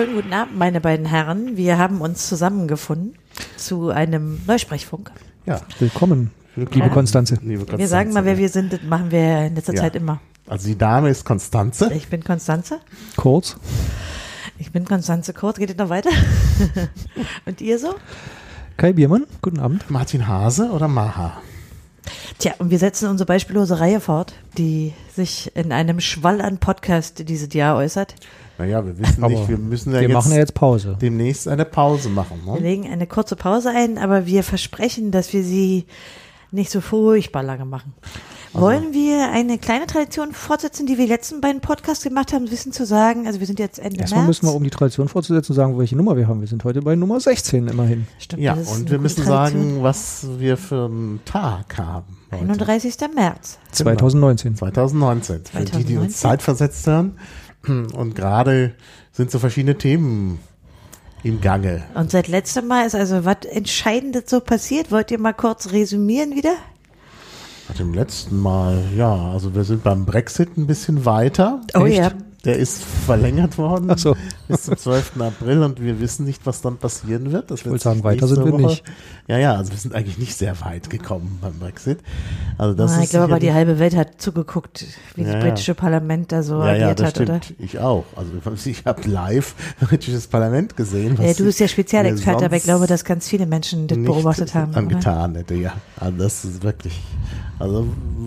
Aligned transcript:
wunderschönen 0.00 0.22
guten 0.22 0.32
Abend, 0.32 0.56
meine 0.56 0.80
beiden 0.80 1.04
Herren. 1.04 1.58
Wir 1.58 1.76
haben 1.76 2.00
uns 2.00 2.26
zusammengefunden 2.26 3.16
zu 3.58 3.90
einem 3.90 4.40
Neusprechfunk. 4.46 5.10
Ja, 5.44 5.60
willkommen, 5.78 6.30
liebe 6.56 6.88
Konstanze. 6.88 7.34
Liebe 7.42 7.58
Konstanze. 7.58 7.78
Wir 7.80 7.88
sagen 7.88 8.14
mal, 8.14 8.24
wer 8.24 8.38
wir 8.38 8.48
sind, 8.48 8.72
das 8.72 8.82
machen 8.82 9.10
wir 9.10 9.46
in 9.46 9.56
letzter 9.56 9.74
ja. 9.74 9.82
Zeit 9.82 9.96
immer. 9.96 10.18
Also 10.46 10.68
die 10.68 10.78
Dame 10.78 11.10
ist 11.10 11.26
Konstanze. 11.26 11.92
Ich 11.92 12.08
bin 12.08 12.24
Konstanze. 12.24 12.80
Kurz. 13.16 13.58
Ich 14.58 14.72
bin 14.72 14.86
Konstanze 14.86 15.34
Kurz. 15.34 15.58
Geht 15.58 15.70
es 15.70 15.76
noch 15.76 15.90
weiter? 15.90 16.10
Und 17.44 17.60
ihr 17.60 17.78
so? 17.78 17.94
Kai 18.78 18.94
Biermann, 18.94 19.26
guten 19.42 19.60
Abend. 19.60 19.90
Martin 19.90 20.26
Hase 20.26 20.70
oder 20.70 20.88
Maha? 20.88 21.42
Tja, 22.38 22.54
und 22.58 22.70
wir 22.70 22.78
setzen 22.78 23.06
unsere 23.10 23.26
beispiellose 23.26 23.80
Reihe 23.80 24.00
fort, 24.00 24.32
die 24.56 24.94
sich 25.14 25.54
in 25.54 25.72
einem 25.72 26.00
Schwall 26.00 26.40
an 26.40 26.56
Podcast 26.56 27.28
dieses 27.28 27.52
Jahr 27.52 27.76
äußert. 27.76 28.14
Naja, 28.60 28.84
wir 28.84 28.98
wissen 28.98 29.24
aber 29.24 29.32
nicht, 29.32 29.48
wir 29.48 29.56
müssen 29.56 29.90
ja 29.94 30.00
wir 30.00 30.08
jetzt, 30.08 30.12
machen 30.12 30.32
ja 30.32 30.38
jetzt 30.38 30.52
Pause. 30.52 30.98
demnächst 31.00 31.48
eine 31.48 31.64
Pause 31.64 32.10
machen. 32.10 32.42
Ne? 32.44 32.54
Wir 32.56 32.60
legen 32.60 32.86
eine 32.92 33.06
kurze 33.06 33.34
Pause 33.34 33.70
ein, 33.70 33.96
aber 33.96 34.26
wir 34.26 34.42
versprechen, 34.42 35.10
dass 35.10 35.32
wir 35.32 35.42
sie 35.42 35.86
nicht 36.50 36.70
so 36.70 36.82
furchtbar 36.82 37.42
lange 37.42 37.64
machen. 37.64 37.94
Also. 38.52 38.66
Wollen 38.66 38.92
wir 38.92 39.30
eine 39.30 39.56
kleine 39.56 39.86
Tradition 39.86 40.32
fortsetzen, 40.32 40.84
die 40.84 40.98
wir 40.98 41.06
letzten 41.06 41.40
beiden 41.40 41.62
Podcasts 41.62 42.04
gemacht 42.04 42.34
haben, 42.34 42.50
Wissen 42.50 42.72
zu 42.72 42.84
sagen? 42.84 43.26
Also 43.26 43.40
wir 43.40 43.46
sind 43.46 43.58
jetzt 43.58 43.78
Ende 43.78 44.00
Erstmal 44.00 44.24
März. 44.24 44.42
müssen 44.42 44.46
wir, 44.48 44.54
um 44.54 44.64
die 44.64 44.70
Tradition 44.70 45.08
fortzusetzen, 45.08 45.54
sagen, 45.54 45.78
welche 45.78 45.96
Nummer 45.96 46.18
wir 46.18 46.28
haben. 46.28 46.40
Wir 46.42 46.48
sind 46.48 46.62
heute 46.64 46.82
bei 46.82 46.96
Nummer 46.96 47.18
16 47.18 47.66
immerhin. 47.66 48.08
Stimmt, 48.18 48.42
ja, 48.42 48.54
und 48.54 48.90
wir 48.90 48.98
müssen 48.98 49.24
sagen, 49.24 49.82
was 49.82 50.26
wir 50.38 50.58
für 50.58 50.84
einen 50.84 51.20
Tag 51.24 51.78
haben. 51.78 52.18
Heute. 52.30 52.42
31. 52.42 52.96
März. 53.14 53.58
2019. 53.72 54.56
2019. 54.56 55.44
2019. 55.46 55.72
Für 55.72 55.78
die, 55.78 55.84
die 55.84 55.96
uns 55.96 56.18
zeitversetzt 56.18 56.86
hören. 56.86 57.16
Und 57.66 58.14
gerade 58.14 58.74
sind 59.12 59.30
so 59.30 59.38
verschiedene 59.38 59.76
Themen 59.76 60.40
im 61.22 61.40
Gange. 61.40 61.82
Und 61.94 62.10
seit 62.10 62.28
letztem 62.28 62.66
Mal 62.66 62.86
ist 62.86 62.94
also 62.94 63.24
was 63.24 63.44
Entscheidendes 63.50 64.24
so 64.26 64.40
passiert. 64.40 64.90
Wollt 64.90 65.10
ihr 65.10 65.18
mal 65.18 65.34
kurz 65.34 65.72
resümieren 65.72 66.34
wieder? 66.34 66.54
Seit 67.68 67.78
dem 67.78 67.94
letzten 67.94 68.40
Mal, 68.40 68.82
ja. 68.96 69.30
Also 69.32 69.54
wir 69.54 69.64
sind 69.64 69.82
beim 69.82 70.06
Brexit 70.06 70.56
ein 70.56 70.66
bisschen 70.66 71.04
weiter. 71.04 71.60
Oh 71.74 71.84
Echt? 71.84 71.98
ja. 71.98 72.10
Der 72.44 72.56
ist 72.56 72.82
verlängert 72.82 73.58
worden 73.58 73.90
Ach 73.90 73.98
so. 73.98 74.16
Bis 74.50 74.64
zum 74.64 74.76
12. 74.76 75.20
April 75.20 75.62
und 75.62 75.80
wir 75.80 76.00
wissen 76.00 76.24
nicht, 76.24 76.44
was 76.46 76.60
dann 76.60 76.76
passieren 76.76 77.32
wird. 77.32 77.50
Das 77.50 77.60
ich 77.60 77.66
wollte 77.66 77.84
sagen, 77.84 78.04
weiter 78.04 78.26
sind 78.26 78.44
wir 78.44 78.52
Woche. 78.52 78.62
nicht. 78.62 78.84
Ja, 79.28 79.38
ja, 79.38 79.54
also 79.54 79.72
wir 79.72 79.78
sind 79.78 79.94
eigentlich 79.94 80.18
nicht 80.18 80.36
sehr 80.36 80.60
weit 80.60 80.90
gekommen 80.90 81.38
beim 81.40 81.58
Brexit. 81.58 82.00
Also 82.58 82.74
das 82.74 82.92
ah, 82.92 83.00
ich 83.02 83.10
glaube 83.10 83.24
aber, 83.26 83.38
die 83.38 83.52
halbe 83.52 83.78
Welt 83.78 83.96
hat 83.96 84.20
zugeguckt, 84.20 84.84
wie 85.14 85.22
ja, 85.22 85.34
das 85.34 85.44
britische 85.44 85.74
Parlament 85.74 86.32
da 86.32 86.42
so 86.42 86.54
ja, 86.62 86.70
agiert 86.70 86.80
ja, 86.80 86.94
das 86.94 87.06
hat, 87.06 87.16
stimmt. 87.16 87.30
oder? 87.30 87.40
Ich 87.58 87.78
auch. 87.78 88.04
Also 88.16 88.32
ich 88.70 88.84
habe 88.84 89.08
live 89.08 89.54
britisches 89.80 90.26
Parlament 90.26 90.76
gesehen. 90.76 91.16
ja, 91.20 91.32
du 91.32 91.44
bist 91.44 91.60
ja 91.60 91.68
Spezialexperte, 91.68 92.44
aber 92.44 92.56
ich 92.56 92.64
glaube, 92.64 92.86
dass 92.86 93.04
ganz 93.04 93.28
viele 93.28 93.46
Menschen 93.46 93.86
das 93.86 93.98
beobachtet 93.98 94.54
haben. 94.54 94.74
Angetan 94.74 95.30
oder? 95.30 95.40
hätte, 95.40 95.54
ja. 95.54 95.72
Also 95.98 96.18
das 96.18 96.44
ist 96.44 96.62
wirklich, 96.62 97.00
also 97.58 97.86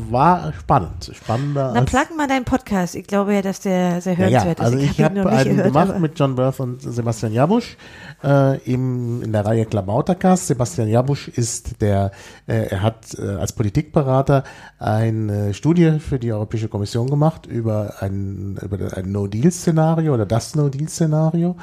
war 0.10 0.54
spannend. 0.60 1.12
Spannender. 1.14 1.72
Na, 1.74 1.82
plug 1.82 2.16
mal 2.16 2.28
deinen 2.28 2.46
Podcast. 2.46 2.96
Ich 2.96 3.08
glaube 3.08 3.34
ja, 3.34 3.42
dass 3.42 3.60
der 3.62 4.02
sehr 4.02 4.18
hörenswert 4.18 4.60
ja, 4.60 4.66
ja. 4.66 4.72
Also 4.72 4.78
ist. 4.78 4.84
Ich, 4.84 5.00
ich 5.00 5.04
habe 5.04 5.20
hab 5.20 5.28
einen 5.28 5.58
gehört, 5.58 5.74
gemacht 5.74 6.00
mit 6.00 6.13
John 6.16 6.36
Birth 6.36 6.60
und 6.60 6.82
Sebastian 6.82 7.34
Jabusch 7.34 7.78
äh, 8.24 8.58
im, 8.64 9.22
in 9.24 9.32
der 9.32 9.46
Reihe 9.46 9.66
Klabautercast. 9.66 10.48
Sebastian 10.48 10.90
Jabusch 10.90 11.28
ist 11.28 11.82
der, 11.82 12.12
äh, 12.48 12.68
er 12.68 12.82
hat 12.82 13.18
äh, 13.18 13.36
als 13.36 13.54
Politikberater 13.54 14.44
eine 14.80 15.54
Studie 15.54 16.00
für 16.00 16.20
die 16.20 16.32
Europäische 16.32 16.68
Kommission 16.68 17.10
gemacht 17.10 17.46
über 17.46 17.96
ein, 18.00 18.58
über 18.62 18.98
ein 18.98 19.12
No-Deal-Szenario 19.12 20.14
oder 20.14 20.26
das 20.26 20.56
No-Deal-Szenario 20.56 21.56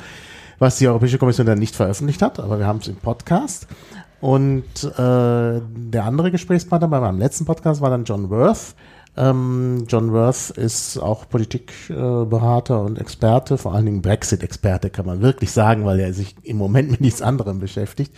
was 0.58 0.76
die 0.76 0.86
Europäische 0.86 1.16
Kommission 1.16 1.46
dann 1.46 1.58
nicht 1.58 1.74
veröffentlicht 1.74 2.20
hat, 2.20 2.38
aber 2.38 2.58
wir 2.58 2.66
haben 2.66 2.80
es 2.80 2.88
im 2.88 2.96
Podcast. 2.96 3.66
Und 4.20 4.84
äh, 4.84 5.60
der 5.62 6.04
andere 6.04 6.30
Gesprächspartner 6.30 6.88
bei 6.88 7.00
meinem 7.00 7.18
letzten 7.18 7.46
Podcast 7.46 7.80
war 7.80 7.88
dann 7.88 8.04
John 8.04 8.28
Worth. 8.28 8.74
Ähm, 9.16 9.84
John 9.88 10.12
Worth 10.12 10.50
ist 10.50 10.98
auch 10.98 11.28
Politikberater 11.28 12.82
und 12.82 12.98
Experte, 12.98 13.58
vor 13.58 13.74
allen 13.74 13.86
Dingen 13.86 14.02
Brexit-Experte, 14.02 14.90
kann 14.90 15.06
man 15.06 15.20
wirklich 15.20 15.50
sagen, 15.50 15.84
weil 15.84 16.00
er 16.00 16.12
sich 16.12 16.36
im 16.42 16.56
Moment 16.56 16.90
mit 16.90 17.00
nichts 17.00 17.22
anderem 17.22 17.58
beschäftigt. 17.58 18.12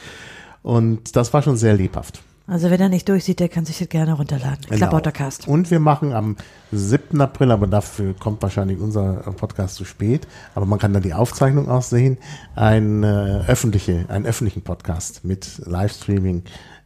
Und 0.63 1.17
das 1.17 1.33
war 1.33 1.43
schon 1.43 1.57
sehr 1.57 1.75
lebhaft. 1.75 2.23
Also 2.47 2.71
wenn 2.71 2.81
er 2.81 2.89
nicht 2.89 3.09
durchsieht, 3.09 3.41
der 3.41 3.49
kann 3.49 3.65
sich 3.65 3.79
das 3.79 3.89
gerne 3.89 4.15
runterladen. 4.15 4.59
Genau. 4.67 4.77
Klabautercast. 4.77 5.47
Und 5.47 5.71
wir 5.71 5.79
machen 5.79 6.13
am 6.13 6.37
7. 6.73 7.21
April, 7.21 7.53
aber 7.53 7.67
dafür 7.67 8.15
kommt 8.15 8.43
wahrscheinlich 8.43 8.81
unser 8.81 9.15
Podcast 9.37 9.77
zu 9.77 9.85
spät, 9.85 10.27
aber 10.55 10.67
man 10.67 10.79
kann 10.79 10.93
dann 10.93 11.03
die 11.03 11.15
Aufzeichnung 11.15 11.71
auch 11.71 11.83
sehen, 11.83 12.19
ein, 12.57 13.05
äh, 13.05 13.45
öffentliche, 13.47 14.07
einen 14.09 14.27
öffentlichen 14.27 14.63
Podcast 14.63 15.25
mit 15.25 15.63
Livestreaming 15.65 16.43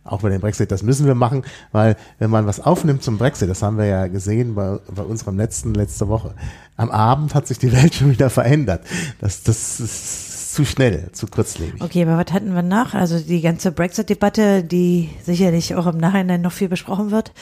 auch 0.06 0.22
bei 0.22 0.30
dem 0.30 0.40
Brexit, 0.40 0.70
das 0.70 0.82
müssen 0.82 1.06
wir 1.06 1.14
machen, 1.14 1.42
weil 1.72 1.96
wenn 2.18 2.30
man 2.30 2.46
was 2.46 2.60
aufnimmt 2.60 3.02
zum 3.02 3.18
Brexit, 3.18 3.48
das 3.48 3.62
haben 3.62 3.78
wir 3.78 3.86
ja 3.86 4.06
gesehen 4.06 4.54
bei, 4.54 4.78
bei 4.94 5.02
unserem 5.02 5.36
letzten, 5.36 5.74
letzte 5.74 6.08
Woche, 6.08 6.34
am 6.76 6.90
Abend 6.90 7.34
hat 7.34 7.46
sich 7.46 7.58
die 7.58 7.72
Welt 7.76 7.94
schon 7.94 8.10
wieder 8.10 8.30
verändert. 8.30 8.82
Das, 9.20 9.42
das 9.42 9.80
ist 9.80 10.54
zu 10.54 10.64
schnell, 10.64 11.10
zu 11.12 11.26
kurzlebig. 11.26 11.82
Okay, 11.82 12.02
aber 12.02 12.16
was 12.16 12.32
hatten 12.32 12.54
wir 12.54 12.62
nach? 12.62 12.94
Also 12.94 13.18
die 13.18 13.42
ganze 13.42 13.72
Brexit-Debatte, 13.72 14.64
die 14.64 15.10
sicherlich 15.22 15.74
auch 15.74 15.86
im 15.86 15.98
Nachhinein 15.98 16.40
noch 16.40 16.52
viel 16.52 16.68
besprochen 16.68 17.10
wird. 17.10 17.32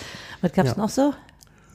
Was 0.41 0.53
gab 0.53 0.67
es 0.67 0.73
ja. 0.73 0.79
noch 0.79 0.89
so? 0.89 1.15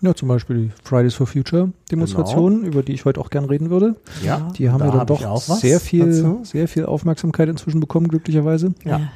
Ja, 0.02 0.14
zum 0.14 0.28
Beispiel 0.28 0.56
die 0.58 0.72
Fridays 0.84 1.14
for 1.14 1.28
Future 1.28 1.72
Demonstrationen, 1.92 2.60
genau. 2.60 2.72
über 2.72 2.84
die 2.84 2.94
ich 2.94 3.06
heute 3.06 3.20
auch 3.20 3.30
gern 3.30 3.46
reden 3.46 3.70
würde. 3.70 3.96
Ja, 4.24 4.50
die 4.58 4.70
haben 4.70 4.80
da 4.80 4.86
ja 4.86 5.04
dann 5.04 5.08
doch 5.08 5.42
sehr 5.42 5.80
viel, 5.80 6.08
dazu. 6.08 6.42
sehr 6.44 6.68
viel 6.68 6.86
Aufmerksamkeit 6.86 7.50
inzwischen 7.50 7.80
bekommen, 7.80 8.08
glücklicherweise. 8.08 8.74
Ja. 8.86 9.00
ja. 9.00 9.12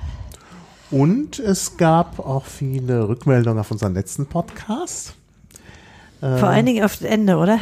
Und 0.93 1.39
es 1.39 1.77
gab 1.77 2.19
auch 2.19 2.45
viele 2.45 3.09
Rückmeldungen 3.09 3.59
auf 3.59 3.71
unseren 3.71 3.95
letzten 3.95 4.27
Podcast. 4.27 5.15
Vor 6.19 6.29
ähm, 6.29 6.43
allen 6.43 6.65
Dingen 6.67 6.83
auf 6.83 6.97
das 6.97 7.09
Ende, 7.09 7.37
oder? 7.37 7.57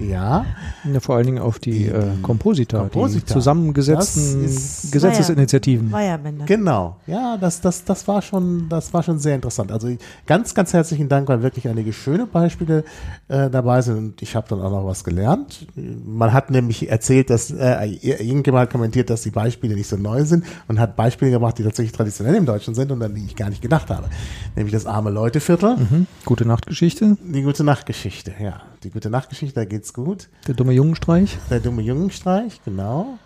Ja. 0.00 0.44
ja. 0.84 1.00
Vor 1.00 1.16
allen 1.16 1.26
Dingen 1.26 1.38
auf 1.38 1.58
die, 1.58 1.70
die 1.70 1.86
äh, 1.86 2.16
Komposita, 2.22 2.78
Komposita, 2.78 3.26
die 3.26 3.32
zusammengesetzten 3.32 4.42
Gesetzesinitiativen. 4.90 5.92
War 5.92 6.02
ja, 6.02 6.22
war 6.22 6.30
ja 6.30 6.44
genau. 6.46 6.96
Ja, 7.06 7.36
das, 7.36 7.60
das, 7.60 7.84
das 7.84 8.08
war 8.08 8.22
schon, 8.22 8.68
das 8.68 8.92
war 8.92 9.02
schon 9.02 9.18
sehr 9.18 9.34
interessant. 9.34 9.72
Also 9.72 9.88
ganz, 10.26 10.54
ganz 10.54 10.72
herzlichen 10.72 11.08
Dank, 11.08 11.28
weil 11.28 11.42
wirklich 11.42 11.68
einige 11.68 11.92
schöne 11.92 12.26
Beispiele 12.26 12.84
äh, 13.28 13.50
dabei 13.50 13.82
sind 13.82 13.98
und 13.98 14.22
ich 14.22 14.34
habe 14.36 14.48
dann 14.48 14.60
auch 14.60 14.70
noch 14.70 14.86
was 14.86 15.04
gelernt. 15.04 15.66
Man 15.74 16.32
hat 16.32 16.50
nämlich 16.50 16.88
erzählt, 16.90 17.30
dass 17.30 17.50
äh, 17.50 17.86
irgendjemand 17.86 18.62
hat 18.62 18.70
kommentiert, 18.70 19.10
dass 19.10 19.22
die 19.22 19.30
Beispiele 19.30 19.74
nicht 19.74 19.88
so 19.88 19.96
neu 19.96 20.24
sind 20.24 20.44
und 20.68 20.80
hat 20.80 20.96
Beispiele 20.96 21.30
gemacht, 21.30 21.58
die 21.58 21.62
tatsächlich 21.64 21.92
traditionell 21.92 22.34
im 22.34 22.46
Deutschen 22.46 22.74
sind 22.74 22.90
und 22.90 23.02
an 23.02 23.14
die 23.14 23.24
ich 23.24 23.36
gar 23.36 23.50
nicht 23.50 23.62
gedacht 23.62 23.90
habe. 23.90 24.08
Nämlich 24.56 24.72
das 24.72 24.86
arme 24.86 25.10
Leute-Viertel. 25.10 25.76
Mhm. 25.76 26.06
Gute 26.24 26.46
Nachtgeschichte. 26.46 27.16
Die 27.22 27.42
gute 27.42 27.64
Nachtgeschichte, 27.64 28.32
ja. 28.40 28.62
Die 28.82 28.90
gute 28.90 29.10
Nachtgeschichte, 29.10 29.54
da 29.54 29.64
geht's 29.66 29.92
gut. 29.92 30.28
Der 30.46 30.54
dumme 30.54 30.72
Jungenstreich. 30.72 31.36
Der 31.50 31.60
dumme 31.60 31.82
Jungenstreich, 31.82 32.60
genau. 32.64 33.18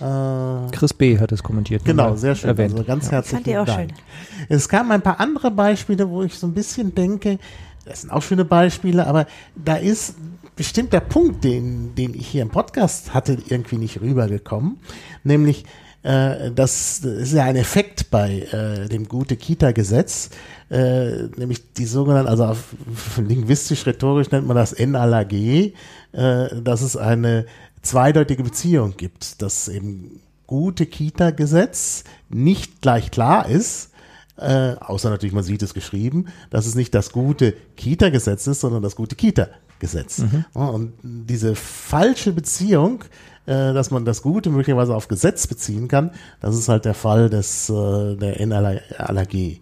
Äh, 0.00 0.70
Chris 0.72 0.92
B. 0.92 1.18
hat 1.18 1.30
es 1.30 1.42
kommentiert. 1.42 1.84
Genau, 1.84 2.16
sehr 2.16 2.34
schön. 2.34 2.50
Erwähnt. 2.50 2.72
Also 2.72 2.84
ganz 2.84 3.06
ja. 3.06 3.12
herzlichen 3.12 3.36
Fand 3.36 3.46
ich 3.46 3.58
auch 3.58 3.66
Dank. 3.66 3.90
schön. 3.90 4.46
Es 4.48 4.68
kamen 4.68 4.90
ein 4.90 5.02
paar 5.02 5.20
andere 5.20 5.50
Beispiele, 5.52 6.08
wo 6.10 6.22
ich 6.22 6.34
so 6.34 6.48
ein 6.48 6.54
bisschen 6.54 6.94
denke, 6.94 7.38
das 7.84 8.00
sind 8.00 8.10
auch 8.10 8.22
schöne 8.22 8.44
Beispiele, 8.44 9.06
aber 9.06 9.26
da 9.54 9.76
ist 9.76 10.16
bestimmt 10.56 10.92
der 10.92 11.00
Punkt, 11.00 11.44
den, 11.44 11.94
den 11.94 12.14
ich 12.14 12.26
hier 12.26 12.42
im 12.42 12.48
Podcast 12.48 13.14
hatte, 13.14 13.38
irgendwie 13.46 13.78
nicht 13.78 14.00
rübergekommen. 14.00 14.78
Nämlich, 15.22 15.64
äh, 16.02 16.50
das, 16.50 17.00
das 17.02 17.12
ist 17.12 17.32
ja 17.32 17.44
ein 17.44 17.56
Effekt 17.56 18.10
bei 18.10 18.40
äh, 18.40 18.88
dem 18.88 19.06
Gute-Kita-Gesetz, 19.06 20.30
äh, 20.70 21.28
nämlich 21.36 21.72
die 21.74 21.86
sogenannten, 21.86 22.28
also 22.28 22.44
auf 22.44 22.74
linguistisch-rhetorisch 23.18 24.30
nennt 24.30 24.46
man 24.46 24.56
das 24.56 24.76
NALAG, 24.78 25.32
äh, 25.32 25.72
dass 26.12 26.82
es 26.82 26.96
eine 26.96 27.46
zweideutige 27.82 28.42
Beziehung 28.42 28.94
gibt, 28.96 29.42
dass 29.42 29.68
eben 29.68 30.20
gute 30.46 30.86
Kita-Gesetz 30.86 32.04
nicht 32.28 32.80
gleich 32.80 33.10
klar 33.10 33.48
ist, 33.48 33.90
äh, 34.38 34.74
außer 34.80 35.10
natürlich 35.10 35.34
man 35.34 35.44
sieht 35.44 35.62
es 35.62 35.72
geschrieben, 35.72 36.26
dass 36.50 36.66
es 36.66 36.74
nicht 36.74 36.94
das 36.94 37.10
gute 37.12 37.54
Kita-Gesetz 37.76 38.46
ist, 38.46 38.60
sondern 38.60 38.82
das 38.82 38.96
gute 38.96 39.16
Kita-Gesetz. 39.16 40.18
Mhm. 40.18 40.44
Und 40.52 40.92
diese 41.02 41.54
falsche 41.54 42.32
Beziehung, 42.32 43.04
äh, 43.46 43.72
dass 43.72 43.90
man 43.90 44.04
das 44.04 44.22
Gute 44.22 44.50
möglicherweise 44.50 44.94
auf 44.94 45.08
Gesetz 45.08 45.46
beziehen 45.46 45.88
kann, 45.88 46.10
das 46.40 46.56
ist 46.56 46.68
halt 46.68 46.84
der 46.84 46.94
Fall 46.94 47.30
des 47.30 47.70
äh, 47.70 48.16
der 48.16 48.44
NLAG. 48.46 49.60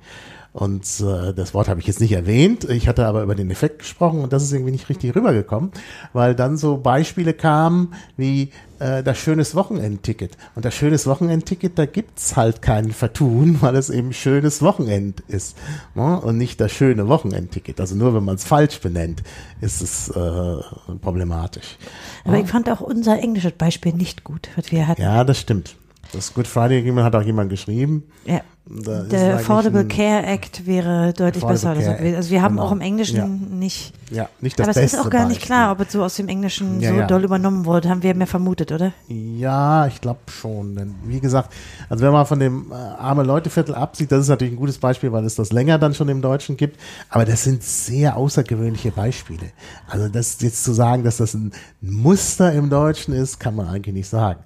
Und 0.54 0.84
äh, 1.00 1.34
das 1.34 1.52
Wort 1.52 1.68
habe 1.68 1.80
ich 1.80 1.88
jetzt 1.88 2.00
nicht 2.00 2.12
erwähnt. 2.12 2.62
Ich 2.70 2.86
hatte 2.86 3.06
aber 3.06 3.24
über 3.24 3.34
den 3.34 3.50
Effekt 3.50 3.80
gesprochen 3.80 4.22
und 4.22 4.32
das 4.32 4.44
ist 4.44 4.52
irgendwie 4.52 4.70
nicht 4.70 4.88
richtig 4.88 5.16
rübergekommen, 5.16 5.72
weil 6.12 6.36
dann 6.36 6.56
so 6.56 6.76
Beispiele 6.76 7.34
kamen 7.34 7.92
wie 8.16 8.50
äh, 8.78 9.02
das 9.02 9.18
schönes 9.18 9.56
Wochenendticket. 9.56 10.38
Und 10.54 10.64
das 10.64 10.72
schönes 10.72 11.08
Wochenendticket, 11.08 11.76
da 11.76 11.86
gibt's 11.86 12.36
halt 12.36 12.62
kein 12.62 12.92
Vertun, 12.92 13.58
weil 13.62 13.74
es 13.74 13.90
eben 13.90 14.12
schönes 14.12 14.62
Wochenend 14.62 15.22
ist 15.26 15.56
ne? 15.96 16.20
und 16.20 16.38
nicht 16.38 16.60
das 16.60 16.70
schöne 16.70 17.08
Wochenendticket. 17.08 17.80
Also 17.80 17.96
nur 17.96 18.14
wenn 18.14 18.22
man 18.22 18.36
es 18.36 18.44
falsch 18.44 18.80
benennt, 18.80 19.24
ist 19.60 19.82
es 19.82 20.08
äh, 20.10 20.56
problematisch. 21.00 21.78
Aber 22.24 22.36
ja. 22.36 22.44
ich 22.44 22.48
fand 22.48 22.70
auch 22.70 22.80
unser 22.80 23.18
englisches 23.18 23.54
Beispiel 23.58 23.92
nicht 23.92 24.22
gut, 24.22 24.48
was 24.54 24.70
wir 24.70 24.86
hatten. 24.86 25.02
Ja, 25.02 25.24
das 25.24 25.40
stimmt. 25.40 25.74
Das 26.12 26.32
Good 26.32 26.46
Friday 26.46 26.78
Agreement 26.78 27.04
hat 27.06 27.16
auch 27.16 27.26
jemand 27.26 27.50
geschrieben. 27.50 28.04
Ja. 28.24 28.42
Der 28.66 29.34
Affordable 29.34 29.84
Care 29.84 30.24
Act 30.24 30.66
wäre 30.66 31.12
deutlich 31.12 31.44
besser. 31.44 31.70
Also 31.70 32.30
wir 32.30 32.40
haben 32.40 32.56
genau. 32.56 32.66
auch 32.66 32.72
im 32.72 32.80
Englischen 32.80 33.16
ja. 33.16 33.26
nicht. 33.26 33.92
Ja, 34.10 34.28
nicht 34.40 34.58
das 34.58 34.68
Aber 34.68 34.76
es 34.76 34.92
ist 34.92 34.98
auch 34.98 35.10
gar 35.10 35.22
Beispiel. 35.22 35.28
nicht 35.28 35.42
klar, 35.42 35.72
ob 35.72 35.80
es 35.80 35.92
so 35.92 36.02
aus 36.02 36.14
dem 36.16 36.28
Englischen 36.28 36.80
ja, 36.80 36.90
so 36.90 36.96
ja. 36.96 37.06
doll 37.06 37.24
übernommen 37.24 37.66
wurde. 37.66 37.90
Haben 37.90 38.02
wir 38.02 38.14
mehr 38.14 38.26
vermutet, 38.26 38.72
oder? 38.72 38.92
Ja, 39.08 39.86
ich 39.86 40.00
glaube 40.00 40.20
schon. 40.28 40.76
Denn 40.76 40.94
wie 41.04 41.20
gesagt, 41.20 41.52
also 41.90 42.04
wenn 42.04 42.12
man 42.12 42.24
von 42.24 42.38
dem 42.40 42.72
äh, 42.72 42.74
arme 42.74 43.22
Leuteviertel 43.22 43.74
absieht, 43.74 44.10
das 44.10 44.20
ist 44.20 44.28
natürlich 44.28 44.54
ein 44.54 44.58
gutes 44.58 44.78
Beispiel, 44.78 45.12
weil 45.12 45.26
es 45.26 45.34
das 45.34 45.52
länger 45.52 45.78
dann 45.78 45.92
schon 45.92 46.08
im 46.08 46.22
Deutschen 46.22 46.56
gibt. 46.56 46.80
Aber 47.10 47.26
das 47.26 47.44
sind 47.44 47.62
sehr 47.62 48.16
außergewöhnliche 48.16 48.92
Beispiele. 48.92 49.52
Also 49.88 50.08
das 50.08 50.40
jetzt 50.40 50.64
zu 50.64 50.72
sagen, 50.72 51.04
dass 51.04 51.18
das 51.18 51.34
ein 51.34 51.52
Muster 51.82 52.52
im 52.52 52.70
Deutschen 52.70 53.12
ist, 53.12 53.40
kann 53.40 53.56
man 53.56 53.68
eigentlich 53.68 53.94
nicht 53.94 54.08
sagen. 54.08 54.40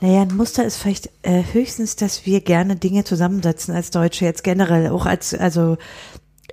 Naja, 0.00 0.22
ein 0.22 0.36
Muster 0.36 0.64
ist 0.64 0.76
vielleicht 0.76 1.10
äh, 1.22 1.42
höchstens, 1.52 1.96
dass 1.96 2.26
wir 2.26 2.40
gerne 2.40 2.76
Dinge 2.76 3.04
zusammensetzen 3.46 3.74
als 3.74 3.90
Deutsche, 3.90 4.24
jetzt 4.24 4.44
generell, 4.44 4.88
auch 4.88 5.06
als, 5.06 5.34
also 5.34 5.76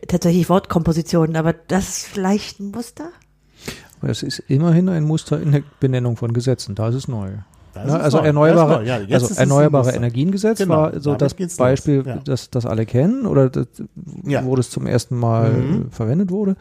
tatsächlich 0.08 0.50
Wortkompositionen, 0.50 1.36
aber 1.36 1.54
das 1.54 1.90
ist 1.90 2.08
vielleicht 2.08 2.60
ein 2.60 2.72
Muster? 2.72 3.10
Es 4.02 4.22
ist 4.22 4.40
immerhin 4.48 4.90
ein 4.90 5.04
Muster 5.04 5.42
in 5.42 5.54
der 5.54 5.64
Benennung 5.80 6.18
von 6.18 6.34
Gesetzen, 6.34 6.76
da 6.76 6.90
ist 6.90 6.96
es 6.96 7.08
neu. 7.08 7.30
Ne? 7.76 8.00
Also 8.00 8.20
erneuerbare, 8.20 8.86
ja, 8.86 9.00
also 9.10 9.34
erneuerbare 9.34 9.94
Energiengesetz 9.94 10.60
genau, 10.60 10.76
war 10.76 11.00
so 11.00 11.16
das 11.16 11.34
Beispiel, 11.34 12.04
ja. 12.06 12.18
das, 12.24 12.52
das 12.52 12.68
alle 12.68 12.86
kennen 12.86 13.26
oder 13.26 13.50
das, 13.50 13.68
ja. 14.26 14.46
wo 14.46 14.56
das 14.56 14.70
zum 14.70 14.86
ersten 14.86 15.18
Mal 15.18 15.52
mhm. 15.52 15.92
verwendet 15.92 16.30
wurde. 16.30 16.56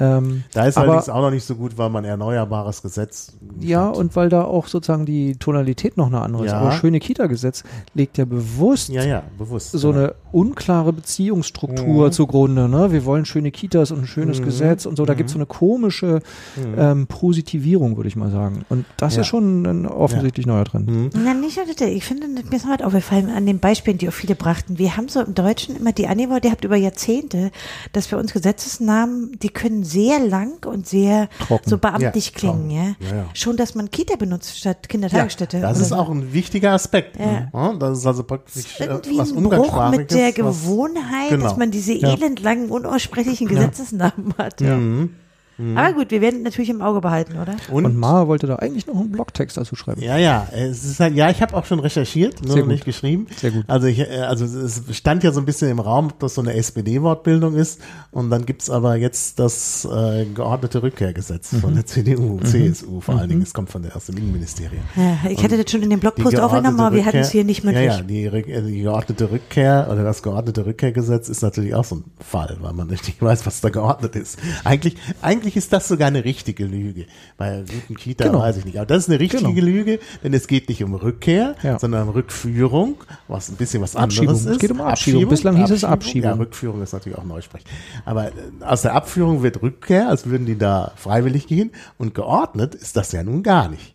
Ähm, 0.00 0.44
da 0.52 0.66
ist 0.66 0.78
aber, 0.78 0.88
allerdings 0.88 1.08
auch 1.08 1.22
noch 1.22 1.30
nicht 1.30 1.44
so 1.44 1.56
gut, 1.56 1.76
weil 1.76 1.90
man 1.90 2.04
erneuerbares 2.04 2.82
Gesetz. 2.82 3.32
Ja, 3.60 3.88
hat. 3.88 3.96
und 3.96 4.14
weil 4.14 4.28
da 4.28 4.44
auch 4.44 4.68
sozusagen 4.68 5.06
die 5.06 5.36
Tonalität 5.36 5.96
noch 5.96 6.06
eine 6.06 6.20
andere 6.20 6.46
ja. 6.46 6.52
ist. 6.52 6.54
Aber 6.54 6.72
schöne 6.72 7.00
Kita-Gesetz 7.00 7.64
legt 7.94 8.16
ja 8.16 8.24
bewusst, 8.24 8.90
ja, 8.90 9.04
ja, 9.04 9.22
bewusst 9.36 9.72
so 9.72 9.90
eine 9.90 10.14
unklare 10.30 10.92
Beziehungsstruktur 10.92 12.06
mhm. 12.06 12.12
zugrunde. 12.12 12.68
Ne? 12.68 12.92
Wir 12.92 13.04
wollen 13.04 13.24
schöne 13.24 13.50
Kitas 13.50 13.90
und 13.90 14.00
ein 14.00 14.06
schönes 14.06 14.40
mhm. 14.40 14.44
Gesetz 14.44 14.86
und 14.86 14.96
so. 14.96 15.04
Da 15.04 15.14
mhm. 15.14 15.16
gibt 15.16 15.30
es 15.30 15.32
so 15.32 15.38
eine 15.38 15.46
komische 15.46 16.20
mhm. 16.56 16.74
ähm, 16.76 17.06
Positivierung, 17.08 17.96
würde 17.96 18.08
ich 18.08 18.16
mal 18.16 18.30
sagen. 18.30 18.64
Und 18.68 18.84
das 18.98 19.16
ja. 19.16 19.22
ist 19.22 19.26
schon 19.26 19.64
ein 19.66 19.86
offensichtlich 19.86 20.46
neuer 20.46 20.64
Trend. 20.64 20.88
Mhm. 20.88 21.10
Na, 21.14 21.34
nicht 21.34 21.56
nur 21.56 21.66
das. 21.66 21.88
Ich 21.88 22.04
finde, 22.04 22.28
mir 22.28 22.56
ist 22.56 22.66
halt 22.66 22.84
aufgefallen 22.84 23.30
an 23.30 23.46
den 23.46 23.58
Beispielen, 23.58 23.98
die 23.98 24.08
auch 24.08 24.12
viele 24.12 24.36
brachten. 24.36 24.78
Wir 24.78 24.96
haben 24.96 25.08
so 25.08 25.20
im 25.20 25.34
Deutschen 25.34 25.74
immer 25.76 25.92
die 25.92 26.06
Annehmung, 26.06 26.40
die 26.40 26.50
habt 26.50 26.64
über 26.64 26.76
Jahrzehnte, 26.76 27.50
dass 27.92 28.06
bei 28.08 28.16
uns 28.16 28.32
Gesetzesnamen, 28.32 29.38
die 29.42 29.48
können 29.48 29.87
sehr 29.88 30.18
lang 30.20 30.64
und 30.66 30.86
sehr 30.86 31.28
Trocken. 31.46 31.68
so 31.68 31.78
beamtlich 31.78 32.26
ja, 32.26 32.38
klingen. 32.38 32.70
Ja? 32.70 32.82
Ja, 33.00 33.16
ja? 33.16 33.24
Schon, 33.34 33.56
dass 33.56 33.74
man 33.74 33.90
Kita 33.90 34.16
benutzt 34.16 34.58
statt 34.58 34.88
Kindertagesstätte. 34.88 35.60
das 35.60 35.80
ist 35.80 35.92
auch 35.92 36.10
ein 36.10 36.32
wichtiger 36.32 36.72
Aspekt. 36.72 37.16
Ja. 37.18 37.72
Das 37.74 37.98
ist 37.98 38.06
also 38.06 38.24
praktisch 38.24 38.80
äh, 38.80 38.88
was 39.16 39.32
ein 39.32 39.42
Bruch 39.42 39.90
mit 39.90 40.10
der 40.10 40.32
Gewohnheit, 40.32 41.30
genau. 41.30 41.44
dass 41.44 41.56
man 41.56 41.70
diese 41.70 41.92
elendlangen, 41.92 42.70
unaussprechlichen 42.70 43.48
Gesetzesnamen 43.48 44.34
hat. 44.38 44.60
Mhm. 44.60 45.14
Mhm. 45.58 45.76
Aber 45.76 45.92
gut, 45.92 46.10
wir 46.10 46.20
werden 46.20 46.42
natürlich 46.42 46.70
im 46.70 46.80
Auge 46.80 47.00
behalten, 47.00 47.36
oder? 47.38 47.56
Und, 47.70 47.84
und 47.84 47.96
Mara 47.96 48.28
wollte 48.28 48.46
da 48.46 48.56
eigentlich 48.56 48.86
noch 48.86 48.96
einen 48.96 49.10
Blogtext 49.10 49.56
dazu 49.56 49.74
schreiben. 49.74 50.00
Ja, 50.00 50.16
ja, 50.16 50.46
es 50.52 50.84
ist 50.84 51.00
halt, 51.00 51.14
ja, 51.14 51.30
ich 51.30 51.42
habe 51.42 51.56
auch 51.56 51.64
schon 51.64 51.80
recherchiert, 51.80 52.42
nur 52.42 52.52
Sehr 52.52 52.62
noch 52.62 52.68
nicht 52.68 52.84
geschrieben. 52.84 53.26
Sehr 53.36 53.50
gut. 53.50 53.64
Also 53.66 53.88
ich, 53.88 53.98
äh, 53.98 54.20
also 54.20 54.44
es 54.44 54.82
stand 54.96 55.24
ja 55.24 55.32
so 55.32 55.40
ein 55.40 55.46
bisschen 55.46 55.68
im 55.68 55.80
Raum, 55.80 56.06
ob 56.06 56.20
das 56.20 56.34
so 56.34 56.40
eine 56.40 56.54
SPD-Wortbildung 56.54 57.54
ist. 57.54 57.80
Und 58.10 58.30
dann 58.30 58.46
gibt's 58.46 58.70
aber 58.70 58.96
jetzt 58.96 59.38
das 59.38 59.84
äh, 59.84 60.26
geordnete 60.26 60.82
Rückkehrgesetz 60.82 61.52
mhm. 61.52 61.60
von 61.60 61.74
der 61.74 61.86
CDU, 61.86 62.38
mhm. 62.38 62.44
CSU 62.44 63.00
vor 63.00 63.14
mhm. 63.14 63.20
allen 63.20 63.28
Dingen. 63.28 63.42
Es 63.42 63.52
kommt 63.52 63.70
von 63.70 63.82
der 63.82 63.96
aus 63.96 64.06
dem 64.06 64.16
Innenministerium. 64.16 64.82
Ja, 64.96 65.30
ich 65.30 65.42
hätte 65.42 65.60
das 65.60 65.70
schon 65.70 65.82
in 65.82 65.90
dem 65.90 66.00
Blogpost 66.00 66.38
aufgenommen, 66.38 66.80
aber 66.80 66.94
wir 66.94 67.04
hatten 67.04 67.18
es 67.18 67.30
hier 67.30 67.44
nicht 67.44 67.64
mündlich. 67.64 67.86
Ja, 67.86 67.96
ja, 67.96 68.02
die, 68.02 68.24
äh, 68.24 68.62
die 68.62 68.82
geordnete 68.82 69.30
Rückkehr 69.30 69.88
oder 69.90 70.04
das 70.04 70.22
geordnete 70.22 70.64
Rückkehrgesetz 70.66 71.28
ist 71.28 71.42
natürlich 71.42 71.74
auch 71.74 71.84
so 71.84 71.96
ein 71.96 72.04
Fall, 72.20 72.56
weil 72.60 72.72
man 72.72 72.86
nicht 72.88 73.20
weiß, 73.22 73.44
was 73.46 73.60
da 73.60 73.70
geordnet 73.70 74.16
ist. 74.16 74.38
Eigentlich, 74.64 74.96
eigentlich 75.22 75.47
ist 75.56 75.72
das 75.72 75.88
sogar 75.88 76.08
eine 76.08 76.24
richtige 76.24 76.64
Lüge. 76.64 77.06
Bei 77.36 77.64
guten 77.70 77.96
Kita 77.96 78.24
genau. 78.24 78.40
weiß 78.40 78.58
ich 78.58 78.64
nicht. 78.64 78.76
Aber 78.76 78.86
das 78.86 79.04
ist 79.04 79.08
eine 79.08 79.20
richtige 79.20 79.52
genau. 79.52 79.66
Lüge, 79.66 79.98
denn 80.22 80.34
es 80.34 80.46
geht 80.46 80.68
nicht 80.68 80.82
um 80.84 80.94
Rückkehr, 80.94 81.54
ja. 81.62 81.78
sondern 81.78 82.08
um 82.08 82.10
Rückführung, 82.10 82.96
was 83.26 83.48
ein 83.48 83.56
bisschen 83.56 83.82
was 83.82 83.96
Abschiebung. 83.96 84.28
anderes 84.28 84.46
ist. 84.46 84.52
Es 84.52 84.58
geht 84.58 84.70
um 84.70 84.80
Abschiebung. 84.80 85.22
Abschiebung. 85.22 85.30
Bislang 85.30 85.56
hieß 85.56 85.70
es 85.70 85.84
Abschiebung. 85.84 86.30
Ja, 86.30 86.36
Rückführung 86.36 86.82
ist 86.82 86.92
natürlich 86.92 87.18
auch 87.18 87.24
Neusprech. 87.24 87.64
Aber 88.04 88.28
äh, 88.28 88.32
aus 88.60 88.82
der 88.82 88.94
Abführung 88.94 89.42
wird 89.42 89.62
Rückkehr, 89.62 90.08
als 90.08 90.26
würden 90.26 90.46
die 90.46 90.58
da 90.58 90.92
freiwillig 90.96 91.46
gehen. 91.46 91.70
Und 91.96 92.14
geordnet 92.14 92.74
ist 92.74 92.96
das 92.96 93.12
ja 93.12 93.22
nun 93.22 93.42
gar 93.42 93.68
nicht. 93.68 93.94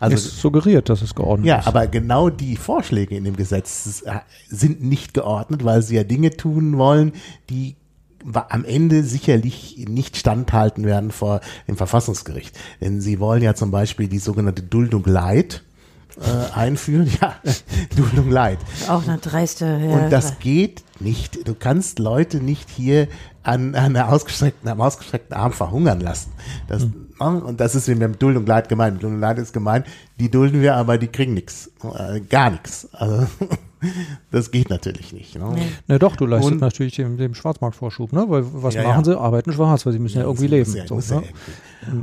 Also, 0.00 0.16
es 0.16 0.40
suggeriert, 0.40 0.88
dass 0.88 1.02
es 1.02 1.14
geordnet 1.14 1.46
ja, 1.46 1.58
ist. 1.58 1.64
Ja, 1.64 1.68
aber 1.68 1.86
genau 1.86 2.30
die 2.30 2.56
Vorschläge 2.56 3.16
in 3.16 3.24
dem 3.24 3.36
Gesetz 3.36 4.02
äh, 4.06 4.20
sind 4.48 4.82
nicht 4.82 5.14
geordnet, 5.14 5.64
weil 5.64 5.82
sie 5.82 5.96
ja 5.96 6.04
Dinge 6.04 6.30
tun 6.30 6.78
wollen, 6.78 7.12
die 7.50 7.76
am 8.48 8.64
Ende 8.64 9.04
sicherlich 9.04 9.84
nicht 9.88 10.16
standhalten 10.16 10.84
werden 10.84 11.10
vor 11.10 11.40
dem 11.68 11.76
Verfassungsgericht. 11.76 12.58
Denn 12.80 13.00
sie 13.00 13.20
wollen 13.20 13.42
ja 13.42 13.54
zum 13.54 13.70
Beispiel 13.70 14.08
die 14.08 14.18
sogenannte 14.18 14.62
Duldung 14.62 15.04
Leid 15.04 15.62
äh, 16.20 16.54
einführen. 16.54 17.10
Ja, 17.20 17.36
Duldung 17.96 18.30
Leid. 18.30 18.58
Auch 18.88 19.06
eine 19.06 19.18
dreiste. 19.18 19.64
Ja, 19.64 19.96
Und 19.96 20.10
das 20.10 20.38
geht 20.38 20.82
nicht. 21.00 21.46
Du 21.48 21.54
kannst 21.54 21.98
Leute 21.98 22.38
nicht 22.38 22.68
hier 22.70 23.08
an, 23.42 23.74
an 23.74 23.96
einer 23.96 24.08
ausgestreckten, 24.08 24.68
am 24.68 24.80
ausgestreckten 24.80 25.36
Arm 25.36 25.52
verhungern 25.52 26.00
lassen. 26.00 26.32
Das, 26.68 26.84
mhm. 26.84 27.08
Und 27.18 27.60
das 27.60 27.74
ist 27.74 27.88
mit 27.88 28.22
Duldung 28.22 28.46
Leid 28.46 28.68
gemeint. 28.68 29.02
Duldung 29.02 29.20
Leid 29.20 29.38
ist 29.38 29.52
gemeint, 29.52 29.86
die 30.18 30.30
dulden 30.30 30.60
wir, 30.60 30.76
aber 30.76 30.98
die 30.98 31.08
kriegen 31.08 31.34
nichts. 31.34 31.70
Äh, 31.82 32.20
gar 32.20 32.50
nichts. 32.50 32.88
Also 32.92 33.26
das 34.30 34.50
geht 34.50 34.70
natürlich 34.70 35.12
nicht. 35.12 35.38
Ne? 35.38 35.50
Nee. 35.54 35.62
Na 35.86 35.98
doch, 35.98 36.16
du 36.16 36.26
leistest 36.26 36.52
und, 36.52 36.60
natürlich 36.60 36.96
dem, 36.96 37.16
dem 37.16 37.34
Schwarzmarktvorschub, 37.34 38.12
ne? 38.12 38.24
Weil 38.28 38.44
was 38.52 38.74
ja, 38.74 38.82
machen 38.82 39.04
ja. 39.04 39.12
sie? 39.12 39.18
Arbeiten 39.18 39.52
schwarz, 39.52 39.84
weil 39.86 39.92
sie 39.92 39.98
müssen 39.98 40.18
ja, 40.18 40.22
ja 40.22 40.28
irgendwie 40.28 40.46
leben. 40.46 40.70
So, 40.86 40.96
ne? 40.96 41.22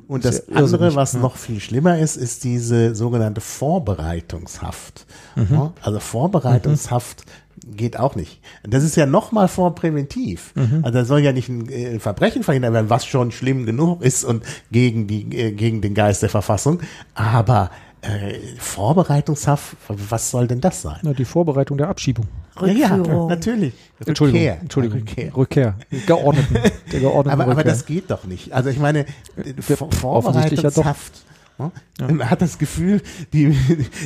Und 0.07 0.25
das 0.25 0.49
andere, 0.49 0.95
was 0.95 1.13
noch 1.13 1.37
viel 1.37 1.59
schlimmer 1.59 1.99
ist, 1.99 2.17
ist 2.17 2.43
diese 2.43 2.95
sogenannte 2.95 3.41
Vorbereitungshaft. 3.41 5.05
Mhm. 5.35 5.71
Also 5.81 5.99
Vorbereitungshaft 5.99 7.23
mhm. 7.65 7.75
geht 7.77 7.97
auch 7.97 8.15
nicht. 8.15 8.41
Das 8.63 8.83
ist 8.83 8.97
ja 8.97 9.05
nochmal 9.05 9.47
vorpräventiv. 9.47 10.53
Mhm. 10.55 10.81
Also 10.83 10.99
da 10.99 11.05
soll 11.05 11.19
ja 11.21 11.31
nicht 11.31 11.49
ein 11.49 11.69
äh, 11.69 11.99
Verbrechen 11.99 12.43
verhindert 12.43 12.73
werden, 12.73 12.89
was 12.89 13.05
schon 13.05 13.31
schlimm 13.31 13.65
genug 13.65 14.01
ist 14.01 14.25
und 14.25 14.43
gegen 14.71 15.07
die, 15.07 15.23
äh, 15.37 15.51
gegen 15.51 15.81
den 15.81 15.93
Geist 15.93 16.21
der 16.21 16.29
Verfassung. 16.29 16.81
Aber 17.13 17.71
äh, 18.01 18.33
Vorbereitungshaft, 18.57 19.75
was 19.87 20.31
soll 20.31 20.47
denn 20.47 20.61
das 20.61 20.81
sein? 20.81 20.99
Na, 21.01 21.13
die 21.13 21.25
Vorbereitung 21.25 21.77
der 21.77 21.89
Abschiebung. 21.89 22.27
Rückführung. 22.59 23.05
Ja, 23.05 23.13
ja 23.13 23.25
natürlich. 23.25 23.73
Entschuldigung, 24.05 24.41
Rückkehr. 24.41 24.61
Entschuldigung. 24.61 24.99
Rückkehr. 24.99 25.35
Rückkehr. 25.35 25.75
Geordneten. 26.05 26.53
Der 26.91 26.99
geordneten 26.99 27.41
aber, 27.41 27.51
Rückkehr. 27.51 27.59
aber 27.59 27.63
das 27.63 27.85
geht 27.85 28.09
doch 28.09 28.23
nicht. 28.23 28.53
Also 28.53 28.69
ich 28.69 28.79
meine, 28.79 29.05
Vorbereitungshaft 29.59 31.25
ja. 31.57 31.71
Man 31.99 32.29
hat 32.29 32.41
das 32.41 32.57
Gefühl, 32.57 33.01
die, 33.33 33.55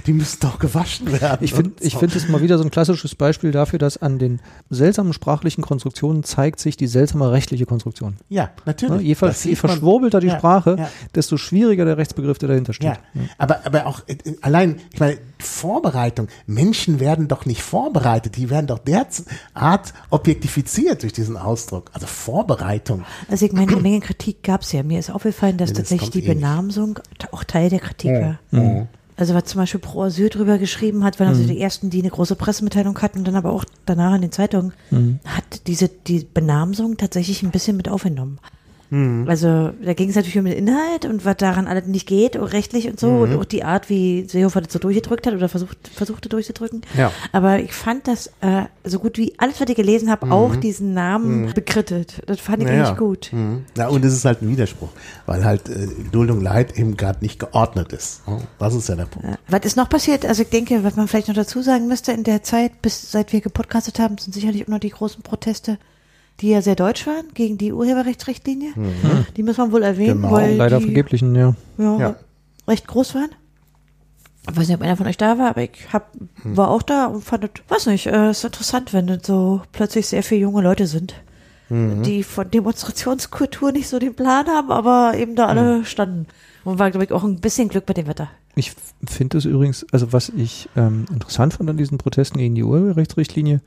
die 0.06 0.14
müssen 0.14 0.40
doch 0.42 0.60
gewaschen 0.60 1.12
werden. 1.22 1.40
Ich 1.42 1.54
finde 1.54 1.74
ich 1.80 1.96
finde 1.96 2.18
es 2.18 2.28
mal 2.28 2.42
wieder 2.42 2.58
so 2.58 2.64
ein 2.64 2.72
klassisches 2.72 3.16
Beispiel 3.16 3.52
dafür, 3.52 3.80
dass 3.80 3.98
an 3.98 4.20
den 4.20 4.40
seltsamen 4.70 5.14
sprachlichen 5.14 5.62
Konstruktionen 5.62 6.24
zeigt 6.24 6.60
sich 6.60 6.76
die 6.76 6.88
seltsame 6.88 7.32
rechtliche 7.32 7.66
Konstruktion. 7.66 8.18
Ja, 8.30 8.52
natürlich. 8.66 9.02
je, 9.02 9.16
je 9.44 9.56
verschwurbelter 9.56 10.20
die 10.20 10.28
ja, 10.28 10.38
Sprache, 10.38 10.76
ja. 10.80 10.90
desto 11.14 11.38
schwieriger 11.38 11.86
der 11.86 11.98
Rechtsbegriff, 11.98 12.40
der 12.40 12.50
dahinter 12.50 12.74
steht. 12.74 13.00
Ja. 13.14 13.22
Aber, 13.38 13.66
aber 13.66 13.86
auch 13.86 14.02
äh, 14.08 14.18
allein, 14.42 14.78
ich 14.92 15.00
meine, 15.00 15.18
Vorbereitung. 15.38 16.30
Menschen 16.48 17.00
werden 17.00 17.28
doch 17.28 17.46
nicht 17.46 17.62
vorbereitet, 17.62 18.38
die 18.38 18.50
werden 18.50 18.68
doch 18.68 18.80
derart 18.80 19.94
objektifiziert 20.10 21.04
durch 21.04 21.14
diesen 21.14 21.36
Ausdruck. 21.38 21.92
Also 21.94 22.08
Vorbereitung. 22.08 23.04
Also 23.30 23.46
ich 23.46 23.52
meine, 23.52 23.68
eine 23.74 23.82
Menge 23.82 24.00
Kritik 24.00 24.42
gab 24.44 24.62
es 24.62 24.72
ja. 24.72 24.84
Mir 24.84 25.00
ist 25.00 25.12
aufgefallen, 25.12 25.58
dass 25.58 25.70
das 25.70 25.80
tatsächlich 25.80 26.12
die 26.12 26.24
eh 26.24 26.34
Benamsung 26.34 27.00
auch 27.32 27.44
auch 27.44 27.44
Teil 27.44 27.70
der 27.70 27.80
Kritik 27.84 28.12
war. 28.22 28.40
Mhm. 28.52 28.88
Also 29.16 29.36
was 29.36 29.46
zum 29.46 29.62
Beispiel 29.62 29.80
Pro 29.80 30.04
Asyl 30.04 30.30
drüber 30.30 30.58
geschrieben 30.58 31.04
hat, 31.04 31.20
weil 31.20 31.28
also 31.28 31.44
mhm. 31.44 31.48
die 31.48 31.62
ersten, 31.62 31.90
die 31.90 32.00
eine 32.00 32.10
große 32.10 32.36
Pressemitteilung 32.36 33.00
hatten, 33.00 33.24
dann 33.24 33.36
aber 33.36 33.52
auch 33.52 33.64
danach 33.86 34.16
in 34.16 34.22
den 34.22 34.32
Zeitungen, 34.32 34.74
mhm. 34.90 35.20
hat 35.26 35.68
diese 35.68 35.88
die 35.88 36.26
Benamsung 36.26 36.98
tatsächlich 36.98 37.44
ein 37.44 37.52
bisschen 37.52 37.78
mit 37.78 37.90
aufgenommen. 37.90 38.40
Mhm. 38.94 39.28
Also 39.28 39.72
da 39.84 39.94
ging 39.94 40.10
es 40.10 40.16
natürlich 40.16 40.38
um 40.38 40.46
den 40.46 40.54
Inhalt 40.54 41.06
und 41.06 41.26
was 41.26 41.38
daran 41.38 41.66
alles 41.66 41.88
nicht 41.88 42.08
geht, 42.08 42.38
auch 42.38 42.54
rechtlich 42.54 42.88
und 42.88 43.00
so 43.00 43.10
mhm. 43.10 43.22
und 43.22 43.36
auch 43.38 43.46
die 43.46 43.64
Art, 43.64 43.90
wie 43.90 44.28
Seehofer 44.30 44.62
das 44.62 44.72
so 44.72 44.78
durchgedrückt 44.78 45.26
hat 45.26 45.34
oder 45.34 45.50
versucht, 45.50 45.90
versuchte 45.92 46.30
durchzudrücken. 46.30 46.82
Ja. 46.96 47.12
Aber 47.32 47.58
ich 47.58 47.74
fand 47.74 48.08
das 48.08 48.28
äh, 48.42 48.66
so 48.84 49.00
gut 49.00 49.18
wie 49.18 49.34
alles, 49.40 49.60
was 49.60 49.68
ich 49.68 49.76
gelesen 49.76 50.12
habe, 50.12 50.28
mhm. 50.28 50.32
auch 50.32 50.56
diesen 50.56 50.94
Namen 50.94 51.46
mhm. 51.46 51.54
bekrittet. 51.54 52.22
Das 52.28 52.40
fand 52.40 52.62
ich 52.62 52.68
naja. 52.68 52.94
gut. 52.94 53.32
Mhm. 53.34 53.66
Ja, 53.76 53.88
und 53.88 54.06
es 54.06 54.14
ist 54.14 54.26
halt 54.26 54.44
ein 54.44 54.50
Widerspruch, 54.50 54.90
weil 55.26 55.44
halt 55.44 55.70
äh, 55.70 55.88
Duldung 56.12 56.40
Leid 56.40 56.78
eben 56.78 56.96
gerade 56.96 57.20
nicht 57.22 57.40
geordnet 57.40 57.94
ist. 57.94 58.22
Das 58.60 58.76
ist 58.76 58.90
ja 58.90 58.96
der 58.96 59.06
Punkt. 59.06 59.28
Ja. 59.28 59.38
Was 59.48 59.62
ist 59.66 59.76
noch 59.76 59.90
passiert? 59.90 60.24
Also 60.24 60.44
ich 60.44 60.50
denke, 60.50 60.84
was 60.84 60.96
man 60.96 61.08
vielleicht 61.08 61.30
noch 61.30 61.36
dazu 61.36 61.64
sagen 61.64 61.88
müsste 61.88 62.12
in 62.12 62.24
der 62.24 62.44
Zeit, 62.44 62.84
bis 62.84 63.12
seit 63.12 63.34
wir 63.34 63.42
gepodcastet 63.42 63.98
haben, 63.98 64.20
sind 64.20 64.34
sicherlich 64.34 64.64
auch 64.66 64.68
noch 64.68 64.80
die 64.80 64.92
großen 64.92 65.24
Proteste 65.24 65.80
die 66.44 66.50
ja 66.50 66.62
sehr 66.62 66.76
deutsch 66.76 67.08
waren 67.08 67.30
gegen 67.34 67.58
die 67.58 67.72
Urheberrechtsrichtlinie. 67.72 68.74
Mhm. 68.76 69.26
Die 69.38 69.44
muss 69.44 69.58
man 69.58 69.72
wohl 69.72 69.82
erwähnen, 69.82 70.22
genau. 70.22 70.34
weil 70.34 70.56
leider 70.56 70.80
die, 70.80 70.86
vergeblichen, 70.86 71.34
ja. 71.36 71.56
Ja, 71.78 71.98
ja. 71.98 72.16
recht 72.68 72.86
groß 72.86 73.16
waren. 73.16 73.30
Ich 74.50 74.58
weiß 74.58 74.68
nicht, 74.68 74.76
ob 74.76 74.84
einer 74.84 74.98
von 74.98 75.08
euch 75.08 75.16
da 75.16 75.38
war, 75.38 75.52
aber 75.52 75.62
ich 75.62 75.94
hab, 75.94 76.12
hm. 76.42 76.58
war 76.58 76.70
auch 76.70 76.82
da 76.82 77.06
und 77.06 77.24
fand, 77.24 77.50
weiß 77.70 77.86
nicht, 77.86 78.08
äh, 78.08 78.32
ist 78.32 78.44
interessant, 78.44 78.92
wenn 78.92 79.20
so 79.24 79.62
plötzlich 79.72 80.06
sehr 80.08 80.22
viele 80.22 80.42
junge 80.42 80.62
Leute 80.62 80.86
sind, 80.86 81.14
mhm. 81.70 82.04
die 82.04 82.24
von 82.24 82.52
Demonstrationskultur 82.52 83.72
nicht 83.72 83.88
so 83.88 84.00
den 84.00 84.14
Plan 84.14 84.48
haben, 84.48 84.70
aber 84.70 85.14
eben 85.18 85.38
da 85.38 85.46
alle 85.46 85.78
mhm. 85.78 85.86
standen. 85.86 86.28
Und 86.66 86.78
war, 86.78 86.92
glaube 86.92 87.06
ich, 87.06 87.14
auch 87.14 87.24
ein 87.24 87.40
bisschen 87.40 87.70
Glück 87.70 87.88
mit 87.88 87.96
dem 87.96 88.08
Wetter. 88.08 88.30
Ich 88.56 88.74
finde 89.08 89.38
es 89.38 89.46
übrigens, 89.46 89.86
also 89.94 90.12
was 90.12 90.28
ich 90.28 90.68
ähm, 90.76 91.06
interessant 91.10 91.54
fand 91.54 91.70
an 91.70 91.78
diesen 91.78 91.98
Protesten 91.98 92.38
gegen 92.38 92.54
die 92.54 92.64
Urheberrechtsrichtlinie, 92.64 93.62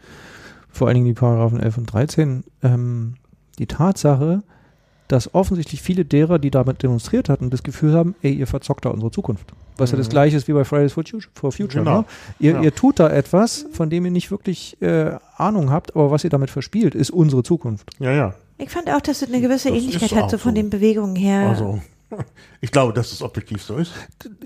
vor 0.76 0.88
allen 0.88 0.95
Dingen 0.97 1.06
die 1.06 1.14
Paragraphen 1.14 1.61
11 1.61 1.78
und 1.78 1.87
13, 1.87 2.45
ähm, 2.62 3.14
die 3.59 3.66
Tatsache, 3.66 4.42
dass 5.09 5.35
offensichtlich 5.35 5.83
viele 5.83 6.04
derer, 6.04 6.38
die 6.38 6.50
damit 6.50 6.83
demonstriert 6.83 7.28
hatten, 7.28 7.50
das 7.50 7.62
Gefühl 7.62 7.95
haben, 7.95 8.14
ey, 8.23 8.33
ihr 8.33 8.47
verzockt 8.47 8.85
da 8.85 8.90
unsere 8.90 9.11
Zukunft. 9.11 9.52
Was 9.76 9.90
mhm. 9.90 9.97
ja 9.97 9.99
das 9.99 10.09
mhm. 10.09 10.11
gleiche 10.11 10.37
ist 10.37 10.49
wie 10.49 10.52
bei 10.52 10.64
Fridays 10.64 10.92
for 10.92 11.04
Future. 11.52 11.85
Genau. 11.85 12.00
Ne? 12.00 12.04
Ihr, 12.38 12.52
ja. 12.52 12.62
ihr 12.62 12.75
tut 12.75 12.99
da 12.99 13.09
etwas, 13.09 13.66
von 13.73 13.90
dem 13.90 14.04
ihr 14.04 14.11
nicht 14.11 14.30
wirklich 14.30 14.80
äh, 14.83 15.16
Ahnung 15.37 15.71
habt, 15.71 15.95
aber 15.95 16.11
was 16.11 16.25
ihr 16.25 16.30
damit 16.30 16.50
verspielt, 16.50 16.95
ist 16.95 17.11
unsere 17.11 17.42
Zukunft. 17.42 17.90
Ja, 17.99 18.12
ja. 18.12 18.35
Ich 18.59 18.71
fand 18.71 18.90
auch, 18.90 19.00
dass 19.00 19.23
es 19.23 19.28
eine 19.28 19.40
gewisse 19.40 19.68
das 19.68 19.78
Ähnlichkeit 19.78 20.14
hat, 20.14 20.30
so 20.30 20.38
von 20.38 20.52
so. 20.52 20.56
den 20.56 20.71
Bewegungen 20.71 21.16
her. 21.16 21.49
Also. 21.49 21.80
Ich 22.61 22.71
glaube, 22.71 22.92
dass 22.92 23.11
es 23.11 23.21
objektiv 23.21 23.62
so 23.62 23.76
ist. 23.76 23.92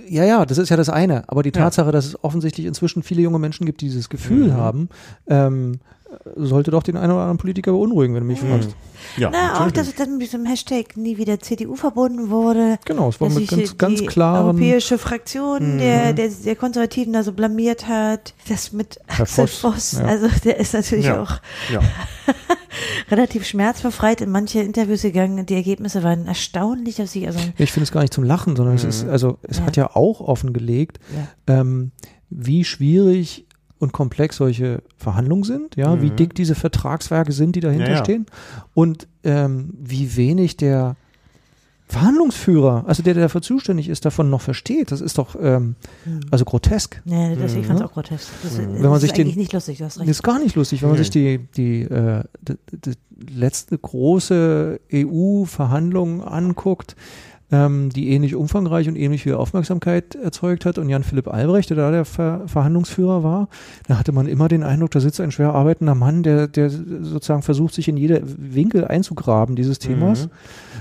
Ja, 0.09 0.25
ja, 0.25 0.47
das 0.47 0.57
ist 0.57 0.71
ja 0.71 0.77
das 0.77 0.89
eine. 0.89 1.29
Aber 1.29 1.43
die 1.43 1.53
Tatsache, 1.53 1.87
ja. 1.87 1.93
dass 1.93 2.07
es 2.07 2.25
offensichtlich 2.25 2.67
inzwischen 2.67 3.03
viele 3.03 3.21
junge 3.21 3.39
Menschen 3.39 3.67
gibt, 3.67 3.83
die 3.83 3.87
dieses 3.87 4.09
Gefühl 4.09 4.49
mhm. 4.49 4.55
haben, 4.55 4.89
ähm, 5.29 5.81
sollte 6.37 6.71
doch 6.71 6.83
den 6.83 6.97
einen 6.97 7.13
oder 7.13 7.23
anderen 7.23 7.39
Politiker 7.39 7.73
beunruhigen, 7.73 8.15
wenn 8.15 8.23
du 8.23 8.27
mich 8.27 8.43
mhm. 8.43 8.49
fragst. 8.49 8.71
Ja, 9.17 9.31
Na, 9.33 9.49
natürlich. 9.49 9.61
auch, 9.61 9.71
dass 9.73 9.89
es 9.89 9.95
dann 9.95 10.13
mit 10.13 10.23
diesem 10.23 10.45
Hashtag 10.45 10.97
nie 10.97 11.17
wieder 11.17 11.39
CDU 11.41 11.75
verbunden 11.75 12.31
wurde. 12.31 12.79
Genau, 12.85 13.09
es 13.09 13.21
war 13.21 13.31
mit 13.31 13.49
ganz, 13.49 13.79
ganz 13.79 14.05
klaren... 14.07 14.47
europäische 14.47 14.99
Fraktion 14.99 15.75
mhm. 15.75 15.79
der, 15.79 16.13
der, 16.13 16.29
der 16.29 16.57
Konservativen 16.57 17.13
da 17.13 17.23
so 17.23 17.33
blamiert 17.33 17.89
hat. 17.89 18.35
Das 18.49 18.73
mit 18.73 19.01
Herr 19.07 19.23
Axel 19.23 19.47
Voss, 19.47 19.61
Voss 19.61 19.93
ja. 19.93 20.05
also 20.05 20.29
der 20.45 20.59
ist 20.59 20.75
natürlich 20.75 21.07
ja. 21.07 21.23
auch 21.23 21.41
ja. 21.73 21.81
relativ 23.11 23.47
schmerzbefreit 23.47 24.21
in 24.21 24.31
manche 24.31 24.61
Interviews 24.61 25.03
gegangen. 25.03 25.47
Die 25.47 25.55
Ergebnisse 25.55 26.03
waren 26.03 26.27
erstaunlich, 26.27 26.97
dass 26.97 27.13
sie 27.13 27.27
also... 27.27 27.41
Ich 27.57 27.73
finde 27.73 27.85
es 27.85 27.93
gar 27.93 28.03
nicht 28.03 28.15
zum 28.15 28.25
Lachen, 28.25 28.57
sondern 28.57 28.75
mhm. 28.75 28.81
es 28.81 28.85
ist, 28.85 29.09
also 29.09 29.39
es 29.43 29.61
hat 29.61 29.77
ja 29.77 29.95
auch 29.95 30.21
offengelegt, 30.21 31.01
ähm, 31.47 31.93
wie 32.29 32.65
schwierig 32.65 33.47
und 33.81 33.93
komplex 33.93 34.37
solche 34.37 34.83
Verhandlungen 34.97 35.43
sind, 35.43 35.75
ja, 35.75 35.97
mhm. 35.97 36.03
wie 36.03 36.11
dick 36.11 36.35
diese 36.35 36.55
Vertragswerke 36.55 37.33
sind, 37.33 37.57
die 37.57 37.61
dahinter 37.61 37.89
ja, 37.89 37.97
ja. 37.97 38.05
stehen 38.05 38.27
und 38.75 39.09
ähm, 39.25 39.71
wie 39.81 40.17
wenig 40.17 40.57
der 40.57 40.97
Verhandlungsführer, 41.89 42.85
also 42.87 43.03
der, 43.03 43.15
der 43.15 43.25
dafür 43.25 43.43
zuständig 43.43 43.89
ist, 43.89 44.05
davon 44.05 44.31
noch 44.31 44.43
versteht. 44.43 44.93
Das 44.93 45.01
ist 45.01 45.19
doch 45.19 45.35
ähm, 45.41 45.75
mhm. 46.05 46.21
also 46.31 46.45
grotesk. 46.45 47.03
Nee, 47.05 47.35
das, 47.35 47.55
ich 47.55 47.67
fand 47.67 47.81
es 47.81 47.87
auch 47.87 47.93
grotesk. 47.93 48.29
Das, 48.45 48.53
mhm. 48.59 48.75
wenn 48.75 48.83
man 48.83 48.93
das 48.93 49.01
sich 49.01 49.11
ist 49.11 49.17
den, 49.17 49.27
eigentlich 49.27 49.37
nicht 49.37 49.53
lustig, 49.53 49.79
du 49.79 49.85
hast 49.87 49.99
recht. 49.99 50.09
Ist 50.09 50.23
gar 50.23 50.39
nicht 50.39 50.55
lustig, 50.55 50.83
wenn 50.83 50.91
man 50.91 50.99
sich 50.99 51.11
die, 51.11 51.39
die, 51.57 51.81
äh, 51.83 52.23
die, 52.43 52.55
die 53.11 53.35
letzte 53.35 53.77
große 53.77 54.79
EU-Verhandlung 54.93 56.23
anguckt, 56.23 56.95
ähm, 57.53 57.91
die 57.91 58.11
ähnlich 58.11 58.35
umfangreich 58.35 58.89
und 58.89 58.97
ähnlich 58.97 59.23
viel 59.23 59.35
Aufmerksamkeit 59.35 60.15
erzeugt 60.15 60.65
hat. 60.65 60.79
Und 60.79 60.89
Jan 60.89 61.03
Philipp 61.03 61.29
Albrecht, 61.29 61.71
der 61.71 61.77
da 61.77 61.91
der 61.91 62.05
Ver 62.05 62.43
Verhandlungsführer 62.47 63.23
war, 63.23 63.49
da 63.89 63.99
hatte 63.99 64.13
man 64.13 64.27
immer 64.27 64.49
den 64.49 64.63
Eindruck, 64.63 64.91
da 64.93 65.01
sitzt 65.01 65.21
ein 65.21 65.33
schwer 65.33 65.55
arbeitender 65.55 65.95
Mann, 65.95 66.23
der, 66.23 66.47
der 66.47 66.71
sozusagen 66.71 67.43
versucht, 67.43 67.75
sich 67.75 67.89
in 67.89 67.97
jede 67.97 68.23
Winkel 68.25 68.85
einzugraben 68.85 69.57
dieses 69.57 69.79
Themas. 69.79 70.27
Mhm. 70.27 70.31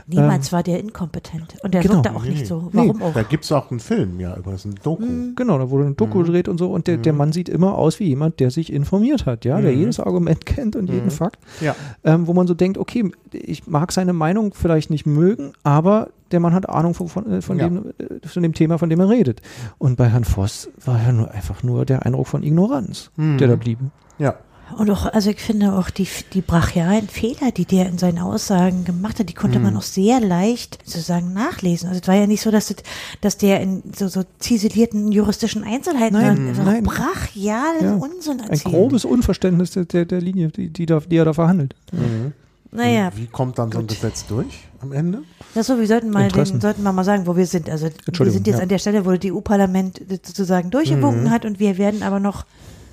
Niemals 0.09 0.47
ähm, 0.47 0.51
war 0.53 0.63
der 0.63 0.79
inkompetent. 0.79 1.55
Und 1.61 1.73
der 1.73 1.81
genau. 1.81 1.95
wirkte 1.95 2.15
auch 2.15 2.23
nee. 2.23 2.31
nicht 2.31 2.47
so. 2.47 2.69
Warum 2.71 2.97
nee. 2.97 3.03
auch? 3.03 3.13
Da 3.13 3.21
gibt 3.21 3.43
es 3.43 3.51
auch 3.51 3.69
einen 3.69 3.79
Film, 3.79 4.19
ja, 4.19 4.35
über 4.35 4.51
das 4.51 4.65
ein 4.65 4.75
Doku. 4.81 5.05
Mhm. 5.05 5.35
Genau, 5.35 5.59
da 5.59 5.69
wurde 5.69 5.85
ein 5.85 5.95
Doku 5.95 6.19
mhm. 6.19 6.23
gedreht 6.23 6.47
und 6.47 6.57
so. 6.57 6.71
Und 6.71 6.87
der, 6.87 6.97
der 6.97 7.13
mhm. 7.13 7.19
Mann 7.19 7.31
sieht 7.31 7.47
immer 7.47 7.75
aus 7.75 7.99
wie 7.99 8.05
jemand, 8.05 8.39
der 8.39 8.49
sich 8.49 8.73
informiert 8.73 9.27
hat, 9.27 9.45
ja, 9.45 9.61
der 9.61 9.71
mhm. 9.71 9.79
jedes 9.79 9.99
Argument 9.99 10.45
kennt 10.45 10.75
und 10.75 10.89
jeden 10.89 11.05
mhm. 11.05 11.11
Fakt. 11.11 11.39
Ja. 11.61 11.75
Ähm, 12.03 12.25
wo 12.25 12.33
man 12.33 12.47
so 12.47 12.55
denkt, 12.55 12.77
okay, 12.77 13.11
ich 13.31 13.67
mag 13.67 13.91
seine 13.91 14.13
Meinung 14.13 14.53
vielleicht 14.55 14.89
nicht 14.89 15.05
mögen, 15.05 15.53
aber 15.63 16.09
der 16.31 16.39
Mann 16.39 16.53
hat 16.53 16.67
Ahnung 16.67 16.95
von, 16.95 17.07
von, 17.07 17.31
äh, 17.31 17.41
von, 17.41 17.59
ja. 17.59 17.69
dem, 17.69 17.93
äh, 17.99 18.27
von 18.27 18.41
dem 18.41 18.53
Thema, 18.53 18.79
von 18.79 18.89
dem 18.89 18.99
er 18.99 19.09
redet. 19.09 19.41
Und 19.77 19.95
bei 19.95 20.09
Herrn 20.09 20.23
Voss 20.23 20.69
war 20.83 21.01
ja 21.01 21.11
nur 21.11 21.29
einfach 21.31 21.61
nur 21.61 21.85
der 21.85 22.05
Eindruck 22.05 22.27
von 22.27 22.41
Ignoranz, 22.41 23.11
mhm. 23.15 23.37
der 23.37 23.47
da 23.47 23.55
blieb. 23.55 23.79
Ja. 24.17 24.35
Und 24.77 24.89
auch, 24.91 25.05
also 25.05 25.29
ich 25.29 25.39
finde 25.39 25.73
auch 25.73 25.89
die, 25.89 26.07
die 26.33 26.41
brachialen 26.41 27.07
Fehler, 27.07 27.51
die 27.51 27.65
der 27.65 27.87
in 27.87 27.97
seinen 27.97 28.19
Aussagen 28.19 28.85
gemacht 28.85 29.19
hat, 29.19 29.29
die 29.29 29.33
konnte 29.33 29.57
mhm. 29.59 29.65
man 29.65 29.77
auch 29.77 29.83
sehr 29.83 30.19
leicht 30.19 30.79
sozusagen 30.85 31.33
nachlesen. 31.33 31.89
Also 31.89 32.01
es 32.01 32.07
war 32.07 32.15
ja 32.15 32.27
nicht 32.27 32.41
so, 32.41 32.51
dass, 32.51 32.67
das, 32.67 32.77
dass 33.21 33.37
der 33.37 33.61
in 33.61 33.83
so, 33.95 34.07
so 34.07 34.23
ziselierten 34.39 35.11
juristischen 35.11 35.63
Einzelheiten 35.63 36.13
nein, 36.13 36.47
also 36.49 36.63
nein. 36.63 36.83
brachialen 36.83 37.83
ja. 37.83 37.95
Unsinn 37.95 38.39
erzählt. 38.39 38.65
Ein 38.65 38.71
grobes 38.71 39.05
Unverständnis 39.05 39.71
der, 39.71 39.85
der, 39.85 40.05
der 40.05 40.21
Linie, 40.21 40.49
die, 40.49 40.69
die, 40.69 40.85
da, 40.85 40.99
die 40.99 41.17
er 41.17 41.25
da 41.25 41.33
verhandelt. 41.33 41.75
Mhm. 41.91 42.33
Naja. 42.71 43.11
wie 43.15 43.25
kommt 43.25 43.57
dann 43.57 43.71
so 43.71 43.79
ein 43.79 43.87
Gesetz 43.87 44.27
durch 44.27 44.67
am 44.79 44.91
Ende? 44.91 45.23
Ja, 45.55 45.63
so, 45.63 45.79
wir 45.79 45.87
sollten 45.87 46.11
mal, 46.11 46.27
den, 46.29 46.61
sollten 46.61 46.83
wir 46.83 46.93
mal 46.93 47.03
sagen, 47.03 47.25
wo 47.25 47.35
wir 47.35 47.47
sind. 47.47 47.67
Also 47.69 47.89
wir 48.05 48.31
sind 48.31 48.45
jetzt 48.45 48.57
ja. 48.57 48.63
an 48.63 48.69
der 48.69 48.77
Stelle, 48.77 49.05
wo 49.05 49.11
das 49.11 49.25
EU-Parlament 49.25 49.99
sozusagen 50.23 50.69
durchgewunken 50.69 51.23
mhm. 51.23 51.29
hat 51.31 51.45
und 51.45 51.59
wir 51.59 51.77
werden 51.79 52.03
aber 52.03 52.19
noch, 52.19 52.45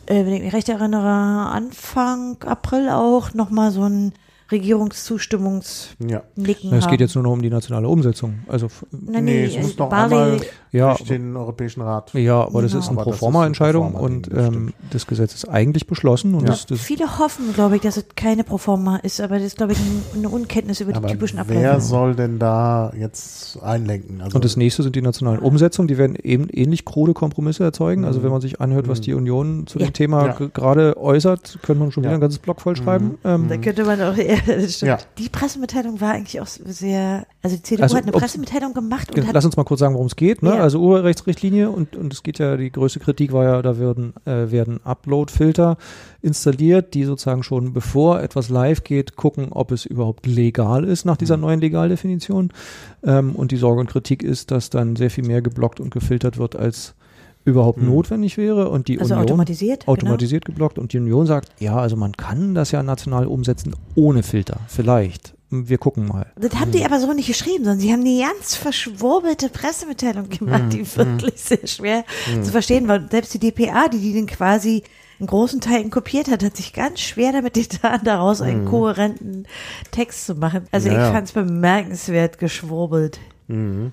wenn 0.08 0.32
ich 0.32 0.42
mich 0.42 0.52
recht 0.52 0.68
erinnere, 0.68 1.08
Anfang 1.08 2.36
April 2.44 2.90
auch 2.90 3.34
nochmal 3.34 3.70
so 3.70 3.82
ein 3.82 4.12
Regierungszustimmungsnicken 4.50 6.70
ja. 6.70 6.76
Es 6.76 6.86
geht 6.86 7.00
jetzt 7.00 7.16
nur 7.16 7.24
noch 7.24 7.32
um 7.32 7.42
die 7.42 7.50
nationale 7.50 7.88
Umsetzung. 7.88 8.40
Also, 8.46 8.68
nee, 8.92 9.20
nee, 9.20 9.44
es 9.46 9.56
muss 9.56 9.76
noch 9.76 9.88
Bali, 9.88 10.14
einmal 10.14 10.40
ja, 10.76 10.94
durch 10.94 11.08
den 11.08 11.36
Europäischen 11.36 11.82
Rat. 11.82 12.12
Ja, 12.14 12.42
aber 12.42 12.48
genau. 12.48 12.62
das 12.62 12.74
ist 12.74 12.88
eine 12.88 12.98
Proforma-Entscheidung 12.98 13.94
und 13.94 14.30
ähm, 14.32 14.72
das 14.90 15.06
Gesetz 15.06 15.34
ist 15.34 15.48
eigentlich 15.48 15.86
beschlossen. 15.86 16.34
Und 16.34 16.42
ja. 16.42 16.48
das, 16.48 16.66
das 16.66 16.80
Viele 16.80 17.18
hoffen, 17.18 17.52
glaube 17.54 17.76
ich, 17.76 17.82
dass 17.82 17.96
es 17.96 18.06
keine 18.14 18.44
Proforma 18.44 18.96
ist, 18.96 19.20
aber 19.20 19.36
das 19.36 19.46
ist, 19.46 19.56
glaube 19.56 19.72
ich, 19.72 19.78
eine 20.14 20.28
Unkenntnis 20.28 20.80
über 20.80 20.94
aber 20.94 21.08
die 21.08 21.14
typischen 21.14 21.38
Abläufe. 21.38 21.60
Wer 21.60 21.80
soll 21.80 22.14
denn 22.14 22.38
da 22.38 22.92
jetzt 22.98 23.62
einlenken? 23.62 24.20
Also 24.20 24.36
und 24.36 24.44
das 24.44 24.56
nächste 24.56 24.82
sind 24.82 24.96
die 24.96 25.02
nationalen 25.02 25.40
Umsetzungen, 25.40 25.88
die 25.88 25.98
werden 25.98 26.16
eben 26.22 26.48
ähnlich 26.50 26.84
krude 26.84 27.14
Kompromisse 27.14 27.64
erzeugen. 27.64 28.04
Also 28.04 28.22
wenn 28.22 28.30
man 28.30 28.40
sich 28.40 28.60
anhört, 28.60 28.88
was 28.88 29.00
mhm. 29.00 29.02
die 29.02 29.14
Union 29.14 29.66
zu 29.66 29.78
dem 29.78 29.92
Thema 29.92 30.34
gerade 30.52 30.96
äußert, 30.96 31.58
könnte 31.62 31.80
man 31.80 31.92
schon 31.92 32.02
wieder 32.04 32.14
ein 32.14 32.20
ganzes 32.20 32.38
Block 32.38 32.60
vollschreiben. 32.60 33.08
Mhm. 33.08 33.18
Ähm, 33.24 33.48
da 33.48 33.56
könnte 33.56 33.84
man 33.84 34.00
auch 34.00 34.16
eher 34.16 34.38
ja. 34.80 34.98
Die 35.18 35.28
Pressemitteilung 35.28 36.00
war 36.00 36.12
eigentlich 36.12 36.40
auch 36.40 36.46
sehr, 36.46 37.26
also 37.42 37.56
die 37.56 37.62
CDU 37.62 37.82
also, 37.82 37.96
hat 37.96 38.02
eine 38.04 38.12
Pressemitteilung 38.12 38.74
gemacht. 38.74 39.16
Und 39.16 39.32
lass 39.32 39.44
uns 39.44 39.56
mal 39.56 39.64
kurz 39.64 39.80
sagen, 39.80 39.94
worum 39.94 40.06
es 40.06 40.16
geht. 40.16 40.42
Ne? 40.42 40.52
Also 40.66 40.80
Urheberrechtsrichtlinie 40.80 41.70
und, 41.70 41.94
und 41.94 42.12
es 42.12 42.24
geht 42.24 42.40
ja, 42.40 42.56
die 42.56 42.72
größte 42.72 42.98
Kritik 42.98 43.32
war 43.32 43.44
ja, 43.44 43.62
da 43.62 43.78
werden, 43.78 44.14
äh, 44.24 44.50
werden 44.50 44.80
Upload-Filter 44.82 45.76
installiert, 46.22 46.94
die 46.94 47.04
sozusagen 47.04 47.44
schon 47.44 47.72
bevor 47.72 48.20
etwas 48.20 48.48
live 48.48 48.82
geht, 48.82 49.14
gucken, 49.14 49.52
ob 49.52 49.70
es 49.70 49.86
überhaupt 49.86 50.26
legal 50.26 50.82
ist 50.82 51.04
nach 51.04 51.16
dieser 51.16 51.36
mhm. 51.36 51.42
neuen 51.42 51.60
Legaldefinition. 51.60 52.52
Ähm, 53.04 53.36
und 53.36 53.52
die 53.52 53.58
Sorge 53.58 53.78
und 53.78 53.88
Kritik 53.88 54.24
ist, 54.24 54.50
dass 54.50 54.68
dann 54.68 54.96
sehr 54.96 55.10
viel 55.10 55.24
mehr 55.24 55.40
geblockt 55.40 55.78
und 55.78 55.92
gefiltert 55.92 56.36
wird 56.36 56.56
als 56.56 56.96
überhaupt 57.44 57.78
hm. 57.78 57.86
notwendig 57.86 58.36
wäre 58.36 58.68
und 58.68 58.88
die 58.88 58.98
also 58.98 59.14
Union 59.14 59.22
automatisiert, 59.22 59.82
genau. 59.82 59.92
automatisiert 59.92 60.44
genau. 60.46 60.54
geblockt 60.56 60.80
und 60.80 60.92
die 60.92 60.98
Union 60.98 61.26
sagt, 61.26 61.50
ja, 61.60 61.76
also 61.76 61.94
man 61.94 62.10
kann 62.16 62.56
das 62.56 62.72
ja 62.72 62.82
national 62.82 63.28
umsetzen 63.28 63.76
ohne 63.94 64.24
Filter, 64.24 64.58
vielleicht. 64.66 65.35
Wir 65.64 65.78
gucken 65.78 66.06
mal. 66.06 66.32
Das 66.36 66.54
haben 66.54 66.72
hm. 66.72 66.72
die 66.72 66.84
aber 66.84 67.00
so 67.00 67.12
nicht 67.12 67.26
geschrieben, 67.26 67.64
sondern 67.64 67.80
sie 67.80 67.92
haben 67.92 68.04
die 68.04 68.20
ganz 68.20 68.54
verschwurbelte 68.54 69.48
Pressemitteilung 69.48 70.28
gemacht, 70.28 70.62
hm. 70.64 70.70
die 70.70 70.84
hm. 70.84 70.96
wirklich 70.96 71.40
sehr 71.40 71.66
schwer 71.66 72.04
hm. 72.26 72.44
zu 72.44 72.52
verstehen 72.52 72.88
war. 72.88 73.00
Selbst 73.10 73.34
die 73.34 73.38
DPA, 73.38 73.88
die 73.88 73.98
die 73.98 74.14
dann 74.14 74.26
quasi 74.26 74.82
in 75.18 75.26
großen 75.26 75.60
Teilen 75.60 75.90
kopiert 75.90 76.30
hat, 76.30 76.44
hat 76.44 76.56
sich 76.56 76.72
ganz 76.72 77.00
schwer 77.00 77.32
damit 77.32 77.54
getan, 77.54 78.00
daraus 78.04 78.42
einen 78.42 78.64
hm. 78.64 78.70
kohärenten 78.70 79.48
Text 79.90 80.26
zu 80.26 80.34
machen. 80.34 80.66
Also 80.72 80.88
ja. 80.88 81.06
ich 81.06 81.12
fand 81.12 81.26
es 81.26 81.32
bemerkenswert 81.32 82.38
geschwurbelt. 82.38 83.18
Mhm. 83.48 83.92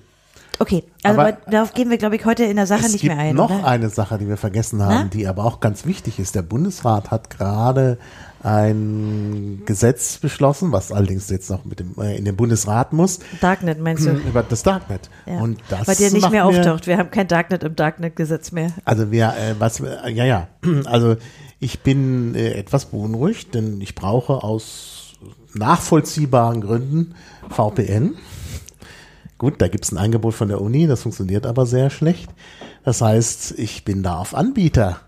Okay, 0.58 0.84
also 1.02 1.20
aber 1.20 1.32
darauf 1.50 1.72
gehen 1.74 1.90
wir, 1.90 1.98
glaube 1.98 2.16
ich, 2.16 2.24
heute 2.24 2.44
in 2.44 2.56
der 2.56 2.66
Sache 2.66 2.88
nicht 2.88 3.02
mehr 3.02 3.18
ein. 3.18 3.36
Es 3.36 3.36
gibt 3.36 3.50
noch 3.50 3.50
oder? 3.50 3.66
eine 3.66 3.88
Sache, 3.90 4.18
die 4.18 4.28
wir 4.28 4.36
vergessen 4.36 4.82
haben, 4.82 4.94
Na? 4.94 5.04
die 5.04 5.26
aber 5.26 5.44
auch 5.44 5.60
ganz 5.60 5.84
wichtig 5.84 6.18
ist. 6.18 6.34
Der 6.34 6.42
Bundesrat 6.42 7.10
hat 7.10 7.30
gerade 7.30 7.98
ein 8.44 9.62
Gesetz 9.64 10.18
beschlossen, 10.18 10.70
was 10.70 10.92
allerdings 10.92 11.30
jetzt 11.30 11.48
noch 11.48 11.64
mit 11.64 11.80
dem, 11.80 11.94
äh, 11.98 12.16
in 12.16 12.26
den 12.26 12.36
Bundesrat 12.36 12.92
muss. 12.92 13.20
Darknet 13.40 13.80
meinst 13.80 14.04
du? 14.04 14.10
Hm, 14.10 14.20
über 14.28 14.42
das 14.42 14.62
Darknet. 14.62 15.08
Ja. 15.24 15.38
Und 15.38 15.60
das 15.70 15.88
Weil 15.88 15.96
der 15.96 16.10
nicht 16.10 16.30
mehr 16.30 16.44
auftaucht. 16.44 16.86
Wir 16.86 16.98
haben 16.98 17.10
kein 17.10 17.26
Darknet 17.26 17.62
im 17.62 17.74
Darknet-Gesetz 17.74 18.52
mehr. 18.52 18.72
Also 18.84 19.10
wir, 19.10 19.28
äh, 19.28 19.54
was, 19.58 19.80
äh, 19.80 20.10
ja, 20.10 20.24
ja. 20.24 20.48
Also 20.84 21.16
ich 21.58 21.80
bin 21.80 22.34
äh, 22.34 22.52
etwas 22.52 22.86
beunruhigt, 22.86 23.54
denn 23.54 23.80
ich 23.80 23.94
brauche 23.94 24.44
aus 24.44 25.14
nachvollziehbaren 25.54 26.60
Gründen 26.60 27.14
VPN. 27.48 28.14
Gut, 29.38 29.54
da 29.62 29.68
gibt 29.68 29.84
es 29.84 29.92
ein 29.92 29.98
Angebot 29.98 30.34
von 30.34 30.48
der 30.48 30.60
Uni, 30.60 30.86
das 30.86 31.02
funktioniert 31.02 31.46
aber 31.46 31.64
sehr 31.64 31.88
schlecht. 31.88 32.30
Das 32.84 33.00
heißt, 33.00 33.58
ich 33.58 33.84
bin 33.84 34.02
da 34.02 34.18
auf 34.18 34.34
Anbieter 34.34 35.00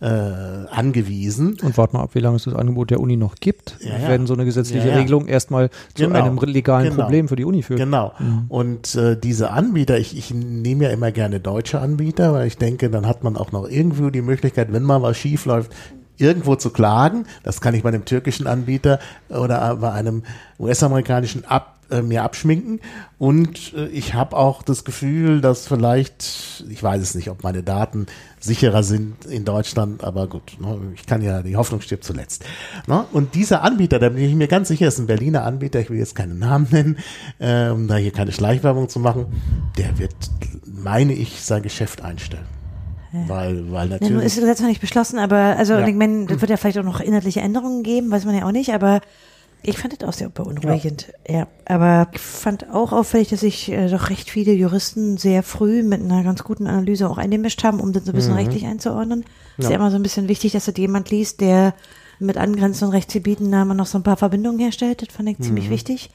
äh, 0.00 0.06
angewiesen. 0.06 1.56
Und 1.62 1.76
warte 1.76 1.96
mal 1.96 2.02
ab, 2.02 2.10
wie 2.14 2.20
lange 2.20 2.36
es 2.36 2.44
das 2.44 2.54
Angebot 2.54 2.90
der 2.90 3.00
Uni 3.00 3.16
noch 3.16 3.34
gibt, 3.36 3.76
ja, 3.80 3.98
ja. 3.98 4.08
wenn 4.08 4.26
so 4.26 4.34
eine 4.34 4.44
gesetzliche 4.44 4.88
ja, 4.88 4.94
Regelung 4.94 5.26
erstmal 5.26 5.70
zu 5.94 6.04
genau. 6.04 6.24
einem 6.24 6.38
legalen 6.38 6.90
genau. 6.90 7.04
Problem 7.04 7.28
für 7.28 7.36
die 7.36 7.44
Uni 7.44 7.62
führt. 7.62 7.80
Genau. 7.80 8.12
Mhm. 8.18 8.44
Und 8.48 8.94
äh, 8.94 9.18
diese 9.18 9.50
Anbieter, 9.50 9.98
ich, 9.98 10.16
ich 10.16 10.32
nehme 10.32 10.84
ja 10.84 10.90
immer 10.90 11.10
gerne 11.10 11.40
deutsche 11.40 11.80
Anbieter, 11.80 12.32
weil 12.32 12.46
ich 12.46 12.56
denke, 12.56 12.90
dann 12.90 13.06
hat 13.06 13.24
man 13.24 13.36
auch 13.36 13.52
noch 13.52 13.68
irgendwie 13.68 14.10
die 14.12 14.22
Möglichkeit, 14.22 14.72
wenn 14.72 14.84
mal 14.84 15.02
was 15.02 15.16
schief 15.16 15.46
läuft, 15.46 15.72
irgendwo 16.18 16.56
zu 16.56 16.70
klagen. 16.70 17.26
Das 17.42 17.60
kann 17.60 17.74
ich 17.74 17.82
bei 17.82 17.88
einem 17.88 18.04
türkischen 18.04 18.46
Anbieter 18.46 18.98
oder 19.28 19.76
bei 19.76 19.92
einem 19.92 20.22
US-amerikanischen 20.58 21.44
ab 21.44 21.78
äh, 21.90 22.02
mir 22.02 22.22
abschminken. 22.22 22.80
Und 23.18 23.72
äh, 23.74 23.86
ich 23.86 24.12
habe 24.12 24.36
auch 24.36 24.62
das 24.62 24.84
Gefühl, 24.84 25.40
dass 25.40 25.66
vielleicht, 25.66 26.64
ich 26.68 26.82
weiß 26.82 27.00
es 27.00 27.14
nicht, 27.14 27.30
ob 27.30 27.42
meine 27.42 27.62
Daten 27.62 28.06
sicherer 28.40 28.82
sind 28.82 29.24
in 29.24 29.46
Deutschland, 29.46 30.04
aber 30.04 30.26
gut, 30.26 30.60
ne, 30.60 30.78
ich 30.94 31.06
kann 31.06 31.22
ja, 31.22 31.42
die 31.42 31.56
Hoffnung 31.56 31.80
stirbt 31.80 32.04
zuletzt. 32.04 32.44
Ne? 32.86 33.06
Und 33.12 33.34
dieser 33.34 33.62
Anbieter, 33.62 33.98
da 33.98 34.10
bin 34.10 34.22
ich 34.22 34.34
mir 34.34 34.48
ganz 34.48 34.68
sicher, 34.68 34.86
ist 34.86 34.98
ein 34.98 35.06
Berliner 35.06 35.44
Anbieter, 35.44 35.80
ich 35.80 35.88
will 35.88 35.98
jetzt 35.98 36.14
keinen 36.14 36.38
Namen 36.38 36.68
nennen, 36.70 36.98
äh, 37.38 37.70
um 37.70 37.88
da 37.88 37.96
hier 37.96 38.12
keine 38.12 38.32
Schleichwerbung 38.32 38.90
zu 38.90 39.00
machen, 39.00 39.26
der 39.78 39.98
wird, 39.98 40.14
meine 40.66 41.14
ich, 41.14 41.42
sein 41.42 41.62
Geschäft 41.62 42.02
einstellen. 42.02 42.57
Ja. 43.12 43.28
Weil, 43.28 43.72
weil 43.72 43.88
natürlich. 43.88 44.10
Ja, 44.10 44.16
nun 44.16 44.26
ist 44.26 44.36
das 44.36 44.42
Gesetz 44.42 44.60
noch 44.60 44.68
nicht 44.68 44.80
beschlossen, 44.80 45.18
aber 45.18 45.56
also 45.56 45.74
ja. 45.74 45.86
ich 45.86 45.94
meine, 45.94 46.26
das 46.26 46.40
wird 46.40 46.50
ja 46.50 46.56
vielleicht 46.56 46.78
auch 46.78 46.84
noch 46.84 47.00
inhaltliche 47.00 47.40
Änderungen 47.40 47.82
geben, 47.82 48.10
weiß 48.10 48.24
man 48.24 48.36
ja 48.36 48.44
auch 48.44 48.52
nicht, 48.52 48.72
aber 48.72 49.00
ich 49.62 49.76
fand 49.78 50.00
das 50.00 50.08
auch 50.08 50.12
sehr 50.12 50.28
beunruhigend, 50.28 51.12
ja. 51.26 51.38
ja. 51.38 51.46
Aber 51.64 52.08
ich 52.12 52.20
fand 52.20 52.70
auch 52.70 52.92
auffällig, 52.92 53.28
dass 53.28 53.40
sich 53.40 53.70
äh, 53.72 53.88
doch 53.88 54.10
recht 54.10 54.30
viele 54.30 54.52
Juristen 54.52 55.16
sehr 55.16 55.42
früh 55.42 55.82
mit 55.82 56.00
einer 56.00 56.22
ganz 56.22 56.44
guten 56.44 56.66
Analyse 56.66 57.08
auch 57.08 57.18
eingemischt 57.18 57.64
haben, 57.64 57.80
um 57.80 57.92
das 57.92 58.04
so 58.04 58.12
ein 58.12 58.14
bisschen 58.14 58.32
mhm. 58.32 58.38
rechtlich 58.38 58.66
einzuordnen. 58.66 59.24
Ja. 59.56 59.64
Ist 59.64 59.70
ja 59.70 59.76
immer 59.76 59.90
so 59.90 59.96
ein 59.96 60.02
bisschen 60.02 60.28
wichtig, 60.28 60.52
dass 60.52 60.66
das 60.66 60.76
jemand 60.76 61.10
liest, 61.10 61.40
der 61.40 61.74
mit 62.20 62.36
angrenzenden 62.36 62.90
Rechtsgebieten 62.90 63.50
noch 63.50 63.86
so 63.86 63.98
ein 63.98 64.02
paar 64.02 64.16
Verbindungen 64.16 64.60
herstellt. 64.60 65.02
Das 65.02 65.14
fand 65.14 65.28
ich 65.28 65.38
mhm. 65.38 65.42
ziemlich 65.42 65.70
wichtig. 65.70 66.10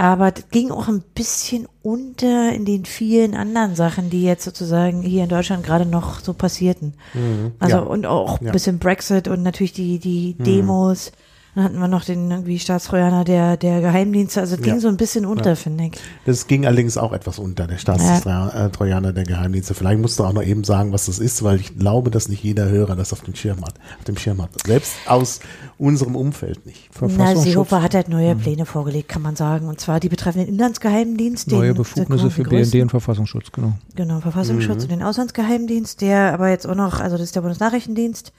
Aber 0.00 0.30
das 0.30 0.48
ging 0.50 0.70
auch 0.70 0.88
ein 0.88 1.02
bisschen 1.14 1.68
unter 1.82 2.54
in 2.54 2.64
den 2.64 2.86
vielen 2.86 3.34
anderen 3.34 3.74
Sachen, 3.74 4.08
die 4.08 4.22
jetzt 4.22 4.44
sozusagen 4.44 5.02
hier 5.02 5.24
in 5.24 5.28
Deutschland 5.28 5.62
gerade 5.62 5.84
noch 5.84 6.20
so 6.20 6.32
passierten. 6.32 6.94
Mhm. 7.12 7.52
Also 7.58 7.76
ja. 7.76 7.82
und 7.82 8.06
auch 8.06 8.40
ein 8.40 8.50
bisschen 8.50 8.78
Brexit 8.78 9.28
und 9.28 9.42
natürlich 9.42 9.74
die, 9.74 9.98
die 9.98 10.36
mhm. 10.38 10.44
Demos. 10.44 11.12
Dann 11.54 11.64
hatten 11.64 11.78
wir 11.78 11.88
noch 11.88 12.04
den 12.04 12.30
irgendwie 12.30 12.58
Staatstrojaner 12.58 13.24
der, 13.24 13.58
der 13.58 13.82
Geheimdienste. 13.82 14.40
Also 14.40 14.54
es 14.54 14.62
ging 14.62 14.74
ja. 14.74 14.80
so 14.80 14.88
ein 14.88 14.96
bisschen 14.96 15.26
unter, 15.26 15.50
ja. 15.50 15.54
finde 15.56 15.84
ich. 15.84 15.92
Das 16.24 16.46
ging 16.46 16.64
allerdings 16.64 16.96
auch 16.96 17.12
etwas 17.12 17.38
unter, 17.38 17.66
der 17.66 17.76
Staatstrojaner 17.76 19.08
ja. 19.08 19.12
der 19.12 19.24
Geheimdienste. 19.24 19.74
Vielleicht 19.74 20.00
musst 20.00 20.18
du 20.18 20.24
auch 20.24 20.32
noch 20.32 20.44
eben 20.44 20.64
sagen, 20.64 20.92
was 20.92 21.06
das 21.06 21.18
ist, 21.18 21.42
weil 21.42 21.60
ich 21.60 21.76
glaube, 21.76 22.10
dass 22.10 22.28
nicht 22.30 22.42
jeder 22.42 22.70
Hörer 22.70 22.96
das 22.96 23.12
auf 23.12 23.20
dem 23.20 23.34
Schirm 23.34 23.62
hat. 23.62 23.74
Auf 23.98 24.04
dem 24.04 24.16
Schirm 24.16 24.40
hat. 24.40 24.50
Selbst 24.64 24.94
aus 25.06 25.40
unserem 25.80 26.14
Umfeld 26.14 26.66
nicht. 26.66 26.90
Na, 27.00 27.34
Seehofer 27.34 27.82
hat 27.82 27.94
halt 27.94 28.08
neue 28.10 28.34
mhm. 28.34 28.40
Pläne 28.40 28.66
vorgelegt, 28.66 29.08
kann 29.08 29.22
man 29.22 29.34
sagen. 29.34 29.66
Und 29.66 29.80
zwar 29.80 29.98
die 29.98 30.10
betreffenden 30.10 30.50
Inlandsgeheimdienst. 30.50 31.50
Neue 31.50 31.74
Befugnisse 31.74 32.30
für 32.30 32.42
BND 32.42 32.74
und 32.82 32.90
Verfassungsschutz, 32.90 33.50
genau. 33.50 33.72
Genau, 33.96 34.20
Verfassungsschutz 34.20 34.76
mhm. 34.76 34.82
und 34.82 34.90
den 34.90 35.02
Auslandsgeheimdienst, 35.02 36.02
der 36.02 36.34
aber 36.34 36.50
jetzt 36.50 36.66
auch 36.66 36.74
noch, 36.74 37.00
also 37.00 37.16
das 37.16 37.24
ist 37.24 37.36
der 37.36 37.40
Bundesnachrichtendienst, 37.40 38.32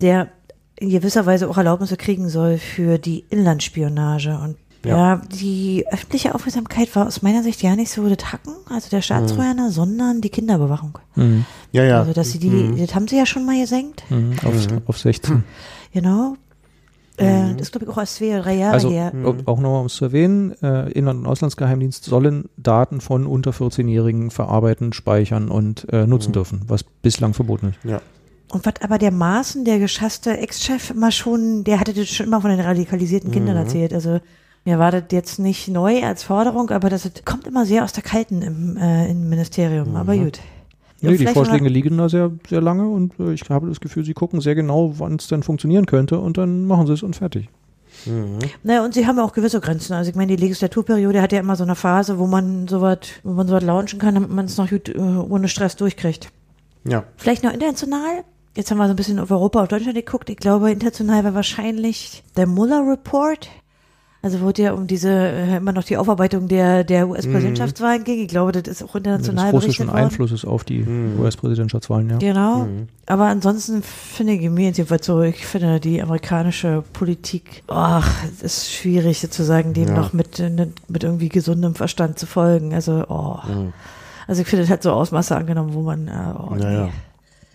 der 0.00 0.28
in 0.76 0.88
gewisser 0.88 1.26
Weise 1.26 1.48
auch 1.50 1.58
Erlaubnisse 1.58 1.98
kriegen 1.98 2.30
soll 2.30 2.56
für 2.56 2.96
die 2.96 3.26
Inlandsspionage. 3.28 4.38
Und 4.42 4.56
ja. 4.84 4.96
ja, 4.96 5.22
die 5.38 5.84
öffentliche 5.90 6.34
Aufmerksamkeit 6.34 6.94
war 6.96 7.06
aus 7.06 7.20
meiner 7.20 7.42
Sicht 7.42 7.62
ja 7.62 7.76
nicht 7.76 7.90
so 7.90 8.08
das 8.08 8.32
Hacken, 8.32 8.54
also 8.70 8.88
der 8.88 9.02
Staatstrojaner, 9.02 9.68
mhm. 9.68 9.72
sondern 9.72 10.20
die 10.22 10.30
Kinderüberwachung. 10.30 10.98
Mhm. 11.14 11.44
Ja, 11.72 11.84
ja. 11.84 12.00
Also, 12.00 12.14
dass 12.14 12.32
sie 12.32 12.38
die, 12.38 12.48
mhm. 12.48 12.78
das 12.78 12.94
haben 12.94 13.06
sie 13.06 13.18
ja 13.18 13.26
schon 13.26 13.44
mal 13.44 13.60
gesenkt. 13.60 14.02
Mhm. 14.08 14.36
Auf, 14.42 14.70
mhm. 14.70 14.82
auf 14.86 14.98
16. 14.98 15.44
Genau. 15.92 16.36
Äh, 17.16 17.54
das 17.56 17.70
glaube 17.70 17.86
ich 17.86 17.90
auch 17.90 17.98
erst 17.98 18.16
zwei, 18.16 18.38
drei 18.40 18.54
Jahre 18.54 18.74
also, 18.74 18.90
her. 18.90 19.12
Auch 19.46 19.58
nochmal 19.58 19.80
um 19.80 19.86
es 19.86 19.94
zu 19.94 20.06
erwähnen, 20.06 20.54
äh, 20.62 20.90
Inland- 20.92 21.20
und 21.20 21.26
Auslandsgeheimdienst 21.26 22.04
sollen 22.04 22.48
Daten 22.56 23.00
von 23.00 23.26
unter 23.26 23.52
14-Jährigen 23.52 24.30
verarbeiten, 24.30 24.92
speichern 24.92 25.48
und 25.48 25.86
äh, 25.92 26.06
nutzen 26.06 26.32
dürfen, 26.32 26.62
was 26.66 26.84
bislang 26.84 27.34
verboten 27.34 27.70
ist. 27.70 27.84
Ja. 27.84 28.00
Und 28.52 28.64
was 28.64 28.74
aber 28.82 28.98
der 28.98 29.10
Maaßen, 29.10 29.64
der 29.64 29.78
geschasste 29.78 30.38
Ex-Chef, 30.38 30.90
immer 30.90 31.10
schon, 31.10 31.64
der 31.64 31.80
hatte 31.80 31.92
das 31.92 32.08
schon 32.08 32.26
immer 32.26 32.40
von 32.40 32.50
den 32.50 32.60
radikalisierten 32.60 33.32
Kindern 33.32 33.56
mhm. 33.56 33.62
erzählt. 33.62 33.92
Also 33.92 34.20
mir 34.64 34.78
war 34.78 34.90
das 34.90 35.04
jetzt 35.10 35.38
nicht 35.38 35.68
neu 35.68 36.02
als 36.02 36.22
Forderung, 36.22 36.70
aber 36.70 36.90
das 36.90 37.10
kommt 37.24 37.46
immer 37.46 37.66
sehr 37.66 37.84
aus 37.84 37.92
der 37.92 38.02
Kalten 38.02 38.42
im, 38.42 38.76
äh, 38.76 39.10
im 39.10 39.28
Ministerium. 39.28 39.90
Mhm. 39.90 39.96
Aber 39.96 40.16
gut. 40.16 40.40
Nee, 41.00 41.16
die 41.16 41.26
Vorschläge 41.26 41.68
liegen 41.68 41.98
da 41.98 42.08
sehr, 42.08 42.32
sehr 42.48 42.60
lange 42.60 42.88
und 42.88 43.18
äh, 43.20 43.32
ich 43.32 43.48
habe 43.50 43.68
das 43.68 43.80
Gefühl, 43.80 44.04
sie 44.04 44.14
gucken 44.14 44.40
sehr 44.40 44.54
genau, 44.54 44.94
wann 44.98 45.16
es 45.16 45.28
denn 45.28 45.42
funktionieren 45.42 45.86
könnte 45.86 46.18
und 46.18 46.38
dann 46.38 46.66
machen 46.66 46.86
sie 46.86 46.94
es 46.94 47.02
und 47.02 47.16
fertig. 47.16 47.48
Mhm. 48.04 48.38
Naja, 48.62 48.84
und 48.84 48.94
sie 48.94 49.06
haben 49.06 49.16
ja 49.16 49.24
auch 49.24 49.32
gewisse 49.32 49.60
Grenzen. 49.60 49.94
Also 49.94 50.10
ich 50.10 50.16
meine, 50.16 50.36
die 50.36 50.42
Legislaturperiode 50.42 51.20
hat 51.20 51.32
ja 51.32 51.40
immer 51.40 51.56
so 51.56 51.64
eine 51.64 51.74
Phase, 51.74 52.18
wo 52.18 52.26
man 52.26 52.68
sowas, 52.68 52.98
wo 53.22 53.32
man 53.32 53.48
sowas 53.48 53.62
launchen 53.62 53.98
kann, 53.98 54.14
damit 54.14 54.30
man 54.30 54.46
es 54.46 54.56
noch 54.56 54.68
gut, 54.68 54.88
äh, 54.88 54.98
ohne 54.98 55.48
Stress 55.48 55.76
durchkriegt. 55.76 56.30
Ja. 56.84 57.04
Vielleicht 57.16 57.42
noch 57.42 57.52
international? 57.52 58.24
Jetzt 58.56 58.70
haben 58.70 58.78
wir 58.78 58.86
so 58.86 58.90
ein 58.90 58.96
bisschen 58.96 59.18
auf 59.18 59.30
Europa, 59.30 59.62
auf 59.62 59.68
Deutschland 59.68 59.96
geguckt. 59.96 60.30
Ich 60.30 60.36
glaube, 60.36 60.70
international 60.70 61.24
war 61.24 61.34
wahrscheinlich 61.34 62.22
der 62.36 62.46
Mueller 62.46 62.86
Report. 62.88 63.48
Also 64.26 64.40
wurde 64.40 64.62
ja 64.62 64.72
um 64.72 64.88
diese 64.88 65.08
äh, 65.08 65.58
immer 65.58 65.70
noch 65.70 65.84
die 65.84 65.96
Aufarbeitung 65.96 66.48
der 66.48 66.82
der 66.82 67.08
US-Präsidentschaftswahlen 67.08 68.00
mhm. 68.00 68.04
ging. 68.04 68.18
Ich 68.22 68.26
glaube, 68.26 68.50
das 68.50 68.64
ist 68.66 68.82
auch 68.82 68.96
international 68.96 69.52
Des 69.52 69.54
russischen 69.54 69.88
Einflusses 69.88 70.44
auf 70.44 70.64
die 70.64 70.80
mhm. 70.80 71.20
US-Präsidentschaftswahlen, 71.20 72.10
ja. 72.10 72.16
Genau. 72.18 72.64
Mhm. 72.64 72.88
Aber 73.06 73.26
ansonsten 73.26 73.84
finde 73.84 74.32
ich 74.32 74.50
mir 74.50 74.72
jedenfalls 74.72 75.06
so, 75.06 75.22
ich 75.22 75.46
finde 75.46 75.78
die 75.78 76.02
amerikanische 76.02 76.82
Politik, 76.92 77.62
ach, 77.68 78.24
es 78.24 78.42
ist 78.42 78.72
schwierig 78.72 79.20
sozusagen 79.20 79.74
dem 79.74 79.90
ja. 79.90 79.94
noch 79.94 80.12
mit 80.12 80.42
mit 80.88 81.04
irgendwie 81.04 81.28
gesundem 81.28 81.76
Verstand 81.76 82.18
zu 82.18 82.26
folgen. 82.26 82.74
Also, 82.74 83.04
oh. 83.08 83.38
Mhm. 83.46 83.74
Also 84.26 84.42
ich 84.42 84.48
finde, 84.48 84.64
das 84.64 84.72
hat 84.72 84.82
so 84.82 84.90
Ausmaße 84.90 85.36
angenommen, 85.36 85.72
wo 85.72 85.82
man, 85.82 86.08
äh, 86.08 86.34
oh, 86.36 86.56
nee. 86.56 86.64
ja. 86.64 86.88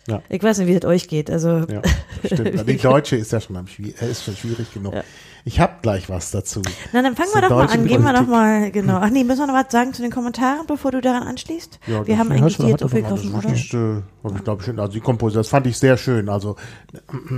Ja. 0.08 0.22
Ich 0.30 0.42
weiß 0.42 0.60
nicht, 0.60 0.68
wie 0.68 0.76
es 0.76 0.86
euch 0.86 1.08
geht. 1.08 1.30
Also 1.30 1.66
ja, 1.70 1.82
stimmt. 2.26 2.68
Die 2.68 2.78
Deutsche 2.78 3.18
ist 3.18 3.32
ja 3.32 3.40
schon, 3.40 3.56
am, 3.56 3.66
ist 3.68 4.24
schon 4.24 4.36
schwierig 4.36 4.74
genug. 4.74 4.94
Ja. 4.94 5.04
Ich 5.44 5.60
habe 5.60 5.74
gleich 5.82 6.10
was 6.10 6.32
dazu. 6.32 6.62
Na, 6.94 7.02
dann 7.02 7.16
fangen 7.16 7.30
wir 7.34 7.42
doch 7.42 7.50
mal 7.50 7.68
an. 7.68 7.86
Gehen 7.86 8.04
wir 8.04 8.14
doch 8.14 8.28
mal, 8.28 8.72
genau. 8.72 8.98
Ach 9.02 9.10
nee, 9.10 9.24
müssen 9.24 9.40
wir 9.40 9.48
noch 9.48 9.54
was 9.54 9.72
sagen 9.72 9.94
zu 9.94 10.02
den 10.02 10.12
Kommentaren, 10.12 10.68
bevor 10.68 10.92
du 10.92 11.02
daran 11.02 11.24
anschließt? 11.24 11.80
Ja, 11.88 12.06
wir 12.06 12.18
haben 12.18 12.32
eigentlich 12.32 12.58
die 12.58 12.68
jetzt 12.68 12.84
aufgegriffen, 12.84 13.34
oder? 13.34 13.50
Das 13.50 13.74
äh, 13.74 14.36
ich 14.36 14.44
glaube 14.44 14.64
schön. 14.64 14.80
Also 14.80 14.94
die 14.94 15.00
Komposition, 15.00 15.42
das 15.42 15.50
fand 15.50 15.66
ich 15.68 15.78
sehr 15.78 15.98
schön. 15.98 16.30
Also 16.30 16.56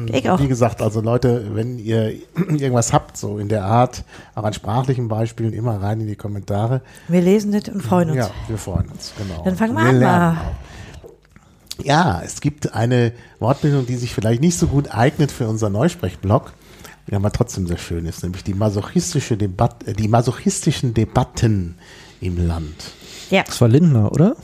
ich 0.08 0.30
auch. 0.30 0.40
wie 0.40 0.48
gesagt, 0.48 0.82
also 0.82 1.00
Leute, 1.02 1.52
wenn 1.54 1.80
ihr 1.80 2.12
irgendwas 2.36 2.92
habt, 2.92 3.16
so 3.16 3.38
in 3.38 3.48
der 3.48 3.64
Art, 3.64 4.04
auch 4.36 4.44
an 4.44 4.54
sprachlichen 4.54 5.08
Beispielen, 5.08 5.54
immer 5.54 5.82
rein 5.82 6.02
in 6.02 6.08
die 6.08 6.16
Kommentare. 6.16 6.82
Wir 7.08 7.22
lesen 7.22 7.52
das 7.52 7.74
und 7.74 7.82
freuen 7.82 8.10
uns. 8.10 8.18
Ja, 8.18 8.32
wir 8.48 8.58
freuen 8.58 8.90
uns, 8.90 9.14
genau. 9.18 9.44
Dann 9.44 9.56
fangen 9.56 9.76
wir, 9.76 9.84
wir 9.84 9.90
an. 9.90 10.00
Mal. 10.00 10.38
Ja, 11.82 12.22
es 12.24 12.42
gibt 12.42 12.74
eine 12.74 13.14
Wortbildung, 13.40 13.86
die 13.86 13.96
sich 13.96 14.14
vielleicht 14.14 14.42
nicht 14.42 14.58
so 14.58 14.68
gut 14.68 14.94
eignet 14.94 15.32
für 15.32 15.48
unser 15.48 15.70
Neusprechblog, 15.70 16.54
die 17.10 17.16
aber 17.16 17.32
trotzdem 17.32 17.68
sehr 17.68 17.78
schön 17.78 18.06
ist, 18.06 18.24
nämlich 18.24 18.44
die 18.44 18.54
masochistische 18.54 19.38
Debatte, 19.38 19.88
äh, 19.88 19.94
die 19.94 20.08
masochistischen 20.08 20.94
Debatten 20.94 21.76
im 22.22 22.48
Land. 22.48 22.76
Ja. 23.30 23.44
Das 23.44 23.60
war 23.62 23.68
Lindner, 23.68 24.12
oder? 24.12 24.36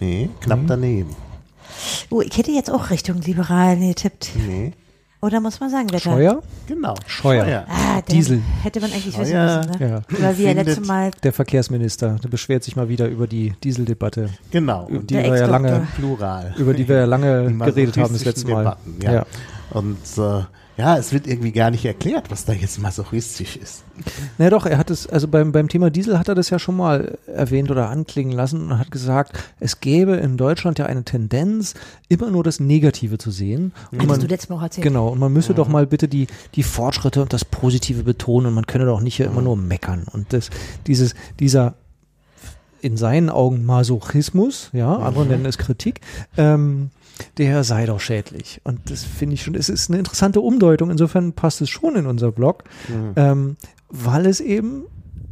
Nee, 0.00 0.30
knapp 0.40 0.62
mhm. 0.62 0.66
daneben. 0.66 1.16
Oh, 2.10 2.20
ich 2.20 2.36
hätte 2.36 2.50
jetzt 2.50 2.70
auch 2.70 2.90
Richtung 2.90 3.20
Liberalen 3.20 3.80
getippt. 3.80 4.30
Nee. 4.36 4.72
Oder 5.24 5.40
muss 5.40 5.60
man 5.60 5.70
sagen, 5.70 5.88
Wetter? 5.90 6.00
Scheuer? 6.00 6.42
Genau. 6.66 6.96
Scheuer. 7.06 7.44
Scheuer. 7.44 7.66
Ah, 7.68 8.00
Diesel. 8.02 8.42
Hätte 8.62 8.80
man 8.80 8.90
eigentlich 8.90 9.14
Scheuer. 9.14 9.62
wissen 9.62 9.70
müssen, 9.70 9.84
ne? 9.84 10.04
Ja. 10.10 10.18
Weil 10.20 10.38
wir 10.38 10.54
letzte 10.54 10.80
Mal. 10.80 11.12
Der 11.22 11.32
Verkehrsminister, 11.32 12.18
der 12.20 12.28
beschwert 12.28 12.64
sich 12.64 12.74
mal 12.74 12.88
wieder 12.88 13.06
über 13.06 13.28
die 13.28 13.54
Dieseldebatte. 13.62 14.30
Genau. 14.50 14.88
Über 14.88 15.04
die 15.04 15.14
wir 15.14 15.36
ja 15.36 15.46
lange, 15.46 15.86
Plural. 15.94 16.54
Über 16.58 16.74
die 16.74 16.88
wir 16.88 16.96
ja 16.96 17.04
lange 17.04 17.52
geredet 17.56 17.98
haben 17.98 18.12
das 18.12 18.24
letzte 18.24 18.50
Mal. 18.50 18.64
Debatten, 18.64 18.98
ja. 19.00 19.12
ja. 19.12 19.26
Und 19.70 19.98
äh, 20.18 20.42
ja, 20.76 20.96
es 20.96 21.12
wird 21.12 21.26
irgendwie 21.26 21.52
gar 21.52 21.70
nicht 21.70 21.84
erklärt, 21.84 22.30
was 22.30 22.46
da 22.46 22.52
jetzt 22.54 22.80
masochistisch 22.80 23.56
ist. 23.56 23.84
Na 24.38 24.48
doch, 24.48 24.64
er 24.64 24.78
hat 24.78 24.90
es, 24.90 25.06
also 25.06 25.28
beim, 25.28 25.52
beim 25.52 25.68
Thema 25.68 25.90
Diesel 25.90 26.18
hat 26.18 26.28
er 26.28 26.34
das 26.34 26.48
ja 26.48 26.58
schon 26.58 26.76
mal 26.76 27.18
erwähnt 27.26 27.70
oder 27.70 27.90
anklingen 27.90 28.32
lassen 28.32 28.70
und 28.70 28.78
hat 28.78 28.90
gesagt, 28.90 29.38
es 29.60 29.80
gäbe 29.80 30.16
in 30.16 30.38
Deutschland 30.38 30.78
ja 30.78 30.86
eine 30.86 31.04
Tendenz, 31.04 31.74
immer 32.08 32.30
nur 32.30 32.42
das 32.42 32.58
Negative 32.58 33.18
zu 33.18 33.30
sehen. 33.30 33.72
Und 33.90 34.06
man, 34.06 34.18
du 34.18 34.26
letztes 34.26 34.48
Mal 34.48 34.62
erzählt. 34.62 34.84
Genau, 34.84 35.08
und 35.08 35.18
man 35.18 35.32
müsse 35.32 35.50
ja. 35.50 35.56
doch 35.56 35.68
mal 35.68 35.86
bitte 35.86 36.08
die, 36.08 36.26
die 36.54 36.62
Fortschritte 36.62 37.20
und 37.20 37.32
das 37.34 37.44
Positive 37.44 38.02
betonen 38.02 38.46
und 38.46 38.54
man 38.54 38.66
könne 38.66 38.86
doch 38.86 39.00
nicht 39.00 39.16
hier 39.16 39.26
immer 39.26 39.42
nur 39.42 39.56
meckern. 39.56 40.06
Und 40.10 40.32
das, 40.32 40.48
dieses, 40.86 41.14
dieser 41.38 41.74
in 42.80 42.96
seinen 42.96 43.30
Augen 43.30 43.64
Masochismus, 43.64 44.70
ja, 44.72 44.96
andere 44.96 45.26
nennen 45.26 45.46
es 45.46 45.56
Kritik, 45.56 46.00
ähm, 46.36 46.90
der 47.38 47.64
sei 47.64 47.86
doch 47.86 48.00
schädlich. 48.00 48.60
Und 48.64 48.90
das 48.90 49.04
finde 49.04 49.34
ich 49.34 49.42
schon, 49.42 49.54
es 49.54 49.68
ist 49.68 49.90
eine 49.90 49.98
interessante 49.98 50.40
Umdeutung. 50.40 50.90
Insofern 50.90 51.32
passt 51.32 51.60
es 51.60 51.70
schon 51.70 51.96
in 51.96 52.06
unser 52.06 52.32
Blog, 52.32 52.64
mhm. 52.88 53.12
ähm, 53.16 53.56
weil 53.88 54.26
es 54.26 54.40
eben 54.40 54.84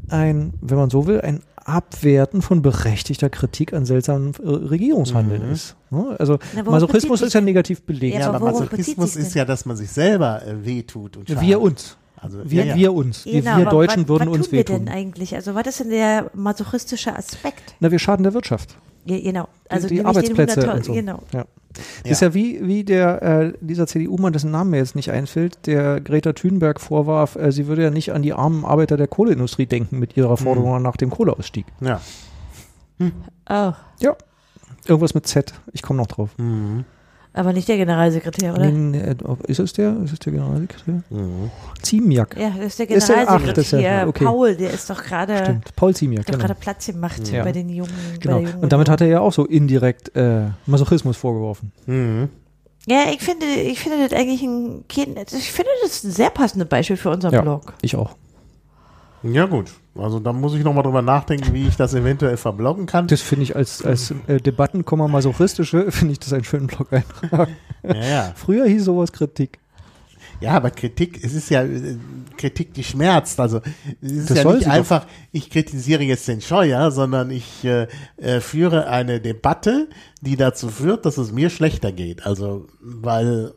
ein, 0.08 0.54
wenn 0.60 0.76
man 0.76 0.90
so 0.90 1.06
will, 1.06 1.20
ein 1.20 1.42
Abwerten 1.64 2.42
von 2.42 2.62
berechtigter 2.62 3.30
Kritik 3.30 3.72
an 3.72 3.84
seltsamen 3.84 4.34
äh, 4.42 4.48
Regierungshandeln 4.48 5.46
mhm. 5.46 5.52
ist. 5.52 5.76
Ne? 5.90 6.16
Also 6.18 6.38
Na, 6.54 6.62
Masochismus 6.62 7.22
ist 7.22 7.32
ja 7.32 7.40
negativ 7.40 7.82
belegt. 7.82 8.18
Ja, 8.18 8.32
aber 8.32 8.40
Masochismus 8.40 9.16
ist 9.16 9.34
ja, 9.34 9.44
dass 9.44 9.66
man 9.66 9.76
sich 9.76 9.90
selber 9.90 10.42
äh, 10.44 10.64
wehtut 10.64 11.16
und 11.16 11.28
schadet. 11.28 11.42
Wir 11.42 11.60
uns. 11.60 11.96
Also, 12.16 12.38
wir, 12.44 12.64
ja, 12.64 12.72
ja. 12.72 12.76
wir 12.76 12.92
uns. 12.92 13.24
Genau, 13.24 13.56
wir 13.56 13.64
Deutschen 13.64 14.06
würden 14.08 14.28
was 14.28 14.36
uns 14.36 14.46
tun 14.48 14.58
wehtun. 14.58 14.74
wir 14.74 14.84
denn 14.84 14.94
eigentlich? 14.94 15.34
Also 15.34 15.54
was 15.54 15.66
ist 15.66 15.80
denn 15.80 15.90
der 15.90 16.30
masochistische 16.34 17.16
Aspekt? 17.16 17.74
Na, 17.80 17.90
wir 17.90 17.98
schaden 17.98 18.24
der 18.24 18.34
Wirtschaft. 18.34 18.76
Ja, 19.06 19.18
genau. 19.18 19.48
Also 19.68 19.88
die, 19.88 19.96
die 19.96 20.04
Arbeitsplätze 20.04 20.70
und 20.70 20.84
so. 20.84 20.92
Genau. 20.92 21.22
Ja. 21.32 21.46
Das 21.72 21.84
ja. 22.04 22.10
ist 22.10 22.20
ja 22.22 22.34
wie, 22.34 22.66
wie 22.66 22.84
der, 22.84 23.22
äh, 23.22 23.52
dieser 23.60 23.86
CDU-Mann, 23.86 24.32
dessen 24.32 24.50
Namen 24.50 24.70
mir 24.70 24.78
jetzt 24.78 24.96
nicht 24.96 25.10
einfällt, 25.10 25.66
der 25.66 26.00
Greta 26.00 26.32
Thunberg 26.32 26.80
vorwarf, 26.80 27.36
äh, 27.36 27.52
sie 27.52 27.66
würde 27.66 27.82
ja 27.82 27.90
nicht 27.90 28.12
an 28.12 28.22
die 28.22 28.32
armen 28.32 28.64
Arbeiter 28.64 28.96
der 28.96 29.08
Kohleindustrie 29.08 29.66
denken 29.66 29.98
mit 29.98 30.16
ihrer 30.16 30.32
mhm. 30.32 30.36
Forderung 30.38 30.76
mhm. 30.76 30.82
nach 30.82 30.96
dem 30.96 31.10
Kohleausstieg. 31.10 31.66
Ja. 31.80 32.00
Hm. 32.98 33.12
Oh. 33.48 33.72
Ja. 34.00 34.16
Irgendwas 34.86 35.14
mit 35.14 35.26
Z. 35.26 35.54
Ich 35.72 35.82
komme 35.82 35.98
noch 35.98 36.06
drauf. 36.06 36.30
Mhm. 36.38 36.84
Aber 37.32 37.52
nicht 37.52 37.68
der 37.68 37.76
Generalsekretär, 37.76 38.54
oder? 38.54 38.70
Nee, 38.70 38.98
nee, 38.98 39.14
ist 39.46 39.60
es 39.60 39.72
der? 39.72 39.96
Ist 40.02 40.12
es 40.12 40.18
der 40.18 40.32
Generalsekretär? 40.32 41.02
Mhm. 41.10 41.50
Ziemiak. 41.80 42.36
Ja, 42.36 42.50
das 42.56 42.66
ist 42.66 42.78
der 42.80 42.86
Generalsekretär. 42.86 43.62
Ist 43.62 43.72
der, 43.72 43.78
ach, 43.78 43.82
ja, 43.82 44.06
okay. 44.08 44.24
Paul, 44.24 44.56
der 44.56 44.72
ist 44.72 44.90
doch 44.90 45.02
gerade. 45.02 45.36
Stimmt, 45.36 45.76
Paul 45.76 45.94
Ziemiak. 45.94 46.26
Genau. 46.26 46.38
gerade 46.38 46.54
Platz 46.54 46.86
gemacht 46.86 47.28
ja. 47.30 47.44
bei 47.44 47.52
den 47.52 47.68
Jungen. 47.68 47.92
Genau. 48.18 48.38
Den 48.38 48.48
Jungen 48.48 48.62
Und 48.62 48.72
damit 48.72 48.88
hat 48.88 49.00
er 49.00 49.06
ja 49.06 49.20
auch 49.20 49.32
so 49.32 49.44
indirekt 49.44 50.14
äh, 50.16 50.46
Masochismus 50.66 51.16
vorgeworfen. 51.16 51.70
Mhm. 51.86 52.30
Ja, 52.86 53.04
ich 53.12 53.20
finde, 53.20 53.46
ich 53.46 53.78
finde 53.78 54.08
das 54.08 54.18
eigentlich 54.18 54.42
ein, 54.42 54.84
ich 54.88 55.52
finde 55.52 55.70
das 55.82 56.02
ein 56.02 56.10
sehr 56.10 56.30
passendes 56.30 56.68
Beispiel 56.68 56.96
für 56.96 57.10
unseren 57.10 57.32
ja, 57.32 57.42
Blog. 57.42 57.74
Ich 57.82 57.94
auch. 57.94 58.16
Ja, 59.22 59.46
gut. 59.46 59.72
Also 59.94 60.18
da 60.18 60.32
muss 60.32 60.54
ich 60.54 60.64
nochmal 60.64 60.82
drüber 60.82 61.02
nachdenken, 61.02 61.52
wie 61.52 61.66
ich 61.66 61.76
das 61.76 61.94
eventuell 61.94 62.36
verbloggen 62.36 62.86
kann. 62.86 63.06
Das 63.06 63.20
finde 63.20 63.42
ich 63.42 63.56
als, 63.56 63.84
als 63.84 64.14
äh, 64.26 64.40
Debattenkomma 64.40 65.08
masochistische, 65.08 65.90
finde 65.90 66.12
ich 66.12 66.20
das 66.20 66.32
einen 66.32 66.44
schönen 66.44 66.68
Blog-Eintrag. 66.68 67.48
Ja, 67.82 67.94
ja. 67.94 68.32
Früher 68.36 68.66
hieß 68.66 68.84
sowas 68.84 69.12
Kritik. 69.12 69.58
Ja, 70.40 70.52
aber 70.52 70.70
Kritik, 70.70 71.22
es 71.22 71.34
ist 71.34 71.50
ja 71.50 71.62
äh, 71.64 71.96
Kritik, 72.38 72.72
die 72.72 72.82
schmerzt. 72.82 73.38
Also 73.40 73.60
es 74.00 74.12
ist 74.12 74.30
das 74.30 74.42
ja 74.42 74.52
nicht 74.52 74.68
einfach, 74.68 75.04
doch. 75.04 75.10
ich 75.32 75.50
kritisiere 75.50 76.02
jetzt 76.02 76.26
den 76.28 76.40
Scheuer, 76.40 76.90
sondern 76.90 77.30
ich 77.30 77.64
äh, 77.64 77.88
äh, 78.16 78.40
führe 78.40 78.88
eine 78.88 79.20
Debatte, 79.20 79.88
die 80.22 80.36
dazu 80.36 80.68
führt, 80.68 81.04
dass 81.04 81.18
es 81.18 81.30
mir 81.30 81.50
schlechter 81.50 81.92
geht. 81.92 82.24
Also, 82.24 82.66
weil 82.80 83.52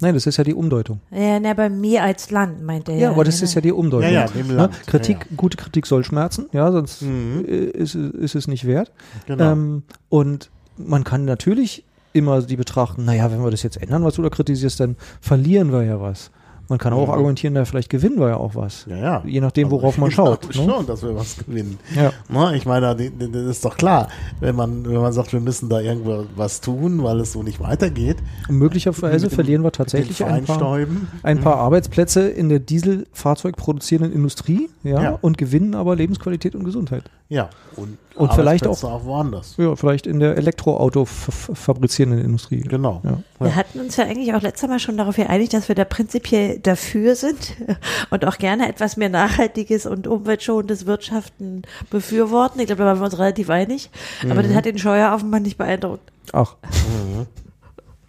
Nein, 0.00 0.14
das 0.14 0.26
ist 0.26 0.36
ja 0.36 0.44
die 0.44 0.54
Umdeutung. 0.54 1.00
Ja, 1.10 1.40
na, 1.40 1.54
bei 1.54 1.68
mir 1.68 2.02
als 2.02 2.30
Land, 2.30 2.62
meint 2.62 2.88
er. 2.88 2.96
Ja, 2.96 3.10
aber 3.10 3.24
das 3.24 3.42
ist 3.42 3.54
ja 3.54 3.60
die 3.60 3.72
Umdeutung. 3.72 4.10
Ja, 4.10 4.22
ja, 4.22 4.26
dem 4.26 4.48
ne? 4.48 4.54
Land. 4.54 4.86
Kritik, 4.86 5.18
ja, 5.20 5.26
ja. 5.30 5.36
gute 5.36 5.56
Kritik 5.56 5.86
soll 5.86 6.04
schmerzen, 6.04 6.46
ja, 6.52 6.70
sonst 6.70 7.02
mhm. 7.02 7.44
ist, 7.44 7.94
ist 7.94 8.34
es 8.34 8.48
nicht 8.48 8.66
wert. 8.66 8.92
Genau. 9.26 9.52
Ähm, 9.52 9.82
und 10.08 10.50
man 10.76 11.04
kann 11.04 11.24
natürlich 11.24 11.84
immer 12.12 12.42
die 12.42 12.56
betrachten, 12.56 13.04
naja, 13.04 13.30
wenn 13.30 13.42
wir 13.42 13.50
das 13.50 13.62
jetzt 13.62 13.80
ändern, 13.80 14.04
was 14.04 14.14
du 14.14 14.22
da 14.22 14.30
kritisierst, 14.30 14.80
dann 14.80 14.96
verlieren 15.20 15.72
wir 15.72 15.82
ja 15.82 16.00
was. 16.00 16.30
Man 16.68 16.78
kann 16.78 16.92
auch 16.94 17.10
argumentieren, 17.10 17.54
da 17.54 17.64
vielleicht 17.64 17.90
gewinnen 17.90 18.18
wir 18.18 18.28
ja 18.28 18.36
auch 18.36 18.54
was. 18.54 18.86
Ja, 18.88 18.96
ja. 18.96 19.22
Je 19.26 19.40
nachdem, 19.40 19.66
also 19.66 19.76
worauf 19.76 19.98
man 19.98 20.10
schaut. 20.12 20.46
Ich 20.50 20.58
ne? 20.58 20.72
schon, 20.72 20.86
dass 20.86 21.02
wir 21.02 21.14
was 21.14 21.36
gewinnen. 21.36 21.78
Ja. 21.94 22.12
Na, 22.28 22.54
ich 22.54 22.64
meine, 22.64 22.96
das 22.96 23.42
ist 23.42 23.64
doch 23.64 23.76
klar, 23.76 24.08
wenn 24.40 24.56
man, 24.56 24.88
wenn 24.88 25.00
man 25.00 25.12
sagt, 25.12 25.32
wir 25.32 25.40
müssen 25.40 25.68
da 25.68 25.80
irgendwo 25.80 26.24
was 26.36 26.60
tun, 26.60 27.02
weil 27.02 27.20
es 27.20 27.32
so 27.32 27.42
nicht 27.42 27.60
weitergeht. 27.60 28.16
Und 28.48 28.56
möglicherweise 28.56 29.28
verlieren 29.28 29.62
wir 29.62 29.72
tatsächlich 29.72 30.24
ein 30.24 30.44
paar, 30.44 30.86
ein 31.22 31.40
paar 31.40 31.56
mhm. 31.56 31.62
Arbeitsplätze 31.62 32.28
in 32.28 32.48
der 32.48 32.60
Dieselfahrzeugproduzierenden 32.60 34.12
Industrie 34.12 34.70
ja, 34.82 35.02
ja, 35.02 35.18
und 35.20 35.36
gewinnen 35.36 35.74
aber 35.74 35.96
Lebensqualität 35.96 36.54
und 36.54 36.64
Gesundheit. 36.64 37.04
Ja, 37.28 37.50
und, 37.76 37.98
und 38.16 38.32
vielleicht 38.32 38.66
auch, 38.66 38.82
auch 38.84 39.04
woanders. 39.04 39.56
Ja, 39.56 39.74
vielleicht 39.74 40.06
in 40.06 40.20
der 40.20 40.36
Elektroauto 40.36 41.04
fabrizierenden 41.04 42.24
Industrie. 42.24 42.60
Genau. 42.60 43.00
Ja. 43.02 43.18
Wir 43.40 43.56
hatten 43.56 43.80
uns 43.80 43.96
ja 43.96 44.04
eigentlich 44.04 44.32
auch 44.34 44.42
letztes 44.42 44.68
Mal 44.68 44.78
schon 44.78 44.96
darauf 44.96 45.16
geeinigt, 45.16 45.52
dass 45.52 45.68
wir 45.68 45.74
da 45.74 45.84
prinzipiell 45.84 46.58
dafür 46.60 47.16
sind 47.16 47.56
und 48.10 48.24
auch 48.24 48.38
gerne 48.38 48.68
etwas 48.68 48.96
mehr 48.96 49.08
nachhaltiges 49.08 49.86
und 49.86 50.06
umweltschonendes 50.06 50.86
Wirtschaften 50.86 51.62
befürworten. 51.90 52.60
Ich 52.60 52.66
glaube, 52.66 52.82
da 52.82 52.86
waren 52.86 53.00
wir 53.00 53.06
uns 53.06 53.18
relativ 53.18 53.50
einig. 53.50 53.90
Aber 54.22 54.42
mhm. 54.42 54.46
das 54.46 54.54
hat 54.54 54.64
den 54.64 54.78
Scheuer 54.78 55.12
offenbar 55.12 55.40
nicht 55.40 55.58
beeindruckt. 55.58 56.12
Ach. 56.32 56.54
Mhm. 56.62 57.26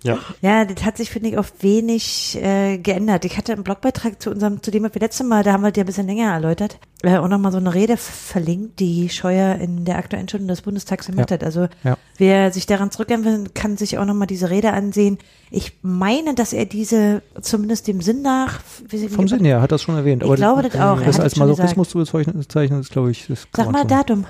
Ja. 0.05 0.19
ja, 0.41 0.65
das 0.65 0.85
hat 0.85 0.97
sich, 0.97 1.09
finde 1.09 1.29
ich, 1.29 1.37
auch 1.37 1.47
wenig 1.61 2.37
äh, 2.41 2.77
geändert. 2.77 3.25
Ich 3.25 3.37
hatte 3.37 3.53
einen 3.53 3.63
Blogbeitrag 3.63 4.21
zu 4.21 4.29
unserem, 4.29 4.61
zu 4.61 4.69
dem 4.69 4.83
wir 4.83 4.91
letztes 4.99 5.25
Mal, 5.25 5.43
da 5.43 5.53
haben 5.53 5.63
wir 5.63 5.71
dir 5.71 5.83
ein 5.83 5.87
bisschen 5.87 6.05
länger 6.05 6.31
erläutert, 6.31 6.77
äh, 7.01 7.17
auch 7.17 7.27
nochmal 7.27 7.51
so 7.51 7.57
eine 7.57 7.73
Rede 7.73 7.97
verlinkt, 7.97 8.79
die 8.79 9.09
Scheuer 9.09 9.55
in 9.55 9.83
der 9.83 9.97
aktuellen 9.97 10.27
Stunde 10.27 10.47
des 10.47 10.61
Bundestags 10.61 11.07
gemacht 11.07 11.31
ja. 11.31 11.35
hat. 11.35 11.43
Also 11.43 11.67
ja. 11.83 11.97
wer 12.17 12.51
sich 12.51 12.67
daran 12.67 12.91
zurückerinnern 12.91 13.45
will, 13.45 13.51
kann 13.53 13.77
sich 13.77 13.97
auch 13.97 14.05
nochmal 14.05 14.27
diese 14.27 14.51
Rede 14.51 14.73
ansehen. 14.73 15.17
Ich 15.49 15.73
meine, 15.81 16.35
dass 16.35 16.53
er 16.53 16.65
diese 16.65 17.23
zumindest 17.41 17.87
dem 17.87 18.01
Sinn 18.01 18.21
nach. 18.21 18.59
Wie, 18.87 19.07
Vom 19.09 19.27
Sinn 19.27 19.43
her 19.43 19.61
hat 19.61 19.71
das 19.71 19.81
schon 19.81 19.95
erwähnt. 19.95 20.21
Ich 20.21 20.27
aber 20.27 20.35
glaube 20.35 20.61
das 20.63 20.79
auch. 20.79 21.01
Das 21.01 21.19
als 21.19 21.35
Masochismus 21.35 21.89
zu 21.89 21.97
bezeichnen, 21.97 22.79
ist, 22.79 22.91
glaube 22.91 23.09
ich. 23.11 23.25
Das 23.27 23.47
Sag 23.55 23.71
mal 23.71 23.85
Datum. 23.85 24.25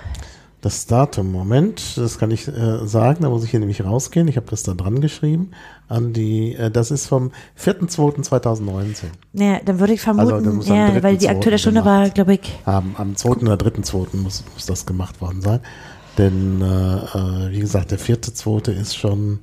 Das 0.65 0.87
Datum, 0.87 1.31
Moment, 1.31 1.95
das 1.95 2.17
kann 2.17 2.31
ich 2.31 2.47
äh, 2.47 2.87
sagen, 2.87 3.21
da 3.21 3.29
muss 3.29 3.43
ich 3.43 3.51
hier 3.51 3.59
nämlich 3.59 3.85
rausgehen. 3.85 4.27
Ich 4.27 4.35
habe 4.35 4.47
das 4.49 4.63
da 4.63 4.73
dran 4.73 4.99
geschrieben. 4.99 5.51
An 5.87 6.11
die, 6.11 6.55
äh, 6.55 6.71
das 6.71 6.89
ist 6.89 7.05
vom 7.05 7.29
4.2.2019. 7.55 9.03
Ja, 9.33 9.59
dann 9.63 9.79
würde 9.79 9.93
ich 9.93 10.01
vermuten, 10.01 10.57
also, 10.57 10.73
ja, 10.73 11.03
weil 11.03 11.17
die 11.17 11.29
aktuelle 11.29 11.59
Stunde 11.59 11.85
war, 11.85 12.09
glaube 12.09 12.33
ich. 12.33 12.51
Am, 12.65 12.95
am 12.97 13.15
2. 13.15 13.29
oder 13.43 13.53
3.2. 13.53 14.17
Muss, 14.17 14.43
muss 14.55 14.65
das 14.65 14.87
gemacht 14.87 15.21
worden 15.21 15.43
sein. 15.43 15.59
Denn, 16.17 16.59
äh, 16.63 16.65
äh 16.65 17.51
wie 17.51 17.59
gesagt, 17.59 17.91
der 17.91 17.99
4.2. 17.99 18.71
ist 18.71 18.97
schon, 18.97 19.41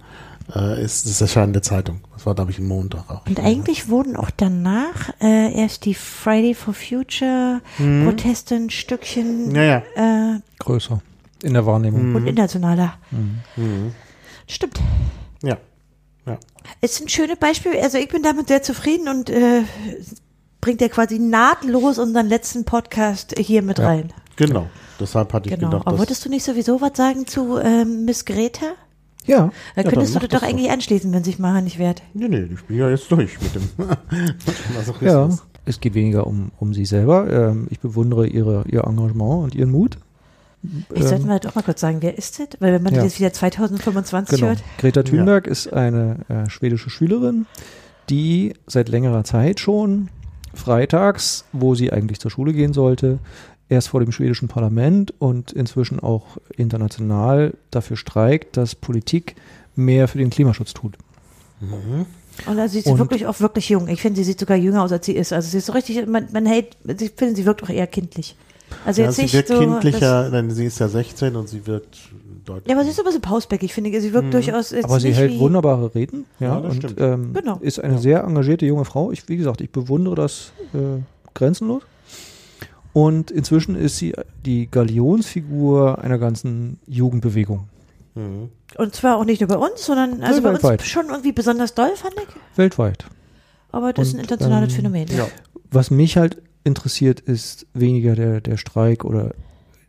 äh, 0.57 0.83
ist 0.83 1.07
das 1.07 1.21
Erscheinen 1.21 1.53
der 1.53 1.63
Zeitung. 1.63 2.01
Das 2.15 2.27
war, 2.27 2.35
glaube 2.35 2.51
ich, 2.51 2.59
ein 2.59 2.67
Montag 2.67 3.09
auch. 3.09 3.25
Und 3.29 3.39
eigentlich 3.39 3.89
wurden 3.89 4.17
auch 4.17 4.31
danach 4.37 5.11
äh, 5.21 5.57
erst 5.57 5.85
die 5.85 5.95
Friday 5.95 6.55
for 6.55 6.75
Future 6.75 7.61
mhm. 7.79 8.07
Proteste 8.07 8.57
ein 8.57 8.71
Stückchen 8.71 9.55
ja, 9.55 9.63
ja. 9.63 9.83
Äh, 9.95 10.41
größer 10.59 11.01
in 11.42 11.55
der 11.55 11.66
Wahrnehmung. 11.66 12.11
Mhm. 12.11 12.16
Und 12.16 12.26
internationaler. 12.26 12.94
Mhm. 13.11 13.40
mhm. 13.57 13.92
Stimmt. 14.46 14.81
Ja. 15.42 15.59
ja. 16.26 16.38
Es 16.81 16.92
ist 16.92 17.02
ein 17.02 17.09
schönes 17.09 17.38
Beispiel. 17.38 17.72
Also 17.81 17.98
ich 17.98 18.09
bin 18.09 18.22
damit 18.22 18.48
sehr 18.48 18.62
zufrieden 18.62 19.09
und 19.09 19.31
äh, 19.31 19.62
bringt 20.61 20.81
ja 20.81 20.88
quasi 20.88 21.18
nahtlos 21.18 21.98
unseren 21.98 22.26
letzten 22.26 22.64
Podcast 22.64 23.35
hier 23.38 23.62
mit 23.62 23.78
ja. 23.78 23.87
rein. 23.87 24.12
Genau. 24.37 24.68
Deshalb 24.98 25.33
hatte 25.33 25.48
ich 25.48 25.55
genau. 25.55 25.70
gedacht. 25.70 25.87
Aber 25.87 25.98
wolltest 25.98 26.24
du 26.24 26.28
nicht 26.28 26.44
sowieso 26.44 26.81
was 26.81 26.96
sagen 26.96 27.26
zu 27.26 27.59
ähm, 27.59 28.05
Miss 28.05 28.24
Greta? 28.24 28.74
Ja. 29.26 29.50
Da 29.76 29.83
könntest 29.83 30.14
ja, 30.14 30.20
du 30.20 30.28
doch 30.28 30.42
eigentlich 30.42 30.66
doch. 30.66 30.74
anschließen, 30.74 31.12
wenn 31.12 31.24
sich 31.24 31.38
mal 31.38 31.61
nicht 31.62 31.78
wehrt. 31.78 32.02
Nee, 32.14 32.28
nee, 32.28 32.48
ich 32.52 32.64
bin 32.64 32.76
ja 32.76 32.88
jetzt 32.90 33.11
durch 33.11 33.40
mit 33.40 33.55
dem 33.55 33.68
Ja, 35.00 35.28
es 35.64 35.81
geht 35.81 35.94
weniger 35.94 36.26
um, 36.26 36.50
um 36.59 36.74
sie 36.74 36.85
selber. 36.85 37.31
Ähm, 37.31 37.68
ich 37.70 37.81
bewundere 37.81 38.26
ihre, 38.26 38.64
ihr 38.68 38.85
Engagement 38.85 39.44
und 39.44 39.55
ihren 39.55 39.70
Mut. 39.70 39.98
Ich 40.94 41.03
sollte 41.03 41.22
ähm, 41.22 41.29
mal 41.29 41.40
doch 41.40 41.55
mal 41.55 41.62
kurz 41.62 41.81
sagen, 41.81 41.98
wer 42.01 42.16
ist 42.16 42.38
das? 42.38 42.48
Weil 42.61 42.72
wenn 42.75 42.83
man 42.83 42.94
ja. 42.94 43.03
jetzt 43.03 43.18
wieder 43.18 43.33
2025 43.33 44.37
genau. 44.37 44.48
hört. 44.48 44.62
Greta 44.79 45.03
Thunberg 45.03 45.46
ja. 45.46 45.53
ist 45.53 45.72
eine 45.72 46.18
äh, 46.29 46.48
schwedische 46.48 46.88
Schülerin, 46.88 47.46
die 48.09 48.55
seit 48.66 48.88
längerer 48.88 49.25
Zeit 49.25 49.59
schon 49.59 50.09
freitags, 50.55 51.44
wo 51.53 51.75
sie 51.75 51.92
eigentlich 51.92 52.20
zur 52.20 52.31
Schule 52.31 52.53
gehen 52.53 52.72
sollte, 52.72 53.18
erst 53.68 53.88
vor 53.88 54.01
dem 54.01 54.12
schwedischen 54.12 54.48
Parlament 54.48 55.14
und 55.18 55.51
inzwischen 55.53 55.98
auch 55.98 56.37
international 56.57 57.55
dafür 57.70 57.96
streikt, 57.96 58.57
dass 58.57 58.75
Politik 58.75 59.35
mehr 59.75 60.09
für 60.09 60.18
den 60.18 60.31
Klimaschutz 60.31 60.75
tut. 60.75 60.96
Mhm. 61.61 62.07
Und 62.46 62.57
da 62.57 62.68
sieht 62.68 62.85
sie 62.85 62.90
und 62.90 62.98
wirklich 62.98 63.27
auch 63.27 63.40
wirklich 63.40 63.68
jung. 63.68 63.88
Ich 63.88 64.01
finde, 64.01 64.18
sie 64.18 64.25
sieht 64.25 64.40
sogar 64.40 64.57
jünger 64.57 64.83
aus, 64.83 64.92
als 64.92 65.07
sie 65.07 65.12
ist. 65.12 65.33
Also 65.33 65.48
sie 65.48 65.59
ist 65.59 65.66
so 65.66 65.72
richtig, 65.72 66.07
man, 66.07 66.29
man 66.33 66.46
hält, 66.46 66.77
ich 66.85 67.12
finde, 67.16 67.35
sie 67.35 67.46
wirkt 67.46 67.62
auch 67.62 67.68
eher 67.68 67.87
kindlich. 67.87 68.37
Also 68.85 69.03
ja, 69.03 69.09
jetzt 69.09 69.17
sie 69.17 69.33
wird 69.33 69.49
so, 69.49 69.59
kindlicher, 69.59 70.31
denn 70.31 70.51
sie 70.51 70.67
ist 70.67 70.79
ja 70.79 70.89
16 70.89 71.37
und 71.37 71.49
sie 71.49 71.67
wird 71.67 71.87
deutlich. 72.45 72.69
Ja, 72.69 72.77
aber 72.77 72.85
sie 72.85 72.91
ist 72.91 73.01
aber 73.01 73.13
so 73.13 73.21
pausbäckig, 73.21 73.73
finde 73.73 73.91
ich. 73.91 74.01
Sie 74.01 74.13
wirkt 74.13 74.27
mhm. 74.27 74.33
durchaus. 74.33 74.73
Aber 74.73 75.01
sie 75.01 75.13
hält 75.13 75.39
wunderbare 75.39 75.95
Reden, 75.95 76.27
ja, 76.41 76.59
ja 76.61 76.69
und 76.69 76.95
ähm, 76.99 77.33
genau. 77.33 77.59
ist 77.61 77.81
eine 77.81 77.95
ja. 77.95 78.01
sehr 78.01 78.25
engagierte 78.25 78.67
junge 78.67 78.85
Frau. 78.85 79.11
Ich, 79.13 79.29
wie 79.29 79.37
gesagt, 79.37 79.61
ich 79.61 79.71
bewundere 79.71 80.15
das 80.15 80.53
äh, 80.75 81.03
grenzenlos. 81.35 81.83
Und 82.93 83.31
inzwischen 83.31 83.75
ist 83.75 83.97
sie 83.97 84.15
die 84.45 84.71
Galionsfigur 84.71 85.99
einer 86.03 86.19
ganzen 86.19 86.79
Jugendbewegung. 86.87 87.69
Mhm. 88.15 88.51
Und 88.77 88.95
zwar 88.95 89.17
auch 89.17 89.25
nicht 89.25 89.41
nur 89.41 89.49
bei 89.49 89.57
uns, 89.57 89.85
sondern 89.85 90.23
also 90.23 90.43
bei 90.43 90.51
uns 90.51 90.87
schon 90.87 91.07
irgendwie 91.09 91.33
besonders 91.33 91.75
doll, 91.75 91.93
fand 91.97 92.15
ich. 92.17 92.59
Weltweit. 92.59 93.07
Aber 93.71 93.93
das 93.93 94.09
Und, 94.09 94.09
ist 94.09 94.15
ein 94.15 94.21
internationales 94.21 94.73
ähm, 94.73 94.77
Phänomen. 94.77 95.09
Ja. 95.09 95.27
Was 95.71 95.91
mich 95.91 96.19
halt 96.19 96.43
interessiert, 96.64 97.20
ist 97.20 97.66
weniger 97.75 98.14
der, 98.14 98.40
der 98.40 98.57
Streik 98.57 99.05
oder 99.05 99.35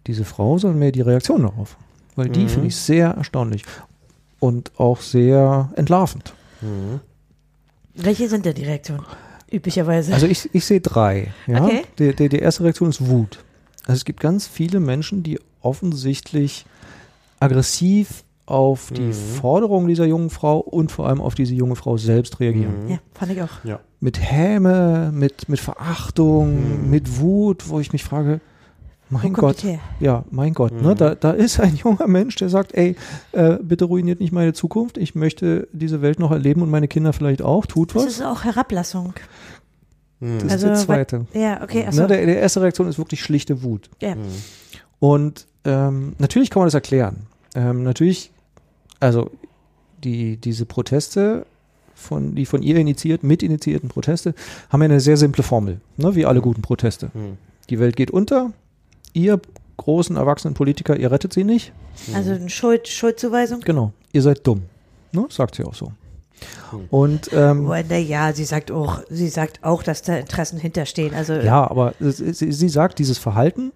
diese 0.07 0.25
Frau, 0.25 0.57
sondern 0.57 0.79
mehr 0.79 0.91
die 0.91 1.01
Reaktion 1.01 1.43
darauf. 1.43 1.77
Weil 2.15 2.29
die 2.29 2.41
mhm. 2.41 2.49
finde 2.49 2.67
ich 2.67 2.75
sehr 2.75 3.09
erstaunlich 3.09 3.63
und 4.39 4.71
auch 4.77 5.01
sehr 5.01 5.71
entlarvend. 5.75 6.33
Mhm. 6.61 6.99
Welche 7.95 8.27
sind 8.27 8.45
denn 8.45 8.55
die 8.55 8.65
Reaktionen? 8.65 9.05
Üblicherweise. 9.51 10.13
Also 10.13 10.25
ich, 10.25 10.49
ich 10.53 10.65
sehe 10.65 10.81
drei. 10.81 11.31
Ja? 11.45 11.63
Okay. 11.63 11.83
Die, 11.99 12.15
die, 12.15 12.29
die 12.29 12.39
erste 12.39 12.63
Reaktion 12.63 12.89
ist 12.89 13.07
Wut. 13.07 13.43
Also 13.85 13.97
es 13.97 14.05
gibt 14.05 14.19
ganz 14.19 14.47
viele 14.47 14.79
Menschen, 14.79 15.23
die 15.23 15.39
offensichtlich 15.61 16.65
aggressiv 17.39 18.23
auf 18.45 18.91
die 18.91 19.01
mhm. 19.01 19.13
Forderungen 19.13 19.87
dieser 19.87 20.05
jungen 20.05 20.29
Frau 20.29 20.59
und 20.59 20.91
vor 20.91 21.07
allem 21.07 21.21
auf 21.21 21.35
diese 21.35 21.53
junge 21.53 21.75
Frau 21.75 21.97
selbst 21.97 22.39
reagieren. 22.39 22.85
Mhm. 22.85 22.89
Ja, 22.89 22.97
fand 23.13 23.31
ich 23.31 23.41
auch. 23.41 23.63
Ja. 23.63 23.79
Mit 23.99 24.19
Häme, 24.19 25.11
mit, 25.13 25.47
mit 25.47 25.59
Verachtung, 25.59 26.83
mhm. 26.83 26.89
mit 26.89 27.19
Wut, 27.19 27.69
wo 27.69 27.79
ich 27.79 27.93
mich 27.93 28.03
frage, 28.03 28.41
mein 29.09 29.33
Gott, 29.33 29.63
ja, 29.99 30.23
mein 30.31 30.55
Gott, 30.55 30.73
ne, 30.81 30.95
da, 30.95 31.13
da 31.13 31.31
ist 31.31 31.59
ein 31.59 31.75
junger 31.83 32.07
Mensch, 32.07 32.35
der 32.37 32.49
sagt, 32.49 32.73
ey, 32.73 32.95
äh, 33.31 33.57
bitte 33.61 33.85
ruiniert 33.85 34.19
nicht 34.19 34.31
meine 34.31 34.53
Zukunft, 34.53 34.97
ich 34.97 35.13
möchte 35.13 35.67
diese 35.71 36.01
Welt 36.01 36.19
noch 36.19 36.31
erleben 36.31 36.63
und 36.63 36.71
meine 36.71 36.87
Kinder 36.87 37.13
vielleicht 37.13 37.43
auch, 37.43 37.67
tut 37.67 37.93
was. 37.93 38.05
Das 38.05 38.13
ist 38.15 38.23
auch 38.23 38.43
Herablassung. 38.43 39.13
Das 40.19 40.53
also, 40.53 40.69
ist 40.69 40.81
die 40.81 40.85
zweite. 40.85 41.25
Ja, 41.33 41.61
okay. 41.61 41.81
Ne, 41.81 41.87
achso. 41.87 42.01
Ne, 42.01 42.07
der, 42.07 42.25
der 42.25 42.39
erste 42.39 42.61
Reaktion 42.61 42.87
ist 42.87 42.97
wirklich 42.97 43.21
schlichte 43.21 43.61
Wut. 43.61 43.89
Ja. 44.01 44.15
Und 44.99 45.47
ähm, 45.65 46.13
natürlich 46.17 46.49
kann 46.49 46.61
man 46.61 46.67
das 46.67 46.73
erklären. 46.73 47.27
Ähm, 47.55 47.83
natürlich, 47.83 48.31
also 49.03 49.29
die, 50.03 50.37
diese 50.37 50.65
Proteste, 50.65 51.45
von, 51.95 52.35
die 52.35 52.45
von 52.45 52.63
ihr 52.63 52.77
initiiert, 52.77 53.23
mit 53.23 53.43
initiierten 53.43 53.89
Proteste, 53.89 54.33
haben 54.69 54.81
ja 54.81 54.85
eine 54.85 54.99
sehr 54.99 55.17
simple 55.17 55.43
Formel, 55.43 55.79
ne, 55.97 56.15
wie 56.15 56.25
alle 56.25 56.41
guten 56.41 56.61
Proteste. 56.61 57.11
Mhm. 57.13 57.37
Die 57.69 57.79
Welt 57.79 57.95
geht 57.95 58.11
unter, 58.11 58.51
ihr 59.13 59.39
großen 59.77 60.15
erwachsenen 60.15 60.53
Politiker, 60.53 60.97
ihr 60.97 61.11
rettet 61.11 61.33
sie 61.33 61.43
nicht. 61.43 61.71
Also 62.13 62.31
eine 62.31 62.49
Schuld, 62.49 62.87
Schuldzuweisung? 62.87 63.61
Genau, 63.61 63.93
ihr 64.11 64.21
seid 64.21 64.45
dumm, 64.45 64.63
ne, 65.11 65.25
sagt 65.29 65.55
sie 65.55 65.63
auch 65.63 65.75
so. 65.75 65.91
Und 66.89 67.29
ähm, 67.31 67.71
ja, 67.89 68.33
sie 68.33 68.43
sagt 68.43 68.71
auch, 68.71 69.01
sie 69.09 69.29
sagt 69.29 69.63
auch, 69.63 69.83
dass 69.83 70.01
da 70.01 70.17
Interessen 70.17 70.59
hinterstehen. 70.59 71.13
Also 71.13 71.33
ja, 71.33 71.69
aber 71.69 71.93
sie, 71.99 72.51
sie 72.51 72.69
sagt, 72.69 72.99
dieses 72.99 73.17
Verhalten 73.17 73.71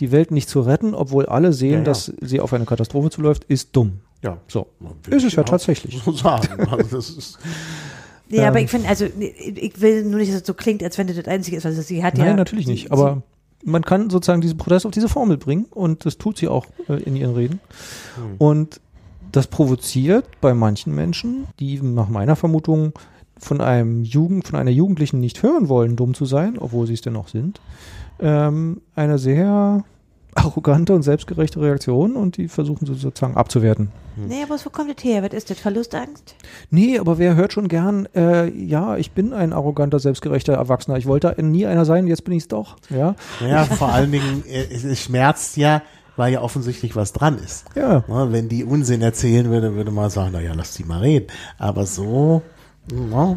die 0.00 0.12
Welt 0.12 0.30
nicht 0.30 0.48
zu 0.48 0.60
retten, 0.60 0.94
obwohl 0.94 1.26
alle 1.26 1.52
sehen, 1.52 1.72
ja, 1.72 1.78
ja. 1.78 1.84
dass 1.84 2.12
sie 2.20 2.40
auf 2.40 2.52
eine 2.52 2.64
Katastrophe 2.64 3.10
zuläuft, 3.10 3.44
ist 3.44 3.74
dumm. 3.76 4.00
Ja. 4.22 4.38
So. 4.48 4.66
Ist 5.08 5.24
es 5.24 5.34
ja 5.34 5.42
tatsächlich. 5.42 6.00
So 6.02 6.12
sagen. 6.12 6.66
Also 6.68 6.96
das 6.96 7.10
ist, 7.10 7.38
ja, 8.28 8.42
ähm, 8.42 8.48
aber 8.48 8.60
ich 8.60 8.70
finde, 8.70 8.88
also 8.88 9.06
ich 9.06 9.80
will 9.80 10.04
nur 10.04 10.18
nicht, 10.18 10.32
dass 10.32 10.40
es 10.40 10.46
so 10.46 10.54
klingt, 10.54 10.82
als 10.82 10.98
wenn 10.98 11.06
das 11.06 11.16
das 11.16 11.26
Einzige 11.26 11.56
ist. 11.56 11.66
Also 11.66 11.82
sie 11.82 12.02
hat 12.02 12.16
Nein, 12.16 12.28
ja, 12.28 12.34
natürlich 12.34 12.66
nicht. 12.66 12.90
Aber 12.90 13.22
man 13.62 13.82
kann 13.82 14.10
sozusagen 14.10 14.40
diesen 14.40 14.58
Protest 14.58 14.86
auf 14.86 14.92
diese 14.92 15.08
Formel 15.08 15.36
bringen 15.36 15.66
und 15.70 16.04
das 16.04 16.18
tut 16.18 16.38
sie 16.38 16.48
auch 16.48 16.66
äh, 16.88 16.94
in 17.02 17.16
ihren 17.16 17.34
Reden. 17.34 17.60
Hm. 18.16 18.36
Und 18.38 18.80
das 19.32 19.46
provoziert 19.46 20.26
bei 20.40 20.54
manchen 20.54 20.94
Menschen, 20.94 21.46
die 21.58 21.80
nach 21.80 22.08
meiner 22.08 22.36
Vermutung 22.36 22.92
von 23.38 23.60
einem 23.60 24.04
Jugend, 24.04 24.46
von 24.46 24.58
einer 24.58 24.70
Jugendlichen 24.70 25.20
nicht 25.20 25.42
hören 25.42 25.68
wollen, 25.68 25.96
dumm 25.96 26.14
zu 26.14 26.24
sein, 26.24 26.58
obwohl 26.58 26.86
sie 26.86 26.94
es 26.94 27.00
dennoch 27.00 27.28
sind, 27.28 27.60
ähm, 28.20 28.80
eine 28.94 29.18
sehr 29.18 29.84
arrogante 30.34 30.92
und 30.94 31.02
selbstgerechte 31.02 31.60
Reaktion 31.60 32.16
und 32.16 32.36
die 32.36 32.48
versuchen 32.48 32.86
sie 32.86 32.94
sozusagen 32.94 33.36
abzuwerten. 33.36 33.90
Hm. 34.16 34.28
Nee, 34.28 34.42
aber 34.42 34.58
wo 34.62 34.70
kommt 34.70 34.96
das 34.96 35.04
her? 35.04 35.22
Was 35.22 35.32
ist 35.32 35.50
das? 35.50 35.58
Verlustangst? 35.58 36.34
Nee, 36.70 36.98
aber 36.98 37.18
wer 37.18 37.36
hört 37.36 37.52
schon 37.52 37.68
gern, 37.68 38.08
äh, 38.14 38.50
ja, 38.50 38.96
ich 38.96 39.12
bin 39.12 39.32
ein 39.32 39.52
arroganter, 39.52 39.98
selbstgerechter 39.98 40.54
Erwachsener. 40.54 40.96
Ich 40.96 41.06
wollte 41.06 41.34
nie 41.42 41.66
einer 41.66 41.84
sein, 41.84 42.06
jetzt 42.06 42.24
bin 42.24 42.34
ich 42.34 42.44
es 42.44 42.48
doch. 42.48 42.76
Ja, 42.90 43.14
ja 43.40 43.64
vor 43.64 43.92
allen 43.92 44.12
Dingen, 44.12 44.44
äh, 44.46 44.64
es 44.72 45.00
schmerzt 45.00 45.56
ja, 45.56 45.82
weil 46.16 46.32
ja 46.32 46.40
offensichtlich 46.40 46.94
was 46.96 47.12
dran 47.12 47.38
ist. 47.38 47.66
Ja. 47.74 48.04
ja 48.06 48.32
wenn 48.32 48.48
die 48.48 48.64
Unsinn 48.64 49.02
erzählen 49.02 49.50
würde, 49.50 49.74
würde 49.74 49.90
man 49.90 50.10
sagen, 50.10 50.32
naja, 50.32 50.52
lass 50.54 50.74
die 50.74 50.84
mal 50.84 51.00
reden. 51.00 51.26
Aber 51.58 51.86
so 51.86 52.42
na, 52.92 53.36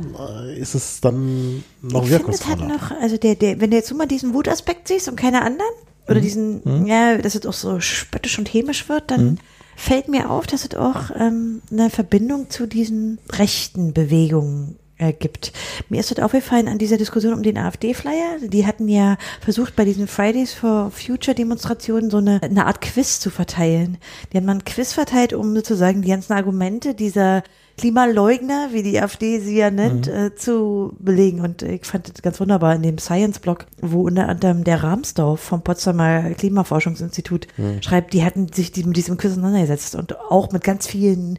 ist 0.56 0.76
es 0.76 1.02
dann 1.02 1.64
noch 1.82 2.04
ich 2.04 2.12
wirkungsvoller. 2.12 2.68
Halt 2.68 2.82
noch, 2.82 2.92
also 2.92 3.18
der, 3.18 3.36
der, 3.36 3.62
wenn 3.62 3.72
du 3.72 3.78
jetzt 3.78 3.90
nur 3.90 4.00
mal 4.00 4.08
diesen 4.08 4.34
Wutaspekt 4.34 4.88
siehst 4.88 5.08
und 5.08 5.16
keine 5.16 5.42
anderen, 5.42 5.72
oder 6.08 6.20
mhm. 6.20 6.22
diesen, 6.22 6.62
mhm. 6.64 6.86
ja, 6.86 7.18
dass 7.18 7.36
es 7.36 7.46
auch 7.46 7.54
so 7.54 7.80
spöttisch 7.80 8.38
und 8.40 8.48
hämisch 8.54 8.90
wird, 8.90 9.12
dann 9.12 9.26
mhm. 9.26 9.38
fällt 9.76 10.08
mir 10.08 10.30
auf, 10.30 10.48
dass 10.48 10.66
es 10.66 10.76
auch 10.76 11.12
ähm, 11.16 11.62
eine 11.72 11.90
Verbindung 11.90 12.50
zu 12.50 12.66
diesen 12.66 13.20
rechten 13.30 13.94
Bewegungen 13.94 14.78
äh, 14.98 15.14
gibt. 15.14 15.54
Mir 15.90 16.00
ist 16.00 16.12
das 16.12 16.20
aufgefallen 16.20 16.68
an 16.68 16.78
dieser 16.78 16.98
Diskussion 16.98 17.34
um 17.34 17.44
den 17.44 17.58
AfD-Flyer. 17.58 18.40
Die 18.42 18.66
hatten 18.66 18.88
ja 18.88 19.18
versucht, 19.42 19.76
bei 19.76 19.86
diesen 19.86 20.08
Fridays 20.08 20.54
for 20.54 20.92
Future 20.92 21.36
Demonstrationen 21.36 22.10
so 22.10 22.18
eine, 22.18 22.42
eine 22.42 22.66
Art 22.66 22.82
Quiz 22.82 23.20
zu 23.20 23.30
verteilen. 23.30 23.98
Die 24.32 24.38
haben 24.38 24.46
mal 24.46 24.56
ein 24.56 24.66
Quiz 24.66 24.94
verteilt, 24.94 25.34
um 25.34 25.54
sozusagen 25.56 26.02
die 26.02 26.10
ganzen 26.10 26.34
Argumente 26.34 26.96
dieser 26.96 27.44
Klimaleugner, 27.78 28.70
wie 28.72 28.82
die 28.82 29.00
AfD 29.00 29.40
sie 29.40 29.58
ja 29.58 29.70
nennt, 29.70 30.08
mhm. 30.08 30.14
äh, 30.14 30.36
zu 30.36 30.96
belegen. 31.00 31.42
Und 31.42 31.62
ich 31.62 31.86
fand 31.86 32.10
das 32.10 32.22
ganz 32.22 32.40
wunderbar 32.40 32.76
in 32.76 32.82
dem 32.82 32.98
Science-Blog, 32.98 33.68
wo 33.82 34.02
unter 34.02 34.28
anderem 34.28 34.64
der 34.64 34.84
Rahmsdorf 34.84 35.40
vom 35.40 35.62
Potsdamer 35.62 36.32
Klimaforschungsinstitut 36.32 37.48
mhm. 37.58 37.82
schreibt, 37.82 38.14
die 38.14 38.24
hatten 38.24 38.52
sich 38.52 38.76
mit 38.86 38.98
diesem 38.98 39.18
Quiz 39.18 39.32
auseinandergesetzt 39.34 39.96
und 39.96 40.20
auch 40.20 40.52
mit 40.52 40.64
ganz 40.64 40.88
vielen 40.88 41.38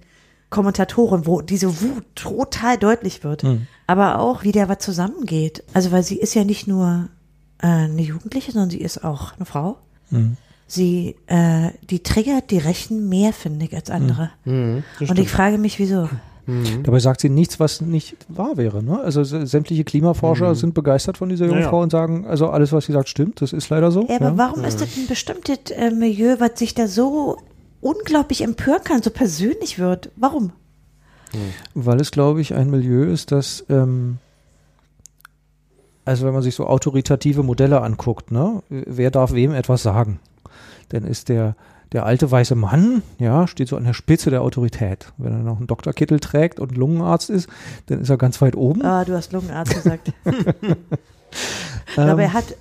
Kommentatoren, 0.48 1.26
wo 1.26 1.42
diese 1.42 1.82
Wut 1.82 2.04
total 2.14 2.78
deutlich 2.78 3.24
wird. 3.24 3.42
Mhm. 3.42 3.66
Aber 3.86 4.20
auch, 4.20 4.44
wie 4.44 4.52
der 4.52 4.68
was 4.68 4.78
zusammengeht. 4.78 5.64
Also, 5.74 5.90
weil 5.90 6.04
sie 6.04 6.18
ist 6.18 6.34
ja 6.34 6.44
nicht 6.44 6.68
nur 6.68 7.08
äh, 7.60 7.66
eine 7.66 8.02
Jugendliche, 8.02 8.52
sondern 8.52 8.70
sie 8.70 8.80
ist 8.80 9.02
auch 9.02 9.34
eine 9.36 9.44
Frau. 9.44 9.78
Mhm 10.10 10.36
sie, 10.68 11.16
äh, 11.26 11.70
die 11.90 12.02
triggert 12.02 12.50
die 12.50 12.58
Rechten 12.58 13.08
mehr, 13.08 13.32
finde 13.32 13.64
ich, 13.64 13.74
als 13.74 13.90
andere. 13.90 14.30
Mhm, 14.44 14.84
und 15.00 15.18
ich 15.18 15.28
frage 15.28 15.58
mich, 15.58 15.78
wieso. 15.80 16.08
Mhm. 16.48 16.82
Dabei 16.82 16.98
sagt 16.98 17.20
sie 17.20 17.28
nichts, 17.28 17.60
was 17.60 17.82
nicht 17.82 18.16
wahr 18.28 18.56
wäre. 18.56 18.82
Ne? 18.82 18.98
Also 18.98 19.22
sämtliche 19.22 19.84
Klimaforscher 19.84 20.48
mhm. 20.48 20.54
sind 20.54 20.74
begeistert 20.74 21.18
von 21.18 21.28
dieser 21.28 21.44
jungen 21.44 21.60
ja, 21.60 21.68
Frau 21.68 21.82
und 21.82 21.92
sagen, 21.92 22.26
also 22.26 22.48
alles, 22.48 22.72
was 22.72 22.86
sie 22.86 22.92
sagt, 22.92 23.10
stimmt. 23.10 23.42
Das 23.42 23.52
ist 23.52 23.68
leider 23.68 23.90
so. 23.90 24.06
Ja, 24.08 24.16
aber 24.16 24.30
ja. 24.30 24.38
warum 24.38 24.64
ist 24.64 24.80
das 24.80 24.96
ein 24.96 25.06
bestimmtes 25.06 25.70
äh, 25.72 25.90
Milieu, 25.90 26.36
was 26.38 26.58
sich 26.58 26.72
da 26.74 26.88
so 26.88 27.36
unglaublich 27.82 28.40
empören 28.40 28.82
kann, 28.82 29.02
so 29.02 29.10
persönlich 29.10 29.78
wird? 29.78 30.10
Warum? 30.16 30.52
Mhm. 31.34 31.52
Weil 31.74 32.00
es, 32.00 32.12
glaube 32.12 32.40
ich, 32.40 32.54
ein 32.54 32.70
Milieu 32.70 33.04
ist, 33.04 33.30
das 33.30 33.66
ähm, 33.68 34.16
also 36.06 36.24
wenn 36.24 36.32
man 36.32 36.42
sich 36.42 36.54
so 36.54 36.66
autoritative 36.66 37.42
Modelle 37.42 37.82
anguckt, 37.82 38.30
ne, 38.30 38.62
wer 38.70 39.10
darf 39.10 39.34
wem 39.34 39.52
etwas 39.52 39.82
sagen? 39.82 40.18
dann 40.88 41.04
ist 41.04 41.28
der, 41.28 41.54
der 41.92 42.04
alte 42.04 42.30
weiße 42.30 42.54
Mann, 42.54 43.02
ja, 43.18 43.46
steht 43.46 43.68
so 43.68 43.76
an 43.76 43.84
der 43.84 43.94
Spitze 43.94 44.30
der 44.30 44.42
Autorität. 44.42 45.12
Wenn 45.16 45.32
er 45.32 45.38
noch 45.38 45.58
einen 45.58 45.66
Doktorkittel 45.66 46.20
trägt 46.20 46.60
und 46.60 46.76
Lungenarzt 46.76 47.30
ist, 47.30 47.48
dann 47.86 48.00
ist 48.00 48.10
er 48.10 48.18
ganz 48.18 48.40
weit 48.42 48.56
oben. 48.56 48.84
Ah, 48.84 49.04
du 49.04 49.14
hast 49.14 49.32
Lungenarzt 49.32 49.74
gesagt. 49.74 50.12
Aber 51.96 52.22
er 52.22 52.32
hat 52.32 52.54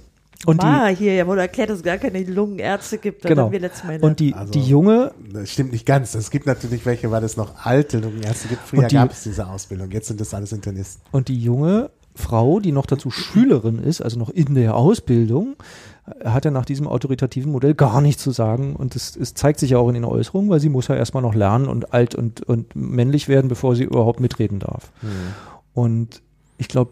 und 0.46 0.62
Mal 0.62 0.94
die, 0.94 1.00
hier, 1.00 1.16
ja 1.16 1.26
wurde 1.26 1.42
erklärt, 1.42 1.72
dass 1.72 1.78
es 1.78 1.84
gar 1.84 1.98
keine 1.98 2.24
Lungenärzte 2.24 3.00
gibt. 3.00 3.26
Da 3.26 3.30
genau. 3.30 3.52
wir 3.52 3.60
letztes 3.60 3.84
Mal 3.84 4.00
und 4.00 4.20
die, 4.20 4.36
also, 4.36 4.52
die 4.52 4.62
junge. 4.62 5.12
Das 5.34 5.50
stimmt 5.50 5.72
nicht 5.72 5.86
ganz. 5.86 6.14
Es 6.14 6.30
gibt 6.30 6.46
natürlich 6.46 6.86
welche, 6.86 7.10
weil 7.10 7.24
es 7.24 7.38
noch 7.38 7.66
alte 7.66 7.98
Lungenärzte 7.98 8.48
gibt. 8.48 8.62
Früher 8.62 8.88
gab 8.88 9.12
es 9.12 9.24
diese 9.24 9.48
Ausbildung. 9.48 9.90
Jetzt 9.90 10.08
sind 10.08 10.22
das 10.22 10.34
alles 10.34 10.52
Internisten. 10.52 11.02
Und 11.12 11.28
die 11.28 11.42
junge 11.42 11.90
Frau, 12.14 12.60
die 12.60 12.72
noch 12.72 12.86
dazu 12.86 13.10
Schülerin 13.10 13.80
ist, 13.80 14.02
also 14.02 14.20
noch 14.20 14.30
in 14.30 14.54
der 14.54 14.76
Ausbildung, 14.76 15.56
hat 16.24 16.46
er 16.46 16.52
nach 16.52 16.66
diesem 16.66 16.88
autoritativen 16.88 17.52
Modell 17.52 17.74
gar 17.74 18.02
nichts 18.02 18.24
zu 18.24 18.32
sagen. 18.32 18.76
Und 18.76 18.96
es, 18.96 19.34
zeigt 19.34 19.60
sich 19.60 19.72
ja 19.72 19.78
auch 19.78 19.88
in 19.90 19.96
den 19.96 20.06
Äußerungen, 20.06 20.50
weil 20.50 20.60
sie 20.60 20.70
muss 20.70 20.88
ja 20.88 20.96
erstmal 20.96 21.24
noch 21.24 21.36
lernen 21.36 21.68
und 21.68 21.94
alt 21.94 22.16
und, 22.16 22.42
und 22.44 22.76
männlich 22.76 23.28
werden, 23.28 23.48
bevor 23.48 23.76
sie 23.76 23.84
überhaupt 23.84 24.20
mitreden 24.20 24.60
darf. 24.60 24.92
Mhm. 25.02 25.10
Und 25.74 26.22
ich 26.58 26.68
glaube, 26.68 26.92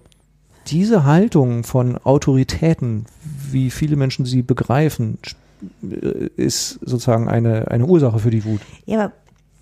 diese 0.68 1.06
Haltung 1.06 1.64
von 1.64 1.98
Autoritäten, 1.98 3.06
wie 3.52 3.70
viele 3.70 3.96
Menschen 3.96 4.26
sie 4.26 4.42
begreifen, 4.42 5.18
äh, 5.84 6.30
ist 6.36 6.80
sozusagen 6.82 7.28
eine, 7.28 7.70
eine 7.72 7.86
Ursache 7.86 8.20
für 8.20 8.32
die 8.32 8.46
Wut. 8.46 8.62
Ja, 8.86 9.06
aber 9.06 9.14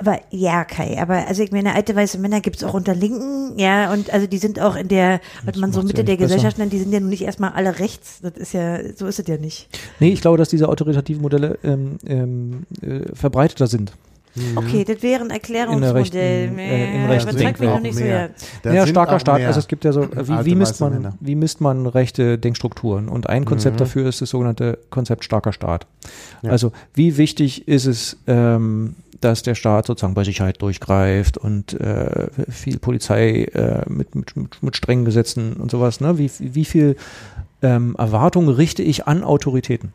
aber 0.03 0.19
ja, 0.31 0.65
Kai, 0.65 1.01
aber 1.01 1.27
also 1.27 1.43
ich 1.43 1.51
meine, 1.51 1.73
alte 1.73 1.95
weiße 1.95 2.17
Männer 2.17 2.41
gibt 2.41 2.57
es 2.57 2.63
auch 2.65 2.73
unter 2.73 2.93
Linken, 2.93 3.57
ja, 3.57 3.93
und 3.93 4.11
also 4.11 4.27
die 4.27 4.37
sind 4.37 4.59
auch 4.59 4.75
in 4.75 4.89
der, 4.89 5.21
was 5.45 5.55
man 5.55 5.71
so 5.71 5.81
Mitte 5.81 6.01
ja 6.01 6.03
der 6.03 6.17
Gesellschaft 6.17 6.57
nennt, 6.57 6.73
die 6.73 6.79
sind 6.79 6.91
ja 6.91 6.99
nun 6.99 7.09
nicht 7.09 7.23
erstmal 7.23 7.51
alle 7.51 7.79
rechts. 7.79 8.19
Das 8.21 8.33
ist 8.33 8.53
ja, 8.53 8.79
so 8.95 9.07
ist 9.07 9.19
es 9.19 9.27
ja 9.27 9.37
nicht. 9.37 9.69
Nee, 10.01 10.09
ich 10.09 10.19
glaube, 10.19 10.37
dass 10.37 10.49
diese 10.49 10.67
autoritativen 10.67 11.21
Modelle 11.21 11.57
ähm, 11.63 11.97
ähm, 12.05 12.65
äh, 12.81 13.15
verbreiteter 13.15 13.67
sind. 13.67 13.93
Mhm. 14.35 14.57
Okay, 14.57 14.83
das 14.83 15.01
wäre 15.03 15.23
ein 15.23 15.29
Erklärungsmodell. 15.29 16.47
In 16.47 16.59
äh, 16.59 16.95
Im 16.95 17.09
rechten. 17.09 17.35
Nicht 17.81 17.95
so 17.95 18.69
ja, 18.69 18.87
starker 18.87 19.19
Staat. 19.19 19.41
Also 19.41 19.59
es 19.59 19.67
gibt 19.67 19.85
ja 19.85 19.93
so, 19.93 20.09
wie, 20.11 20.45
wie, 20.45 20.55
misst 20.55 20.81
man, 20.81 21.13
wie 21.19 21.35
misst 21.35 21.61
man 21.61 21.85
rechte 21.85 22.37
Denkstrukturen? 22.37 23.09
Und 23.09 23.29
ein 23.29 23.45
Konzept 23.45 23.75
mhm. 23.75 23.79
dafür 23.79 24.09
ist 24.09 24.21
das 24.21 24.31
sogenannte 24.31 24.79
Konzept 24.89 25.23
starker 25.23 25.53
Staat. 25.53 25.85
Ja. 26.41 26.49
Also 26.49 26.71
wie 26.95 27.17
wichtig 27.17 27.67
ist 27.67 27.85
es, 27.85 28.17
ähm, 28.25 28.95
dass 29.23 29.43
der 29.43 29.55
Staat 29.55 29.87
sozusagen 29.87 30.13
bei 30.13 30.23
Sicherheit 30.23 30.61
durchgreift 30.61 31.37
und 31.37 31.79
äh, 31.79 32.27
viel 32.49 32.79
Polizei 32.79 33.43
äh, 33.53 33.83
mit, 33.89 34.15
mit, 34.15 34.35
mit, 34.61 34.75
strengen 34.75 35.05
Gesetzen 35.05 35.53
und 35.53 35.71
sowas. 35.71 36.01
Ne? 36.01 36.17
Wie, 36.17 36.29
wie 36.39 36.65
viel 36.65 36.95
ähm, 37.61 37.95
Erwartungen 37.97 38.49
richte 38.49 38.83
ich 38.83 39.07
an 39.07 39.23
Autoritäten? 39.23 39.93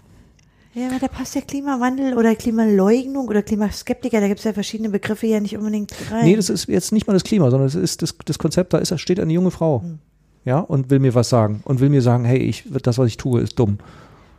Ja, 0.74 0.88
aber 0.88 0.98
da 1.00 1.08
passt 1.08 1.34
der 1.34 1.42
Klimawandel 1.42 2.16
oder 2.16 2.34
Klimaleugnung 2.34 3.26
oder 3.28 3.42
Klimaskeptiker, 3.42 4.20
da 4.20 4.28
gibt 4.28 4.38
es 4.38 4.44
ja 4.44 4.52
verschiedene 4.52 4.90
Begriffe 4.90 5.26
ja 5.26 5.40
nicht 5.40 5.56
unbedingt 5.56 5.92
rein. 6.10 6.24
Nee, 6.24 6.36
das 6.36 6.50
ist 6.50 6.68
jetzt 6.68 6.92
nicht 6.92 7.06
mal 7.06 7.14
das 7.14 7.24
Klima, 7.24 7.50
sondern 7.50 7.66
es 7.66 7.74
ist 7.74 8.02
das, 8.02 8.14
das 8.24 8.38
Konzept, 8.38 8.72
da 8.72 8.78
ist, 8.78 8.92
da 8.92 8.98
steht 8.98 9.18
eine 9.18 9.32
junge 9.32 9.50
Frau. 9.50 9.82
Hm. 9.82 9.98
Ja, 10.44 10.60
und 10.60 10.88
will 10.88 11.00
mir 11.00 11.14
was 11.14 11.28
sagen. 11.28 11.62
Und 11.64 11.80
will 11.80 11.88
mir 11.90 12.00
sagen, 12.00 12.24
hey, 12.24 12.38
ich, 12.38 12.64
das, 12.82 12.96
was 12.96 13.08
ich 13.08 13.16
tue, 13.16 13.40
ist 13.40 13.58
dumm. 13.58 13.78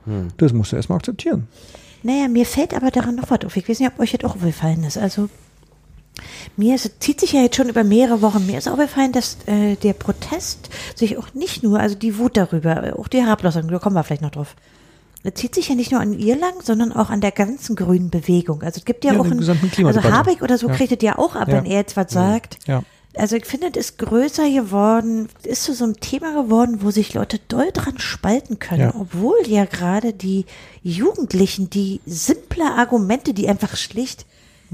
Hm. 0.05 0.29
Das 0.37 0.53
musst 0.53 0.71
du 0.71 0.75
erstmal 0.75 0.97
akzeptieren. 0.97 1.47
Naja, 2.03 2.27
mir 2.27 2.45
fällt 2.45 2.73
aber 2.73 2.91
daran 2.91 3.15
noch 3.15 3.29
was 3.29 3.45
auf. 3.45 3.57
Ich 3.57 3.67
weiß 3.67 3.79
nicht, 3.79 3.91
ob 3.91 3.99
euch 3.99 4.11
das 4.11 4.23
auch 4.23 4.35
aufgefallen 4.35 4.83
ist. 4.83 4.97
Also, 4.97 5.29
mir 6.57 6.75
ist, 6.75 7.01
zieht 7.01 7.19
sich 7.19 7.33
ja 7.33 7.41
jetzt 7.41 7.55
schon 7.55 7.69
über 7.69 7.83
mehrere 7.83 8.21
Wochen. 8.21 8.45
Mir 8.45 8.57
ist 8.57 8.67
aufgefallen, 8.67 9.11
dass 9.11 9.37
äh, 9.45 9.75
der 9.75 9.93
Protest 9.93 10.69
sich 10.95 11.17
auch 11.17 11.33
nicht 11.33 11.63
nur, 11.63 11.79
also 11.79 11.95
die 11.95 12.17
Wut 12.17 12.37
darüber, 12.37 12.93
auch 12.97 13.07
die 13.07 13.21
Herablassung, 13.21 13.67
da 13.67 13.79
kommen 13.79 13.95
wir 13.95 14.03
vielleicht 14.03 14.21
noch 14.21 14.31
drauf, 14.31 14.55
das 15.23 15.33
zieht 15.33 15.53
sich 15.53 15.67
ja 15.67 15.75
nicht 15.75 15.91
nur 15.91 15.99
an 15.99 16.13
ihr 16.13 16.37
lang, 16.37 16.53
sondern 16.63 16.93
auch 16.93 17.09
an 17.09 17.19
der 17.19 17.31
ganzen 17.31 17.75
grünen 17.75 18.09
Bewegung. 18.09 18.63
Also 18.63 18.79
es 18.79 18.85
gibt 18.85 19.03
ja, 19.03 19.13
ja 19.13 19.19
auch 19.19 19.25
ein, 19.25 19.37
also 19.39 20.03
Habeck 20.03 20.41
oder 20.41 20.57
so 20.57 20.69
ja. 20.69 20.73
kriegt 20.73 20.93
es 20.93 21.03
ja 21.03 21.17
auch 21.17 21.35
ab, 21.35 21.49
ja. 21.49 21.55
wenn 21.55 21.65
er 21.65 21.79
jetzt 21.79 21.97
was 21.97 22.11
sagt. 22.11 22.59
Ja. 22.67 22.83
Also 23.15 23.35
ich 23.35 23.45
finde, 23.45 23.69
es 23.73 23.89
ist 23.89 23.97
größer 23.97 24.49
geworden, 24.49 25.29
ist 25.43 25.63
zu 25.63 25.73
so 25.73 25.83
einem 25.83 25.99
Thema 25.99 26.43
geworden, 26.43 26.79
wo 26.81 26.91
sich 26.91 27.13
Leute 27.13 27.39
doll 27.47 27.69
dran 27.73 27.97
spalten 27.97 28.59
können, 28.59 28.81
ja. 28.81 28.93
obwohl 28.97 29.47
ja 29.47 29.65
gerade 29.65 30.13
die 30.13 30.45
Jugendlichen 30.83 31.69
die 31.69 32.01
simple 32.05 32.65
Argumente, 32.65 33.33
die 33.33 33.49
einfach 33.49 33.75
schlicht 33.75 34.25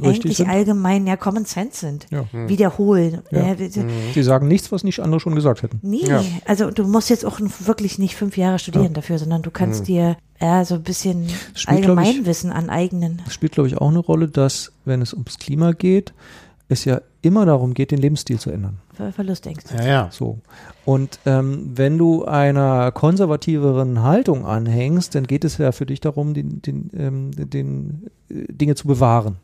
eigentlich 0.02 0.38
sind. 0.38 0.50
allgemein 0.50 1.08
ja 1.08 1.16
Common 1.16 1.46
Sense 1.46 1.80
sind. 1.80 2.08
Ja. 2.12 2.26
Hm. 2.32 2.50
Wiederholen. 2.50 3.22
Ja. 3.32 3.48
Ja, 3.48 3.56
die 3.56 3.80
mhm. 3.80 4.24
sagen 4.24 4.48
nichts, 4.48 4.72
was 4.72 4.84
nicht 4.84 5.00
andere 5.00 5.20
schon 5.20 5.36
gesagt 5.36 5.64
hätten. 5.64 5.80
Nee, 5.82 6.04
also 6.46 6.72
du 6.72 6.86
musst 6.86 7.10
jetzt 7.10 7.26
auch 7.26 7.40
wirklich 7.60 7.98
nicht 7.98 8.16
fünf 8.16 8.38
Jahre 8.38 8.60
studieren 8.60 8.94
dafür, 8.94 9.18
sondern 9.18 9.42
du 9.42 9.52
kannst 9.52 9.82
mhm. 9.82 9.86
dir 9.86 10.18
ja, 10.42 10.66
so 10.66 10.76
ein 10.76 10.84
bisschen 10.84 11.30
spielt, 11.54 11.86
Allgemeinwissen 11.86 12.50
ich, 12.50 12.56
aneignen. 12.56 13.22
Es 13.26 13.34
spielt, 13.34 13.54
glaube 13.54 13.70
ich, 13.70 13.78
auch 13.78 13.88
eine 13.88 14.00
Rolle, 14.00 14.28
dass, 14.28 14.74
wenn 14.84 15.02
es 15.02 15.14
ums 15.14 15.40
Klima 15.40 15.72
geht, 15.72 16.14
es 16.68 16.86
ja 16.86 17.02
immer 17.22 17.46
darum 17.46 17.74
geht, 17.74 17.92
den 17.92 18.00
Lebensstil 18.00 18.40
zu 18.40 18.50
ändern. 18.50 18.80
Ver 18.94 19.12
Verlustängste. 19.12 19.76
Ja, 19.76 19.86
ja. 19.86 20.08
So. 20.12 20.40
Und 20.84 21.20
ähm, 21.26 21.72
wenn 21.76 21.98
du 21.98 22.26
einer 22.26 22.92
konservativeren 22.92 24.02
Haltung 24.02 24.46
anhängst, 24.46 25.16
dann 25.16 25.28
geht 25.28 25.44
es 25.44 25.58
ja 25.58 25.72
für 25.72 25.86
dich 25.86 26.00
darum, 26.00 26.34
den, 26.34 26.62
den, 26.62 26.90
ähm, 26.96 27.32
den 27.32 28.08
äh, 28.30 28.52
Dinge 28.52 28.76
zu 28.76 28.88
bewahren. 28.88 29.38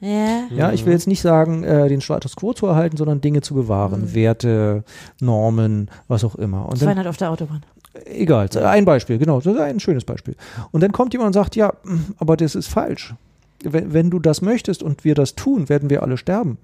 Ja. 0.00 0.44
ja, 0.50 0.72
ich 0.72 0.86
will 0.86 0.94
jetzt 0.94 1.06
nicht 1.06 1.20
sagen, 1.20 1.62
äh, 1.62 1.88
den 1.88 2.00
Status 2.00 2.34
quo 2.34 2.54
zu 2.54 2.66
erhalten, 2.66 2.96
sondern 2.96 3.20
Dinge 3.20 3.42
zu 3.42 3.54
bewahren. 3.54 4.00
Mhm. 4.00 4.14
Werte, 4.14 4.84
Normen, 5.20 5.90
was 6.08 6.24
auch 6.24 6.36
immer. 6.36 6.66
Und 6.68 6.78
200 6.78 7.06
auf 7.06 7.18
der 7.18 7.30
Autobahn. 7.30 7.62
Egal, 8.06 8.48
ein 8.56 8.84
Beispiel, 8.84 9.18
genau, 9.18 9.40
das 9.40 9.52
ist 9.52 9.60
ein 9.60 9.80
schönes 9.80 10.04
Beispiel. 10.04 10.36
Und 10.70 10.82
dann 10.82 10.92
kommt 10.92 11.12
jemand 11.12 11.28
und 11.28 11.32
sagt, 11.34 11.54
ja, 11.56 11.72
aber 12.18 12.36
das 12.36 12.54
ist 12.54 12.68
falsch. 12.68 13.14
Wenn, 13.62 13.92
wenn 13.92 14.10
du 14.10 14.18
das 14.18 14.42
möchtest 14.42 14.82
und 14.82 15.04
wir 15.04 15.14
das 15.14 15.34
tun, 15.34 15.68
werden 15.68 15.90
wir 15.90 16.02
alle 16.02 16.16
sterben. 16.16 16.58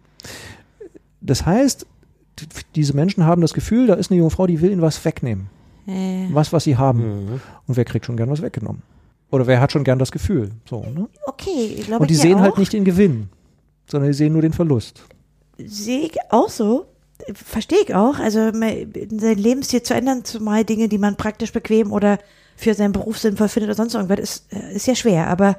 Das 1.21 1.45
heißt, 1.45 1.87
diese 2.75 2.95
Menschen 2.95 3.25
haben 3.25 3.43
das 3.43 3.55
Gefühl, 3.55 3.87
da 3.87 3.95
ist 3.95 4.11
eine 4.11 4.19
junge 4.19 4.31
Frau, 4.31 4.47
die 4.47 4.61
will 4.61 4.71
ihnen 4.71 4.83
was 4.83 5.05
wegnehmen. 5.05 5.49
Äh. 5.87 6.29
Was, 6.33 6.53
was 6.53 6.65
sie 6.65 6.77
haben. 6.77 7.01
Mhm. 7.01 7.41
Und 7.67 7.77
wer 7.77 7.85
kriegt 7.85 8.07
schon 8.07 8.17
gern 8.17 8.31
was 8.31 8.43
weggenommen? 8.43 8.83
Oder 9.31 9.47
wer 9.47 9.61
hat 9.61 9.73
schon 9.73 9.85
gern 9.85 9.99
das 9.99 10.13
Gefühl? 10.13 10.51
So, 10.69 10.83
ne? 10.83 11.09
Okay, 11.27 11.75
ich 11.79 11.87
glaube. 11.87 12.03
Und 12.03 12.11
die 12.11 12.15
sehen 12.15 12.41
halt 12.41 12.59
nicht 12.59 12.73
den 12.73 12.85
Gewinn, 12.85 13.29
sondern 13.91 14.11
die 14.11 14.17
sehen 14.17 14.33
nur 14.33 14.43
den 14.43 14.53
Verlust. 14.53 15.05
Sehe 15.59 16.01
ich 16.01 16.17
auch 16.31 16.49
so. 16.49 16.87
Verstehe 17.33 17.81
ich 17.83 17.95
auch. 17.95 18.19
Also 18.19 18.53
sein 18.53 19.39
Lebensstil 19.39 19.83
zu 19.83 19.95
ändern, 19.95 20.25
zumal 20.25 20.65
Dinge, 20.65 20.89
die 20.89 20.99
man 20.99 21.17
praktisch 21.17 21.53
bequem 21.53 21.93
oder 21.93 22.19
für 22.57 22.75
seinen 22.75 22.93
Beruf 22.93 23.19
sinnvoll 23.19 23.49
findet 23.49 23.71
oder 23.71 23.77
sonst 23.77 23.95
irgendwas, 23.95 24.19
ist, 24.21 24.53
äh, 24.53 24.75
ist 24.75 24.87
ja 24.87 24.95
schwer. 24.95 25.29
Aber 25.29 25.57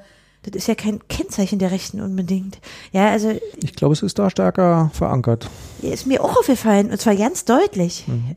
das 0.51 0.63
ist 0.63 0.67
ja 0.67 0.75
kein 0.75 0.99
Kennzeichen 1.07 1.60
der 1.60 1.71
Rechten 1.71 2.01
unbedingt. 2.01 2.60
Ja, 2.91 3.10
also. 3.10 3.38
Ich 3.62 3.75
glaube, 3.75 3.93
es 3.93 4.01
ist 4.01 4.19
da 4.19 4.29
stärker 4.29 4.91
verankert. 4.93 5.49
Ist 5.81 6.07
mir 6.07 6.23
auch 6.23 6.38
aufgefallen, 6.38 6.91
und 6.91 6.99
zwar 6.99 7.15
ganz 7.15 7.45
deutlich. 7.45 8.05
Mhm. 8.07 8.36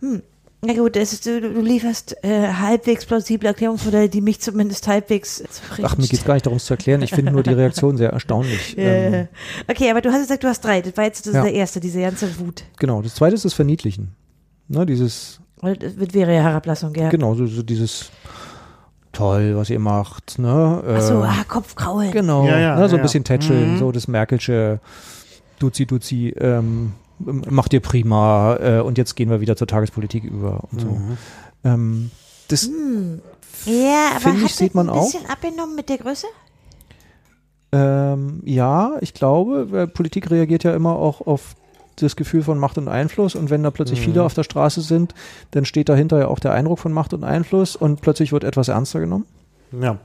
Hm. 0.00 0.22
Na 0.60 0.72
gut, 0.72 0.96
ist, 0.96 1.24
du, 1.24 1.40
du, 1.40 1.60
lieferst 1.60 2.16
äh, 2.24 2.48
halbwegs 2.48 3.06
plausible 3.06 3.46
Erklärungsmodelle, 3.46 4.08
die 4.08 4.20
mich 4.20 4.40
zumindest 4.40 4.88
halbwegs 4.88 5.36
zufrieden 5.36 5.88
Ach, 5.88 5.96
mir 5.96 6.08
geht 6.08 6.18
es 6.18 6.24
gar 6.24 6.34
nicht 6.34 6.46
darum, 6.46 6.56
es 6.56 6.64
zu 6.64 6.74
erklären. 6.74 7.00
Ich 7.00 7.12
finde 7.12 7.30
nur 7.30 7.44
die 7.44 7.52
Reaktion 7.52 7.96
sehr 7.96 8.10
erstaunlich. 8.10 8.74
ähm, 8.76 9.28
okay, 9.70 9.88
aber 9.88 10.00
du 10.00 10.10
hast 10.10 10.22
gesagt, 10.22 10.42
du 10.42 10.48
hast 10.48 10.64
drei. 10.64 10.82
Das 10.82 10.96
war 10.96 11.04
jetzt 11.04 11.28
das 11.28 11.34
ja. 11.34 11.42
der 11.44 11.52
erste, 11.52 11.78
diese 11.78 12.00
ganze 12.00 12.40
Wut. 12.40 12.64
Genau, 12.76 13.02
das 13.02 13.14
zweite 13.14 13.36
ist 13.36 13.44
das 13.44 13.54
Verniedlichen. 13.54 14.16
Ne, 14.66 14.84
dieses. 14.84 15.40
Das 15.60 16.12
wäre 16.12 16.34
ja 16.34 16.42
Herablassung, 16.42 16.92
ja. 16.96 17.08
Genau, 17.08 17.34
so, 17.34 17.46
so 17.46 17.62
dieses 17.62 18.10
toll, 19.18 19.56
was 19.56 19.68
ihr 19.70 19.80
macht. 19.80 20.38
Ne? 20.38 20.82
Ach 20.86 21.00
so, 21.00 21.22
äh, 21.22 21.26
ah, 21.26 21.44
Kopfkraulen. 21.46 22.12
Genau, 22.12 22.46
ja, 22.46 22.58
ja, 22.58 22.78
ne, 22.78 22.88
so 22.88 22.96
ein 22.96 23.02
bisschen 23.02 23.24
tätscheln, 23.24 23.74
mhm. 23.74 23.78
so 23.78 23.92
das 23.92 24.08
Märkelsche 24.08 24.80
Duzi 25.58 25.86
Duzi. 25.86 26.34
Ähm, 26.38 26.92
macht 27.18 27.72
ihr 27.72 27.80
prima 27.80 28.56
äh, 28.60 28.80
und 28.80 28.96
jetzt 28.96 29.16
gehen 29.16 29.28
wir 29.28 29.40
wieder 29.40 29.56
zur 29.56 29.66
Tagespolitik 29.66 30.22
über 30.22 30.64
und 30.70 30.80
so. 30.80 30.86
Mhm. 30.86 31.18
Ähm, 31.64 32.10
das 32.46 32.66
hm. 32.66 33.20
ja, 33.66 34.12
aber 34.14 34.34
ich, 34.44 34.54
sieht 34.54 34.74
man 34.74 34.88
auch. 34.88 34.98
ein 34.98 35.04
bisschen 35.04 35.28
abgenommen 35.28 35.74
mit 35.74 35.88
der 35.88 35.98
Größe? 35.98 36.28
Ähm, 37.72 38.40
ja, 38.44 38.92
ich 39.00 39.14
glaube, 39.14 39.88
Politik 39.92 40.30
reagiert 40.30 40.62
ja 40.62 40.74
immer 40.74 40.94
auch 40.96 41.26
auf 41.26 41.56
das 42.04 42.16
Gefühl 42.16 42.42
von 42.42 42.58
Macht 42.58 42.78
und 42.78 42.88
Einfluss 42.88 43.34
und 43.34 43.50
wenn 43.50 43.62
da 43.62 43.70
plötzlich 43.70 44.00
mhm. 44.00 44.04
viele 44.04 44.22
auf 44.22 44.34
der 44.34 44.44
Straße 44.44 44.80
sind, 44.80 45.14
dann 45.50 45.64
steht 45.64 45.88
dahinter 45.88 46.18
ja 46.18 46.28
auch 46.28 46.38
der 46.38 46.52
Eindruck 46.52 46.78
von 46.78 46.92
Macht 46.92 47.14
und 47.14 47.24
Einfluss 47.24 47.76
und 47.76 48.00
plötzlich 48.00 48.32
wird 48.32 48.44
etwas 48.44 48.68
ernster 48.68 49.00
genommen. 49.00 49.26
Ja. 49.72 49.98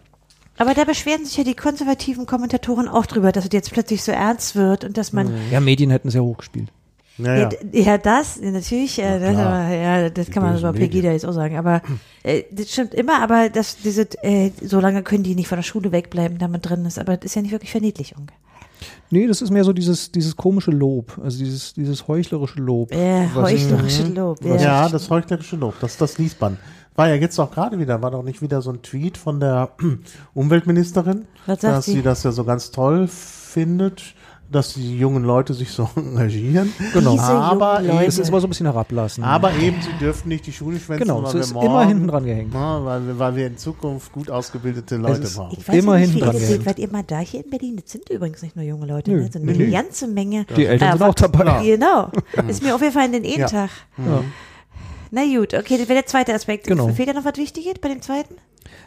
Aber 0.57 0.73
da 0.73 0.83
beschweren 0.83 1.25
sich 1.25 1.37
ja 1.37 1.43
die 1.43 1.55
konservativen 1.55 2.25
Kommentatoren 2.25 2.87
auch 2.87 3.05
drüber, 3.05 3.31
dass 3.31 3.45
es 3.45 3.51
jetzt 3.53 3.71
plötzlich 3.71 4.03
so 4.03 4.11
ernst 4.11 4.55
wird 4.55 4.83
und 4.83 4.97
dass 4.97 5.11
man. 5.13 5.33
Ja, 5.51 5.59
Medien 5.59 5.89
hätten 5.89 6.09
es 6.09 6.13
ja 6.13 6.21
hochgespielt. 6.21 6.69
Ja, 7.17 7.35
ja. 7.35 7.49
ja, 7.71 7.97
das 7.99 8.41
natürlich, 8.41 8.97
äh, 8.97 9.19
das, 9.19 9.37
aber, 9.37 9.67
ja, 9.69 10.09
das 10.09 10.31
kann 10.31 10.41
man 10.41 10.57
über 10.57 10.73
Pegida 10.73 11.11
jetzt 11.11 11.25
auch 11.25 11.33
sagen. 11.33 11.57
Aber 11.57 11.81
äh, 12.23 12.43
das 12.51 12.71
stimmt 12.71 12.95
immer, 12.95 13.21
aber 13.21 13.49
das, 13.49 13.77
diese, 13.77 14.07
äh, 14.23 14.51
so 14.61 14.79
lange 14.79 15.03
können 15.03 15.23
die 15.23 15.35
nicht 15.35 15.47
von 15.47 15.57
der 15.57 15.63
Schule 15.63 15.91
wegbleiben, 15.91 16.39
damit 16.39 16.67
drin 16.67 16.85
ist. 16.85 16.97
Aber 16.97 17.15
das 17.15 17.25
ist 17.25 17.35
ja 17.35 17.43
nicht 17.43 17.51
wirklich 17.51 17.71
Verniedlichung. 17.71 18.27
Nee, 19.09 19.27
das 19.27 19.41
ist 19.41 19.51
mehr 19.51 19.63
so 19.63 19.73
dieses, 19.73 20.11
dieses 20.11 20.35
komische 20.35 20.71
Lob, 20.71 21.19
also 21.23 21.37
dieses, 21.37 21.73
dieses 21.73 22.07
heuchlerische 22.07 22.59
Lob. 22.59 22.91
Äh, 22.91 23.27
heuchlerische 23.33 24.07
Lob. 24.07 24.43
Ja. 24.43 24.55
ja, 24.55 24.89
das 24.89 25.09
heuchlerische 25.09 25.55
Lob, 25.55 25.75
das, 25.79 25.97
das 25.97 26.17
liest 26.17 26.39
man. 26.41 26.57
War 26.95 27.09
ja 27.09 27.15
jetzt 27.15 27.39
auch 27.39 27.51
gerade 27.51 27.79
wieder, 27.79 28.01
war 28.01 28.11
doch 28.11 28.23
nicht 28.23 28.41
wieder 28.41 28.61
so 28.61 28.71
ein 28.71 28.81
Tweet 28.81 29.17
von 29.17 29.39
der 29.39 29.71
Umweltministerin, 30.33 31.25
dass 31.45 31.85
sie 31.85 32.01
das 32.01 32.23
ja 32.23 32.31
so 32.31 32.43
ganz 32.43 32.71
toll 32.71 33.07
findet 33.07 34.15
dass 34.53 34.73
die 34.75 34.97
jungen 34.97 35.23
Leute 35.23 35.53
sich 35.53 35.69
so 35.69 35.89
engagieren. 35.95 36.71
Genau. 36.93 37.19
aber 37.19 37.81
es 38.05 38.19
ist 38.19 38.29
immer 38.29 38.39
so 38.39 38.47
ein 38.47 38.49
bisschen 38.49 38.67
herablassen. 38.67 39.23
Aber 39.23 39.53
eben, 39.55 39.81
sie 39.81 39.91
dürfen 39.99 40.29
nicht 40.29 40.45
die 40.45 40.53
Schule 40.53 40.79
schwänzen, 40.79 41.07
genau, 41.07 41.23
weil 41.23 41.35
ist 41.35 41.53
morgen, 41.53 41.67
immer 41.67 41.85
hinten 41.85 42.07
dran 42.07 42.25
gehängt. 42.25 42.51
Na, 42.53 42.83
weil, 42.85 43.19
weil, 43.19 43.35
wir 43.35 43.47
in 43.47 43.57
Zukunft 43.57 44.11
gut 44.11 44.29
ausgebildete 44.29 44.97
Leute 44.97 45.27
brauchen. 45.27 45.57
Ich 45.59 45.67
weiß 45.67 45.75
immer 45.75 45.97
nicht, 45.97 46.11
hinten 46.11 46.25
dran 46.25 46.37
gehängt. 46.37 46.63
Seht, 46.63 46.79
ihr 46.79 46.89
mal 46.89 47.03
da 47.05 47.19
hier 47.19 47.43
in 47.43 47.49
Berlin, 47.49 47.75
das 47.77 47.91
sind 47.91 48.09
übrigens 48.09 48.41
nicht 48.41 48.55
nur 48.55 48.65
junge 48.65 48.85
Leute, 48.85 49.11
ne? 49.11 49.29
sind 49.31 49.49
eine 49.49 49.69
ganze 49.69 50.07
Menge. 50.07 50.45
Die 50.55 50.65
Eltern 50.65 50.89
äh, 50.89 50.91
sind 50.93 51.01
auch 51.03 51.15
dabei. 51.15 51.63
Genau. 51.63 52.11
ist 52.47 52.63
mir 52.63 52.75
auf 52.75 52.81
jeden 52.81 52.93
Fall 52.93 53.05
in 53.05 53.13
den 53.13 53.23
jeden 53.23 53.47
Tag. 53.47 53.69
Ja. 53.97 54.23
Na 55.15 55.21
gut, 55.25 55.53
okay, 55.53 55.77
das 55.77 55.87
wäre 55.87 55.99
der 55.99 56.07
zweite 56.07 56.33
Aspekt. 56.33 56.65
Genau. 56.65 56.87
Fehlt 56.87 57.07
da 57.07 57.13
noch 57.13 57.23
was 57.23 57.37
Wichtiges 57.37 57.75
bei 57.79 57.89
dem 57.89 58.01
zweiten? 58.01 58.33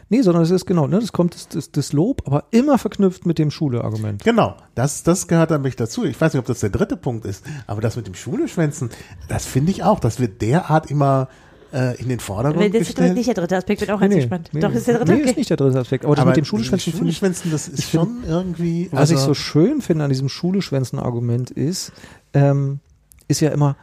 Nee, 0.09 0.21
sondern 0.21 0.43
es 0.43 0.51
ist 0.51 0.65
genau, 0.65 0.85
ne, 0.85 0.99
das 0.99 1.13
kommt 1.13 1.33
das, 1.33 1.47
das, 1.47 1.71
das 1.71 1.93
Lob, 1.93 2.21
aber 2.25 2.43
immer 2.51 2.77
verknüpft 2.77 3.25
mit 3.25 3.39
dem 3.39 3.49
Schule-Argument. 3.49 4.25
Genau, 4.25 4.57
das, 4.75 5.03
das 5.03 5.29
gehört 5.29 5.51
nämlich 5.51 5.77
dazu. 5.77 6.03
Ich 6.03 6.19
weiß 6.19 6.33
nicht, 6.33 6.41
ob 6.41 6.45
das 6.45 6.59
der 6.59 6.69
dritte 6.69 6.97
Punkt 6.97 7.25
ist, 7.25 7.45
aber 7.65 7.79
das 7.79 7.95
mit 7.95 8.07
dem 8.07 8.13
Schule-Schwänzen, 8.13 8.89
das 9.29 9.45
finde 9.45 9.71
ich 9.71 9.83
auch, 9.83 10.01
das 10.01 10.19
wird 10.19 10.41
derart 10.41 10.91
immer 10.91 11.29
äh, 11.71 11.97
in 12.01 12.09
den 12.09 12.19
Vordergrund 12.19 12.73
das 12.73 12.87
gestellt. 12.87 13.11
ist 13.11 13.15
nicht 13.15 13.27
der 13.27 13.35
dritte 13.35 13.55
Aspekt, 13.55 13.79
wird 13.79 13.91
auch 13.91 14.01
nee, 14.01 14.25
ganz 14.27 14.51
Nee, 14.51 14.59
Doch, 14.59 14.73
ist 14.73 14.85
der 14.85 14.97
dritte. 14.97 15.13
Nee, 15.13 15.21
ist 15.21 15.37
nicht 15.37 15.49
der 15.49 15.57
dritte 15.57 15.79
Aspekt, 15.79 16.03
aber 16.03 16.15
das 16.15 16.23
aber 16.23 16.31
mit 16.31 16.37
dem 16.37 16.45
Schuleschwänzen 16.45 16.91
finde 16.91 17.11
ich. 17.11 17.21
das 17.21 17.69
ist 17.69 17.89
schon 17.89 18.25
irgendwie. 18.27 18.89
Was 18.91 18.99
also 18.99 19.13
ich 19.13 19.21
so 19.21 19.33
schön 19.33 19.81
finde 19.81 20.03
an 20.03 20.09
diesem 20.09 20.27
Schuleschwänzen-Argument 20.27 21.51
ist, 21.51 21.93
ähm, 22.33 22.81
ist 23.29 23.39
ja 23.39 23.51
immer, 23.51 23.77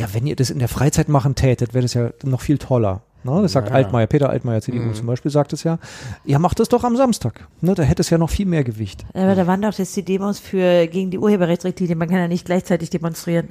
ja, 0.00 0.14
wenn 0.14 0.26
ihr 0.26 0.34
das 0.34 0.50
in 0.50 0.58
der 0.58 0.68
Freizeit 0.68 1.08
machen 1.08 1.34
tätet, 1.34 1.74
wäre 1.74 1.82
das 1.82 1.94
ja 1.94 2.10
noch 2.24 2.40
viel 2.40 2.58
toller. 2.58 3.02
Ne, 3.22 3.42
das 3.42 3.52
sagt 3.52 3.68
ja. 3.68 3.74
Altmaier, 3.74 4.06
Peter 4.06 4.30
Altmaier, 4.30 4.62
CDU 4.62 4.80
mhm. 4.80 4.94
zum 4.94 5.06
Beispiel, 5.06 5.30
sagt 5.30 5.52
es 5.52 5.62
ja. 5.62 5.78
Ja, 6.24 6.38
macht 6.38 6.58
das 6.58 6.68
doch 6.70 6.84
am 6.84 6.96
Samstag. 6.96 7.46
Ne, 7.60 7.74
da 7.74 7.82
hätte 7.82 8.00
es 8.00 8.08
ja 8.08 8.16
noch 8.16 8.30
viel 8.30 8.46
mehr 8.46 8.64
Gewicht. 8.64 9.04
Aber 9.12 9.34
da 9.34 9.46
waren 9.46 9.60
doch 9.60 9.74
jetzt 9.74 9.94
die 9.94 10.02
Demos 10.02 10.38
für, 10.38 10.86
gegen 10.86 11.10
die 11.10 11.18
Urheberrechtsrichtlinie. 11.18 11.96
Man 11.96 12.08
kann 12.08 12.16
ja 12.18 12.28
nicht 12.28 12.46
gleichzeitig 12.46 12.88
demonstrieren. 12.88 13.50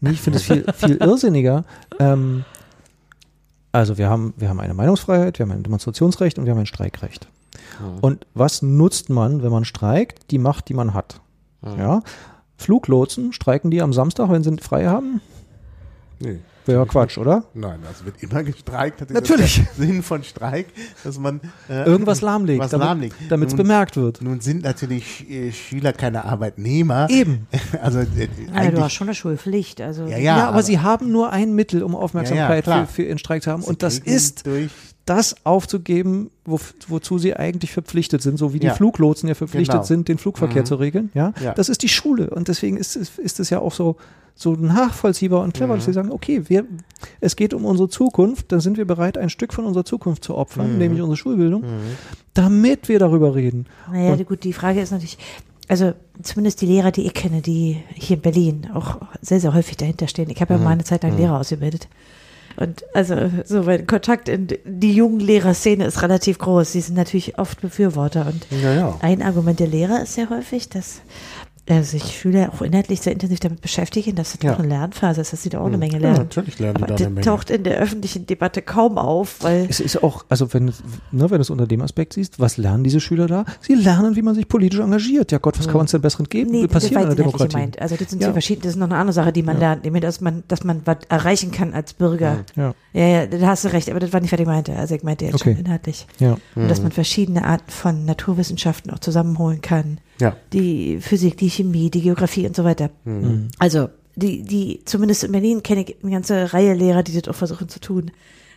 Nee, 0.00 0.10
ich 0.10 0.20
finde 0.20 0.38
es 0.38 0.44
viel, 0.44 0.64
viel 0.74 0.96
irrsinniger. 1.00 1.64
Ähm, 2.00 2.44
also 3.70 3.96
wir 3.96 4.08
haben, 4.08 4.34
wir 4.36 4.48
haben 4.48 4.58
eine 4.58 4.74
Meinungsfreiheit, 4.74 5.38
wir 5.38 5.44
haben 5.46 5.52
ein 5.52 5.62
Demonstrationsrecht 5.62 6.38
und 6.38 6.46
wir 6.46 6.52
haben 6.52 6.58
ein 6.58 6.66
Streikrecht. 6.66 7.28
Mhm. 7.78 7.98
Und 8.00 8.26
was 8.34 8.62
nutzt 8.62 9.08
man, 9.08 9.44
wenn 9.44 9.52
man 9.52 9.64
streikt? 9.64 10.32
Die 10.32 10.38
Macht, 10.38 10.68
die 10.68 10.74
man 10.74 10.94
hat. 10.94 11.20
Mhm. 11.62 11.78
Ja. 11.78 12.02
Fluglotsen, 12.56 13.32
streiken 13.32 13.70
die 13.70 13.82
am 13.82 13.92
Samstag, 13.92 14.30
wenn 14.30 14.42
sie 14.42 14.56
frei 14.56 14.86
haben? 14.86 15.20
Nee. 16.18 16.38
Wäre 16.66 16.80
ja 16.80 16.84
Quatsch, 16.84 17.16
oder? 17.16 17.44
Nein, 17.54 17.78
also 17.86 18.04
wird 18.04 18.20
immer 18.22 18.42
gestreikt. 18.42 19.00
Das 19.00 19.10
Natürlich. 19.10 19.62
Sinn 19.78 20.02
von 20.02 20.24
Streik, 20.24 20.66
dass 21.04 21.16
man 21.16 21.40
äh, 21.68 21.84
irgendwas 21.84 22.22
lahmlegt, 22.22 22.58
was 22.58 22.70
damit 22.70 23.48
es 23.48 23.54
bemerkt 23.54 23.96
wird. 23.96 24.20
Nun 24.20 24.40
sind 24.40 24.64
natürlich 24.64 25.30
äh, 25.30 25.52
Schüler 25.52 25.92
keine 25.92 26.24
Arbeitnehmer. 26.24 27.08
Eben. 27.08 27.46
also 27.82 28.00
äh, 28.00 28.28
ja, 28.52 28.70
du 28.72 28.80
hast 28.82 28.94
schon 28.94 29.06
eine 29.06 29.14
Schulpflicht. 29.14 29.80
Also 29.80 30.06
ja, 30.06 30.10
ja, 30.10 30.18
ja 30.18 30.36
aber, 30.36 30.48
aber, 30.48 30.62
sie 30.64 30.80
haben 30.80 31.12
nur 31.12 31.30
ein 31.30 31.54
Mittel, 31.54 31.84
um 31.84 31.94
Aufmerksamkeit 31.94 32.66
ja, 32.66 32.86
für, 32.86 32.92
für 32.92 33.02
ihren 33.04 33.18
Streik 33.18 33.44
zu 33.44 33.52
haben, 33.52 33.62
sie 33.62 33.68
und 33.68 33.84
das 33.84 33.98
ist 34.00 34.42
das 35.04 35.36
aufzugeben, 35.44 36.32
wo, 36.44 36.58
wozu 36.88 37.18
sie 37.18 37.36
eigentlich 37.36 37.70
verpflichtet 37.70 38.22
sind, 38.22 38.38
so 38.38 38.52
wie 38.52 38.58
die 38.58 38.70
Fluglotsen 38.70 39.28
ja 39.28 39.36
verpflichtet 39.36 39.74
genau. 39.74 39.84
sind, 39.84 40.08
den 40.08 40.18
Flugverkehr 40.18 40.62
mhm. 40.62 40.66
zu 40.66 40.74
regeln. 40.74 41.10
Ja? 41.14 41.32
das 41.54 41.68
ist 41.68 41.82
die 41.82 41.88
Schule 41.88 42.30
und 42.30 42.48
deswegen 42.48 42.76
ist 42.76 42.96
es, 42.96 43.16
ist 43.18 43.38
es 43.38 43.50
ja 43.50 43.60
auch 43.60 43.72
so 43.72 43.96
so 44.36 44.52
nachvollziehbar 44.52 45.42
und 45.42 45.54
clever, 45.54 45.72
mhm. 45.72 45.78
dass 45.78 45.86
sie 45.86 45.92
sagen, 45.94 46.12
okay, 46.12 46.42
wir, 46.48 46.66
es 47.20 47.36
geht 47.36 47.54
um 47.54 47.64
unsere 47.64 47.88
Zukunft, 47.88 48.52
dann 48.52 48.60
sind 48.60 48.76
wir 48.76 48.84
bereit, 48.84 49.16
ein 49.16 49.30
Stück 49.30 49.54
von 49.54 49.64
unserer 49.64 49.84
Zukunft 49.84 50.22
zu 50.22 50.36
opfern, 50.36 50.74
mhm. 50.74 50.78
nämlich 50.78 51.00
unsere 51.00 51.16
Schulbildung, 51.16 51.62
mhm. 51.62 51.96
damit 52.34 52.88
wir 52.88 52.98
darüber 52.98 53.34
reden. 53.34 53.66
Naja, 53.90 54.12
und 54.12 54.26
gut, 54.26 54.44
die 54.44 54.52
Frage 54.52 54.82
ist 54.82 54.90
natürlich, 54.92 55.16
also 55.68 55.94
zumindest 56.22 56.60
die 56.60 56.66
Lehrer, 56.66 56.92
die 56.92 57.06
ich 57.06 57.14
kenne, 57.14 57.40
die 57.40 57.82
hier 57.94 58.16
in 58.16 58.22
Berlin 58.22 58.68
auch 58.74 58.98
sehr, 59.22 59.40
sehr 59.40 59.54
häufig 59.54 59.78
dahinter 59.78 60.06
stehen. 60.06 60.28
Ich 60.28 60.40
habe 60.42 60.52
ja 60.54 60.58
mhm. 60.58 60.64
mal 60.64 60.70
eine 60.70 60.84
Zeit 60.84 61.02
lang 61.02 61.12
mhm. 61.12 61.18
Lehrer 61.18 61.40
ausgebildet. 61.40 61.88
Und 62.58 62.84
also 62.94 63.30
so 63.44 63.62
mein 63.62 63.86
Kontakt 63.86 64.28
in 64.28 64.48
die 64.64 64.92
Jugendlehrerszene 64.92 65.84
ist 65.84 66.02
relativ 66.02 66.38
groß. 66.38 66.72
Sie 66.72 66.80
sind 66.80 66.94
natürlich 66.94 67.38
oft 67.38 67.60
Befürworter. 67.60 68.26
Und 68.26 68.46
ja, 68.62 68.74
ja. 68.74 68.96
ein 69.00 69.22
Argument 69.22 69.60
der 69.60 69.66
Lehrer 69.66 70.02
ist 70.02 70.14
sehr 70.14 70.30
häufig, 70.30 70.70
dass 70.70 71.02
äh, 71.66 71.82
sich 71.82 72.04
Schüler 72.04 72.52
auch 72.54 72.62
inhaltlich 72.62 73.00
sehr 73.00 73.12
intensiv 73.12 73.40
damit 73.40 73.60
beschäftigen, 73.60 74.14
dass 74.14 74.32
das 74.32 74.42
ja. 74.42 74.54
auch 74.54 74.58
eine 74.58 74.68
Lernphase 74.68 75.20
ist, 75.20 75.32
dass 75.32 75.42
sie 75.42 75.48
da 75.48 75.60
auch 75.60 75.66
eine 75.66 75.74
hm. 75.74 75.80
Menge 75.80 75.98
lernen. 75.98 76.16
Ja, 76.16 76.22
natürlich 76.22 76.58
lernen 76.58 76.76
die 76.78 76.86
da 76.86 76.94
eine 76.94 77.10
Menge. 77.10 77.20
taucht 77.22 77.50
in 77.50 77.64
der 77.64 77.78
öffentlichen 77.78 78.26
Debatte 78.26 78.62
kaum 78.62 78.98
auf, 78.98 79.42
weil. 79.42 79.66
Es 79.68 79.80
ist 79.80 80.02
auch, 80.02 80.24
also 80.28 80.52
wenn, 80.54 80.66
ne, 80.66 80.72
wenn 81.12 81.28
du 81.28 81.40
es 81.40 81.50
unter 81.50 81.66
dem 81.66 81.82
Aspekt 81.82 82.12
siehst, 82.12 82.38
was 82.38 82.56
lernen 82.56 82.84
diese 82.84 83.00
Schüler 83.00 83.26
da? 83.26 83.44
Sie 83.60 83.74
lernen, 83.74 84.16
wie 84.16 84.22
man 84.22 84.34
sich 84.34 84.48
politisch 84.48 84.80
engagiert. 84.80 85.32
Ja 85.32 85.38
Gott, 85.38 85.58
was 85.58 85.66
hm. 85.66 85.72
kann 85.72 85.78
man 85.78 85.82
uns 85.82 85.90
denn 85.90 86.00
besseren 86.00 86.28
geben? 86.28 86.52
Nee, 86.52 86.68
passiert 86.68 87.00
in 87.00 87.08
der 87.08 87.16
Demokratie. 87.16 87.54
Gemeint. 87.54 87.80
Also 87.80 87.96
das 87.96 88.10
sind 88.10 88.22
ja. 88.22 88.32
verschiedene, 88.32 88.62
das 88.64 88.74
ist 88.74 88.78
noch 88.78 88.86
eine 88.86 88.96
andere 88.96 89.12
Sache, 89.12 89.32
die 89.32 89.42
man 89.42 89.58
lernt, 89.58 89.84
nämlich, 89.84 90.02
dass 90.02 90.20
man, 90.20 90.44
dass 90.48 90.64
man 90.64 90.82
was 90.84 90.98
erreichen 91.08 91.50
kann 91.50 91.74
als 91.74 91.94
Bürger. 91.94 92.44
Ja. 92.54 92.74
Ja, 92.92 93.06
ja, 93.06 93.26
da 93.26 93.46
hast 93.48 93.64
du 93.64 93.72
recht, 93.72 93.90
aber 93.90 94.00
das 94.00 94.12
war 94.12 94.20
nicht, 94.20 94.32
was 94.32 94.40
ich 94.40 94.46
meinte. 94.46 94.74
Also 94.74 94.94
ich 94.94 95.02
meinte 95.02 95.26
jetzt 95.26 95.34
okay. 95.34 95.54
schon 95.54 95.64
inhaltlich. 95.64 96.06
Ja. 96.18 96.36
Und 96.54 96.68
dass 96.68 96.80
man 96.80 96.92
verschiedene 96.92 97.44
Arten 97.44 97.70
von 97.70 98.04
Naturwissenschaften 98.04 98.90
auch 98.90 99.00
zusammenholen 99.00 99.60
kann. 99.60 99.98
Ja. 100.18 100.36
Die 100.52 100.98
Physik, 101.00 101.36
die 101.36 101.50
Chemie, 101.50 101.90
die 101.90 102.02
Geografie 102.02 102.46
und 102.46 102.56
so 102.56 102.64
weiter. 102.64 102.90
Mhm. 103.04 103.14
mhm. 103.14 103.48
Also, 103.58 103.88
die, 104.14 104.42
die, 104.42 104.80
zumindest 104.86 105.24
in 105.24 105.32
Berlin 105.32 105.62
kenne 105.62 105.82
ich 105.82 105.96
eine 106.02 106.12
ganze 106.12 106.52
Reihe 106.54 106.72
Lehrer, 106.72 107.02
die 107.02 107.12
das 107.12 107.28
auch 107.28 107.36
versuchen 107.36 107.68
zu 107.68 107.80
tun. 107.80 108.10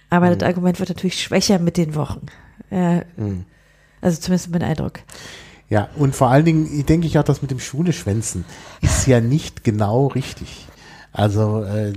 Aber 0.09 0.29
mhm. 0.29 0.37
das 0.37 0.47
Argument 0.47 0.79
wird 0.79 0.89
natürlich 0.89 1.21
schwächer 1.21 1.59
mit 1.59 1.77
den 1.77 1.95
Wochen. 1.95 2.25
Äh, 2.71 3.01
mhm. 3.17 3.45
Also 4.01 4.21
zumindest 4.21 4.51
mein 4.51 4.63
Eindruck. 4.63 4.99
Ja, 5.69 5.89
und 5.97 6.15
vor 6.15 6.29
allen 6.29 6.45
Dingen 6.45 6.85
denke 6.85 7.05
ich 7.05 7.19
auch, 7.19 7.23
das 7.23 7.41
mit 7.41 7.51
dem 7.51 7.59
Schule 7.59 7.93
schwänzen 7.93 8.45
ist 8.81 9.05
ja 9.05 9.21
nicht 9.21 9.63
genau 9.63 10.07
richtig. 10.07 10.67
Also 11.19 11.63
äh, 11.63 11.91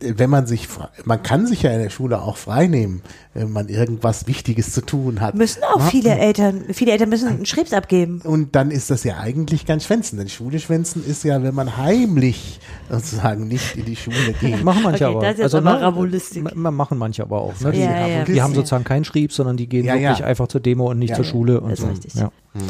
wenn 0.00 0.30
man 0.30 0.46
sich, 0.46 0.68
man 1.04 1.22
kann 1.22 1.46
sich 1.46 1.62
ja 1.62 1.70
in 1.70 1.82
der 1.82 1.90
Schule 1.90 2.22
auch 2.22 2.38
freinehmen, 2.38 3.02
wenn 3.34 3.52
man 3.52 3.68
irgendwas 3.68 4.26
Wichtiges 4.26 4.72
zu 4.72 4.80
tun 4.80 5.20
hat. 5.20 5.34
Müssen 5.34 5.62
auch 5.64 5.80
ja? 5.80 5.86
viele 5.86 6.10
Eltern, 6.18 6.64
viele 6.72 6.92
Eltern 6.92 7.10
müssen 7.10 7.28
einen 7.28 7.46
Schrebs 7.46 7.74
abgeben. 7.74 8.22
Und 8.24 8.56
dann 8.56 8.70
ist 8.70 8.90
das 8.90 9.04
ja 9.04 9.18
eigentlich 9.18 9.66
ganz 9.66 9.84
schwänzen. 9.84 10.18
Denn 10.18 10.30
Schule 10.30 10.60
schwänzen 10.60 11.04
ist 11.04 11.24
ja, 11.24 11.42
wenn 11.42 11.54
man 11.54 11.76
heimlich 11.76 12.60
sozusagen 12.88 13.48
nicht 13.48 13.76
in 13.76 13.84
die 13.84 13.96
Schule 13.96 14.32
geht. 14.40 14.64
machen 14.64 14.82
manche 14.82 15.04
okay, 15.04 15.14
aber. 15.14 15.26
Das 15.26 15.34
ist 15.36 15.42
also, 15.42 15.58
aber 15.58 15.82
Rabulistik. 15.82 16.54
machen 16.54 16.96
manche 16.96 17.24
aber 17.24 17.42
auch. 17.42 17.60
Ne? 17.60 17.72
Die, 17.72 17.80
ja, 17.80 18.06
ja, 18.06 18.24
die 18.24 18.40
haben 18.40 18.54
sozusagen 18.54 18.84
keinen 18.84 19.04
Schrieb, 19.04 19.30
sondern 19.30 19.58
die 19.58 19.68
gehen 19.68 19.84
wirklich 19.84 20.24
einfach 20.24 20.48
zur 20.48 20.62
Demo 20.62 20.90
und 20.90 20.98
nicht 20.98 21.14
zur 21.14 21.24
Schule. 21.24 21.60
Und 21.60 21.72
das 21.72 21.80
ist 21.80 21.84
so. 21.84 21.90
richtig. 21.90 22.14
Ja. 22.14 22.32
Hm. 22.54 22.62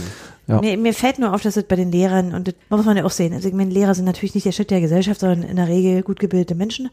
Ja. 0.48 0.60
Mir, 0.60 0.78
mir 0.78 0.94
fällt 0.94 1.18
nur 1.18 1.34
auf, 1.34 1.42
dass 1.42 1.56
es 1.56 1.64
bei 1.64 1.76
den 1.76 1.92
Lehrern, 1.92 2.34
und 2.34 2.48
das 2.48 2.54
muss 2.70 2.86
man 2.86 2.96
ja 2.96 3.04
auch 3.04 3.10
sehen, 3.10 3.34
also 3.34 3.46
ich 3.46 3.54
meine, 3.54 3.70
Lehrer 3.70 3.94
sind 3.94 4.06
natürlich 4.06 4.34
nicht 4.34 4.46
der 4.46 4.52
Schritt 4.52 4.70
der 4.70 4.80
Gesellschaft, 4.80 5.20
sondern 5.20 5.42
in 5.42 5.56
der 5.56 5.68
Regel 5.68 6.02
gut 6.02 6.18
gebildete 6.18 6.54
Menschen 6.54 6.90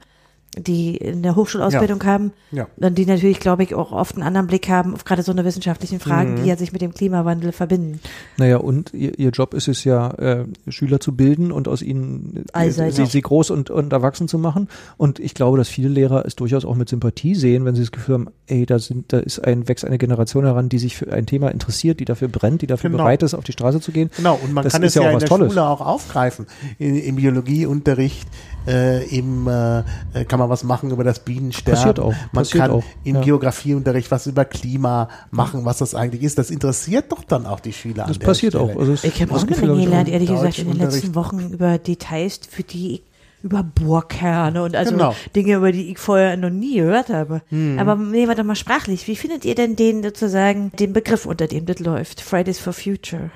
die 0.57 0.95
in 0.95 1.23
der 1.23 1.35
Hochschulausbildung 1.35 2.01
ja. 2.01 2.07
haben, 2.07 2.33
ja. 2.51 2.67
und 2.77 2.97
die 2.97 3.05
natürlich, 3.05 3.39
glaube 3.39 3.63
ich, 3.63 3.75
auch 3.75 3.91
oft 3.91 4.15
einen 4.15 4.23
anderen 4.23 4.47
Blick 4.47 4.69
haben 4.69 4.93
auf 4.93 5.03
gerade 5.05 5.23
so 5.23 5.31
eine 5.31 5.45
wissenschaftlichen 5.45 5.99
Fragen, 5.99 6.33
mhm. 6.33 6.43
die 6.43 6.49
ja 6.49 6.57
sich 6.57 6.71
mit 6.71 6.81
dem 6.81 6.93
Klimawandel 6.93 7.51
verbinden. 7.51 7.99
Naja, 8.37 8.57
und 8.57 8.93
ihr, 8.93 9.17
ihr 9.19 9.29
Job 9.29 9.53
ist 9.53 9.67
es 9.67 9.83
ja, 9.83 10.11
äh, 10.11 10.45
Schüler 10.67 10.99
zu 10.99 11.15
bilden 11.15 11.51
und 11.51 11.67
aus 11.67 11.81
ihnen 11.81 12.45
äh, 12.53 12.69
sie, 12.69 13.05
sie, 13.05 13.21
groß 13.21 13.51
und, 13.51 13.69
und 13.69 13.91
erwachsen 13.93 14.27
zu 14.27 14.39
machen. 14.39 14.69
Und 14.97 15.19
ich 15.19 15.33
glaube, 15.33 15.57
dass 15.57 15.67
viele 15.67 15.89
Lehrer 15.89 16.25
es 16.25 16.35
durchaus 16.35 16.65
auch 16.65 16.75
mit 16.75 16.89
Sympathie 16.89 17.35
sehen, 17.35 17.65
wenn 17.65 17.75
sie 17.75 17.81
das 17.81 17.91
Gefühl 17.91 18.15
haben, 18.15 18.27
ey, 18.47 18.65
da 18.65 18.79
sind, 18.79 19.11
da 19.11 19.19
ist 19.19 19.39
ein, 19.39 19.67
wächst 19.67 19.85
eine 19.85 19.97
Generation 19.97 20.45
heran, 20.45 20.69
die 20.69 20.79
sich 20.79 20.95
für 20.95 21.11
ein 21.11 21.25
Thema 21.25 21.49
interessiert, 21.49 21.99
die 21.99 22.05
dafür 22.05 22.27
brennt, 22.27 22.61
die 22.61 22.67
dafür 22.67 22.89
genau. 22.89 23.03
bereit 23.03 23.23
ist, 23.23 23.33
auf 23.33 23.43
die 23.43 23.51
Straße 23.51 23.81
zu 23.81 23.91
gehen. 23.91 24.09
Genau, 24.15 24.39
und 24.41 24.53
man 24.53 24.63
das 24.63 24.73
kann 24.73 24.83
es 24.83 24.95
ja, 24.95 25.03
ja 25.03 25.11
in 25.11 25.19
der 25.19 25.27
Tolles. 25.27 25.51
Schule 25.51 25.67
auch 25.67 25.81
aufgreifen. 25.81 26.47
In, 26.77 26.95
Im 26.95 27.15
Biologieunterricht, 27.15 28.27
äh, 28.67 29.05
im, 29.07 29.47
äh, 29.47 29.83
kann 30.27 30.39
man 30.39 30.49
was 30.49 30.63
machen 30.63 30.91
über 30.91 31.03
das 31.03 31.19
Bienensterben. 31.19 31.73
Passiert 31.73 31.99
auch. 31.99 32.13
Man 32.31 32.43
Passiert 32.43 32.63
kann 32.63 32.71
auch. 32.71 32.83
im 33.03 33.15
ja. 33.15 33.21
Geografieunterricht 33.21 34.11
was 34.11 34.27
über 34.27 34.45
Klima 34.45 35.09
machen, 35.31 35.65
was 35.65 35.79
das 35.79 35.95
eigentlich 35.95 36.23
ist. 36.23 36.37
Das 36.37 36.49
interessiert 36.49 37.11
doch 37.11 37.23
dann 37.23 37.45
auch 37.45 37.59
die 37.59 37.73
Schüler. 37.73 38.05
Das 38.07 38.19
passiert 38.19 38.55
auch. 38.55 38.75
Also 38.75 38.93
ich 38.93 39.21
habe 39.21 39.33
auch 39.33 39.43
eine 39.43 39.55
Menge 39.55 39.85
gelernt, 39.85 40.09
ehrlich 40.09 40.29
gesagt, 40.29 40.59
in 40.59 40.67
den 40.67 40.77
letzten 40.77 41.15
Wochen 41.15 41.51
über 41.51 41.77
Details, 41.77 42.39
für 42.49 42.63
die 42.63 42.95
ich 42.95 43.03
über 43.45 43.61
Bohrkerne 43.61 44.63
und 44.63 44.75
also 44.75 44.91
genau. 44.93 45.15
Dinge, 45.35 45.57
über 45.57 45.71
die 45.71 45.91
ich 45.91 45.99
vorher 45.99 46.35
noch 46.35 46.49
nie 46.49 46.77
gehört 46.77 47.09
habe. 47.09 47.43
Hm. 47.49 47.77
Aber 47.77 47.95
nehmen 47.95 48.27
wir 48.27 48.33
doch 48.33 48.43
mal 48.43 48.55
sprachlich. 48.55 49.07
Wie 49.07 49.15
findet 49.15 49.45
ihr 49.45 49.53
denn 49.53 49.75
den 49.75 50.01
sozusagen, 50.01 50.71
den 50.71 50.93
Begriff, 50.93 51.27
unter 51.27 51.45
dem 51.45 51.67
das 51.67 51.77
läuft? 51.77 52.21
Fridays 52.21 52.57
for 52.57 52.73
Future. 52.73 53.29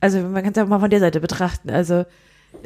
Also 0.00 0.20
man 0.20 0.44
kann 0.44 0.52
es 0.52 0.58
auch 0.58 0.68
mal 0.68 0.78
von 0.78 0.90
der 0.90 1.00
Seite 1.00 1.20
betrachten. 1.20 1.70
Also 1.70 2.04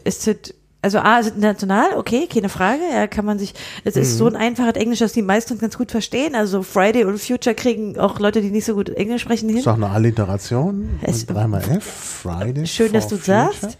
ist 0.04 0.26
das 0.26 0.54
also 0.86 1.00
A 1.00 1.18
ist 1.18 1.34
international, 1.34 1.96
okay, 1.96 2.28
keine 2.32 2.48
Frage. 2.48 2.82
Ja, 2.92 3.08
kann 3.08 3.24
man 3.24 3.40
sich, 3.40 3.54
es 3.82 3.96
ist 3.96 4.12
mhm. 4.12 4.18
so 4.18 4.26
ein 4.28 4.36
einfaches 4.36 4.74
Englisch, 4.74 5.00
dass 5.00 5.12
die 5.12 5.22
meisten 5.22 5.58
ganz 5.58 5.76
gut 5.76 5.90
verstehen. 5.90 6.36
Also 6.36 6.62
Friday 6.62 7.02
und 7.02 7.18
Future 7.18 7.56
kriegen 7.56 7.98
auch 7.98 8.20
Leute, 8.20 8.40
die 8.40 8.50
nicht 8.50 8.66
so 8.66 8.74
gut 8.74 8.90
Englisch 8.90 9.22
sprechen 9.22 9.48
hin. 9.48 9.58
Ist 9.58 9.66
auch 9.66 9.74
eine 9.74 9.90
Alliteration. 9.90 11.00
Es, 11.02 11.26
dreimal 11.26 11.60
F, 11.62 11.82
Friday. 12.22 12.68
Schön, 12.68 12.92
dass 12.92 13.08
du 13.08 13.16
future. 13.16 13.50
sagst. 13.52 13.78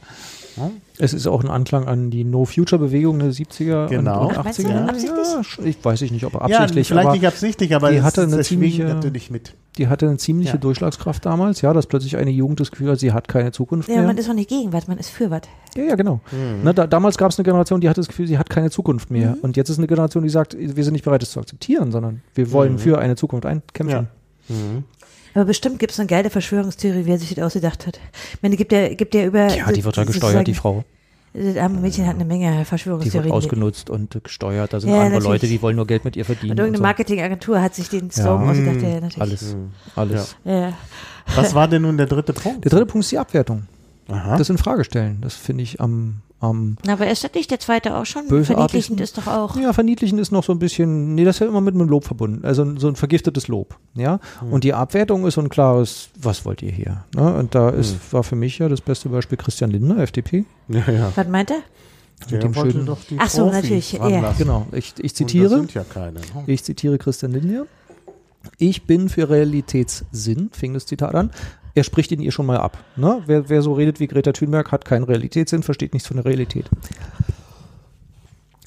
Es 0.98 1.12
ist 1.12 1.26
auch 1.26 1.44
ein 1.44 1.50
Anklang 1.50 1.86
an 1.86 2.10
die 2.10 2.24
No-Future-Bewegung 2.24 3.18
der 3.18 3.30
70er 3.30 3.88
genau. 3.88 4.28
und 4.28 4.36
80er. 4.36 4.62
Ja, 4.62 4.86
ja, 4.86 5.40
ich 5.64 5.84
weiß 5.84 6.00
nicht, 6.00 6.24
ob 6.24 6.36
absichtlich. 6.36 6.88
Ja, 6.88 6.94
vielleicht 6.94 7.12
nicht 7.12 7.26
absichtlich, 7.26 7.74
aber 7.74 7.90
die 7.90 8.02
hatte 8.02 8.22
eine 8.22 8.40
ziemliche, 8.42 8.84
natürlich 8.84 9.30
mit. 9.30 9.54
Die 9.76 9.88
hatte 9.88 10.08
eine 10.08 10.16
ziemliche 10.16 10.52
ja. 10.52 10.58
Durchschlagskraft 10.58 11.26
damals, 11.26 11.60
ja, 11.60 11.74
dass 11.74 11.86
plötzlich 11.86 12.16
eine 12.16 12.30
Jugend 12.30 12.60
das 12.60 12.70
Gefühl 12.70 12.90
hat, 12.90 12.98
sie 12.98 13.12
hat 13.12 13.28
keine 13.28 13.52
Zukunft 13.52 13.88
ja, 13.88 13.96
mehr. 13.96 14.02
Ja, 14.04 14.08
man 14.08 14.16
ist 14.16 14.30
auch 14.30 14.34
nicht 14.34 14.48
gegen 14.48 14.72
was, 14.72 14.88
man 14.88 14.96
ist 14.96 15.10
für 15.10 15.30
was. 15.30 15.42
Ja, 15.76 15.84
ja, 15.84 15.94
genau. 15.96 16.20
Mhm. 16.32 16.60
Na, 16.62 16.72
da, 16.72 16.86
damals 16.86 17.18
gab 17.18 17.30
es 17.30 17.38
eine 17.38 17.44
Generation, 17.44 17.82
die 17.82 17.88
hatte 17.88 18.00
das 18.00 18.08
Gefühl, 18.08 18.26
sie 18.26 18.38
hat 18.38 18.48
keine 18.48 18.70
Zukunft 18.70 19.10
mehr. 19.10 19.32
Mhm. 19.32 19.40
Und 19.42 19.56
jetzt 19.58 19.68
ist 19.68 19.78
eine 19.78 19.86
Generation, 19.86 20.22
die 20.22 20.30
sagt, 20.30 20.56
wir 20.58 20.82
sind 20.82 20.94
nicht 20.94 21.04
bereit, 21.04 21.20
das 21.20 21.32
zu 21.32 21.40
akzeptieren, 21.40 21.92
sondern 21.92 22.22
wir 22.34 22.52
wollen 22.52 22.74
mhm. 22.74 22.78
für 22.78 22.98
eine 22.98 23.16
Zukunft 23.16 23.44
einkämpfen. 23.44 24.08
Mhm. 24.48 24.84
Aber 25.36 25.44
bestimmt 25.44 25.78
gibt 25.78 25.92
es 25.92 26.00
eine 26.00 26.06
geile 26.06 26.30
Verschwörungstheorie, 26.30 27.02
wer 27.04 27.18
sich 27.18 27.34
das 27.34 27.44
ausgedacht 27.44 27.86
hat. 27.86 28.00
Ich 28.32 28.42
meine, 28.42 28.56
gibt 28.56 28.72
ja, 28.72 28.88
gibt 28.94 29.14
ja 29.14 29.26
über. 29.26 29.48
Ja, 29.54 29.70
die 29.70 29.84
wird 29.84 29.94
ja 29.94 30.04
gesteuert, 30.04 30.46
die 30.46 30.54
Frau. 30.54 30.82
Das 31.34 31.58
arme 31.58 31.78
Mädchen 31.78 32.06
hat 32.06 32.14
eine 32.14 32.24
Menge 32.24 32.64
Verschwörungstheorien. 32.64 33.24
Die 33.24 33.28
wird 33.28 33.36
ausgenutzt 33.36 33.90
und 33.90 34.18
gesteuert. 34.24 34.72
Da 34.72 34.80
sind 34.80 34.88
ja, 34.88 34.96
andere 34.96 35.10
natürlich. 35.16 35.42
Leute, 35.42 35.46
die 35.48 35.60
wollen 35.60 35.76
nur 35.76 35.86
Geld 35.86 36.06
mit 36.06 36.16
ihr 36.16 36.24
verdienen. 36.24 36.52
Und 36.52 36.58
irgendeine 36.60 36.82
Marketingagentur 36.82 37.60
hat 37.60 37.74
sich 37.74 37.90
den 37.90 38.10
Slogan 38.10 38.46
ja. 38.46 38.50
ausgedacht. 38.52 38.80
Ja, 38.80 39.00
natürlich. 39.00 39.20
Alles. 39.20 39.54
Mhm. 39.54 39.72
Alles. 39.94 40.36
Ja. 40.44 40.72
Was 41.34 41.54
war 41.54 41.68
denn 41.68 41.82
nun 41.82 41.98
der 41.98 42.06
dritte 42.06 42.32
Punkt? 42.32 42.64
Der 42.64 42.70
dritte 42.70 42.86
Punkt 42.86 43.04
ist 43.04 43.12
die 43.12 43.18
Abwertung. 43.18 43.66
Aha. 44.08 44.38
Das 44.38 44.48
in 44.48 44.56
Frage 44.56 44.84
stellen. 44.84 45.18
Das 45.20 45.34
finde 45.34 45.64
ich 45.64 45.82
am 45.82 46.22
ähm, 46.42 46.76
aber 46.86 47.10
ist 47.10 47.24
das 47.24 47.32
nicht 47.34 47.50
der 47.50 47.60
zweite 47.60 47.96
auch 47.96 48.04
schon? 48.04 48.26
Verniedlichend 48.26 49.00
ist 49.00 49.16
doch 49.16 49.26
auch. 49.26 49.56
Ja, 49.56 49.72
verniedlichend 49.72 50.20
ist 50.20 50.32
noch 50.32 50.44
so 50.44 50.52
ein 50.52 50.58
bisschen, 50.58 51.14
nee, 51.14 51.24
das 51.24 51.36
ist 51.36 51.40
ja 51.40 51.46
immer 51.46 51.62
mit 51.62 51.74
einem 51.74 51.88
Lob 51.88 52.04
verbunden. 52.04 52.44
Also 52.44 52.78
so 52.78 52.88
ein 52.88 52.96
vergiftetes 52.96 53.48
Lob. 53.48 53.76
Ja. 53.94 54.20
Hm. 54.40 54.52
Und 54.52 54.64
die 54.64 54.74
Abwertung 54.74 55.26
ist 55.26 55.34
so 55.34 55.40
ein 55.40 55.48
klares, 55.48 56.10
was 56.18 56.44
wollt 56.44 56.62
ihr 56.62 56.72
hier? 56.72 57.04
Ne? 57.14 57.34
Und 57.34 57.54
da 57.54 57.70
ist, 57.70 57.92
hm. 57.92 58.00
war 58.10 58.22
für 58.22 58.36
mich 58.36 58.58
ja 58.58 58.68
das 58.68 58.82
beste 58.82 59.08
Beispiel 59.08 59.38
Christian 59.38 59.70
Lindner, 59.70 59.98
FDP. 59.98 60.44
Ja, 60.68 60.90
ja. 60.90 61.12
Was 61.14 61.28
meint 61.28 61.50
er? 61.50 61.62
Der 62.30 62.38
dem 62.38 62.56
wollte 62.56 62.72
schönen, 62.72 62.86
doch 62.86 63.04
die 63.04 63.16
Ach 63.18 63.28
so, 63.28 63.42
Profis 63.44 63.62
natürlich, 63.62 63.92
ja. 63.92 64.32
genau, 64.32 64.66
ich, 64.72 64.78
ich 64.78 64.96
Und 64.96 65.04
das 65.04 65.14
zitiere, 65.14 65.48
sind 65.50 65.74
ja 65.74 65.84
keine. 65.84 66.20
ne? 66.20 66.44
ich 66.46 66.64
zitiere 66.64 66.98
Christian 66.98 67.32
Lindner. 67.32 67.66
Ich 68.58 68.84
bin 68.84 69.08
für 69.08 69.28
Realitätssinn, 69.28 70.50
fing 70.52 70.74
das 70.74 70.86
Zitat 70.86 71.14
an. 71.14 71.30
Er 71.76 71.84
spricht 71.84 72.10
ihn 72.10 72.20
ihr 72.20 72.32
schon 72.32 72.46
mal 72.46 72.56
ab. 72.56 72.78
Ne? 72.96 73.22
Wer, 73.26 73.48
wer 73.48 73.62
so 73.62 73.74
redet 73.74 74.00
wie 74.00 74.06
Greta 74.08 74.32
Thunberg, 74.32 74.72
hat 74.72 74.84
keinen 74.84 75.04
Realitätssinn, 75.04 75.62
versteht 75.62 75.92
nichts 75.92 76.08
von 76.08 76.16
der 76.16 76.24
Realität. 76.24 76.68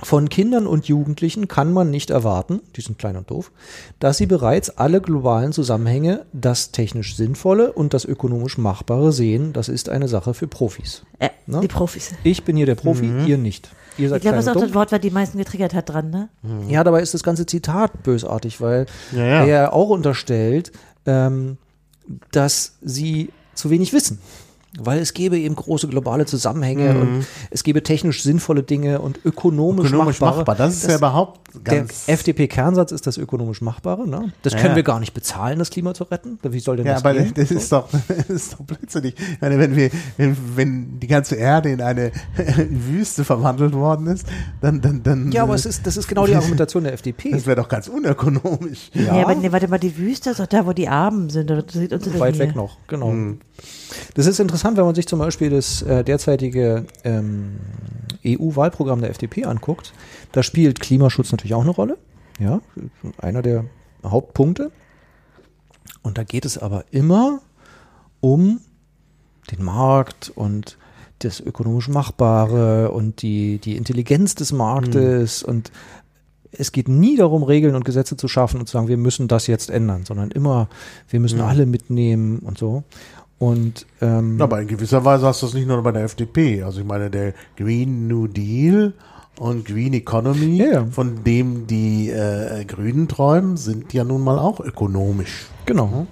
Von 0.01 0.29
Kindern 0.29 0.65
und 0.65 0.85
Jugendlichen 0.87 1.49
kann 1.49 1.73
man 1.73 1.89
nicht 1.89 2.09
erwarten, 2.09 2.61
die 2.77 2.81
sind 2.81 2.97
klein 2.97 3.17
und 3.17 3.29
doof, 3.29 3.51
dass 3.99 4.15
sie 4.17 4.27
bereits 4.27 4.69
alle 4.69 5.01
globalen 5.01 5.51
Zusammenhänge, 5.51 6.25
das 6.31 6.71
technisch 6.71 7.17
Sinnvolle 7.17 7.73
und 7.73 7.93
das 7.93 8.05
ökonomisch 8.05 8.57
Machbare 8.57 9.11
sehen. 9.11 9.51
Das 9.51 9.67
ist 9.67 9.89
eine 9.89 10.07
Sache 10.07 10.33
für 10.33 10.47
Profis. 10.47 11.03
Äh, 11.19 11.29
Ne? 11.47 11.61
Die 11.61 11.67
Profis. 11.67 12.11
Ich 12.23 12.43
bin 12.43 12.55
hier 12.57 12.67
der 12.67 12.75
Profi, 12.75 13.11
ihr 13.25 13.39
nicht. 13.39 13.71
Ihr 13.97 14.09
seid 14.09 14.17
Ich 14.17 14.21
glaube, 14.21 14.35
das 14.37 14.45
ist 14.45 14.55
auch 14.55 14.61
das. 14.61 14.73
Wort, 14.75 14.91
was 14.91 15.01
die 15.01 15.09
meisten 15.09 15.39
getriggert 15.39 15.73
hat 15.73 15.89
dran, 15.89 16.11
ne? 16.11 16.29
Ja, 16.67 16.83
dabei 16.83 17.01
ist 17.01 17.15
das 17.15 17.23
ganze 17.23 17.47
Zitat 17.47 18.03
bösartig, 18.03 18.61
weil 18.61 18.85
Ja, 19.11 19.25
ja. 19.25 19.45
er 19.45 19.73
auch 19.73 19.89
unterstellt, 19.89 20.71
ähm, 21.07 21.57
dass 22.31 22.73
sie 22.81 23.29
zu 23.55 23.69
wenig 23.69 23.93
wissen. 23.93 24.19
Weil 24.77 24.99
es 24.99 25.15
gäbe 25.15 25.35
eben 25.39 25.55
große 25.55 25.87
globale 25.87 26.27
Zusammenhänge 26.27 26.99
und 26.99 27.25
es 27.49 27.63
gäbe 27.63 27.81
technisch 27.81 28.21
sinnvolle 28.21 28.61
Dinge 28.61 29.01
und 29.01 29.19
ökonomisch, 29.25 29.85
Mhm. 29.89 29.95
Ökonomisch 29.95 30.19
machbare. 30.21 30.37
machbar. 30.41 30.55
Das 30.55 30.75
ist 30.75 30.87
ja 30.87 30.95
überhaupt 30.97 31.39
der 31.65 31.79
ganz. 31.79 32.03
FDP-Kernsatz 32.07 32.91
ist 32.91 33.07
das 33.07 33.17
ökonomisch 33.17 33.61
Machbare. 33.61 34.07
Ne? 34.07 34.31
Das 34.43 34.53
können 34.55 34.69
Ja. 34.69 34.75
wir 34.75 34.83
gar 34.83 34.99
nicht 34.99 35.15
bezahlen, 35.15 35.57
das 35.57 35.71
Klima 35.71 35.95
zu 35.95 36.03
retten. 36.03 36.37
Wie 36.43 36.59
soll 36.59 36.77
denn 36.77 36.85
Ja, 36.85 36.93
das 36.93 37.03
aber 37.03 37.15
gehen? 37.15 37.33
das 37.35 37.49
ist 37.49 37.71
doch, 37.71 37.89
das 38.07 38.29
ist 38.29 38.53
doch 38.53 38.59
blödsinnig. 38.59 39.15
Meine, 39.41 39.57
wenn 39.57 39.75
wir, 39.75 39.89
wenn, 40.17 40.37
wenn 40.55 40.99
die 40.99 41.07
ganze 41.07 41.33
Erde 41.35 41.69
in 41.71 41.81
eine 41.81 42.11
Wüste 42.69 43.23
verwandelt 43.25 43.73
worden 43.73 44.05
ist, 44.05 44.27
dann, 44.61 44.81
dann, 44.81 45.01
dann. 45.01 45.31
ja, 45.31 45.41
aber 45.43 45.55
es 45.55 45.65
ist, 45.65 45.87
das 45.87 45.97
ist 45.97 46.07
genau 46.07 46.27
die 46.27 46.35
Argumentation 46.35 46.83
der 46.83 46.93
FDP. 46.93 47.31
Das 47.31 47.47
wäre 47.47 47.55
doch 47.55 47.69
ganz 47.69 47.87
unökonomisch. 47.87 48.91
Ja, 48.93 49.13
aber 49.13 49.33
nee, 49.33 49.51
warte 49.51 49.67
mal, 49.67 49.79
die 49.79 49.97
Wüste 49.97 50.29
ist 50.29 50.39
doch 50.39 50.45
da, 50.47 50.67
wo 50.67 50.73
die 50.73 50.87
Armen 50.87 51.31
sind. 51.31 51.49
Das 51.49 51.63
sieht 51.73 51.91
uns 51.91 52.05
in 52.05 52.11
der 52.11 52.21
Weit 52.21 52.37
weg 52.37 52.55
noch, 52.55 52.77
genau. 52.87 53.13
Das 54.13 54.25
ist 54.25 54.39
interessant, 54.39 54.77
wenn 54.77 54.85
man 54.85 54.95
sich 54.95 55.07
zum 55.07 55.19
Beispiel 55.19 55.49
das 55.49 55.81
äh, 55.81 56.03
derzeitige 56.03 56.85
ähm, 57.03 57.57
EU-Wahlprogramm 58.25 59.01
der 59.01 59.09
FDP 59.09 59.45
anguckt. 59.45 59.93
Da 60.31 60.43
spielt 60.43 60.79
Klimaschutz 60.79 61.31
natürlich 61.31 61.53
auch 61.53 61.61
eine 61.61 61.71
Rolle. 61.71 61.97
Ja, 62.39 62.61
einer 63.17 63.41
der 63.41 63.65
Hauptpunkte. 64.03 64.71
Und 66.01 66.17
da 66.17 66.23
geht 66.23 66.45
es 66.45 66.57
aber 66.57 66.85
immer 66.91 67.41
um 68.21 68.61
den 69.51 69.63
Markt 69.63 70.31
und 70.33 70.77
das 71.19 71.41
ökonomisch 71.41 71.89
Machbare 71.89 72.91
und 72.91 73.21
die, 73.21 73.59
die 73.59 73.75
Intelligenz 73.75 74.35
des 74.35 74.53
Marktes 74.53 75.43
und 75.43 75.71
es 76.51 76.71
geht 76.71 76.87
nie 76.87 77.15
darum, 77.15 77.43
Regeln 77.43 77.75
und 77.75 77.85
Gesetze 77.85 78.17
zu 78.17 78.27
schaffen 78.27 78.59
und 78.59 78.67
zu 78.67 78.73
sagen, 78.73 78.87
wir 78.87 78.97
müssen 78.97 79.27
das 79.27 79.47
jetzt 79.47 79.69
ändern, 79.69 80.05
sondern 80.05 80.31
immer, 80.31 80.67
wir 81.07 81.19
müssen 81.19 81.41
alle 81.41 81.65
mitnehmen 81.65 82.39
und 82.39 82.57
so. 82.57 82.83
Und 83.39 83.85
ähm, 84.01 84.41
Aber 84.41 84.61
in 84.61 84.67
gewisser 84.67 85.03
Weise 85.05 85.25
hast 85.25 85.41
du 85.41 85.45
das 85.47 85.55
nicht 85.55 85.67
nur 85.67 85.81
bei 85.81 85.93
der 85.93 86.03
FDP. 86.03 86.61
Also 86.63 86.81
ich 86.81 86.85
meine, 86.85 87.09
der 87.09 87.33
Green 87.55 88.07
New 88.07 88.27
Deal 88.27 88.93
und 89.39 89.65
Green 89.65 89.93
Economy, 89.93 90.57
Ja, 90.57 90.71
ja. 90.71 90.85
von 90.91 91.23
dem 91.23 91.65
die 91.65 92.09
äh, 92.09 92.65
Grünen 92.65 93.07
träumen, 93.07 93.55
sind 93.55 93.93
ja 93.93 94.03
nun 94.03 94.21
mal 94.23 94.37
auch 94.37 94.59
ökonomisch. 94.59 95.47
Genau. 95.65 96.05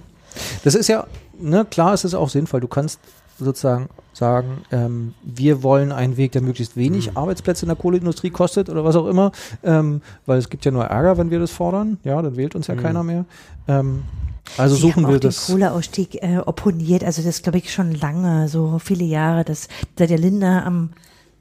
Das 0.64 0.74
ist 0.74 0.88
ja, 0.88 1.06
ne, 1.38 1.66
klar 1.70 1.92
ist 1.92 2.04
es 2.04 2.14
auch 2.14 2.30
sinnvoll. 2.30 2.60
Du 2.60 2.68
kannst 2.68 2.98
sozusagen 3.38 3.88
sagen, 4.14 4.62
ähm, 4.72 5.14
wir 5.22 5.62
wollen 5.62 5.92
einen 5.92 6.16
Weg, 6.16 6.32
der 6.32 6.42
möglichst 6.42 6.76
wenig 6.76 7.16
Arbeitsplätze 7.16 7.64
in 7.66 7.68
der 7.68 7.76
Kohleindustrie 7.76 8.30
kostet 8.30 8.68
oder 8.68 8.84
was 8.84 8.96
auch 8.96 9.06
immer, 9.06 9.32
ähm, 9.62 10.00
weil 10.26 10.38
es 10.38 10.48
gibt 10.48 10.64
ja 10.64 10.70
nur 10.70 10.84
Ärger, 10.84 11.18
wenn 11.18 11.30
wir 11.30 11.38
das 11.38 11.50
fordern. 11.52 11.98
Ja, 12.04 12.20
dann 12.20 12.36
wählt 12.36 12.54
uns 12.56 12.66
ja 12.66 12.74
keiner 12.74 13.04
mehr. 13.04 13.26
Ähm, 13.68 14.02
also 14.56 14.74
Sie 14.74 14.82
suchen 14.82 15.04
haben 15.04 15.12
wir 15.12 15.16
auch 15.16 15.20
den 15.20 15.28
das. 15.28 15.46
Kohleausstieg 15.46 16.22
äh, 16.22 16.38
opponiert, 16.38 17.04
also 17.04 17.22
das 17.22 17.42
glaube 17.42 17.58
ich 17.58 17.72
schon 17.72 17.92
lange, 17.92 18.48
so 18.48 18.78
viele 18.78 19.04
Jahre, 19.04 19.44
dass 19.44 19.68
seit 19.98 20.10
der 20.10 20.18
Linda 20.18 20.64
am, 20.64 20.90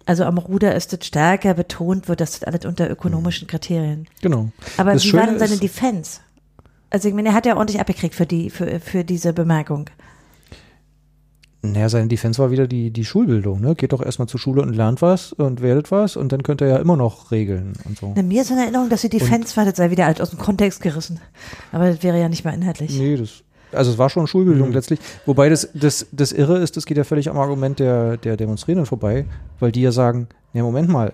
also 0.05 0.23
am 0.23 0.37
Ruder 0.37 0.75
ist 0.75 0.93
das 0.93 1.05
stärker 1.05 1.53
betont 1.53 2.07
wird, 2.07 2.21
dass 2.21 2.39
das 2.39 2.43
alles 2.43 2.65
unter 2.65 2.89
ökonomischen 2.89 3.47
Kriterien. 3.47 4.07
Genau. 4.21 4.49
Aber 4.77 4.93
das 4.93 5.03
wie 5.05 5.13
war 5.13 5.25
Schöne 5.25 5.37
denn 5.37 5.47
seine 5.47 5.59
Defense? 5.59 6.19
Also 6.89 7.09
ich 7.09 7.13
meine, 7.13 7.29
er 7.29 7.33
hat 7.33 7.45
ja 7.45 7.55
ordentlich 7.55 7.79
abgekriegt 7.79 8.15
für 8.15 8.25
die, 8.25 8.49
für, 8.49 8.79
für 8.79 9.03
diese 9.03 9.33
Bemerkung. 9.33 9.89
Naja, 11.73 11.89
seine 11.89 12.07
Defense 12.07 12.41
war 12.41 12.51
wieder 12.51 12.67
die, 12.67 12.91
die 12.91 13.05
Schulbildung. 13.05 13.61
Ne? 13.61 13.75
Geht 13.75 13.93
doch 13.93 14.01
erstmal 14.01 14.27
zur 14.27 14.39
Schule 14.39 14.61
und 14.61 14.73
lernt 14.73 15.01
was 15.01 15.33
und 15.33 15.61
werdet 15.61 15.91
was 15.91 16.15
und 16.15 16.31
dann 16.31 16.43
könnt 16.43 16.61
ihr 16.61 16.67
ja 16.67 16.77
immer 16.77 16.97
noch 16.97 17.31
regeln 17.31 17.73
und 17.85 17.97
so. 17.97 18.13
Na, 18.15 18.21
mir 18.21 18.41
ist 18.41 18.51
in 18.51 18.57
Erinnerung, 18.57 18.89
dass 18.89 19.01
die 19.01 19.09
Defense 19.09 19.55
war, 19.57 19.65
das 19.65 19.77
sei 19.77 19.91
wieder 19.91 20.05
alt 20.05 20.21
aus 20.21 20.29
dem 20.31 20.39
Kontext 20.39 20.81
gerissen. 20.81 21.19
Aber 21.71 21.89
das 21.89 22.03
wäre 22.03 22.19
ja 22.19 22.29
nicht 22.29 22.43
mehr 22.45 22.53
inhaltlich. 22.53 22.97
Nee, 22.97 23.17
das, 23.17 23.43
also 23.71 23.91
es 23.91 23.97
war 23.97 24.09
schon 24.09 24.27
Schulbildung 24.27 24.71
letztlich. 24.71 24.99
Wobei 25.25 25.49
das, 25.49 25.69
das, 25.73 26.07
das 26.11 26.31
Irre 26.31 26.57
ist, 26.59 26.77
das 26.77 26.85
geht 26.85 26.97
ja 26.97 27.03
völlig 27.03 27.29
am 27.29 27.37
Argument 27.37 27.79
der, 27.79 28.17
der 28.17 28.37
Demonstrierenden 28.37 28.85
vorbei, 28.85 29.25
weil 29.59 29.71
die 29.71 29.81
ja 29.81 29.91
sagen, 29.91 30.27
ja 30.53 30.63
Moment 30.63 30.89
mal, 30.89 31.13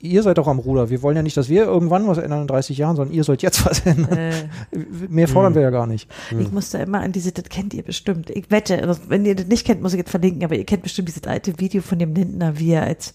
ihr 0.00 0.22
seid 0.22 0.38
doch 0.38 0.46
am 0.46 0.58
Ruder. 0.58 0.90
Wir 0.90 1.02
wollen 1.02 1.16
ja 1.16 1.22
nicht, 1.22 1.36
dass 1.36 1.48
wir 1.48 1.64
irgendwann 1.64 2.06
was 2.06 2.18
ändern 2.18 2.42
in 2.42 2.46
30 2.46 2.78
Jahren, 2.78 2.96
sondern 2.96 3.14
ihr 3.14 3.24
sollt 3.24 3.42
jetzt 3.42 3.64
was 3.66 3.80
ändern. 3.80 4.16
Äh, 4.16 4.32
Mehr 5.08 5.26
fordern 5.28 5.54
wir 5.54 5.62
ja 5.62 5.70
gar 5.70 5.86
nicht. 5.86 6.08
Ich 6.38 6.52
musste 6.52 6.78
immer 6.78 7.00
an 7.00 7.12
diese, 7.12 7.32
das 7.32 7.44
kennt 7.48 7.74
ihr 7.74 7.82
bestimmt. 7.82 8.30
Ich 8.30 8.50
wette, 8.50 8.82
also 8.86 9.00
wenn 9.08 9.24
ihr 9.24 9.34
das 9.34 9.46
nicht 9.46 9.66
kennt, 9.66 9.82
muss 9.82 9.92
ich 9.94 9.98
jetzt 9.98 10.10
verlinken, 10.10 10.44
aber 10.44 10.54
ihr 10.56 10.64
kennt 10.64 10.82
bestimmt 10.82 11.08
dieses 11.08 11.24
alte 11.24 11.58
Video 11.58 11.82
von 11.82 11.98
dem 11.98 12.14
Lindner, 12.14 12.58
wie 12.58 12.72
er 12.72 12.84
als 12.84 13.14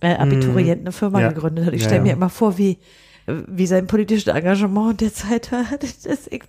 äh, 0.00 0.14
Abiturient 0.14 0.80
eine 0.82 0.92
Firma 0.92 1.20
Ja. 1.20 1.28
gegründet 1.32 1.64
hat. 1.66 1.74
Ich 1.74 1.82
Ja, 1.82 1.86
stelle 1.88 2.02
mir 2.02 2.08
ja. 2.10 2.14
immer 2.16 2.28
vor, 2.28 2.58
wie 2.58 2.78
wie 3.26 3.66
sein 3.66 3.86
politisches 3.88 4.26
Engagement 4.32 5.00
derzeit 5.00 5.50
war. 5.52 5.64
Das 6.04 6.26
ich, 6.30 6.42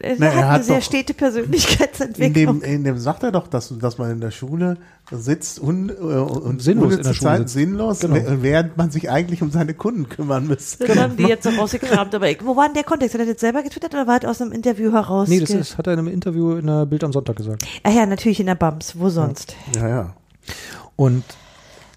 er 0.00 0.16
Na, 0.18 0.26
hat, 0.26 0.34
er 0.34 0.48
hat 0.48 0.54
eine 0.56 0.64
sehr 0.64 0.76
doch- 0.78 0.84
stete 0.84 1.12
In 1.12 1.16
Persönlichkeitsentwicklung. 1.18 2.60
dem, 2.60 2.70
in 2.70 2.84
dem 2.84 2.98
sagt 2.98 3.22
er 3.22 3.32
doch, 3.32 3.46
dass, 3.48 3.72
dass 3.78 3.96
man 3.98 4.10
in 4.10 4.20
der 4.20 4.30
Schule 4.30 4.76
sitzt 5.10 5.58
und, 5.58 5.90
äh, 5.90 5.92
und 5.94 6.60
Sinnlos 6.62 6.94
in 6.96 7.02
der 7.02 7.14
Schule 7.14 7.30
sein, 7.30 7.40
sitzt. 7.42 7.54
sinnlos, 7.54 8.00
Genau. 8.00 8.16
während 8.42 8.76
man 8.76 8.90
sich 8.90 9.10
eigentlich 9.10 9.42
um 9.42 9.50
seine 9.50 9.74
Kunden 9.74 10.08
kümmern 10.08 10.46
müsste. 10.46 10.86
das 10.86 10.96
haben 10.98 11.16
die 11.16 11.24
jetzt 11.24 11.44
so 11.44 11.50
rausgekramt. 11.50 12.14
Aber 12.14 12.30
ich, 12.30 12.44
wo 12.44 12.56
war 12.56 12.66
denn 12.66 12.74
der 12.74 12.84
Kontext? 12.84 13.14
Hat 13.14 13.20
er 13.26 13.32
das 13.32 13.40
selber 13.40 13.62
getwittert 13.62 13.94
oder 13.94 14.06
war 14.06 14.20
das 14.20 14.30
aus 14.30 14.42
einem 14.42 14.52
Interview 14.52 14.92
heraus? 14.92 15.28
Nee, 15.28 15.40
das 15.40 15.50
ist, 15.50 15.78
hat 15.78 15.86
er 15.86 15.94
in 15.94 15.98
einem 16.00 16.08
Interview 16.08 16.52
in 16.56 16.66
der 16.66 16.86
Bild 16.86 17.04
am 17.04 17.12
Sonntag 17.12 17.36
gesagt. 17.36 17.64
Ah 17.82 17.90
ja, 17.90 18.04
natürlich 18.06 18.40
in 18.40 18.46
der 18.46 18.54
BAMS. 18.54 18.98
Wo 18.98 19.08
sonst? 19.08 19.56
Ja, 19.74 19.88
ja. 19.88 20.14
Und 20.96 21.24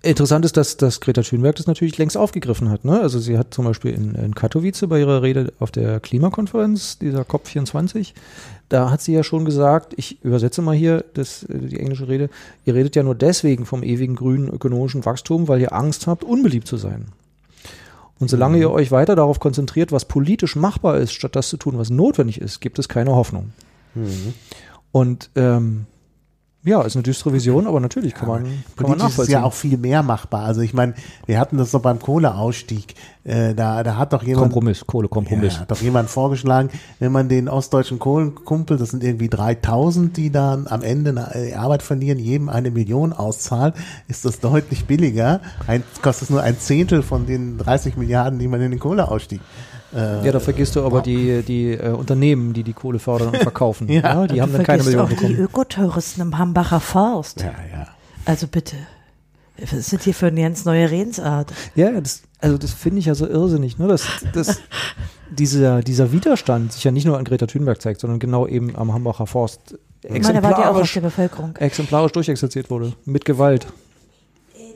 interessant 0.05 0.45
ist, 0.45 0.57
dass, 0.57 0.77
dass 0.77 1.01
Greta 1.01 1.21
Thunberg 1.21 1.55
das 1.55 1.67
natürlich 1.67 1.97
längst 1.97 2.17
aufgegriffen 2.17 2.69
hat. 2.69 2.85
Ne? 2.85 2.99
Also 2.99 3.19
sie 3.19 3.37
hat 3.37 3.53
zum 3.53 3.65
Beispiel 3.65 3.93
in, 3.93 4.15
in 4.15 4.35
Katowice 4.35 4.85
bei 4.87 4.99
ihrer 4.99 5.21
Rede 5.21 5.53
auf 5.59 5.71
der 5.71 5.99
Klimakonferenz, 5.99 6.99
dieser 6.99 7.21
COP24, 7.21 8.13
da 8.69 8.89
hat 8.89 9.01
sie 9.01 9.13
ja 9.13 9.23
schon 9.23 9.45
gesagt, 9.45 9.93
ich 9.97 10.23
übersetze 10.23 10.61
mal 10.61 10.75
hier 10.75 11.05
das, 11.13 11.43
äh, 11.43 11.57
die 11.57 11.79
englische 11.79 12.07
Rede, 12.07 12.29
ihr 12.65 12.73
redet 12.73 12.95
ja 12.95 13.03
nur 13.03 13.15
deswegen 13.15 13.65
vom 13.65 13.83
ewigen 13.83 14.15
grünen 14.15 14.49
ökonomischen 14.49 15.05
Wachstum, 15.05 15.47
weil 15.47 15.61
ihr 15.61 15.73
Angst 15.73 16.07
habt, 16.07 16.23
unbeliebt 16.23 16.67
zu 16.67 16.77
sein. 16.77 17.07
Und 18.19 18.29
solange 18.29 18.57
ihr 18.57 18.71
euch 18.71 18.91
weiter 18.91 19.15
darauf 19.15 19.39
konzentriert, 19.39 19.91
was 19.91 20.05
politisch 20.05 20.55
machbar 20.55 20.97
ist, 20.97 21.11
statt 21.11 21.35
das 21.35 21.49
zu 21.49 21.57
tun, 21.57 21.77
was 21.77 21.89
notwendig 21.89 22.39
ist, 22.39 22.61
gibt 22.61 22.79
es 22.79 22.87
keine 22.87 23.13
Hoffnung. 23.13 23.51
Und 24.91 25.29
ähm, 25.35 25.85
ja, 26.65 26.81
ist 26.81 26.95
eine 26.95 27.03
düstere 27.03 27.31
Vision, 27.31 27.67
aber 27.67 27.79
natürlich 27.79 28.15
kann 28.15 28.27
man, 28.27 28.43
kann 28.43 28.49
man 28.49 28.63
Politisch 28.75 28.95
ist 28.95 29.01
nachvollziehen. 29.03 29.33
ja 29.33 29.43
auch 29.43 29.53
viel 29.53 29.77
mehr 29.77 30.01
machbar. 30.01 30.45
Also 30.45 30.61
ich 30.61 30.73
meine, 30.73 30.95
wir 31.27 31.39
hatten 31.39 31.57
das 31.57 31.71
doch 31.71 31.81
beim 31.81 31.99
Kohleausstieg. 31.99 32.95
Äh, 33.23 33.53
da, 33.53 33.83
da 33.83 33.97
hat 33.97 34.13
doch 34.13 34.23
jemand 34.23 34.51
Kompromiss, 34.51 34.85
Kohlekompromiss. 34.85 35.53
Ja, 35.53 35.59
hat 35.61 35.71
doch 35.71 35.81
jemand 35.81 36.09
vorgeschlagen, 36.09 36.69
wenn 36.99 37.11
man 37.11 37.29
den 37.29 37.49
ostdeutschen 37.49 37.99
Kohlenkumpel, 37.99 38.77
das 38.77 38.89
sind 38.89 39.03
irgendwie 39.03 39.29
3000, 39.29 40.17
die 40.17 40.31
dann 40.31 40.67
am 40.67 40.81
Ende 40.81 41.11
eine 41.11 41.35
äh, 41.35 41.53
Arbeit 41.53 41.83
verlieren, 41.83 42.17
jedem 42.17 42.49
eine 42.49 42.71
Million 42.71 43.13
auszahlt, 43.13 43.75
ist 44.07 44.25
das 44.25 44.39
deutlich 44.39 44.85
billiger. 44.85 45.41
Ein, 45.67 45.83
kostet 46.01 46.31
nur 46.31 46.41
ein 46.41 46.57
Zehntel 46.59 47.03
von 47.03 47.27
den 47.27 47.59
30 47.59 47.95
Milliarden, 47.95 48.39
die 48.39 48.47
man 48.47 48.59
in 48.61 48.71
den 48.71 48.79
Kohleausstieg. 48.79 49.41
Äh, 49.95 50.25
Ja, 50.25 50.31
da 50.31 50.39
vergisst 50.39 50.75
du 50.75 50.83
aber 50.85 51.01
die, 51.01 51.41
die 51.43 51.71
äh, 51.71 51.89
Unternehmen, 51.91 52.53
die 52.53 52.63
die 52.63 52.73
Kohle 52.73 52.99
fördern 52.99 53.29
und 53.29 53.37
verkaufen. 53.37 53.87
Ja. 53.91 54.01
ja, 54.01 54.27
die 54.27 54.41
haben 54.41 54.51
dann 54.53 54.63
keine 54.63 54.83
vergisst 54.83 54.85
Million 54.87 55.05
auch 55.05 55.09
die 55.09 55.15
bekommen. 55.15 55.39
Ökotouristen 55.39 56.21
im 56.21 56.37
Hambacher 56.37 56.79
Forst. 56.79 57.41
ja, 57.41 57.47
ja. 57.71 57.87
Also 58.25 58.47
bitte. 58.47 58.75
Was 59.71 59.89
das 59.89 60.03
hier 60.03 60.13
für 60.13 60.27
eine 60.27 60.41
ganz 60.41 60.65
neue 60.65 60.91
Redensart? 60.91 61.53
Ja, 61.75 62.01
das, 62.01 62.23
also 62.41 62.57
das 62.57 62.73
finde 62.73 62.99
ich 62.99 63.05
ja 63.05 63.15
so 63.15 63.25
irrsinnig, 63.25 63.77
ne? 63.77 63.87
dass, 63.87 64.05
dass 64.33 64.59
dieser, 65.31 65.81
dieser 65.81 66.11
Widerstand 66.11 66.73
sich 66.73 66.83
ja 66.83 66.91
nicht 66.91 67.05
nur 67.05 67.17
an 67.17 67.23
Greta 67.23 67.45
Thunberg 67.47 67.81
zeigt, 67.81 68.01
sondern 68.01 68.19
genau 68.19 68.47
eben 68.47 68.75
am 68.75 68.93
Hambacher 68.93 69.27
Forst 69.27 69.77
Ich 70.03 70.09
meine, 70.23 70.43
war 70.43 70.49
die 70.49 70.55
auch 70.55 70.75
aus 70.75 70.81
exemplarisch, 70.81 70.93
der 70.93 71.01
Bevölkerung. 71.01 71.55
exemplarisch 71.55 72.11
durchexerziert 72.11 72.69
wurde. 72.69 72.93
Mit 73.05 73.23
Gewalt. 73.23 73.67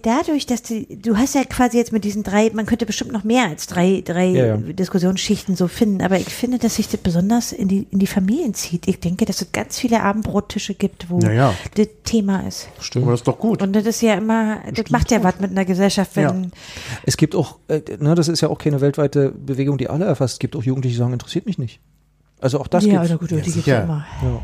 Dadurch, 0.02 0.46
dass 0.46 0.64
du, 0.64 0.86
du 0.86 1.18
hast 1.18 1.36
ja 1.36 1.44
quasi 1.44 1.78
jetzt 1.78 1.92
mit 1.92 2.04
diesen 2.04 2.24
drei, 2.24 2.50
man 2.54 2.66
könnte 2.66 2.86
bestimmt 2.86 3.12
noch 3.12 3.24
mehr 3.24 3.46
als 3.46 3.68
drei, 3.68 4.02
drei 4.04 4.28
ja, 4.28 4.46
ja. 4.46 4.58
Diskussionsschichten 4.58 5.56
so 5.56 5.68
finden, 5.68 6.02
aber 6.02 6.18
ich 6.18 6.30
finde, 6.30 6.58
dass 6.58 6.76
sich 6.76 6.88
das 6.88 7.00
besonders 7.00 7.52
in 7.52 7.68
die, 7.68 7.88
in 7.92 8.00
die 8.00 8.08
Familien 8.08 8.54
zieht. 8.54 8.88
Ich 8.88 9.00
denke, 9.00 9.26
dass 9.26 9.42
es 9.42 9.52
ganz 9.52 9.80
viele 9.80 10.02
Abendbrottische 10.02 10.74
gibt, 10.74 11.10
wo 11.10 11.20
ja, 11.20 11.54
das 11.76 11.88
Thema 12.04 12.48
ist. 12.48 12.70
Stimmt. 12.80 13.04
Aber 13.04 13.12
das 13.12 13.22
ist 13.22 13.28
doch 13.28 13.40
gut. 13.40 13.62
Und 13.62 13.74
das 13.74 13.86
ist 13.86 14.02
ja 14.02 14.16
immer, 14.16 14.60
das, 14.66 14.84
das 14.86 14.90
macht 14.92 15.12
ja 15.12 15.24
was 15.24 15.40
mit 15.40 15.52
einer 15.52 15.66
Gesellschaft, 15.66 16.16
wenn. 16.16 16.52
Es 17.04 17.18
gibt 17.18 17.36
auch, 17.36 17.58
äh, 17.68 17.82
ne, 18.00 18.16
das 18.16 18.28
ist 18.28 18.42
ja 18.42 18.50
auch 18.50 18.58
keine 18.58 18.82
weltweite 18.82 19.32
Bewegung, 19.32 19.78
die 19.78 19.90
alle 19.90 20.06
erfasst. 20.06 20.34
Es 20.34 20.40
gibt 20.40 20.56
auch 20.56 20.64
Jugendliche, 20.64 20.94
die 20.94 21.00
sagen, 21.00 21.14
interessiert 21.14 21.46
mich 21.46 21.58
nicht. 21.58 21.80
Also 22.42 22.60
auch 22.60 22.68
das 22.68 22.86
ja, 22.86 23.04
gibt's. 23.04 23.20
gut, 23.20 23.32
die 23.32 23.36
gibt 23.36 23.48
es 23.48 23.68
immer. 23.68 24.06
Ja. 24.22 24.42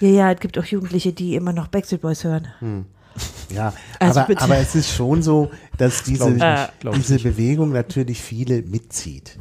ja, 0.00 0.08
ja, 0.08 0.32
es 0.32 0.40
gibt 0.40 0.58
auch 0.58 0.64
Jugendliche, 0.64 1.12
die 1.12 1.34
immer 1.34 1.52
noch 1.52 1.68
Backstreet 1.68 2.00
Boys 2.00 2.24
hören. 2.24 2.48
Hm. 2.58 2.86
Ja, 3.54 3.72
also 3.98 4.20
aber, 4.20 4.40
aber 4.40 4.56
es 4.58 4.74
ist 4.74 4.92
schon 4.92 5.22
so, 5.22 5.50
dass 5.78 6.02
diese, 6.02 6.30
äh, 6.30 6.68
diese 6.96 7.18
Bewegung 7.18 7.72
natürlich 7.72 8.20
viele 8.20 8.62
mitzieht. 8.62 9.38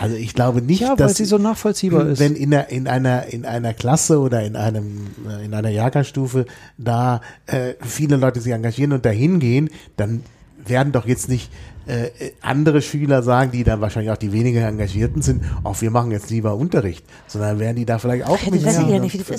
Also 0.00 0.14
ich 0.14 0.32
glaube 0.32 0.62
nicht, 0.62 0.80
ja, 0.80 0.94
dass 0.94 1.16
sie 1.16 1.24
so 1.24 1.38
nachvollziehbar 1.38 2.06
ist. 2.06 2.20
Wenn 2.20 2.36
in, 2.36 2.50
der, 2.50 2.68
in 2.68 2.86
einer 2.86 3.26
in 3.26 3.44
einer 3.44 3.74
Klasse 3.74 4.20
oder 4.20 4.44
in 4.44 4.54
einem 4.54 5.08
äh, 5.28 5.44
in 5.44 5.54
einer 5.54 5.70
Jahrgangsstufe 5.70 6.46
da 6.76 7.20
äh, 7.46 7.74
viele 7.80 8.16
Leute 8.16 8.40
sich 8.40 8.52
engagieren 8.52 8.92
und 8.92 9.04
dahin 9.04 9.40
gehen, 9.40 9.70
dann 9.96 10.22
werden 10.64 10.92
doch 10.92 11.06
jetzt 11.06 11.28
nicht 11.28 11.50
äh, 11.88 12.10
andere 12.42 12.82
Schüler 12.82 13.22
sagen, 13.22 13.50
die 13.50 13.64
dann 13.64 13.80
wahrscheinlich 13.80 14.12
auch 14.12 14.16
die 14.16 14.32
weniger 14.32 14.66
Engagierten 14.66 15.22
sind, 15.22 15.42
auch 15.64 15.80
wir 15.80 15.90
machen 15.90 16.10
jetzt 16.10 16.30
lieber 16.30 16.54
Unterricht, 16.54 17.04
sondern 17.26 17.58
werden 17.58 17.76
die 17.76 17.86
da 17.86 17.98
vielleicht 17.98 18.26
auch 18.26 18.38
mit 18.50 18.64
das, 18.64 18.76
ja 18.76 18.98
nicht, 18.98 19.18
das, 19.18 19.32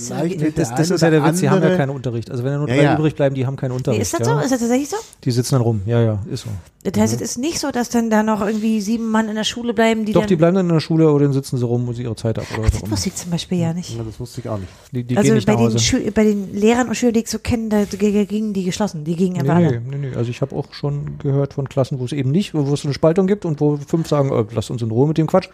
das, 0.56 0.76
das 0.76 0.90
ist 0.90 1.02
ja 1.02 1.10
der 1.10 1.24
Witz, 1.24 1.40
die 1.40 1.50
haben 1.50 1.62
ja 1.62 1.78
keinen 1.78 1.92
Unterricht. 1.92 2.32
Also 2.32 2.44
wenn 2.44 2.52
da 2.52 2.58
nur 2.58 2.68
drei 2.68 2.78
ja, 2.78 2.84
ja. 2.84 2.98
übrig 2.98 3.16
bleiben, 3.16 3.36
die 3.36 3.46
haben 3.46 3.56
keinen 3.56 3.72
Unterricht. 3.72 4.02
Ist 4.02 4.20
das 4.20 4.28
so? 4.28 4.40
Ist 4.40 4.52
das 4.52 4.60
tatsächlich 4.60 4.90
so? 4.90 4.98
Die 5.24 5.32
sitzen 5.32 5.56
dann 5.56 5.62
rum, 5.62 5.82
ja, 5.86 6.02
ja, 6.02 6.20
ist 6.32 6.44
so. 6.44 6.50
Das 6.84 6.94
heißt, 6.98 7.20
mhm. 7.20 7.24
es 7.24 7.32
ist 7.32 7.38
nicht 7.38 7.60
so, 7.60 7.72
dass 7.72 7.90
dann 7.90 8.10
da 8.10 8.24
noch 8.24 8.40
irgendwie 8.40 8.80
sieben 8.80 9.12
Mann 9.12 9.28
in 9.28 9.36
der 9.36 9.44
Schule 9.44 9.74
bleiben, 9.74 10.06
die 10.06 10.14
Doch, 10.14 10.26
die 10.26 10.38
bleiben 10.38 10.56
dann 10.56 10.68
in 10.68 10.74
der 10.74 10.80
Schule 10.80 11.12
oder 11.12 11.26
dann 11.26 11.34
sitzen 11.34 11.58
sie 11.58 11.66
rum 11.66 11.86
und 11.90 11.96
sie 11.96 12.04
ihre 12.04 12.16
Zeit 12.16 12.40
ab. 12.40 12.46
Oder 12.58 12.68
Ach, 12.68 12.80
das 12.80 12.90
wusste 12.90 13.10
ich 13.10 13.16
zum 13.16 13.32
Beispiel 13.32 13.60
ja 13.60 13.74
nicht. 13.74 13.98
Ja, 13.98 14.04
das 14.04 14.18
wusste 14.18 14.40
ich 14.40 14.48
auch 14.48 14.58
nicht. 14.58 14.72
Die, 14.94 15.04
die 15.04 15.18
also 15.18 15.34
bei 15.46 15.56
den, 15.58 16.14
bei 16.14 16.24
den 16.24 16.54
Lehrern 16.56 16.88
und 16.88 16.96
Schülern, 16.96 17.14
die 17.14 17.20
ich 17.20 17.30
so 17.30 17.40
kenne, 17.40 17.68
da 17.68 17.84
gingen 17.84 18.54
die 18.54 18.64
geschlossen, 18.64 19.04
die 19.04 19.18
gingen 19.18 19.46
nee, 19.46 19.54
nee, 19.54 19.80
nee, 19.90 19.98
nee, 20.08 20.16
also 20.16 20.32
ich 20.32 20.40
habe 20.40 20.56
auch 20.56 20.74
schon 20.74 21.18
gehört 21.20 21.54
von 21.54 21.68
Klassen, 21.68 22.00
wo 22.00 22.06
es 22.06 22.14
eben 22.14 22.32
nicht, 22.32 22.39
wo 22.54 22.74
es 22.74 22.86
eine 22.86 22.94
Spaltung 22.94 23.28
gibt 23.28 23.46
und 23.46 23.60
wo 23.60 23.78
fünf 23.78 24.08
sagen, 24.08 24.32
oh, 24.32 24.46
lass 24.52 24.70
uns 24.70 24.82
in 24.82 24.92
Ruhe 24.92 25.08
mit 25.08 25.18
dem 25.18 25.28
Quatsch. 25.28 25.50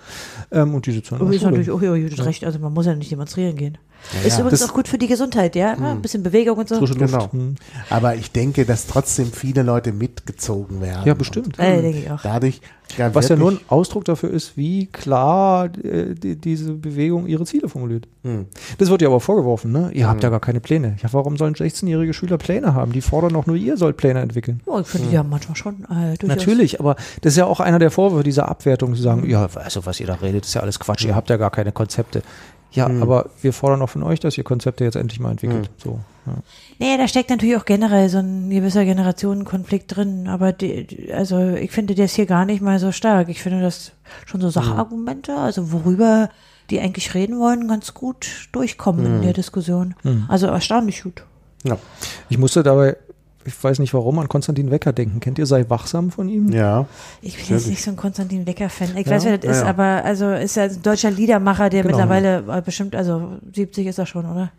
Ähm, 0.51 0.73
und 0.73 0.85
die 0.85 0.91
sitzen 0.91 1.17
dann 1.17 1.27
oh, 1.27 1.31
ist 1.31 1.43
natürlich 1.43 1.71
auch 1.71 1.81
ja, 1.81 1.95
ja. 1.95 2.23
recht, 2.23 2.43
also 2.43 2.59
man 2.59 2.73
muss 2.73 2.85
ja 2.85 2.95
nicht 2.95 3.11
demonstrieren 3.11 3.55
gehen. 3.55 3.77
Ja, 4.13 4.27
ist 4.27 4.39
übrigens 4.39 4.59
das, 4.59 4.69
auch 4.69 4.73
gut 4.73 4.87
für 4.87 4.97
die 4.97 5.07
Gesundheit, 5.07 5.55
ja? 5.55 5.71
Ein 5.73 5.93
hm. 5.93 6.01
bisschen 6.01 6.23
Bewegung 6.23 6.57
und 6.57 6.69
so. 6.69 6.79
Genau. 6.79 7.31
Hm. 7.31 7.55
Aber 7.89 8.15
ich 8.15 8.31
denke, 8.31 8.65
dass 8.65 8.87
trotzdem 8.87 9.31
viele 9.31 9.63
Leute 9.63 9.91
mitgezogen 9.91 10.81
werden. 10.81 11.05
Ja, 11.05 11.13
bestimmt. 11.13 11.59
Äh, 11.59 11.81
denke 11.81 11.99
ich 11.99 12.11
auch. 12.11 12.21
Dadurch 12.21 12.61
ja, 12.97 13.13
Was 13.13 13.27
ja 13.27 13.35
nur 13.35 13.51
ein 13.51 13.59
Ausdruck 13.67 14.05
dafür 14.05 14.29
ist, 14.29 14.55
wie 14.55 14.85
klar 14.85 15.65
äh, 15.83 16.13
die, 16.13 16.37
diese 16.37 16.73
Bewegung 16.73 17.27
ihre 17.27 17.45
Ziele 17.45 17.67
formuliert. 17.67 18.07
Hm. 18.23 18.45
Das 18.77 18.89
wird 18.89 19.01
ja 19.01 19.09
aber 19.09 19.19
vorgeworfen, 19.19 19.71
ne? 19.71 19.89
Ihr 19.93 20.03
hm. 20.03 20.11
habt 20.11 20.23
ja 20.23 20.29
gar 20.29 20.39
keine 20.39 20.61
Pläne. 20.61 20.95
Ja, 21.01 21.09
warum 21.11 21.35
sollen 21.35 21.55
16-jährige 21.55 22.13
Schüler 22.13 22.37
Pläne 22.37 22.73
haben? 22.73 22.93
Die 22.93 23.01
fordern 23.01 23.33
doch 23.33 23.47
nur, 23.47 23.55
ihr 23.55 23.75
sollt 23.75 23.97
Pläne 23.97 24.21
entwickeln. 24.21 24.61
Oh, 24.65 24.79
ich 24.79 24.87
finde, 24.87 25.05
hm. 25.05 25.11
die 25.11 25.17
haben 25.17 25.29
manchmal 25.29 25.57
schon. 25.57 25.85
Äh, 25.85 26.25
Natürlich, 26.25 26.79
aber 26.79 26.95
das 27.21 27.33
ist 27.33 27.37
ja 27.37 27.45
auch 27.45 27.59
einer 27.59 27.79
der 27.79 27.91
Vorwürfe 27.91 28.23
dieser 28.23 28.47
Abwertung, 28.47 28.95
zu 28.95 29.01
sagen, 29.01 29.29
ja, 29.29 29.49
also 29.55 29.85
was 29.85 29.99
ihr 29.99 30.07
da 30.07 30.15
redet, 30.15 30.45
ist 30.45 30.53
ja 30.53 30.61
alles 30.61 30.79
Quatsch, 30.79 31.05
ihr 31.05 31.15
habt 31.15 31.29
ja 31.29 31.37
gar 31.37 31.51
keine 31.51 31.71
Konzepte. 31.71 32.21
Ja, 32.71 32.89
mhm. 32.89 33.01
aber 33.01 33.29
wir 33.41 33.53
fordern 33.53 33.81
auch 33.81 33.89
von 33.89 34.03
euch, 34.03 34.19
dass 34.19 34.37
ihr 34.37 34.43
Konzepte 34.43 34.83
jetzt 34.83 34.95
endlich 34.95 35.19
mal 35.19 35.31
entwickelt. 35.31 35.69
Mhm. 35.69 35.81
So, 35.81 35.99
ja. 36.25 36.33
Naja, 36.79 36.97
da 36.97 37.07
steckt 37.07 37.29
natürlich 37.29 37.55
auch 37.55 37.65
generell 37.65 38.09
so 38.09 38.17
ein 38.17 38.49
gewisser 38.49 38.83
Generationenkonflikt 38.83 39.95
drin, 39.95 40.27
aber 40.27 40.51
die, 40.51 41.11
also 41.13 41.39
ich 41.51 41.71
finde 41.71 41.95
der 41.95 42.05
ist 42.05 42.15
hier 42.15 42.25
gar 42.25 42.45
nicht 42.45 42.61
mal 42.61 42.79
so 42.79 42.91
stark. 42.91 43.29
Ich 43.29 43.41
finde 43.41 43.61
das 43.61 43.91
schon 44.25 44.41
so 44.41 44.49
Sachargumente, 44.49 45.31
mhm. 45.31 45.37
also 45.37 45.71
worüber 45.71 46.29
die 46.69 46.79
eigentlich 46.79 47.13
reden 47.13 47.39
wollen, 47.39 47.67
ganz 47.67 47.93
gut 47.93 48.49
durchkommen 48.51 49.05
in 49.05 49.17
mhm. 49.17 49.21
der 49.21 49.33
Diskussion. 49.33 49.95
Mhm. 50.03 50.25
Also 50.27 50.47
erstaunlich 50.47 51.03
gut. 51.03 51.23
Ja. 51.63 51.77
Ich 52.29 52.37
musste 52.37 52.63
dabei 52.63 52.97
ich 53.45 53.63
weiß 53.63 53.79
nicht 53.79 53.93
warum, 53.93 54.19
an 54.19 54.27
Konstantin 54.27 54.71
Wecker 54.71 54.91
denken. 54.91 55.19
Kennt 55.19 55.37
ihr 55.37 55.45
Sei 55.45 55.65
wachsam 55.69 56.11
von 56.11 56.27
ihm? 56.29 56.51
Ja. 56.51 56.87
Ich 57.21 57.37
bin 57.37 57.55
jetzt 57.55 57.67
nicht 57.67 57.83
so 57.83 57.91
ein 57.91 57.97
Konstantin 57.97 58.45
Wecker-Fan. 58.47 58.97
Ich 58.97 59.05
ja? 59.05 59.13
weiß, 59.13 59.25
wer 59.25 59.37
das 59.37 59.51
ist, 59.51 59.57
ja, 59.57 59.63
ja. 59.63 59.69
aber 59.69 60.03
also 60.03 60.31
ist 60.31 60.55
ja 60.55 60.63
ein 60.63 60.81
deutscher 60.81 61.11
Liedermacher, 61.11 61.69
der 61.69 61.83
genau. 61.83 61.97
mittlerweile 61.97 62.43
äh, 62.47 62.61
bestimmt, 62.61 62.95
also 62.95 63.37
70 63.53 63.87
ist 63.87 63.99
er 63.99 64.05
schon, 64.05 64.25
oder? 64.25 64.51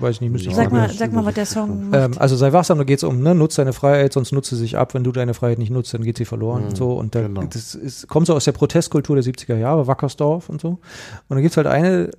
Weiß 0.00 0.16
ich 0.16 0.20
nicht, 0.22 0.30
müsste 0.30 0.48
ich 0.48 0.56
sag 0.56 0.72
mal, 0.72 0.90
sag 0.90 1.12
mal, 1.12 1.24
was 1.24 1.34
der 1.34 1.46
Song 1.46 1.90
macht. 1.90 2.00
Ähm, 2.00 2.18
also 2.18 2.36
sei 2.36 2.52
wachsam, 2.52 2.78
da 2.78 2.84
geht 2.84 2.98
es 2.98 3.04
um, 3.04 3.22
ne, 3.22 3.34
nutze 3.34 3.60
deine 3.60 3.72
Freiheit, 3.72 4.12
sonst 4.12 4.32
nutze 4.32 4.56
sie 4.56 4.62
sich 4.62 4.76
ab. 4.76 4.94
Wenn 4.94 5.04
du 5.04 5.12
deine 5.12 5.34
Freiheit 5.34 5.58
nicht 5.58 5.70
nutzt, 5.70 5.94
dann 5.94 6.02
geht 6.02 6.16
sie 6.16 6.24
verloren 6.24 6.62
mhm, 6.62 6.68
und 6.68 6.76
so. 6.76 6.92
Und 6.94 7.14
da, 7.14 7.22
genau. 7.22 7.42
das 7.44 7.74
ist, 7.74 8.08
kommt 8.08 8.26
so 8.26 8.34
aus 8.34 8.44
der 8.44 8.52
Protestkultur 8.52 9.14
der 9.14 9.24
70er 9.24 9.56
Jahre, 9.56 9.86
Wackersdorf 9.86 10.48
und 10.48 10.60
so. 10.60 10.78
Und 11.28 11.36
da 11.36 11.40
gibt 11.40 11.52
es 11.52 11.56
halt 11.56 11.66
eine 11.66 12.10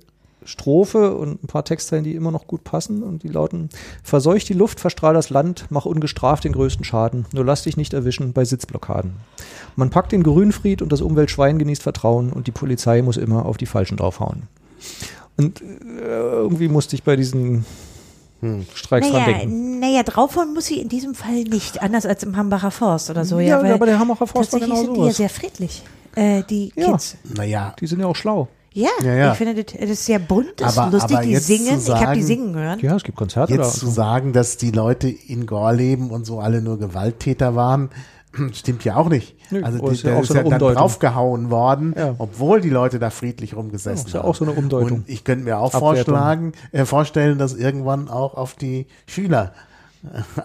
Strophe 0.46 1.14
und 1.16 1.42
ein 1.44 1.46
paar 1.46 1.64
Textteilen, 1.64 2.04
die 2.04 2.14
immer 2.14 2.30
noch 2.30 2.46
gut 2.46 2.64
passen 2.64 3.02
und 3.02 3.22
die 3.22 3.28
lauten: 3.28 3.68
Verseuch 4.02 4.44
die 4.44 4.54
Luft, 4.54 4.80
verstrahl 4.80 5.14
das 5.14 5.30
Land, 5.30 5.66
mach 5.70 5.84
ungestraft 5.84 6.44
den 6.44 6.52
größten 6.52 6.84
Schaden, 6.84 7.26
nur 7.32 7.44
lass 7.44 7.62
dich 7.62 7.76
nicht 7.76 7.92
erwischen 7.92 8.32
bei 8.32 8.44
Sitzblockaden. 8.44 9.14
Man 9.76 9.90
packt 9.90 10.12
den 10.12 10.22
Grünfried 10.22 10.80
und 10.80 10.90
das 10.90 11.02
Umweltschwein 11.02 11.58
genießt 11.58 11.82
Vertrauen 11.82 12.32
und 12.32 12.46
die 12.46 12.52
Polizei 12.52 13.02
muss 13.02 13.16
immer 13.16 13.46
auf 13.46 13.56
die 13.56 13.66
Falschen 13.66 13.96
draufhauen. 13.96 14.44
Und 15.36 15.60
äh, 15.60 15.64
irgendwie 16.04 16.68
musste 16.68 16.96
ich 16.96 17.02
bei 17.02 17.16
diesen 17.16 17.66
hm. 18.40 18.66
Streiks 18.74 19.08
naja, 19.08 19.24
dran 19.24 19.34
denken. 19.34 19.80
Naja, 19.80 20.02
draufhauen 20.02 20.54
muss 20.54 20.66
sie 20.66 20.80
in 20.80 20.88
diesem 20.88 21.14
Fall 21.14 21.44
nicht, 21.44 21.82
anders 21.82 22.06
als 22.06 22.22
im 22.22 22.36
Hambacher 22.36 22.70
Forst 22.70 23.10
oder 23.10 23.24
so. 23.24 23.38
Ja, 23.38 23.64
ja 23.64 23.74
aber 23.74 23.86
der 23.86 23.98
Hambacher 23.98 24.26
Forst 24.26 24.52
war 24.52 24.60
genau 24.60 24.76
sind 24.76 24.96
die 24.96 25.00
ja 25.00 25.12
sehr 25.12 25.28
friedlich, 25.28 25.82
äh, 26.14 26.42
die 26.48 26.72
ja. 26.74 26.92
Kids. 26.92 27.16
Naja. 27.34 27.74
Die 27.80 27.86
sind 27.86 28.00
ja 28.00 28.06
auch 28.06 28.16
schlau. 28.16 28.48
Ja, 28.76 28.90
ja, 29.02 29.14
ja, 29.14 29.32
ich 29.32 29.38
finde, 29.38 29.64
das, 29.64 29.74
ist 29.74 30.04
sehr 30.04 30.18
bunt, 30.18 30.52
das 30.60 30.76
aber, 30.76 30.94
ist 30.94 31.02
lustig, 31.10 31.20
die 31.22 31.36
singen. 31.36 31.80
Sagen, 31.80 31.98
ich 31.98 32.06
habe 32.06 32.16
die 32.16 32.22
singen 32.22 32.54
hören. 32.54 32.78
Ja, 32.80 32.94
es 32.94 33.04
gibt 33.04 33.16
Konzerte. 33.16 33.54
Jetzt 33.54 33.76
da. 33.76 33.78
zu 33.78 33.86
sagen, 33.86 34.34
dass 34.34 34.58
die 34.58 34.70
Leute 34.70 35.08
in 35.08 35.46
Gorleben 35.46 36.10
und 36.10 36.26
so 36.26 36.40
alle 36.40 36.60
nur 36.60 36.78
Gewalttäter 36.78 37.54
waren, 37.54 37.88
stimmt 38.52 38.84
ja 38.84 38.96
auch 38.96 39.08
nicht. 39.08 39.34
Nö, 39.50 39.62
also 39.62 39.78
die, 39.78 39.94
ist 39.94 40.02
ja, 40.02 40.20
ist 40.20 40.28
so 40.28 40.34
ja 40.34 40.42
dann 40.42 40.58
draufgehauen 40.58 41.48
worden, 41.48 41.94
ja. 41.96 42.16
obwohl 42.18 42.60
die 42.60 42.68
Leute 42.68 42.98
da 42.98 43.08
friedlich 43.08 43.56
rumgesessen 43.56 43.98
haben. 44.00 44.06
ist 44.08 44.12
ja 44.12 44.24
auch 44.24 44.34
so 44.34 44.44
eine 44.44 44.52
Umdeutung. 44.52 44.98
Und 44.98 45.08
ich 45.08 45.24
könnte 45.24 45.46
mir 45.46 45.58
auch 45.58 45.72
vorschlagen, 45.72 46.52
äh, 46.72 46.84
vorstellen, 46.84 47.38
dass 47.38 47.54
irgendwann 47.54 48.10
auch 48.10 48.34
auf 48.34 48.56
die 48.56 48.88
Schüler 49.06 49.54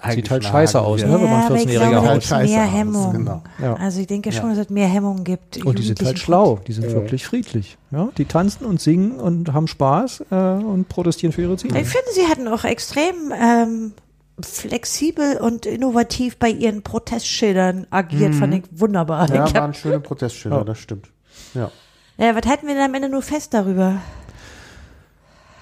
Sieht 0.10 0.30
halt 0.30 0.44
scheiße 0.44 0.82
aus, 0.82 1.02
ne, 1.04 1.14
wenn 1.14 1.30
man 1.30 1.52
14-Jähriger 1.52 2.02
haut. 2.02 2.32
Halt 2.32 2.50
mehr 2.50 2.64
Hemmung. 2.64 3.14
Genau. 3.14 3.44
Ja. 3.62 3.76
Also 3.76 4.02
ich 4.02 4.08
denke 4.08 4.32
schon, 4.32 4.50
dass 4.50 4.58
es 4.58 4.70
mehr 4.70 4.88
Hemmung 4.88 5.24
gibt. 5.24 5.64
Und 5.66 5.80
die 5.80 5.84
sind 5.84 6.02
halt 6.04 6.20
schlau, 6.20 6.60
die 6.68 6.74
sind 6.74 6.92
wirklich 6.92 7.26
friedlich. 7.26 7.78
Ja, 7.92 8.10
die 8.18 8.26
tanzen 8.26 8.66
und 8.66 8.80
singen 8.80 9.20
und 9.20 9.54
haben 9.54 9.68
Spaß 9.68 10.26
äh, 10.32 10.36
und 10.36 10.88
protestieren 10.88 11.34
für 11.34 11.42
ihre 11.42 11.58
Ziele. 11.58 11.80
Ich 11.80 11.88
finde, 11.88 12.08
sie 12.14 12.28
hatten 12.28 12.48
auch 12.48 12.64
extrem 12.64 13.34
ähm, 13.38 13.94
flexibel 14.42 15.38
und 15.38 15.66
innovativ 15.66 16.38
bei 16.38 16.50
ihren 16.50 16.84
Protestschildern 16.84 17.88
agiert, 17.90 18.34
mhm. 18.34 18.38
fand 18.40 18.54
ich 18.56 18.64
wunderbar. 18.72 19.30
Ja, 19.34 19.46
ich 19.46 19.54
waren 19.54 19.74
schöne 19.74 20.00
Protestschilder, 20.00 20.60
ja. 20.60 20.64
das 20.64 20.80
stimmt. 20.80 21.08
Ja. 21.54 21.72
Ja, 22.18 22.36
was 22.36 22.46
halten 22.46 22.68
wir 22.68 22.76
denn 22.76 22.84
am 22.84 22.94
Ende 22.94 23.10
nur 23.10 23.22
fest 23.22 23.54
darüber? 23.54 24.00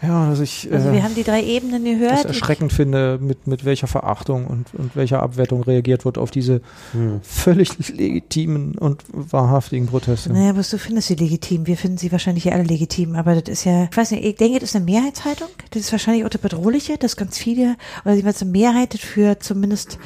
Ja, 0.02 0.30
dass 0.30 0.39
ich 0.39 0.72
also 0.72 0.91
wir 0.91 1.00
äh, 1.00 1.02
haben 1.02 1.16
die 1.16 1.24
drei 1.24 1.43
Ebenen 1.43 1.84
gehört. 1.84 2.20
Das 2.20 2.26
erschreckend 2.26 2.72
finde, 2.72 3.20
mit, 3.22 3.47
mit 3.47 3.66
welcher 3.66 3.88
Verachtung 3.88 4.47
und, 4.47 4.74
und 4.74 4.95
welcher 4.95 5.22
Abwertung 5.22 5.62
reagiert 5.64 6.06
wird 6.06 6.18
auf 6.18 6.32
diese 6.32 6.62
hm. 6.93 7.20
völlig 7.22 7.89
legitimen 7.89 8.78
und 8.78 9.04
wahrhaftigen 9.12 9.88
Proteste. 9.88 10.32
Naja, 10.32 10.56
was 10.56 10.70
du 10.70 10.78
findest 10.78 11.10
sie 11.10 11.16
legitim. 11.16 11.68
Wir 11.68 11.76
finden 11.76 11.97
sie 11.97 12.12
wahrscheinlich 12.12 12.45
ja 12.45 12.54
alle 12.54 12.64
legitim, 12.64 13.16
aber 13.16 13.36
das 13.36 13.50
ist 13.50 13.66
ja, 13.66 13.89
ich 13.91 13.97
weiß 13.97 14.12
nicht, 14.12 14.24
ich 14.24 14.36
denke, 14.36 14.60
das 14.60 14.70
ist 14.70 14.76
eine 14.78 14.86
Mehrheitshaltung. 14.86 15.50
Das 15.72 15.82
ist 15.82 15.91
wahrscheinlich 15.91 16.24
auch 16.24 16.30
das 16.30 16.41
Bedrohliche, 16.41 16.97
dass 16.97 17.18
ganz 17.18 17.38
viele, 17.38 17.76
oder 18.06 18.14
jeweils 18.14 18.41
eine 18.41 18.52
Mehrheit 18.52 18.93
für 18.93 19.39
zumindest 19.39 20.00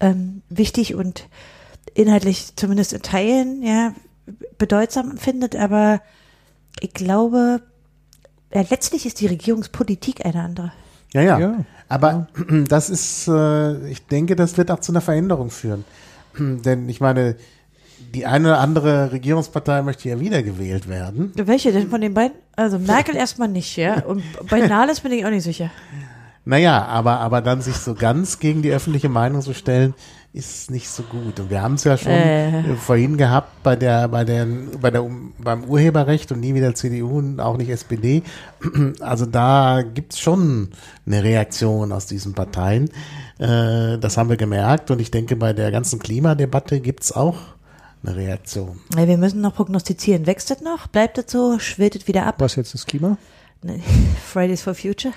ähm, 0.00 0.42
wichtig 0.50 0.94
und 0.94 1.26
inhaltlich 1.94 2.54
zumindest 2.54 2.92
in 2.92 3.02
Teilen, 3.02 3.62
ja, 3.62 3.94
bedeutsam 4.58 5.10
empfindet, 5.12 5.56
aber 5.56 6.00
ich 6.80 6.92
glaube, 6.92 7.62
letztlich 8.52 9.06
ist 9.06 9.20
die 9.20 9.26
Regierungspolitik 9.26 10.24
eine 10.24 10.42
andere. 10.42 10.72
Ja, 11.12 11.22
ja. 11.22 11.38
ja. 11.38 11.64
Aber 11.88 12.28
ja. 12.50 12.60
das 12.68 12.90
ist, 12.90 13.28
äh, 13.28 13.88
ich 13.88 14.06
denke, 14.06 14.36
das 14.36 14.56
wird 14.56 14.70
auch 14.70 14.80
zu 14.80 14.92
einer 14.92 15.00
Veränderung 15.00 15.50
führen. 15.50 15.84
Denn 16.38 16.88
ich 16.88 17.00
meine, 17.00 17.36
die 18.14 18.26
eine 18.26 18.48
oder 18.48 18.60
andere 18.60 19.12
Regierungspartei 19.12 19.82
möchte 19.82 20.08
ja 20.08 20.20
wiedergewählt 20.20 20.88
werden. 20.88 21.32
Welche 21.34 21.72
denn 21.72 21.90
von 21.90 22.00
den 22.00 22.14
beiden? 22.14 22.36
Also 22.56 22.78
Merkel 22.78 23.16
erstmal 23.16 23.48
nicht, 23.48 23.76
ja. 23.76 24.04
Und 24.04 24.22
bei 24.48 24.66
Nahles 24.66 25.00
bin 25.00 25.12
ich 25.12 25.24
auch 25.24 25.30
nicht 25.30 25.44
sicher. 25.44 25.70
Naja, 26.44 26.86
aber, 26.86 27.20
aber 27.20 27.42
dann 27.42 27.60
sich 27.60 27.76
so 27.76 27.94
ganz 27.94 28.38
gegen 28.38 28.62
die 28.62 28.72
öffentliche 28.72 29.10
Meinung 29.10 29.42
zu 29.42 29.52
stellen, 29.52 29.94
ist 30.32 30.70
nicht 30.70 30.88
so 30.88 31.02
gut. 31.02 31.40
Und 31.40 31.50
wir 31.50 31.62
haben 31.62 31.74
es 31.74 31.84
ja 31.84 31.96
schon 31.96 32.12
äh. 32.12 32.74
vorhin 32.76 33.16
gehabt 33.16 33.62
bei 33.62 33.76
der, 33.76 34.08
bei 34.08 34.24
der, 34.24 34.46
bei 34.80 34.90
der, 34.90 35.04
beim 35.38 35.64
Urheberrecht 35.64 36.30
und 36.32 36.40
nie 36.40 36.54
wieder 36.54 36.74
CDU 36.74 37.18
und 37.18 37.40
auch 37.40 37.56
nicht 37.56 37.70
SPD. 37.70 38.22
Also 39.00 39.26
da 39.26 39.82
gibt's 39.82 40.18
schon 40.18 40.70
eine 41.06 41.22
Reaktion 41.22 41.92
aus 41.92 42.06
diesen 42.06 42.34
Parteien. 42.34 42.90
Äh, 43.38 43.98
das 43.98 44.16
haben 44.16 44.28
wir 44.28 44.36
gemerkt. 44.36 44.90
Und 44.90 45.00
ich 45.00 45.10
denke, 45.10 45.36
bei 45.36 45.52
der 45.52 45.70
ganzen 45.70 45.98
Klimadebatte 45.98 46.80
gibt's 46.80 47.12
auch 47.12 47.36
eine 48.02 48.16
Reaktion. 48.16 48.80
Wir 48.94 49.16
müssen 49.16 49.40
noch 49.40 49.54
prognostizieren. 49.54 50.26
Wächst 50.26 50.50
das 50.50 50.60
noch? 50.60 50.86
Bleibt 50.88 51.18
das 51.18 51.26
so? 51.28 51.58
Schwirrt 51.58 51.96
es 51.96 52.06
wieder 52.06 52.26
ab? 52.26 52.36
Was 52.38 52.56
jetzt 52.56 52.74
das 52.74 52.86
Klima? 52.86 53.16
Fridays 54.26 54.62
for 54.62 54.74
Future? 54.74 55.14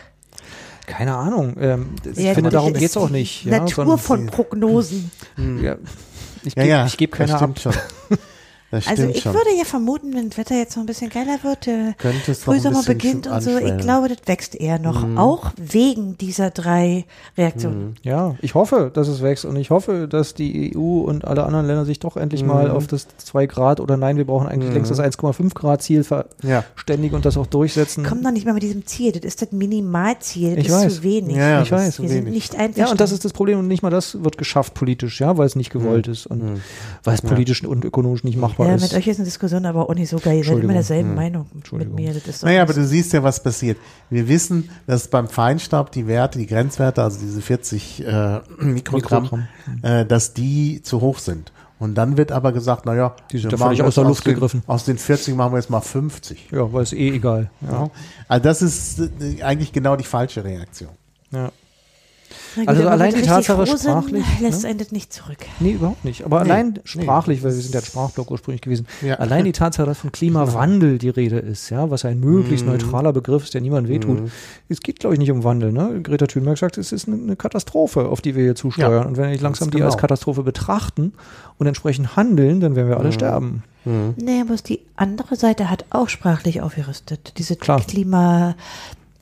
Keine 0.92 1.16
Ahnung. 1.16 1.56
Ähm, 1.58 1.96
ich 2.04 2.18
ja, 2.18 2.34
finde, 2.34 2.50
darum 2.50 2.74
geht 2.74 2.84
es 2.84 2.98
auch 2.98 3.10
nicht. 3.10 3.46
Natur 3.46 3.88
ja, 3.88 3.98
von 3.98 4.26
Prognosen. 4.26 5.10
Ja, 5.62 5.78
ich 6.44 6.54
gebe 6.54 6.68
ja, 6.68 6.86
ja, 6.86 6.92
geb 6.98 7.14
keine 7.14 7.40
ab. 7.40 7.52
Schon. 8.72 8.84
also 8.88 9.04
ich 9.04 9.22
schon. 9.22 9.34
würde 9.34 9.50
ja 9.58 9.66
vermuten, 9.66 10.14
wenn 10.14 10.30
das 10.30 10.38
Wetter 10.38 10.56
jetzt 10.56 10.78
noch 10.78 10.84
ein 10.84 10.86
bisschen 10.86 11.10
geiler 11.10 11.40
wird, 11.44 11.68
äh, 11.68 11.94
Frühsommer 12.34 12.84
beginnt 12.84 13.28
und 13.28 13.42
so, 13.42 13.58
ich 13.58 13.78
glaube, 13.78 14.08
das 14.08 14.20
wächst 14.26 14.56
eher 14.56 14.80
noch, 14.80 15.06
mhm. 15.06 15.18
auch 15.18 15.52
wegen 15.58 16.18
dieser 16.18 16.52
drei 16.52 17.06
Reaktionen. 17.38 17.90
Mhm. 17.90 17.96
Ja, 18.04 18.36
ich 18.42 18.56
hoffe, 18.56 18.90
dass 18.94 19.10
es 19.10 19.22
wächst 19.22 19.44
und 19.44 19.58
ich 19.58 19.72
hoffe, 19.72 20.08
dass 20.08 20.34
die 20.34 20.74
EU 20.76 21.02
und 21.02 21.26
alle 21.26 21.44
anderen 21.44 21.68
Länder 21.68 21.84
sich 21.84 22.00
doch 22.00 22.16
endlich 22.16 22.44
mhm. 22.44 22.48
mal 22.48 22.72
auf 22.72 22.88
das 22.88 23.08
2 23.18 23.46
Grad 23.48 23.82
oder 23.82 23.98
nein, 23.98 24.16
wir 24.16 24.26
brauchen 24.26 24.48
eigentlich 24.48 24.70
mhm. 24.70 24.76
längst 24.76 24.92
das 24.92 25.02
1,5 25.02 25.54
Grad 25.54 25.82
Ziel 25.82 26.06
verständigen 26.06 27.14
ja. 27.14 27.18
und 27.18 27.26
das 27.26 27.36
auch 27.36 27.48
durchsetzen. 27.48 28.06
Kommt 28.06 28.24
noch 28.24 28.32
nicht 28.32 28.46
mal 28.46 28.54
mit 28.54 28.64
diesem 28.64 28.86
Ziel, 28.86 29.12
das 29.12 29.24
ist 29.24 29.42
das 29.42 29.52
Minimalziel, 29.52 30.56
das 30.56 30.60
ich 30.60 30.68
ist 30.68 30.74
weiß. 30.74 30.96
zu 30.96 31.04
wenig. 31.04 31.36
Ja, 31.36 31.50
ja 31.50 31.62
ich 31.62 31.72
weiß. 31.72 32.02
Wir 32.02 32.08
sind 32.08 32.30
nicht 32.30 32.56
einfach. 32.56 32.78
Ja, 32.78 32.92
und 32.92 33.02
das 33.02 33.12
ist 33.12 33.26
das 33.26 33.34
Problem 33.34 33.60
und 33.60 33.68
nicht 33.68 33.84
mal 33.84 33.90
das 33.90 34.24
wird 34.24 34.38
geschafft 34.38 34.76
politisch, 34.76 35.20
ja, 35.20 35.38
weil 35.38 35.46
es 35.46 35.58
nicht 35.58 35.72
gewollt 35.72 36.08
mhm. 36.08 36.14
ist 36.14 36.28
und 36.28 36.44
mhm. 36.44 36.62
weil 37.04 37.16
es 37.16 37.22
politisch 37.22 37.64
und 37.66 37.84
ökonomisch 37.84 38.24
nicht 38.24 38.38
machbar 38.38 38.61
ja, 38.68 38.76
ist. 38.76 38.82
mit 38.82 38.94
euch 38.94 39.08
ist 39.08 39.18
eine 39.18 39.26
Diskussion 39.26 39.66
aber 39.66 39.90
auch 39.90 39.94
nicht 39.96 40.10
so 40.10 40.18
geil. 40.18 40.38
Ihr 40.38 40.44
seid 40.44 40.60
immer 40.60 40.74
derselben 40.74 41.10
hm. 41.10 41.16
Meinung 41.16 41.46
mit 41.72 41.94
mir. 41.94 42.14
naja, 42.42 42.62
aber 42.62 42.74
du 42.74 42.86
siehst 42.86 43.14
ja, 43.14 43.24
was 43.24 43.42
passiert. 43.42 43.78
Wir 44.10 44.28
wissen, 44.28 44.70
dass 44.88 45.08
beim 45.08 45.28
Feinstaub 45.28 45.92
die 45.92 46.08
Werte, 46.08 46.40
die 46.40 46.48
Grenzwerte, 46.48 47.04
also 47.04 47.20
diese 47.20 47.42
40 47.42 48.06
äh, 48.06 48.40
Mikrogramm, 48.60 49.24
Mikrogramm. 49.24 49.48
Äh, 49.82 50.06
dass 50.06 50.34
die 50.34 50.82
zu 50.82 51.02
hoch 51.02 51.20
sind. 51.20 51.52
Und 51.82 51.96
dann 51.96 52.16
wird 52.16 52.32
aber 52.32 52.52
gesagt, 52.52 52.86
naja, 52.86 53.16
die 53.32 53.40
sind 53.40 53.52
ja 53.52 53.58
völlig 53.58 53.82
aus 53.82 53.96
der 53.96 54.04
Luft 54.04 54.24
den, 54.26 54.36
gegriffen. 54.36 54.62
Aus 54.68 54.86
den 54.86 55.00
40 55.00 55.36
machen 55.36 55.54
wir 55.54 55.58
jetzt 55.58 55.72
mal 55.72 55.82
50. 55.82 56.50
Ja, 56.52 56.72
weil 56.72 56.84
es 56.84 56.94
eh 56.94 57.10
egal. 57.10 57.50
Ja. 57.62 57.90
Also 58.28 58.44
das 58.44 58.62
ist 58.62 59.00
äh, 59.00 59.42
eigentlich 59.42 59.74
genau 59.74 59.96
die 59.96 60.04
falsche 60.04 60.44
Reaktion. 60.44 60.92
Ja. 61.32 61.52
Gut, 62.56 62.68
also 62.68 62.88
allein 62.88 63.14
die 63.14 63.22
Tatsache 63.22 63.66
sprachlich. 63.68 64.26
Sind, 64.38 64.42
lässt 64.42 64.64
ne? 64.64 64.70
einen 64.70 64.86
nicht 64.92 65.14
zurück. 65.14 65.38
Nee, 65.60 65.74
überhaupt 65.74 66.06
nicht. 66.06 66.26
Aber 66.26 66.44
nee, 66.44 66.52
allein 66.52 66.80
sprachlich, 66.84 67.40
nee. 67.40 67.44
weil 67.46 67.56
wir 67.56 67.62
sind 67.62 67.74
ja 67.74 67.80
ein 67.80 67.86
Sprachblock 67.86 68.32
ursprünglich 68.32 68.62
gewesen, 68.62 68.88
ja. 69.02 69.16
allein 69.16 69.46
die 69.46 69.52
Tatsache, 69.52 69.86
dass 69.86 70.00
von 70.00 70.12
Klimawandel 70.12 70.98
die 70.98 71.10
Rede 71.10 71.40
ist, 71.40 71.70
ja, 71.70 71.90
was 71.90 72.06
ein 72.06 72.20
möglichst 72.20 72.66
mhm. 72.66 72.74
neutraler 72.74 73.14
Begriff 73.14 73.44
ist, 73.44 73.54
der 73.54 73.62
niemand 73.62 73.88
wehtut. 73.88 74.22
Mhm. 74.22 74.32
Es 74.70 74.82
geht, 74.82 75.00
glaube 75.00 75.16
ich, 75.16 75.20
nicht 75.20 75.32
um 75.32 75.44
Wandel. 75.44 75.72
Ne? 75.72 76.02
Greta 76.02 76.28
Thunberg 76.28 76.58
sagt, 76.58 76.78
es 76.78 76.92
ist 76.92 77.08
eine 77.08 77.36
Katastrophe, 77.36 78.08
auf 78.08 78.22
die 78.22 78.36
wir 78.36 78.44
hier 78.44 78.56
zusteuern. 78.56 78.92
Ja. 78.92 79.08
Und 79.08 79.18
wenn 79.18 79.24
wir 79.26 79.32
nicht 79.32 79.42
langsam 79.42 79.70
die 79.70 79.78
genau. 79.78 79.88
als 79.88 79.98
Katastrophe 79.98 80.44
betrachten 80.44 81.14
und 81.58 81.68
entsprechend 81.68 82.16
handeln, 82.16 82.60
dann 82.60 82.76
werden 82.76 82.90
wir 82.90 82.98
alle 82.98 83.10
mhm. 83.10 83.14
sterben. 83.14 83.64
Mhm. 83.86 84.14
Nee, 84.18 84.42
aber 84.42 84.56
die 84.56 84.82
andere 84.96 85.36
Seite 85.36 85.70
hat 85.70 85.86
auch 85.90 86.10
sprachlich 86.10 86.62
aufgerüstet. 86.62 87.34
Diese 87.38 87.56
Klar. 87.56 87.82
Klima, 87.82 88.56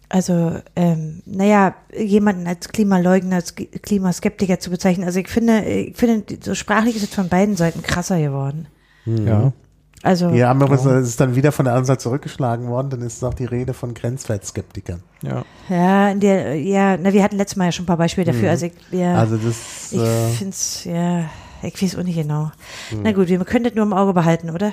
also, 0.10 0.60
ähm, 0.76 1.22
naja, 1.26 1.76
jemanden 1.96 2.48
als 2.48 2.70
Klimaleugner, 2.70 3.38
als 3.38 3.54
Klimaskeptiker 3.56 4.60
zu 4.60 4.72
bezeichnen. 4.72 5.06
Also 5.06 5.20
ich 5.20 5.28
finde, 5.28 5.64
ich 5.64 5.96
finde, 5.96 6.38
so 6.44 6.56
sprachlich 6.56 6.96
ist 6.96 7.04
es 7.04 7.14
von 7.14 7.30
beiden 7.30 7.56
Seiten 7.56 7.84
krasser 7.84 8.20
geworden. 8.20 8.68
Mhm. 9.06 9.28
Ja. 9.28 9.54
Also. 10.02 10.30
Ja, 10.30 10.50
aber 10.50 10.72
es 10.72 10.86
ist 10.86 11.20
dann 11.20 11.36
wieder 11.36 11.52
von 11.52 11.66
der 11.66 11.74
anderen 11.74 11.86
Seite 11.86 12.00
zurückgeschlagen 12.00 12.70
worden, 12.70 12.90
dann 12.90 13.02
ist 13.02 13.18
es 13.18 13.24
auch 13.24 13.34
die 13.34 13.46
Rede 13.46 13.74
von 13.74 13.94
Grenzwertskeptikern. 13.94 15.04
Ja. 15.22 15.44
Ja, 15.70 16.14
der, 16.16 16.56
ja, 16.56 16.98
na, 16.98 17.14
wir 17.14 17.22
hatten 17.22 17.38
letztes 17.38 17.58
Mal 17.58 17.66
ja 17.66 17.72
schon 17.72 17.84
ein 17.84 17.88
paar 17.88 17.98
Beispiele 17.98 18.26
dafür. 18.26 18.44
Mhm. 18.44 18.50
Also 18.50 18.66
ich, 18.68 18.74
ja, 18.92 19.16
also 19.16 19.38
das, 19.38 19.92
ich 19.92 20.00
äh, 20.00 20.30
finde 20.30 20.52
es, 20.52 20.86
ja, 20.86 21.26
ich 21.62 21.82
weiß 21.82 21.98
auch 21.98 22.04
nicht 22.04 22.16
genau. 22.16 22.46
Mhm. 22.92 23.00
Na 23.04 23.12
gut, 23.12 23.28
wir 23.28 23.38
können 23.44 23.66
das 23.66 23.76
nur 23.76 23.86
im 23.86 23.94
Auge 23.94 24.14
behalten, 24.14 24.50
oder? 24.50 24.72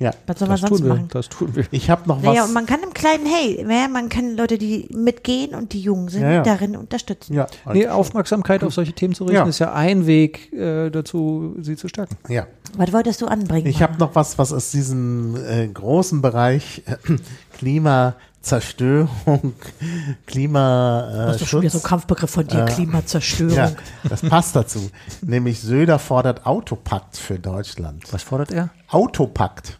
Ja, 0.00 0.12
was 0.26 0.38
soll 0.38 0.48
man 0.48 0.56
sonst 0.56 0.80
machen? 0.82 1.08
Das 1.12 1.28
tun 1.28 1.54
wir. 1.54 1.66
Ich 1.72 1.90
habe 1.90 2.08
noch 2.08 2.16
was. 2.16 2.24
Naja, 2.24 2.44
und 2.44 2.54
man 2.54 2.64
kann 2.64 2.80
im 2.82 2.94
Kleinen, 2.94 3.26
hey, 3.26 3.62
man 3.92 4.08
kann 4.08 4.34
Leute, 4.34 4.56
die 4.56 4.88
mitgehen 4.90 5.54
und 5.54 5.74
die 5.74 5.80
jung 5.80 6.08
sind, 6.08 6.22
ja, 6.22 6.32
ja. 6.32 6.42
darin 6.42 6.74
unterstützen. 6.74 7.34
Ja, 7.34 7.46
nee, 7.70 7.86
Aufmerksamkeit 7.86 8.64
auf 8.64 8.72
solche 8.72 8.94
Themen 8.94 9.14
zu 9.14 9.24
richten, 9.24 9.36
ja. 9.36 9.46
ist 9.46 9.58
ja 9.58 9.74
ein 9.74 10.06
Weg 10.06 10.54
äh, 10.54 10.88
dazu, 10.88 11.54
sie 11.60 11.76
zu 11.76 11.88
stärken. 11.88 12.16
Ja. 12.28 12.46
Was 12.78 12.94
wolltest 12.94 13.20
du 13.20 13.26
anbringen? 13.26 13.66
Ich 13.66 13.82
habe 13.82 13.98
noch 13.98 14.14
was, 14.14 14.38
was 14.38 14.54
aus 14.54 14.70
diesem 14.70 15.36
äh, 15.36 15.68
großen 15.68 16.22
Bereich 16.22 16.82
äh, 16.86 16.96
Klimazerstörung, 17.58 19.52
Klima. 20.26 21.10
Äh, 21.10 21.12
das 21.26 21.34
ist 21.34 21.42
doch 21.42 21.48
schon 21.48 21.60
wieder 21.60 21.72
so 21.72 21.78
ein 21.78 21.84
Kampfbegriff 21.84 22.30
von 22.30 22.46
dir, 22.46 22.64
äh, 22.64 22.66
Klimazerstörung. 22.72 23.54
Ja, 23.54 23.72
das 24.08 24.22
passt 24.22 24.56
dazu. 24.56 24.90
Nämlich 25.20 25.60
Söder 25.60 25.98
fordert 25.98 26.46
Autopakt 26.46 27.18
für 27.18 27.38
Deutschland. 27.38 28.04
Was 28.12 28.22
fordert 28.22 28.50
er? 28.50 28.70
Autopakt. 28.88 29.79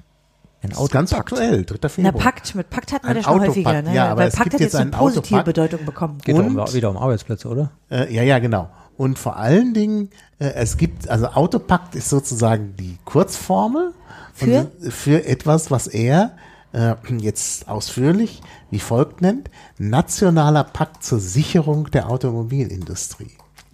Ein 0.63 0.75
Auto 0.75 0.93
ganz 0.93 1.13
aktuell, 1.13 1.65
3. 1.65 1.89
Februar. 1.89 2.13
Na, 2.15 2.19
Pakt, 2.23 2.55
mit 2.55 2.69
Pakt 2.69 2.93
hatten 2.93 3.07
wir 3.07 3.15
das 3.15 3.25
schon 3.25 3.41
häufiger, 3.41 3.83
ne? 3.83 3.95
Ja, 3.95 4.11
aber 4.11 4.23
Weil 4.23 4.31
Pakt 4.31 4.55
hat 4.55 4.61
jetzt 4.61 4.77
eine 4.77 4.91
positive 4.91 5.27
Autopakt. 5.27 5.45
Bedeutung 5.47 5.85
bekommen. 5.87 6.19
Geht 6.23 6.35
und, 6.35 6.59
um, 6.59 6.73
wieder 6.75 6.91
um 6.91 6.99
Arbeitsplätze, 6.99 7.49
oder? 7.49 7.71
Äh, 7.91 8.15
ja, 8.15 8.23
ja, 8.23 8.39
genau. 8.39 8.69
Und 8.99 9.19
vor 9.19 9.37
allen 9.37 9.73
Dingen, 9.73 10.11
äh, 10.39 10.53
es 10.55 10.77
gibt, 10.77 11.09
also 11.09 11.29
Autopakt 11.29 11.95
ist 11.95 12.11
sozusagen 12.11 12.77
die 12.77 12.99
Kurzformel 13.07 13.95
für, 14.35 14.71
für 14.91 15.25
etwas, 15.25 15.71
was 15.71 15.87
er 15.87 16.33
äh, 16.73 16.95
jetzt 17.19 17.69
ausführlich 17.69 18.43
wie 18.71 18.79
folgt 18.79 19.21
nennt, 19.21 19.51
Nationaler 19.79 20.65
Pakt 20.65 21.03
zur 21.03 21.21
Sicherung 21.21 21.91
der 21.91 22.09
Automobilindustrie. 22.09 23.33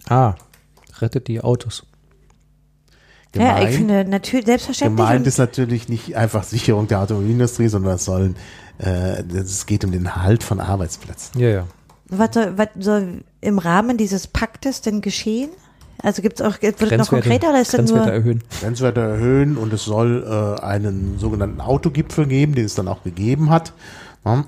Ah, 0.09 0.35
rettet 0.99 1.27
die 1.27 1.41
Autos. 1.41 1.85
Gemeint, 3.37 3.63
ja, 3.63 3.69
ich 3.69 3.75
finde 3.75 4.05
natürlich 4.05 4.45
selbstverständlich. 4.45 5.05
Gemeint 5.05 5.27
ist 5.27 5.37
natürlich 5.37 5.89
nicht 5.89 6.15
einfach 6.15 6.43
Sicherung 6.43 6.87
der 6.87 7.01
Automobilindustrie, 7.01 7.67
sondern 7.67 7.95
es 7.95 8.05
sollen, 8.05 8.35
äh, 8.79 9.21
es 9.21 9.65
geht 9.65 9.83
um 9.85 9.91
den 9.91 10.15
Halt 10.15 10.43
von 10.43 10.59
Arbeitsplätzen. 10.59 11.39
Ja, 11.39 11.49
ja. 11.49 11.67
Was 12.09 12.33
soll, 12.33 12.57
was 12.57 12.69
soll 12.79 13.23
im 13.41 13.59
Rahmen 13.59 13.97
dieses 13.97 14.27
Paktes 14.27 14.81
denn 14.81 15.01
geschehen? 15.01 15.49
Also 16.01 16.21
gibt 16.21 16.39
es 16.39 16.45
auch, 16.45 16.61
wird 16.61 16.81
es 16.81 16.97
noch 16.97 17.09
konkreter 17.09 17.49
oder 17.49 17.61
ist 17.61 17.73
das 17.73 17.89
nur? 17.89 17.99
erhöhen. 17.99 18.43
Grenzwerte 18.61 19.01
erhöhen 19.01 19.57
und 19.57 19.73
es 19.73 19.83
soll 19.85 20.23
äh, 20.25 20.61
einen 20.63 21.17
sogenannten 21.17 21.59
Autogipfel 21.59 22.27
geben, 22.27 22.53
den 22.53 22.65
es 22.65 22.75
dann 22.75 22.87
auch 22.87 23.03
gegeben 23.03 23.49
hat. 23.49 23.73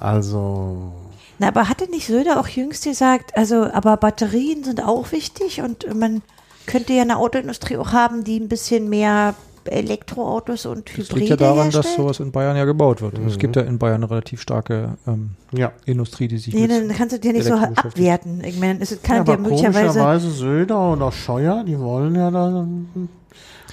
Also. 0.00 0.92
Na, 1.38 1.48
aber 1.48 1.68
hatte 1.68 1.88
nicht 1.88 2.06
Söder 2.06 2.40
auch 2.40 2.48
jüngst 2.48 2.82
gesagt, 2.82 3.36
also, 3.36 3.70
aber 3.72 3.96
Batterien 3.96 4.64
sind 4.64 4.82
auch 4.82 5.12
wichtig 5.12 5.60
und 5.62 5.86
man 5.94 6.22
könnte 6.66 6.92
ja 6.92 7.02
eine 7.02 7.18
Autoindustrie 7.18 7.76
auch 7.76 7.92
haben, 7.92 8.24
die 8.24 8.40
ein 8.40 8.48
bisschen 8.48 8.88
mehr 8.88 9.34
Elektroautos 9.66 10.66
und 10.66 10.90
Hybride 10.90 11.08
Das 11.08 11.18
liegt 11.18 11.30
ja 11.30 11.36
daran, 11.36 11.62
herstellt. 11.64 11.84
dass 11.84 11.94
sowas 11.94 12.20
in 12.20 12.32
Bayern 12.32 12.56
ja 12.56 12.64
gebaut 12.64 13.00
wird. 13.00 13.18
Mhm. 13.18 13.26
Es 13.26 13.38
gibt 13.38 13.56
ja 13.56 13.62
in 13.62 13.78
Bayern 13.78 13.96
eine 13.96 14.10
relativ 14.10 14.40
starke 14.40 14.98
ähm, 15.06 15.30
ja. 15.52 15.72
Industrie, 15.86 16.28
die 16.28 16.38
sich 16.38 16.54
Nee, 16.54 16.66
dann 16.66 16.88
kannst 16.88 17.14
du 17.14 17.18
dir 17.18 17.32
nicht 17.32 17.46
so 17.46 17.54
abwerten. 17.54 18.42
Ich 18.44 18.58
meine, 18.58 18.80
es 18.82 19.00
kann 19.02 19.16
ja, 19.16 19.22
aber 19.22 19.32
ja 19.32 19.38
möglicherweise 19.38 19.98
komischerweise 19.98 20.30
Söder 20.30 20.90
und 20.90 21.02
auch 21.02 21.12
Scheuer, 21.12 21.64
die 21.64 21.78
wollen 21.78 22.14
ja 22.14 22.30
da 22.30 22.66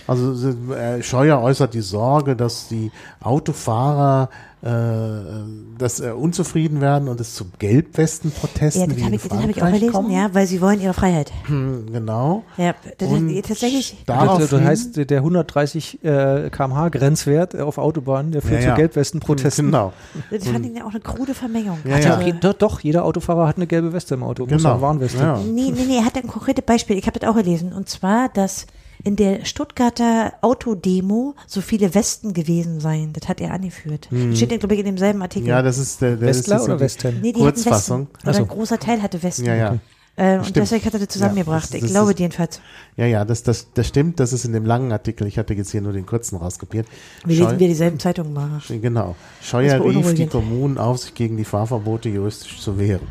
also 0.08 0.50
äh, 0.74 1.02
Scheuer 1.04 1.42
äußert 1.42 1.74
die 1.74 1.82
Sorge, 1.82 2.36
dass 2.36 2.68
die 2.68 2.92
Autofahrer 3.22 4.30
dass 4.62 6.00
äh, 6.00 6.12
unzufrieden 6.12 6.82
werden 6.82 7.08
und 7.08 7.20
es 7.20 7.34
zu 7.34 7.46
Gelbwesten-Protesten 7.58 8.82
ja, 8.82 8.88
das 8.88 9.04
habe 9.04 9.16
ich, 9.16 9.24
hab 9.24 9.50
ich 9.50 9.64
auch 9.64 9.72
gelesen, 9.72 9.92
kommen. 9.92 10.12
ja, 10.12 10.30
weil 10.34 10.46
sie 10.46 10.62
wollen 10.62 10.80
ihre 10.80 10.94
Freiheit. 10.94 11.32
Hm, 11.46 11.88
genau. 11.92 12.44
Ja, 12.58 12.76
das 13.00 13.10
und 13.10 13.42
tatsächlich. 13.42 13.98
Das, 14.06 14.50
das 14.50 14.62
heißt, 14.62 15.10
der 15.10 15.18
130 15.18 16.04
äh, 16.04 16.50
km/h 16.52 16.90
Grenzwert 16.90 17.60
auf 17.60 17.80
Autobahnen, 17.80 18.32
der 18.32 18.44
führt 18.44 18.64
ja, 18.64 18.70
zu 18.70 18.76
Gelbwesten-Protesten. 18.76 19.66
Genau. 19.66 19.94
Das 20.30 20.48
fand 20.48 20.64
ich 20.64 20.78
ja 20.78 20.86
auch 20.86 20.92
eine 20.92 21.00
krude 21.00 21.34
Vermengung. 21.34 21.80
Ja, 21.84 21.98
ja. 21.98 22.16
Also, 22.18 22.32
doch, 22.40 22.54
doch, 22.54 22.80
jeder 22.82 23.04
Autofahrer 23.04 23.48
hat 23.48 23.58
eine 23.58 23.66
gelbe 23.66 23.94
Weste 23.94 24.14
im 24.14 24.22
Auto, 24.22 24.46
genau. 24.46 24.58
muss 24.58 24.66
eine 24.66 24.82
Warnweste. 24.82 25.18
Ja. 25.18 25.40
Nee, 25.40 25.72
nee, 25.72 25.86
nee, 25.88 25.98
er 25.98 26.06
hat 26.06 26.16
ein 26.18 26.28
konkretes 26.28 26.64
Beispiel. 26.64 26.98
Ich 27.00 27.08
habe 27.08 27.18
das 27.18 27.28
auch 27.28 27.36
gelesen. 27.36 27.74
Und 27.74 27.90
zwar, 27.90 28.30
dass 28.30 28.68
in 29.04 29.16
der 29.16 29.46
Stuttgarter 29.46 30.34
Autodemo 30.42 31.36
so 31.48 31.62
viele 31.62 31.94
Westen 31.96 32.34
gewesen 32.34 32.80
sein. 32.80 33.14
Das 33.14 33.28
hat 33.28 33.42
er 33.42 33.52
angeführt. 33.52 34.08
Mhm. 34.12 34.36
Steht, 34.36 34.60
glaube 34.60 34.74
ich, 34.74 34.80
in 34.80 34.86
demselben 34.86 35.22
Artikel. 35.22 35.48
Ja, 35.48 35.62
das 35.62 35.78
ist 35.78 36.02
der, 36.02 36.16
der 36.16 36.28
Westler 36.28 36.58
ist 36.58 36.64
oder 36.64 36.80
Westen? 36.80 37.20
Nee, 37.22 37.34
die 37.34 37.40
Kurzfassung. 37.40 38.08
Westen. 38.14 38.30
Oder 38.30 38.38
ein 38.38 38.48
großer 38.48 38.80
Teil 38.80 39.02
hatte 39.02 39.22
Westen. 39.24 39.46
Ja, 39.46 39.56
ja. 39.56 39.80
Äh, 40.18 40.38
und 40.38 40.56
deswegen 40.56 40.86
hat 40.86 40.94
er 40.94 41.00
das 41.00 41.08
zusammengebracht. 41.08 41.70
Ja, 41.70 41.72
das, 41.72 41.82
das 41.82 41.90
ich 41.90 41.94
glaube 41.94 42.12
ist, 42.12 42.20
jedenfalls. 42.20 42.62
Ja, 42.98 43.06
ja, 43.06 43.26
das, 43.26 43.44
das, 43.44 43.68
das 43.74 43.88
stimmt. 43.88 44.20
Das 44.20 44.34
ist 44.34 44.46
in 44.46 44.54
dem 44.54 44.66
langen 44.66 44.92
Artikel. 44.92 45.26
Ich 45.26 45.38
hatte 45.38 45.54
jetzt 45.54 45.72
hier 45.72 45.82
nur 45.82 45.94
den 45.94 46.06
kurzen 46.06 46.38
rauskopiert. 46.38 46.88
Wir 47.26 47.38
lesen 47.38 47.60
wir 47.60 47.68
dieselben 47.68 48.00
Zeitungen 48.00 48.34
mal. 48.34 48.62
Genau. 48.70 49.16
Scheuer 49.42 49.84
rief 49.84 50.14
die 50.14 50.28
Kommunen 50.28 50.78
auf, 50.78 50.98
sich 51.00 51.14
gegen 51.14 51.38
die 51.38 51.46
Fahrverbote 51.46 52.10
juristisch 52.10 52.60
zu 52.60 52.78
wehren. 52.78 53.08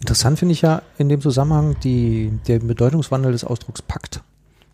Interessant 0.00 0.38
finde 0.38 0.52
ich 0.52 0.62
ja 0.62 0.82
in 0.96 1.08
dem 1.08 1.20
Zusammenhang 1.20 1.76
die, 1.82 2.32
der 2.46 2.60
Bedeutungswandel 2.60 3.32
des 3.32 3.44
Ausdrucks 3.44 3.82
Pakt. 3.82 4.22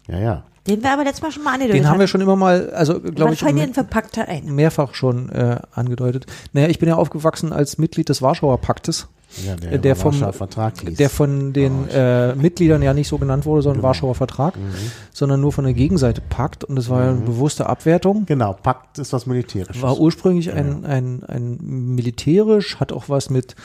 Ja, 0.09 0.19
ja. 0.19 0.43
Den 0.67 0.83
wir 0.83 0.93
aber 0.93 1.03
letztes 1.03 1.23
Mal 1.23 1.33
schon 1.33 1.43
mal 1.43 1.55
angedeutet 1.55 1.83
Den 1.83 1.91
haben 1.91 1.99
wir 1.99 2.07
schon 2.07 2.21
immer 2.21 2.37
mal, 2.37 2.71
also 2.71 3.01
glaube 3.01 3.35
ich, 3.35 3.41
fallen 3.41 3.75
verpackter 3.75 4.29
ein? 4.29 4.55
mehrfach 4.55 4.95
schon 4.95 5.29
äh, 5.31 5.59
angedeutet. 5.73 6.27
Naja, 6.53 6.69
ich 6.69 6.79
bin 6.79 6.89
ja 6.89 6.95
aufgewachsen 6.95 7.53
als 7.53 7.79
Mitglied 7.79 8.09
des 8.09 8.23
Warschauer 8.23 8.59
Paktes. 8.59 9.09
Ja, 9.45 9.57
der, 9.57 9.79
der, 9.79 9.97
vom, 9.97 10.13
Vertrag 10.13 10.75
der 10.85 11.09
von 11.09 11.55
den 11.55 11.89
äh, 11.89 12.35
Mitgliedern 12.35 12.83
ja 12.83 12.93
nicht 12.93 13.09
so 13.09 13.17
genannt 13.17 13.47
wurde, 13.47 13.63
sondern 13.63 13.79
genau. 13.79 13.89
Warschauer 13.89 14.15
Vertrag, 14.15 14.57
mhm. 14.57 14.75
sondern 15.11 15.41
nur 15.41 15.53
von 15.53 15.65
der 15.65 15.73
Gegenseite 15.73 16.21
Pakt 16.21 16.65
und 16.65 16.77
das 16.77 16.91
war 16.91 16.99
mhm. 16.99 17.05
ja 17.05 17.11
eine 17.13 17.21
bewusste 17.21 17.67
Abwertung. 17.67 18.27
Genau, 18.27 18.53
Pakt 18.53 18.99
ist 18.99 19.15
was 19.15 19.25
Militärisches. 19.25 19.81
War 19.81 19.99
ursprünglich 19.99 20.47
ja. 20.47 20.55
ein, 20.55 20.85
ein, 20.85 21.23
ein 21.25 21.57
militärisch, 21.95 22.79
hat 22.79 22.93
auch 22.93 23.09
was 23.09 23.31
mit 23.31 23.57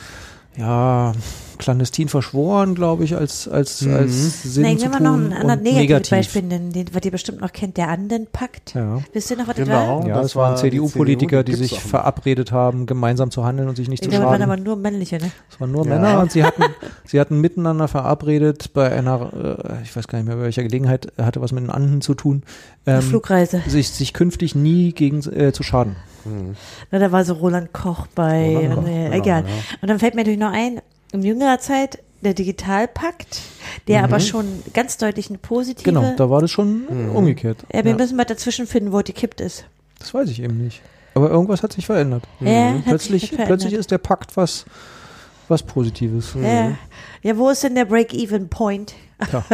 ja, 0.57 1.11
clandestin 1.57 2.09
verschworen, 2.09 2.75
glaube 2.75 3.03
ich, 3.03 3.15
als, 3.15 3.47
als, 3.47 3.81
mhm. 3.81 3.93
als 3.93 4.43
Sinn 4.43 4.63
Nein, 4.63 4.81
wenn 4.81 4.91
man 4.91 5.03
noch 5.03 5.13
ein 5.13 5.33
anderes 5.33 5.61
negatives 5.61 6.09
Beispiel 6.09 6.43
nennen, 6.43 6.71
den, 6.71 6.87
was 6.93 7.03
ihr 7.03 7.11
bestimmt 7.11 7.41
noch 7.41 7.51
kennt, 7.51 7.77
der 7.77 7.89
Andenpakt. 7.89 8.73
Ja. 8.75 9.01
Wisst 9.13 9.31
ihr 9.31 9.37
noch, 9.37 9.47
was 9.47 9.55
genau, 9.55 9.99
das 9.99 10.03
war? 10.03 10.07
Ja, 10.07 10.21
das, 10.21 10.35
waren 10.35 10.57
CDU-Politiker, 10.57 11.43
die, 11.43 11.53
CDU, 11.53 11.63
die 11.63 11.67
sich 11.69 11.79
verabredet 11.81 12.51
haben, 12.51 12.85
gemeinsam 12.85 13.31
zu 13.31 13.45
handeln 13.45 13.69
und 13.69 13.75
sich 13.75 13.89
nicht 13.89 14.01
ich 14.01 14.05
zu 14.05 14.09
glaube, 14.09 14.25
schaden. 14.25 14.39
Das 14.41 14.49
waren 14.49 14.59
aber 14.59 14.63
nur 14.63 14.75
männliche, 14.75 15.17
ne? 15.17 15.31
Das 15.49 15.59
waren 15.59 15.71
nur 15.71 15.85
ja. 15.85 15.95
Männer 15.95 16.19
und 16.21 16.31
sie 16.31 16.43
hatten, 16.43 16.63
sie 17.05 17.19
hatten 17.19 17.41
miteinander 17.41 17.87
verabredet 17.87 18.73
bei 18.73 18.91
einer, 18.91 19.31
äh, 19.33 19.83
ich 19.83 19.95
weiß 19.95 20.07
gar 20.07 20.19
nicht 20.19 20.27
mehr, 20.27 20.37
bei 20.37 20.43
welcher 20.43 20.63
Gelegenheit, 20.63 21.11
hatte 21.17 21.41
was 21.41 21.51
mit 21.51 21.63
den 21.63 21.69
Anden 21.69 22.01
zu 22.01 22.13
tun. 22.13 22.43
Ähm, 22.85 23.01
Flugreise. 23.01 23.61
Sich, 23.67 23.89
sich 23.89 24.13
künftig 24.13 24.55
nie 24.55 24.93
gegen, 24.93 25.19
äh, 25.31 25.51
zu 25.51 25.63
schaden. 25.63 25.95
Mhm. 26.25 26.55
Na, 26.91 26.99
da 26.99 27.11
war 27.11 27.23
so 27.25 27.33
Roland 27.33 27.73
Koch 27.73 28.07
bei, 28.07 28.55
Roland 28.55 28.75
Koch, 28.75 28.87
äh, 28.87 29.03
genau, 29.03 29.15
egal. 29.15 29.43
Ja. 29.43 29.53
Und 29.81 29.89
dann 29.89 29.99
fällt 29.99 30.15
mir 30.15 30.21
natürlich 30.21 30.39
noch 30.39 30.51
ein, 30.51 30.81
in 31.11 31.23
jüngerer 31.23 31.59
Zeit 31.59 31.99
der 32.21 32.33
Digitalpakt, 32.33 33.41
der 33.87 33.99
mhm. 33.99 34.05
aber 34.05 34.19
schon 34.19 34.63
ganz 34.73 34.97
deutlich 34.97 35.29
eine 35.29 35.37
positive. 35.37 35.83
Genau, 35.83 36.15
da 36.15 36.29
war 36.29 36.41
das 36.41 36.51
schon 36.51 36.85
mhm. 36.89 37.15
umgekehrt. 37.15 37.59
Ja, 37.71 37.83
wir 37.83 37.91
ja. 37.91 37.97
müssen 37.97 38.17
mal 38.17 38.25
dazwischen 38.25 38.67
finden, 38.67 38.91
wo 38.91 39.01
die 39.01 39.13
kippt 39.13 39.39
ist. 39.41 39.65
Das 39.99 40.13
weiß 40.13 40.29
ich 40.29 40.41
eben 40.41 40.63
nicht. 40.63 40.81
Aber 41.13 41.29
irgendwas 41.29 41.63
hat 41.63 41.73
sich 41.73 41.85
verändert. 41.85 42.23
Ja, 42.39 42.71
mhm. 42.71 42.83
plötzlich, 42.83 43.29
verändert. 43.29 43.47
plötzlich 43.47 43.73
ist 43.73 43.91
der 43.91 43.97
Pakt 43.97 44.37
was, 44.37 44.65
was 45.47 45.63
Positives. 45.63 46.35
Ja. 46.39 46.77
ja, 47.23 47.37
wo 47.37 47.49
ist 47.49 47.63
denn 47.63 47.75
der 47.75 47.85
Break-Even-Point? 47.85 48.93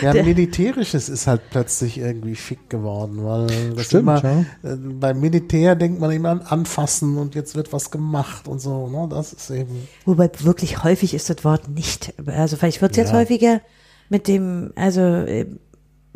Ja. 0.00 0.12
ja, 0.14 0.22
militärisches 0.24 1.08
ist 1.08 1.26
halt 1.26 1.42
plötzlich 1.50 1.98
irgendwie 1.98 2.34
schick 2.34 2.68
geworden, 2.68 3.24
weil 3.24 3.74
das 3.74 3.86
Stimmt, 3.86 4.02
immer, 4.02 4.22
ja. 4.22 4.40
äh, 4.72 4.76
beim 4.76 5.20
Militär 5.20 5.76
denkt 5.76 6.00
man 6.00 6.10
immer 6.10 6.30
an 6.30 6.40
anfassen 6.40 7.18
und 7.18 7.34
jetzt 7.34 7.54
wird 7.54 7.72
was 7.72 7.90
gemacht 7.90 8.48
und 8.48 8.60
so, 8.60 8.88
ne? 8.88 9.06
Das 9.08 9.32
ist 9.32 9.50
eben. 9.50 9.88
Wobei 10.04 10.30
wirklich 10.40 10.82
häufig 10.82 11.14
ist 11.14 11.30
das 11.30 11.44
Wort 11.44 11.68
nicht. 11.68 12.14
Also 12.26 12.56
vielleicht 12.56 12.82
wird 12.82 12.92
es 12.92 12.96
jetzt 12.96 13.12
häufiger 13.12 13.60
mit 14.08 14.28
dem, 14.28 14.72
also 14.74 15.00
äh, 15.00 15.46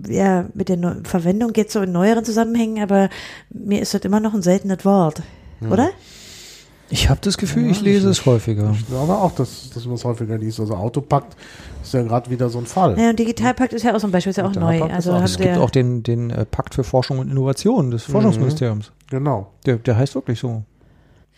ja, 0.07 0.47
mit 0.55 0.69
der 0.69 0.77
Neu 0.77 0.97
Verwendung 1.05 1.53
geht 1.53 1.71
so 1.71 1.83
in 1.83 1.93
neueren 1.93 2.25
Zusammenhängen, 2.25 2.83
aber 2.83 3.09
mir 3.51 3.81
ist 3.81 3.95
das 3.95 4.03
immer 4.03 4.21
noch 4.21 4.35
ein 4.35 4.43
seltenes 4.43 4.85
Wort, 4.85 5.23
hm. 5.61 5.73
oder? 5.73 5.91
Ich 6.89 7.11
habe 7.11 7.21
das 7.21 7.37
Gefühl, 7.37 7.65
ja, 7.65 7.71
ich 7.71 7.81
lese 7.81 8.11
ich, 8.11 8.19
es 8.19 8.27
häufiger. 8.27 8.71
Ich 8.73 8.87
glaube 8.87 9.15
auch, 9.15 9.33
dass, 9.33 9.71
dass 9.71 9.85
man 9.87 9.95
es 9.95 10.05
häufiger 10.05 10.39
liest. 10.39 10.61
Also 10.61 10.75
Autopakt 10.75 11.37
ist 11.83 11.95
ja 11.95 12.03
gerade 12.03 12.31
wieder 12.31 12.49
so 12.49 12.59
ein 12.59 12.67
Fall. 12.67 12.99
Ja, 12.99 13.11
und 13.11 13.19
Digitalpakt 13.19 13.73
ist 13.73 13.83
ja 13.83 13.95
auch 13.95 14.01
so 14.01 14.07
ein 14.07 14.13
Beispiel, 14.13 14.31
ist 14.31 14.37
ja 14.37 14.47
auch 14.47 14.55
neu. 14.55 14.83
Also 14.83 15.13
auch 15.13 15.23
es 15.23 15.37
gibt 15.37 15.57
auch 15.57 15.71
den, 15.71 16.03
den 16.03 16.31
äh, 16.31 16.45
Pakt 16.45 16.75
für 16.75 16.85
Forschung 16.85 17.19
und 17.19 17.31
Innovation 17.31 17.91
des 17.91 18.07
mhm. 18.07 18.13
Forschungsministeriums. 18.13 18.93
Genau. 19.11 19.53
Der, 19.65 19.77
der 19.77 19.97
heißt 19.97 20.15
wirklich 20.15 20.39
so. 20.39 20.63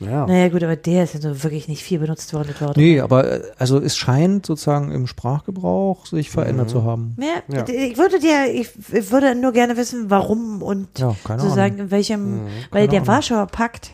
Ja. 0.00 0.26
Naja, 0.26 0.48
gut, 0.48 0.62
aber 0.62 0.76
der 0.76 1.04
ist 1.04 1.14
ja 1.14 1.20
so 1.20 1.42
wirklich 1.42 1.66
nicht 1.66 1.82
viel 1.82 1.98
benutzt 1.98 2.32
worden. 2.32 2.54
Wort. 2.60 2.76
Nee, 2.76 3.00
aber 3.00 3.32
äh, 3.32 3.42
also 3.58 3.80
es 3.80 3.96
scheint 3.96 4.46
sozusagen 4.46 4.92
im 4.92 5.06
Sprachgebrauch 5.08 6.06
sich 6.06 6.30
verändert 6.30 6.68
mhm. 6.68 6.72
zu 6.72 6.84
haben. 6.84 7.16
Ja, 7.18 7.56
ja, 7.56 7.68
ich 7.68 7.98
würde 7.98 8.20
dir, 8.20 8.52
ich, 8.52 8.70
ich, 8.92 9.10
würde 9.10 9.34
nur 9.34 9.52
gerne 9.52 9.76
wissen, 9.76 10.08
warum 10.08 10.62
und 10.62 10.98
ja, 10.98 11.16
sozusagen 11.26 11.78
in 11.78 11.90
welchem, 11.90 12.44
mhm, 12.44 12.48
weil 12.70 12.86
der 12.86 13.00
Ahnung. 13.00 13.08
Warschauer 13.08 13.46
Pakt 13.46 13.90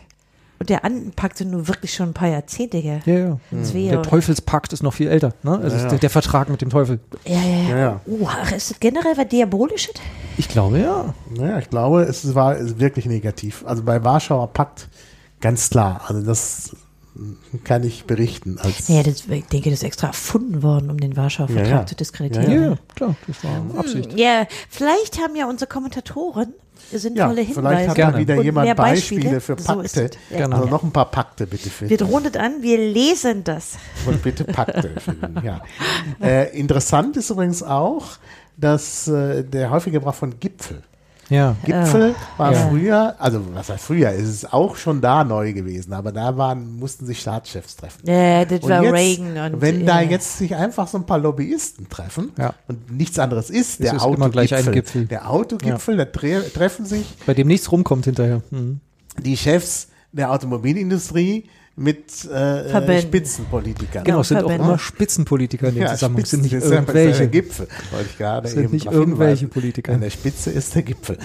und 0.59 0.69
der 0.69 0.85
Andenpakt 0.85 1.37
sind 1.37 1.51
nur 1.51 1.67
wirklich 1.67 1.93
schon 1.93 2.09
ein 2.09 2.13
paar 2.13 2.29
Jahrzehnte 2.29 2.77
her. 2.77 3.01
Ja, 3.05 3.13
ja. 3.13 3.39
Mhm. 3.51 3.73
Der 3.73 4.01
Teufelspakt 4.01 4.71
ist 4.73 4.83
noch 4.83 4.93
viel 4.93 5.07
älter. 5.07 5.33
Ne? 5.43 5.59
Also 5.61 5.75
ja, 5.75 5.83
ja. 5.83 5.89
Der, 5.89 5.99
der, 5.99 6.09
Vertrag 6.09 6.49
mit 6.49 6.61
dem 6.61 6.69
Teufel. 6.69 6.99
Ja, 7.25 7.41
ja, 7.41 7.69
ja. 7.69 7.77
ja, 7.77 8.01
Oh, 8.05 8.29
ist 8.55 8.71
das 8.71 8.79
generell 8.79 9.17
was 9.17 9.27
Diabolisches? 9.27 9.93
Ich 10.37 10.47
glaube, 10.47 10.79
ja. 10.79 11.13
Naja, 11.35 11.59
ich 11.59 11.69
glaube, 11.69 12.03
es 12.03 12.35
war 12.35 12.55
wirklich 12.79 13.05
negativ. 13.05 13.63
Also 13.65 13.83
bei 13.83 14.03
Warschauer 14.03 14.47
Pakt 14.53 14.87
ganz 15.41 15.69
klar. 15.69 16.01
Also 16.07 16.21
das 16.21 16.75
kann 17.63 17.83
ich 17.83 18.05
berichten. 18.05 18.57
Als 18.59 18.87
ja, 18.87 19.03
das, 19.03 19.27
ich 19.27 19.45
denke, 19.45 19.69
das 19.69 19.79
ist 19.79 19.83
extra 19.83 20.07
erfunden 20.07 20.63
worden, 20.63 20.89
um 20.89 20.99
den 20.99 21.15
Warschauer 21.15 21.47
Vertrag 21.47 21.67
ja, 21.67 21.79
ja. 21.79 21.85
zu 21.85 21.95
diskreditieren. 21.95 22.51
Ja, 22.51 22.69
ja, 22.69 22.77
klar, 22.95 23.15
das 23.27 23.43
war 23.43 23.79
Absicht. 23.79 24.17
Ja, 24.17 24.47
vielleicht 24.69 25.19
haben 25.21 25.35
ja 25.35 25.47
unsere 25.47 25.69
Kommentatoren 25.69 26.53
sinnvolle 26.91 27.41
ja, 27.41 27.47
Hinweise. 27.47 27.53
Vielleicht 27.53 27.89
hat 27.89 27.95
Gerne. 27.95 28.17
wieder 28.17 28.41
jemand 28.41 28.75
Beispiele, 28.75 29.39
Beispiele 29.39 29.41
für 29.41 29.55
Pakte. 29.55 30.09
So 30.29 30.35
ja. 30.37 30.47
Also 30.47 30.65
noch 30.67 30.83
ein 30.83 30.91
paar 30.91 31.09
Pakte 31.11 31.47
bitte 31.47 31.69
finden. 31.69 31.97
Wir 31.97 32.05
rundet 32.05 32.37
an, 32.37 32.61
wir 32.61 32.77
lesen 32.77 33.43
das. 33.43 33.77
Und 34.05 34.21
bitte 34.21 34.43
Pakte 34.43 34.91
finden, 34.99 35.41
ja. 35.43 35.61
Äh, 36.21 36.57
interessant 36.57 37.17
ist 37.17 37.29
übrigens 37.29 37.61
auch, 37.63 38.05
dass 38.57 39.07
äh, 39.07 39.43
der 39.43 39.69
häufige 39.69 39.99
Gebrauch 39.99 40.15
von 40.15 40.39
Gipfel 40.39 40.81
ja. 41.29 41.55
Gipfel 41.63 42.15
war 42.37 42.53
ja. 42.53 42.67
früher, 42.67 43.15
also 43.19 43.41
was 43.53 43.69
heißt 43.69 43.83
früher, 43.83 44.11
ist 44.11 44.29
es 44.29 44.51
auch 44.51 44.75
schon 44.75 45.01
da 45.01 45.23
neu 45.23 45.53
gewesen, 45.53 45.93
aber 45.93 46.11
da 46.11 46.37
waren, 46.37 46.77
mussten 46.77 47.05
sich 47.05 47.19
Staatschefs 47.19 47.75
treffen. 47.75 48.01
Ja, 48.07 48.45
das 48.45 48.61
und 48.61 48.69
war 48.69 48.83
jetzt, 48.83 48.93
Reagan. 48.93 49.53
Und, 49.53 49.61
wenn 49.61 49.85
da 49.85 50.01
jetzt 50.01 50.37
sich 50.37 50.55
einfach 50.55 50.87
so 50.87 50.97
ein 50.97 51.05
paar 51.05 51.19
Lobbyisten 51.19 51.89
treffen 51.89 52.31
ja. 52.37 52.53
und 52.67 52.91
nichts 52.91 53.17
anderes 53.19 53.49
ist, 53.49 53.81
der 53.83 54.01
Autogipfel, 54.03 55.05
der 55.05 55.29
Autogipfel, 55.29 55.97
da 55.97 56.05
tre 56.05 56.41
treffen 56.53 56.85
sich. 56.85 57.05
Bei 57.25 57.33
dem 57.33 57.47
nichts 57.47 57.71
rumkommt 57.71 58.05
hinterher. 58.05 58.41
Mhm. 58.51 58.79
Die 59.17 59.37
Chefs 59.37 59.87
der 60.11 60.31
Automobilindustrie 60.31 61.45
mit 61.77 62.23
äh, 62.25 63.01
Spitzenpolitikern. 63.01 64.05
Genau, 64.05 64.21
es 64.21 64.29
sind 64.29 64.37
Verbände. 64.37 64.63
auch 64.63 64.67
immer 64.69 64.79
Spitzenpolitiker 64.79 65.67
in 65.67 65.75
dem 65.75 65.83
ja, 65.83 65.91
Zusammenhang. 65.91 66.25
sind 66.25 66.43
nicht 66.43 66.53
irgendwelche. 66.53 67.17
Der 67.19 67.27
Gipfel, 67.27 67.67
wollte 67.91 68.09
ich 68.09 68.17
gerade 68.17 68.47
sind 68.47 68.63
eben 68.63 68.71
nicht 68.71 68.85
irgendwelche 68.85 69.47
Politiker. 69.47 69.93
An 69.93 69.99
der 69.99 70.09
Spitze 70.09 70.51
ist 70.51 70.73
der 70.73 70.83
Gipfel. 70.83 71.17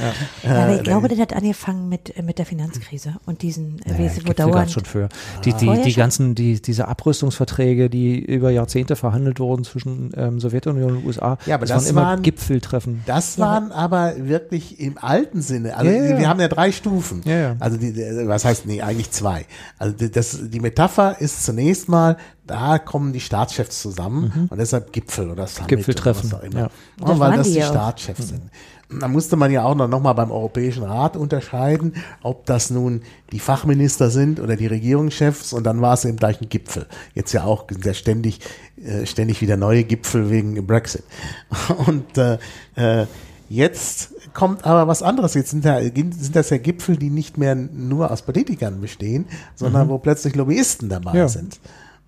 Ja, 0.42 0.50
ja 0.50 0.64
aber 0.64 0.74
ich 0.74 0.80
äh, 0.80 0.82
glaube, 0.82 1.06
das 1.06 1.20
hat 1.20 1.34
angefangen 1.34 1.88
mit, 1.88 2.16
äh, 2.16 2.22
mit 2.22 2.38
der 2.38 2.46
Finanzkrise 2.46 3.16
und 3.26 3.42
diesen, 3.42 3.80
äh, 3.84 3.92
naja, 3.92 4.10
wo 4.24 4.32
dauernd. 4.32 4.72
schon 4.72 4.84
für. 4.84 5.08
Die, 5.44 5.52
die, 5.52 5.82
die 5.82 5.94
ganzen, 5.94 6.34
die, 6.34 6.60
diese 6.60 6.88
Abrüstungsverträge, 6.88 7.88
die 7.88 8.18
über 8.18 8.50
Jahrzehnte 8.50 8.96
verhandelt 8.96 9.38
wurden 9.38 9.62
zwischen 9.62 10.10
ähm, 10.16 10.40
Sowjetunion 10.40 10.96
und 10.96 11.06
USA, 11.06 11.38
ja, 11.46 11.54
aber 11.54 11.66
das, 11.66 11.84
das 11.84 11.84
waren 11.84 11.90
immer 11.90 12.02
waren, 12.02 12.22
Gipfeltreffen. 12.22 13.02
Das 13.06 13.38
waren 13.38 13.70
aber 13.70 14.14
wirklich 14.18 14.80
im 14.80 14.98
alten 14.98 15.42
Sinne. 15.42 15.76
Also 15.76 15.92
wir 15.92 16.28
haben 16.28 16.40
ja 16.40 16.48
drei 16.48 16.72
Stufen. 16.72 17.22
Also 17.60 17.76
die, 17.76 17.94
was 18.24 18.44
heißt, 18.44 18.66
nee, 18.66 18.82
eigentlich 18.82 19.12
zwei. 19.12 19.46
Also 19.78 20.08
das 20.08 20.39
die 20.40 20.60
Metapher 20.60 21.20
ist 21.20 21.44
zunächst 21.44 21.88
mal, 21.88 22.16
da 22.46 22.78
kommen 22.78 23.12
die 23.12 23.20
Staatschefs 23.20 23.80
zusammen 23.80 24.32
mhm. 24.34 24.46
und 24.50 24.58
deshalb 24.58 24.92
Gipfel 24.92 25.30
oder 25.30 25.46
Summit 25.46 25.68
Gipfeltreffen. 25.68 26.30
Oder 26.30 26.38
was 26.38 26.40
auch 26.40 26.52
immer. 26.52 26.70
Ja. 27.12 27.18
weil 27.18 27.36
das 27.36 27.46
die, 27.48 27.54
die 27.54 27.62
Staatschefs 27.62 28.28
sind. 28.28 28.42
Da 28.98 29.06
musste 29.06 29.36
man 29.36 29.52
ja 29.52 29.62
auch 29.62 29.76
noch, 29.76 29.86
noch 29.86 30.00
mal 30.00 30.14
beim 30.14 30.32
Europäischen 30.32 30.82
Rat 30.82 31.16
unterscheiden, 31.16 31.94
ob 32.22 32.44
das 32.46 32.70
nun 32.70 33.02
die 33.30 33.38
Fachminister 33.38 34.10
sind 34.10 34.40
oder 34.40 34.56
die 34.56 34.66
Regierungschefs 34.66 35.52
und 35.52 35.64
dann 35.64 35.80
war 35.80 35.94
es 35.94 36.04
eben 36.04 36.16
gleich 36.16 36.40
ein 36.40 36.48
Gipfel. 36.48 36.86
Jetzt 37.14 37.32
ja 37.32 37.44
auch 37.44 37.66
ja 37.84 37.94
ständig, 37.94 38.40
äh, 38.84 39.06
ständig 39.06 39.40
wieder 39.42 39.56
neue 39.56 39.84
Gipfel 39.84 40.30
wegen 40.30 40.66
Brexit. 40.66 41.04
Und 41.86 42.18
äh, 42.18 42.38
äh, 42.74 43.06
jetzt 43.48 44.12
kommt 44.34 44.64
aber 44.64 44.88
was 44.88 45.02
anderes. 45.02 45.34
Jetzt 45.34 45.50
sind, 45.50 45.64
da, 45.64 45.80
sind 45.80 46.34
das 46.34 46.50
ja 46.50 46.58
Gipfel, 46.58 46.96
die 46.96 47.10
nicht 47.10 47.38
mehr 47.38 47.54
nur 47.54 48.10
aus 48.10 48.22
Politikern 48.22 48.80
bestehen, 48.80 49.26
sondern 49.54 49.86
mhm. 49.86 49.90
wo 49.90 49.98
plötzlich 49.98 50.34
Lobbyisten 50.34 50.88
dabei 50.88 51.14
ja. 51.16 51.28
sind. 51.28 51.60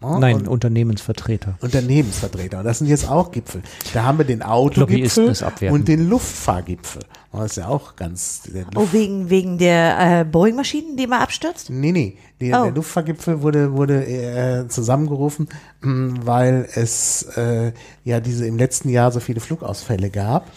Ja, 0.02 0.18
Nein, 0.18 0.48
Unternehmensvertreter. 0.48 1.54
Unternehmensvertreter. 1.60 2.58
Und 2.58 2.64
das 2.64 2.78
sind 2.78 2.88
jetzt 2.88 3.08
auch 3.08 3.30
Gipfel. 3.30 3.62
Da 3.94 4.02
haben 4.02 4.18
wir 4.18 4.24
den 4.24 4.42
Autogipfel 4.42 5.32
und 5.70 5.86
den 5.86 6.08
Luftfahrgipfel. 6.08 7.02
Das 7.32 7.52
ist 7.52 7.56
ja 7.56 7.68
auch 7.68 7.96
ganz. 7.96 8.42
oh, 8.74 8.88
wegen, 8.90 9.30
wegen 9.30 9.58
der 9.58 10.20
äh, 10.20 10.24
Boeing-Maschinen, 10.24 10.96
die 10.96 11.04
immer 11.04 11.20
abstürzt? 11.20 11.70
Nee, 11.70 11.92
nee. 11.92 12.16
Die, 12.40 12.52
oh. 12.52 12.64
Der 12.64 12.72
Luftfahrgipfel 12.72 13.42
wurde, 13.42 13.72
wurde 13.72 14.04
äh, 14.04 14.68
zusammengerufen, 14.68 15.48
mh, 15.80 16.26
weil 16.26 16.68
es 16.74 17.22
äh, 17.36 17.72
ja 18.04 18.20
diese 18.20 18.46
im 18.46 18.58
letzten 18.58 18.88
Jahr 18.88 19.12
so 19.12 19.20
viele 19.20 19.40
Flugausfälle 19.40 20.10
gab 20.10 20.50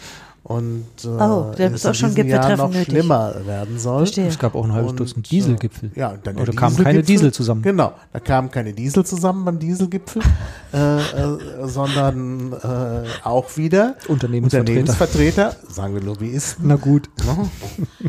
und 0.46 0.86
äh, 1.04 1.08
oh, 1.08 1.52
der 1.58 1.72
ist 1.72 1.84
auch 1.84 1.94
schon 1.94 2.14
Jahr 2.14 2.56
noch 2.56 2.70
nötig. 2.70 2.92
schlimmer 2.92 3.34
werden 3.46 3.80
soll. 3.80 3.98
Verstehe. 3.98 4.28
Es 4.28 4.38
gab 4.38 4.54
auch 4.54 4.64
ein 4.64 4.72
halbes 4.72 4.94
Dutzend 4.94 5.28
Dieselgipfel. 5.28 5.90
Ja, 5.96 6.10
und 6.10 6.24
dann 6.24 6.36
Oder 6.36 6.52
kamen 6.52 6.76
keine 6.76 7.02
Diesel 7.02 7.32
zusammen. 7.32 7.62
Genau, 7.62 7.94
da 8.12 8.20
kamen 8.20 8.52
keine 8.52 8.72
Diesel 8.72 9.04
zusammen 9.04 9.44
beim 9.44 9.58
Dieselgipfel, 9.58 10.22
äh, 10.72 10.98
äh, 10.98 11.38
sondern 11.64 12.52
äh, 12.52 13.08
auch 13.24 13.56
wieder 13.56 13.96
Unternehmensvertreter. 14.06 14.70
Unternehmensvertreter, 14.70 15.56
sagen 15.68 15.94
wir 15.94 16.02
Lobbyisten. 16.02 16.68
Na 16.68 16.76
gut. 16.76 17.10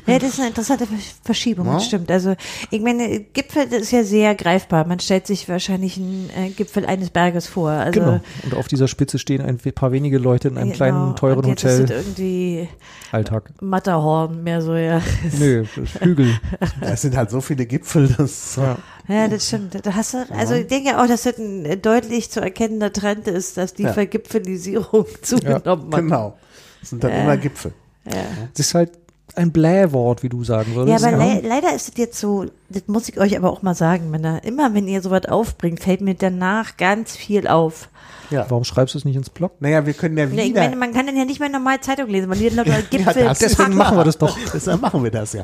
Ja, 0.05 0.19
das 0.19 0.33
ist 0.33 0.39
eine 0.39 0.49
interessante 0.49 0.87
Verschiebung, 1.23 1.65
ja. 1.65 1.79
stimmt. 1.79 2.11
Also 2.11 2.35
ich 2.69 2.81
meine, 2.81 3.19
Gipfel 3.19 3.63
ist 3.73 3.89
ja 3.89 4.03
sehr 4.03 4.35
greifbar. 4.35 4.85
Man 4.85 4.99
stellt 4.99 5.25
sich 5.25 5.49
wahrscheinlich 5.49 5.97
einen 5.97 6.29
äh, 6.37 6.49
Gipfel 6.51 6.85
eines 6.85 7.09
Berges 7.09 7.47
vor. 7.47 7.71
Also, 7.71 7.99
genau. 7.99 8.19
Und 8.43 8.53
auf 8.53 8.67
dieser 8.67 8.87
Spitze 8.87 9.17
stehen 9.17 9.41
ein 9.41 9.57
paar 9.57 9.91
wenige 9.91 10.19
Leute 10.19 10.49
in 10.49 10.57
einem 10.57 10.67
genau. 10.67 10.75
kleinen, 10.75 11.15
teuren 11.15 11.39
und 11.39 11.47
jetzt 11.47 11.63
Hotel. 11.63 12.03
Irgendwie 12.27 12.69
Alltag. 13.11 13.51
Matterhorn 13.61 14.43
mehr 14.43 14.61
so, 14.61 14.75
ja. 14.75 15.01
Nö, 15.39 15.65
Hügel. 16.01 16.37
Es 16.81 17.01
sind 17.01 17.15
halt 17.15 17.29
so 17.29 17.41
viele 17.41 17.65
Gipfel, 17.65 18.13
das. 18.17 18.57
Ja. 18.57 18.77
ja, 19.07 19.27
das 19.27 19.47
stimmt. 19.47 19.85
Da 19.85 19.93
hast 19.93 20.13
du, 20.13 20.25
also 20.31 20.55
ich 20.55 20.67
denke 20.67 20.99
auch, 20.99 21.07
dass 21.07 21.23
das 21.23 21.37
ein 21.37 21.81
deutlich 21.81 22.29
zu 22.29 22.41
erkennender 22.41 22.91
Trend 22.91 23.27
ist, 23.27 23.57
dass 23.57 23.73
die 23.73 23.83
ja. 23.83 23.93
Vergipfelisierung 23.93 25.05
zugenommen 25.21 25.93
hat. 25.93 26.01
Genau. 26.01 26.37
Das 26.81 26.89
sind 26.89 27.03
dann 27.03 27.11
äh, 27.11 27.23
immer 27.23 27.37
Gipfel. 27.37 27.73
Ja. 28.05 28.23
Das 28.53 28.67
ist 28.67 28.75
halt 28.75 28.91
ein 29.35 29.51
Blähwort, 29.51 30.23
wie 30.23 30.29
du 30.29 30.43
sagen 30.43 30.75
würdest. 30.75 31.01
Ja, 31.01 31.07
aber 31.07 31.17
le 31.17 31.47
leider 31.47 31.73
ist 31.73 31.89
es 31.89 31.97
jetzt 31.97 32.19
so, 32.19 32.45
das 32.69 32.87
muss 32.87 33.07
ich 33.09 33.19
euch 33.19 33.37
aber 33.37 33.51
auch 33.51 33.61
mal 33.61 33.75
sagen, 33.75 34.09
Männer. 34.09 34.43
Immer 34.43 34.73
wenn 34.73 34.87
ihr 34.87 35.01
sowas 35.01 35.25
aufbringt, 35.25 35.79
fällt 35.79 36.01
mir 36.01 36.15
danach 36.15 36.77
ganz 36.77 37.15
viel 37.15 37.47
auf. 37.47 37.89
Ja. 38.29 38.45
Warum 38.49 38.63
schreibst 38.63 38.93
du 38.93 38.97
es 38.97 39.05
nicht 39.05 39.15
ins 39.15 39.29
Blog? 39.29 39.53
Naja, 39.59 39.85
wir 39.85 39.93
können 39.93 40.17
ja 40.17 40.29
wieder. 40.29 40.43
ich 40.43 40.53
meine, 40.53 40.75
man 40.75 40.93
kann 40.93 41.05
dann 41.05 41.15
ja 41.15 41.25
nicht 41.25 41.39
mehr 41.39 41.49
normal 41.49 41.79
Zeitung 41.79 42.09
lesen. 42.09 42.27
Man 42.27 42.37
liest 42.37 42.55
lauter 42.55 42.81
Gipfel. 42.81 43.23
ja, 43.23 43.33
deswegen 43.33 43.75
machen 43.75 43.97
wir 43.97 44.03
das 44.03 44.17
doch. 44.17 44.37
Deshalb 44.53 44.81
machen 44.81 45.03
wir 45.03 45.11
das 45.11 45.33
ja. 45.33 45.43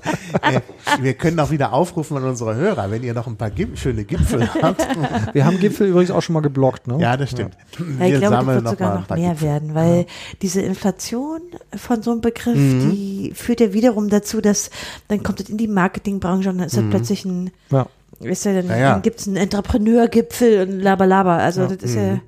wir 0.99 1.13
können 1.13 1.39
auch 1.39 1.49
wieder 1.49 1.71
aufrufen 1.73 2.17
an 2.17 2.23
unsere 2.23 2.55
Hörer, 2.55 2.91
wenn 2.91 3.03
ihr 3.03 3.13
noch 3.13 3.27
ein 3.27 3.37
paar 3.37 3.51
Gip 3.51 3.77
schöne 3.77 4.03
Gipfel 4.03 4.49
habt. 4.61 4.85
wir 5.33 5.45
haben 5.45 5.59
Gipfel 5.59 5.87
übrigens 5.87 6.11
auch 6.11 6.21
schon 6.21 6.33
mal 6.33 6.41
geblockt, 6.41 6.87
ne? 6.87 6.97
Ja, 6.99 7.15
das 7.15 7.31
stimmt. 7.31 7.55
Ja. 7.79 7.85
Wir 7.99 8.07
ich 8.07 8.19
glaube, 8.19 8.35
das 8.35 8.45
wird 8.47 8.67
sogar 8.69 8.99
noch 8.99 9.09
mehr 9.15 9.29
Gipfel. 9.31 9.47
werden, 9.47 9.75
weil 9.75 9.97
ja. 9.99 10.05
diese 10.41 10.61
Inflation 10.61 11.41
von 11.75 12.01
so 12.01 12.11
einem 12.11 12.21
Begriff, 12.21 12.57
mhm. 12.57 12.91
die 12.91 13.31
führt 13.33 13.61
ja 13.61 13.73
wiederum 13.73 14.09
dazu, 14.09 14.41
dass 14.41 14.69
dann 15.07 15.23
kommt 15.23 15.39
es 15.39 15.49
in 15.49 15.57
die 15.57 15.67
Marketingbranche 15.67 16.49
und 16.49 16.57
dann 16.57 16.67
ist 16.67 16.75
mhm. 16.75 16.81
das 16.81 16.89
plötzlich 16.89 17.12
ein 17.25 17.51
ja. 17.71 17.87
Weißt 18.19 18.45
du, 18.45 18.61
dann, 18.61 18.69
ja, 18.69 18.93
dann 18.93 19.01
gibt 19.01 19.19
es 19.19 19.27
einen 19.27 19.37
Entrepreneurgipfel 19.37 20.67
und 20.67 20.79
labalaba. 20.79 21.37
Also 21.37 21.67
das 21.67 21.83
ist 21.83 21.95
ja. 21.95 22.13
Mhm. 22.13 22.21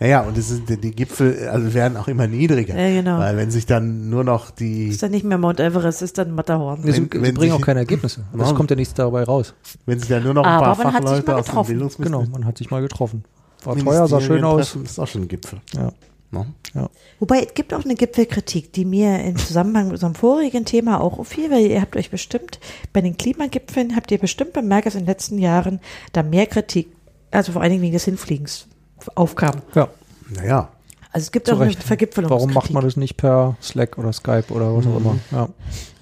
Ja, 0.00 0.22
und 0.22 0.36
es 0.36 0.48
sind, 0.48 0.68
die 0.68 0.90
Gipfel 0.90 1.48
also 1.48 1.72
werden 1.72 1.96
auch 1.96 2.08
immer 2.08 2.26
niedriger. 2.26 2.76
Ja, 2.76 3.00
genau. 3.00 3.18
Weil 3.18 3.36
wenn 3.36 3.50
sich 3.50 3.64
dann 3.64 4.10
nur 4.10 4.24
noch 4.24 4.50
die. 4.50 4.88
Ist 4.88 5.02
dann 5.02 5.12
nicht 5.12 5.24
mehr 5.24 5.38
Mount 5.38 5.60
Everest, 5.60 6.02
ist 6.02 6.18
dann 6.18 6.34
Matterhorn. 6.34 6.80
Wenn, 6.82 6.92
sie, 6.92 7.08
wenn 7.12 7.34
bringen 7.34 7.52
auch 7.52 7.60
keine 7.60 7.80
Ergebnisse. 7.80 8.22
Es 8.32 8.38
no. 8.38 8.54
kommt 8.54 8.70
ja 8.70 8.76
nichts 8.76 8.94
dabei 8.94 9.22
raus. 9.22 9.54
Wenn 9.86 9.98
sich 9.98 10.08
dann 10.08 10.24
nur 10.24 10.34
noch 10.34 10.44
ein 10.44 10.50
Aber 10.50 10.74
paar 10.74 10.92
Fachleute 10.92 11.36
aus 11.36 11.46
dem 11.46 11.64
Bildungsministerium. 11.64 12.24
Genau, 12.24 12.38
man 12.38 12.44
hat 12.44 12.58
sich 12.58 12.70
mal 12.70 12.82
getroffen. 12.82 13.24
War 13.62 13.76
teuer, 13.76 14.06
sah 14.08 14.20
schön 14.20 14.44
aus. 14.44 14.76
Ist 14.76 14.98
auch 14.98 15.06
schon 15.06 15.22
ein 15.22 15.28
Gipfel. 15.28 15.60
Ja. 15.74 15.92
No? 16.34 16.46
Ja. 16.74 16.90
Wobei 17.20 17.40
es 17.40 17.54
gibt 17.54 17.72
auch 17.72 17.84
eine 17.84 17.94
Gipfelkritik, 17.94 18.72
die 18.72 18.84
mir 18.84 19.20
im 19.24 19.36
Zusammenhang 19.36 19.84
mit 19.84 19.94
unserem 19.94 20.14
vorigen 20.14 20.64
Thema 20.64 21.00
auch 21.00 21.18
auffiel, 21.18 21.50
weil 21.50 21.66
ihr 21.66 21.80
habt 21.80 21.96
euch 21.96 22.10
bestimmt, 22.10 22.58
bei 22.92 23.00
den 23.00 23.16
Klimagipfeln 23.16 23.96
habt 23.96 24.10
ihr 24.10 24.18
bestimmt 24.18 24.52
bemerkt, 24.52 24.86
dass 24.86 24.94
in 24.94 25.02
den 25.02 25.06
letzten 25.06 25.38
Jahren 25.38 25.80
da 26.12 26.22
mehr 26.22 26.46
Kritik, 26.46 26.88
also 27.30 27.52
vor 27.52 27.62
allen 27.62 27.70
Dingen 27.70 27.82
wegen 27.82 27.92
des 27.92 28.04
Hinfliegens, 28.04 28.66
aufkam. 29.14 29.62
Ja. 29.74 29.88
Naja. 30.28 30.68
Also 31.12 31.26
es 31.26 31.32
gibt 31.32 31.50
auch 31.50 31.60
eine 31.60 31.72
Vergipfelung. 31.72 32.30
Warum 32.30 32.52
macht 32.52 32.72
man 32.72 32.82
das 32.82 32.96
nicht 32.96 33.16
per 33.16 33.56
Slack 33.62 33.96
oder 33.98 34.12
Skype 34.12 34.46
oder 34.48 34.76
was 34.76 34.86
auch 34.86 34.96
immer? 34.96 35.16
Ja. 35.30 35.48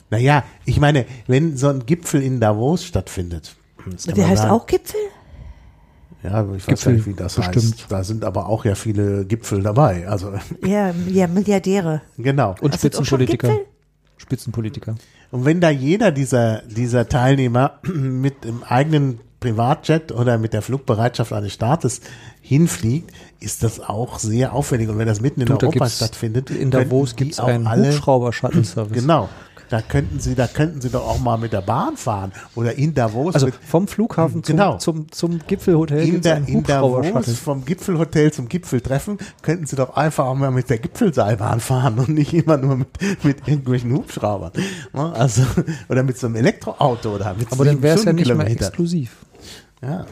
Naja, 0.09 0.45
ich 0.65 0.81
meine, 0.81 1.05
wenn 1.27 1.57
so 1.57 1.69
ein 1.69 1.85
Gipfel 1.85 2.23
in 2.23 2.41
Davos 2.41 2.85
stattfindet. 2.85 3.55
Der 4.07 4.27
heißt 4.27 4.43
sagen, 4.43 4.53
auch 4.53 4.67
Gipfel? 4.67 5.01
Ja, 6.23 6.43
ich 6.55 6.67
weiß 6.67 6.67
Gipfel, 6.67 6.95
nicht, 6.95 7.07
wie 7.07 7.15
das 7.15 7.35
bestimmt. 7.35 7.57
heißt. 7.57 7.87
Da 7.89 8.05
sind 8.05 8.25
aber 8.25 8.47
auch 8.49 8.65
ja 8.65 8.75
viele 8.75 9.25
Gipfel 9.25 9.63
dabei. 9.63 10.09
Also 10.09 10.33
ja, 10.65 10.95
ja 11.09 11.27
Milliardäre. 11.27 12.03
Genau. 12.17 12.55
Und 12.61 12.75
Spitzenpolitiker. 12.75 13.59
Spitzenpolitiker. 14.19 14.95
Und 15.33 15.45
wenn 15.45 15.61
da 15.61 15.71
jeder 15.71 16.13
dieser, 16.13 16.63
dieser 16.63 17.09
Teilnehmer 17.09 17.81
mit 17.95 18.45
dem 18.45 18.63
eigenen 18.63 19.19
Privatjet 19.41 20.13
oder 20.13 20.39
mit 20.39 20.53
der 20.53 20.63
Flugbereitschaft 20.63 21.33
eines 21.33 21.53
Staates 21.53 22.01
hinfliegt, 22.41 23.11
ist 23.41 23.65
das 23.65 23.81
auch 23.81 24.21
sehr 24.21 24.53
aufwendig. 24.53 24.89
Und 24.89 24.99
wenn 24.99 25.09
das 25.09 25.21
mitten 25.21 25.41
in 25.41 25.49
du, 25.49 25.55
Europa 25.55 25.89
stattfindet, 25.89 26.51
in 26.51 26.71
Davos 26.71 27.17
gibt 27.17 27.33
es 27.33 27.41
einen 27.41 27.69
Hubschrauber-Shuttle-Service. 27.69 28.93
Genau. 29.03 29.29
Da 29.73 29.81
könnten 29.81 30.21
Sie, 30.21 30.35
da 30.35 30.49
könnten 30.49 30.83
Sie 30.83 30.91
doch 30.91 31.09
auch 31.09 31.19
mal 31.19 31.39
mit 31.39 31.55
der 31.55 31.63
Bahn 31.63 31.97
fahren 31.97 32.33
oder 32.55 32.77
in 32.77 32.93
Davos. 32.93 33.35
Also 33.35 33.49
vom 33.67 33.89
Flughafen 33.89 34.45
zum, 34.45 34.55
genau. 34.55 34.77
zum, 34.77 35.11
zum 35.11 35.39
Gipfelhotel. 35.47 36.07
In, 36.07 36.21
der, 36.21 36.47
in 36.47 36.63
Davos 36.63 37.39
vom 37.39 37.65
Gipfelhotel 37.65 38.31
zum 38.35 38.51
Gipfeltreffen 38.51 39.17
könnten 39.41 39.65
Sie 39.65 39.75
doch 39.75 39.97
einfach 39.97 40.27
auch 40.27 40.35
mal 40.35 40.51
mit 40.51 40.69
der 40.69 40.77
Gipfelseilbahn 40.77 41.61
fahren 41.61 41.99
und 41.99 42.11
nicht 42.11 42.35
immer 42.35 42.59
nur 42.59 42.77
mit, 42.77 42.89
mit 43.23 43.49
irgendwelchen 43.49 43.95
Hubschraubern. 43.95 44.53
Ne? 44.93 45.11
Also, 45.15 45.41
oder 45.89 46.03
mit 46.03 46.19
so 46.19 46.27
einem 46.27 46.37
Elektroauto 46.37 47.15
oder 47.15 47.33
mit 47.33 47.51
Aber 47.51 47.65
dann 47.65 47.81
wäre 47.81 47.97
es 47.97 48.05
ja 48.05 48.13
nicht 48.13 48.35
mehr 48.35 48.47
exklusiv. 48.49 49.17
Ja 49.81 50.05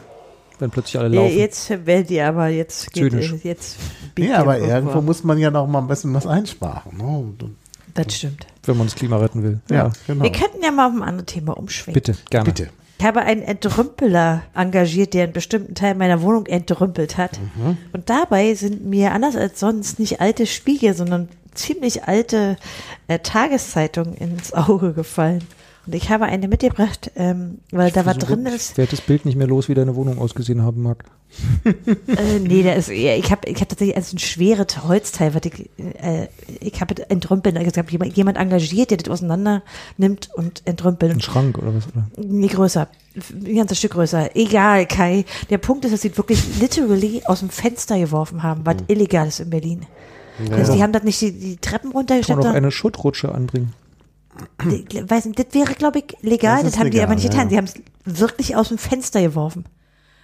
wenn 0.57 0.69
plötzlich 0.69 0.99
alle 0.99 1.09
laufen. 1.15 1.35
Jetzt 1.35 1.69
werdet 1.71 2.11
ihr 2.11 2.27
aber 2.27 2.47
jetzt 2.47 2.93
geht, 2.93 3.13
jetzt 3.43 3.77
Ja, 4.17 4.37
aber 4.37 4.59
irgendwo 4.59 5.01
muss 5.01 5.23
man 5.23 5.39
ja 5.39 5.49
noch 5.49 5.65
mal 5.65 5.79
ein 5.79 5.87
bisschen 5.87 6.13
was 6.13 6.27
einsparen. 6.27 6.97
Ne? 6.97 7.03
Und, 7.03 7.43
das 7.93 8.15
stimmt. 8.15 8.47
Wenn 8.63 8.77
man 8.77 8.87
das 8.87 8.95
Klima 8.95 9.17
retten 9.17 9.43
will. 9.43 9.59
Ja, 9.69 9.75
ja, 9.75 9.91
genau. 10.07 10.23
Wir 10.23 10.31
könnten 10.31 10.63
ja 10.63 10.71
mal 10.71 10.87
auf 10.87 10.93
ein 10.93 11.03
anderes 11.03 11.25
Thema 11.25 11.57
umschwenken. 11.57 11.93
Bitte, 11.93 12.17
gerne. 12.29 12.45
Bitte. 12.45 12.69
Ich 12.99 13.05
habe 13.05 13.21
einen 13.21 13.41
Entrümpeler 13.41 14.43
engagiert, 14.53 15.15
der 15.15 15.23
einen 15.23 15.33
bestimmten 15.33 15.73
Teil 15.73 15.95
meiner 15.95 16.21
Wohnung 16.21 16.45
entrümpelt 16.45 17.17
hat. 17.17 17.39
Mhm. 17.39 17.77
Und 17.93 18.11
dabei 18.11 18.53
sind 18.53 18.85
mir 18.85 19.11
anders 19.11 19.35
als 19.35 19.59
sonst 19.59 19.97
nicht 19.97 20.21
alte 20.21 20.45
Spiegel, 20.45 20.93
sondern 20.93 21.27
ziemlich 21.55 22.03
alte 22.03 22.57
äh, 23.07 23.17
Tageszeitungen 23.17 24.13
ins 24.13 24.53
Auge 24.53 24.93
gefallen. 24.93 25.43
Und 25.87 25.95
ich 25.95 26.09
habe 26.11 26.25
eine 26.25 26.47
mitgebracht, 26.47 27.11
ähm, 27.15 27.59
weil 27.71 27.87
ich 27.87 27.93
da 27.93 28.05
was 28.05 28.17
drin 28.19 28.45
ist. 28.45 28.71
Ich 28.71 28.77
werde 28.77 28.91
das 28.91 29.01
Bild 29.01 29.25
nicht 29.25 29.35
mehr 29.35 29.47
los, 29.47 29.67
wie 29.67 29.73
deine 29.73 29.95
Wohnung 29.95 30.19
ausgesehen 30.19 30.61
haben 30.61 30.83
mag. 30.83 31.05
äh, 31.65 32.39
nee, 32.39 32.61
da 32.61 32.73
ist, 32.73 32.89
ja, 32.89 33.15
ich 33.15 33.31
habe 33.31 33.47
ich 33.47 33.59
hab 33.61 33.69
tatsächlich 33.69 33.95
also 33.95 34.15
ein 34.15 34.19
schweres 34.19 34.83
Holzteil, 34.83 35.33
was 35.33 35.41
ich, 35.45 35.69
äh, 35.79 36.27
ich 36.59 36.79
habe 36.81 37.09
entrümpeln, 37.09 37.57
also 37.57 37.69
ich 37.71 37.77
habe 37.77 37.89
jemand, 37.91 38.15
jemand 38.15 38.37
engagiert, 38.37 38.91
der 38.91 38.97
das 38.97 39.09
auseinander 39.09 39.63
nimmt 39.97 40.29
und 40.35 40.61
entrümpelt. 40.65 41.13
Ein 41.13 41.21
Schrank 41.21 41.57
oder 41.57 41.73
was? 41.73 41.87
Oder? 41.87 42.05
Nee, 42.17 42.47
größer. 42.47 42.87
Ein 43.33 43.55
ganzes 43.55 43.79
Stück 43.79 43.93
größer. 43.93 44.35
Egal, 44.35 44.85
Kai. 44.85 45.25
Der 45.49 45.57
Punkt 45.57 45.85
ist, 45.85 45.93
dass 45.93 46.01
sie 46.01 46.15
wirklich 46.15 46.59
literally 46.59 47.23
aus 47.25 47.39
dem 47.39 47.49
Fenster 47.49 47.97
geworfen 47.97 48.43
haben, 48.43 48.65
was 48.65 48.75
mhm. 48.75 48.85
illegal 48.87 49.27
ist 49.27 49.39
in 49.39 49.49
Berlin. 49.49 49.85
Ja. 50.47 50.57
Also 50.57 50.73
die 50.73 50.83
haben 50.83 50.93
das 50.93 51.03
nicht 51.03 51.21
die, 51.21 51.31
die 51.31 51.57
Treppen 51.57 51.91
runtergestellt. 51.91 52.37
Kann 52.37 52.45
man 52.45 52.53
doch 52.53 52.57
eine 52.57 52.71
Schuttrutsche 52.71 53.33
anbringen 53.33 53.73
weiß 54.57 55.25
nicht, 55.25 55.39
das 55.39 55.53
wäre, 55.53 55.73
glaube 55.73 55.99
ich, 55.99 56.17
legal. 56.21 56.63
Das, 56.63 56.71
das 56.71 56.79
haben 56.79 56.87
legal, 56.87 56.99
die 56.99 57.03
aber 57.03 57.15
nicht 57.15 57.29
getan. 57.29 57.43
Ja. 57.43 57.49
Die 57.49 57.57
haben 57.57 57.65
es 57.65 57.75
wirklich 58.05 58.55
aus 58.55 58.69
dem 58.69 58.77
Fenster 58.77 59.21
geworfen. 59.21 59.65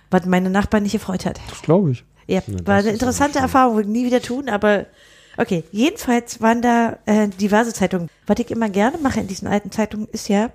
Was 0.09 0.25
meine 0.25 0.49
Nachbarn 0.49 0.83
nicht 0.83 0.93
gefreut 0.93 1.25
hat. 1.25 1.39
Das 1.49 1.61
glaube 1.61 1.91
ich. 1.91 2.05
Ja, 2.27 2.41
ja 2.45 2.65
war 2.65 2.75
eine 2.75 2.91
interessante 2.91 3.39
Erfahrung, 3.39 3.75
würde 3.75 3.89
ich 3.89 3.93
nie 3.93 4.05
wieder 4.05 4.21
tun, 4.21 4.49
aber 4.49 4.85
okay. 5.37 5.63
Jedenfalls 5.71 6.41
waren 6.41 6.61
da 6.61 6.97
äh, 7.05 7.27
diverse 7.27 7.73
Zeitungen. 7.73 8.09
Was 8.25 8.39
ich 8.39 8.51
immer 8.51 8.69
gerne 8.69 8.97
mache 8.97 9.19
in 9.19 9.27
diesen 9.27 9.47
alten 9.47 9.71
Zeitungen 9.71 10.07
ist 10.11 10.29
ja, 10.29 10.51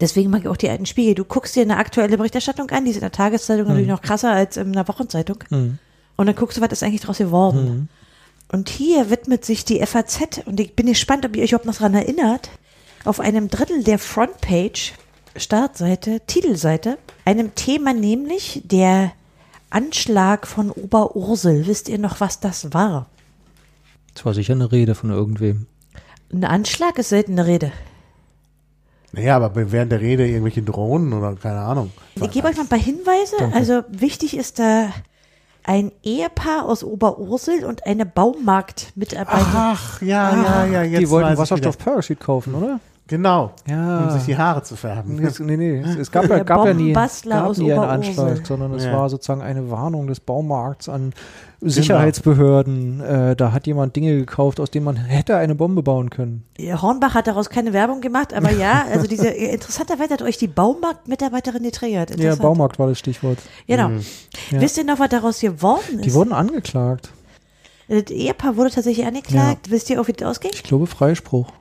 deswegen 0.00 0.30
mag 0.30 0.42
ich 0.42 0.48
auch 0.48 0.56
die 0.56 0.68
alten 0.68 0.86
Spiegel. 0.86 1.14
Du 1.14 1.24
guckst 1.24 1.56
dir 1.56 1.62
eine 1.62 1.78
aktuelle 1.78 2.16
Berichterstattung 2.16 2.70
an, 2.70 2.84
die 2.84 2.90
ist 2.90 2.96
in 2.96 3.02
der 3.02 3.12
Tageszeitung 3.12 3.64
mhm. 3.64 3.68
natürlich 3.70 3.90
noch 3.90 4.02
krasser 4.02 4.32
als 4.32 4.56
in 4.56 4.72
einer 4.72 4.86
Wochenzeitung. 4.88 5.38
Mhm. 5.50 5.78
Und 6.16 6.26
dann 6.26 6.36
guckst 6.36 6.58
du, 6.58 6.60
was 6.60 6.72
ist 6.72 6.82
eigentlich 6.82 7.00
draus 7.00 7.18
geworden. 7.18 7.64
Mhm. 7.64 7.88
Und 8.52 8.68
hier 8.68 9.10
widmet 9.10 9.44
sich 9.44 9.64
die 9.64 9.84
FAZ, 9.84 10.42
und 10.44 10.60
ich 10.60 10.76
bin 10.76 10.86
gespannt, 10.86 11.24
ob 11.24 11.34
ihr 11.34 11.42
euch 11.42 11.52
überhaupt 11.52 11.66
noch 11.66 11.76
daran 11.76 11.94
erinnert, 11.94 12.50
auf 13.04 13.20
einem 13.20 13.48
Drittel 13.48 13.84
der 13.84 13.98
Frontpage, 13.98 14.94
Startseite, 15.36 16.20
Titelseite, 16.26 16.98
einem 17.24 17.54
Thema 17.54 17.92
nämlich 17.92 18.62
der 18.64 19.12
Anschlag 19.70 20.46
von 20.46 20.70
Oberursel. 20.70 21.66
Wisst 21.66 21.88
ihr 21.88 21.98
noch, 21.98 22.20
was 22.20 22.40
das 22.40 22.72
war? 22.72 23.06
Das 24.14 24.24
war 24.24 24.34
sicher 24.34 24.54
eine 24.54 24.70
Rede 24.70 24.94
von 24.94 25.10
irgendwem. 25.10 25.66
Ein 26.32 26.44
Anschlag 26.44 26.98
ist 26.98 27.08
selten 27.08 27.32
eine 27.32 27.46
Rede. 27.46 27.72
Naja, 29.12 29.36
aber 29.36 29.70
während 29.72 29.92
der 29.92 30.00
Rede 30.00 30.26
irgendwelche 30.26 30.62
Drohnen 30.62 31.12
oder 31.12 31.34
keine 31.34 31.60
Ahnung. 31.60 31.92
Ich 32.16 32.30
gebe 32.30 32.48
euch 32.48 32.56
mal 32.56 32.62
ein 32.62 32.68
paar 32.68 32.78
Hinweise. 32.78 33.36
Danke. 33.38 33.56
Also 33.56 33.82
wichtig 33.88 34.36
ist 34.36 34.58
da 34.58 34.90
ein 35.62 35.92
Ehepaar 36.02 36.66
aus 36.66 36.84
Oberursel 36.84 37.64
und 37.64 37.86
eine 37.86 38.06
Baumarktmitarbeiterin. 38.06 39.52
Ach, 39.54 40.02
ja, 40.02 40.34
ja, 40.42 40.66
ja. 40.66 40.82
Jetzt 40.82 41.00
die 41.00 41.10
wollten 41.10 41.36
Wasserstoff 41.38 41.78
Parachute 41.78 42.16
kaufen, 42.16 42.54
oder? 42.54 42.80
Genau, 43.06 43.52
ja. 43.68 44.04
um 44.04 44.10
sich 44.10 44.24
die 44.24 44.36
Haare 44.36 44.62
zu 44.62 44.76
färben. 44.76 45.16
Nee, 45.16 45.28
nee, 45.40 45.56
nee. 45.58 45.78
Es, 45.80 45.96
es 45.96 46.10
gab, 46.10 46.26
ja, 46.26 46.42
gab 46.42 46.64
ja 46.64 46.72
nie, 46.72 46.94
gab 46.94 47.58
nie 47.58 47.72
einen 47.72 47.84
Anschlag, 47.84 48.46
sondern 48.46 48.72
es 48.72 48.84
ja. 48.86 48.94
war 48.94 49.10
sozusagen 49.10 49.42
eine 49.42 49.70
Warnung 49.70 50.06
des 50.06 50.20
Baumarkts 50.20 50.88
an 50.88 51.12
genau. 51.60 51.72
Sicherheitsbehörden. 51.72 53.00
Genau. 53.00 53.30
Äh, 53.30 53.36
da 53.36 53.52
hat 53.52 53.66
jemand 53.66 53.94
Dinge 53.94 54.16
gekauft, 54.16 54.58
aus 54.58 54.70
denen 54.70 54.86
man 54.86 54.96
hätte 54.96 55.36
eine 55.36 55.54
Bombe 55.54 55.82
bauen 55.82 56.08
können. 56.08 56.44
Hornbach 56.58 57.14
hat 57.14 57.26
daraus 57.26 57.50
keine 57.50 57.74
Werbung 57.74 58.00
gemacht, 58.00 58.32
aber 58.32 58.50
ja, 58.58 58.86
also 58.90 59.06
diese 59.06 59.28
interessanterweise 59.28 60.14
hat 60.14 60.22
euch 60.22 60.38
die 60.38 60.48
Baumarktmitarbeiterin 60.48 61.62
getriggert. 61.62 62.18
Ja, 62.18 62.34
Baumarkt 62.36 62.78
war 62.78 62.86
das 62.86 62.98
Stichwort. 62.98 63.38
Genau. 63.66 63.90
Mhm. 63.90 64.00
Ja. 64.50 64.62
Wisst 64.62 64.78
ihr 64.78 64.84
noch, 64.84 64.98
was 64.98 65.10
daraus 65.10 65.40
geworden 65.40 65.98
ist? 65.98 66.06
Die 66.06 66.14
wurden 66.14 66.32
angeklagt. 66.32 67.10
Das 67.86 68.04
Ehepaar 68.10 68.56
wurde 68.56 68.70
tatsächlich 68.70 69.06
angeklagt. 69.06 69.66
Ja. 69.66 69.72
Wisst 69.72 69.90
ihr 69.90 70.00
auch, 70.00 70.08
wie 70.08 70.14
das 70.14 70.26
ausging? 70.26 70.52
Ich 70.54 70.62
glaube, 70.62 70.86
Freispruch. 70.86 71.52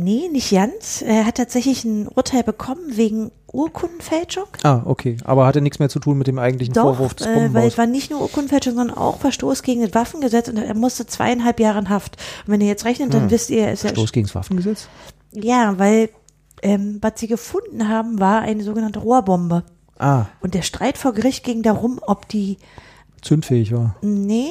Nee, 0.00 0.28
nicht 0.30 0.52
ganz. 0.52 1.02
Er 1.02 1.26
hat 1.26 1.34
tatsächlich 1.34 1.84
ein 1.84 2.06
Urteil 2.06 2.44
bekommen 2.44 2.96
wegen 2.96 3.32
Urkundenfälschung. 3.52 4.44
Ah, 4.62 4.82
okay. 4.84 5.16
Aber 5.24 5.44
hatte 5.44 5.60
nichts 5.60 5.80
mehr 5.80 5.88
zu 5.88 5.98
tun 5.98 6.16
mit 6.18 6.28
dem 6.28 6.38
eigentlichen 6.38 6.72
Doch, 6.72 6.82
Vorwurf 6.82 7.14
des 7.14 7.26
Bombenbaus. 7.26 7.50
Äh, 7.50 7.54
weil 7.54 7.66
es 7.66 7.78
war 7.78 7.86
nicht 7.88 8.08
nur 8.08 8.20
Urkundenfälschung, 8.20 8.76
sondern 8.76 8.96
auch 8.96 9.18
Verstoß 9.18 9.64
gegen 9.64 9.82
das 9.82 9.94
Waffengesetz 9.94 10.48
und 10.48 10.56
er 10.56 10.74
musste 10.74 11.04
zweieinhalb 11.06 11.58
Jahre 11.58 11.80
in 11.80 11.88
Haft. 11.88 12.16
Und 12.46 12.52
wenn 12.52 12.60
ihr 12.60 12.68
jetzt 12.68 12.84
rechnet, 12.84 13.12
dann 13.12 13.22
hm. 13.22 13.30
wisst 13.32 13.50
ihr, 13.50 13.72
ist 13.72 13.80
Verstoß 13.80 14.12
gegen 14.12 14.28
das 14.28 14.36
Waffengesetz? 14.36 14.88
Ja, 15.32 15.76
weil 15.80 16.10
ähm, 16.62 16.98
was 17.00 17.14
sie 17.16 17.26
gefunden 17.26 17.88
haben, 17.88 18.20
war 18.20 18.42
eine 18.42 18.62
sogenannte 18.62 19.00
Rohrbombe. 19.00 19.64
Ah. 19.98 20.26
Und 20.40 20.54
der 20.54 20.62
Streit 20.62 20.96
vor 20.96 21.12
Gericht 21.12 21.42
ging 21.42 21.64
darum, 21.64 21.98
ob 22.06 22.28
die 22.28 22.58
zündfähig 23.20 23.72
war. 23.72 23.96
Nee, 24.02 24.50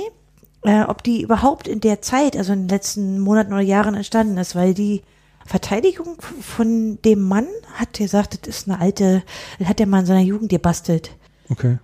äh, 0.63 0.81
ob 0.81 1.03
die 1.03 1.21
überhaupt 1.21 1.69
in 1.69 1.79
der 1.79 2.01
Zeit, 2.01 2.35
also 2.35 2.51
in 2.51 2.63
den 2.63 2.69
letzten 2.69 3.21
Monaten 3.21 3.53
oder 3.53 3.61
Jahren 3.61 3.95
entstanden 3.95 4.37
ist, 4.37 4.53
weil 4.53 4.73
die 4.73 5.03
Verteidigung 5.47 6.17
von 6.41 6.99
dem 7.03 7.21
Mann 7.21 7.47
hat 7.73 7.93
gesagt, 7.93 8.47
das 8.47 8.57
ist 8.57 8.69
eine 8.69 8.79
alte, 8.79 9.23
das 9.59 9.67
hat 9.67 9.79
der 9.79 9.87
Mann 9.87 10.01
in 10.01 10.05
seiner 10.05 10.21
Jugend 10.21 10.49
gebastelt. 10.49 11.11
Okay. 11.49 11.77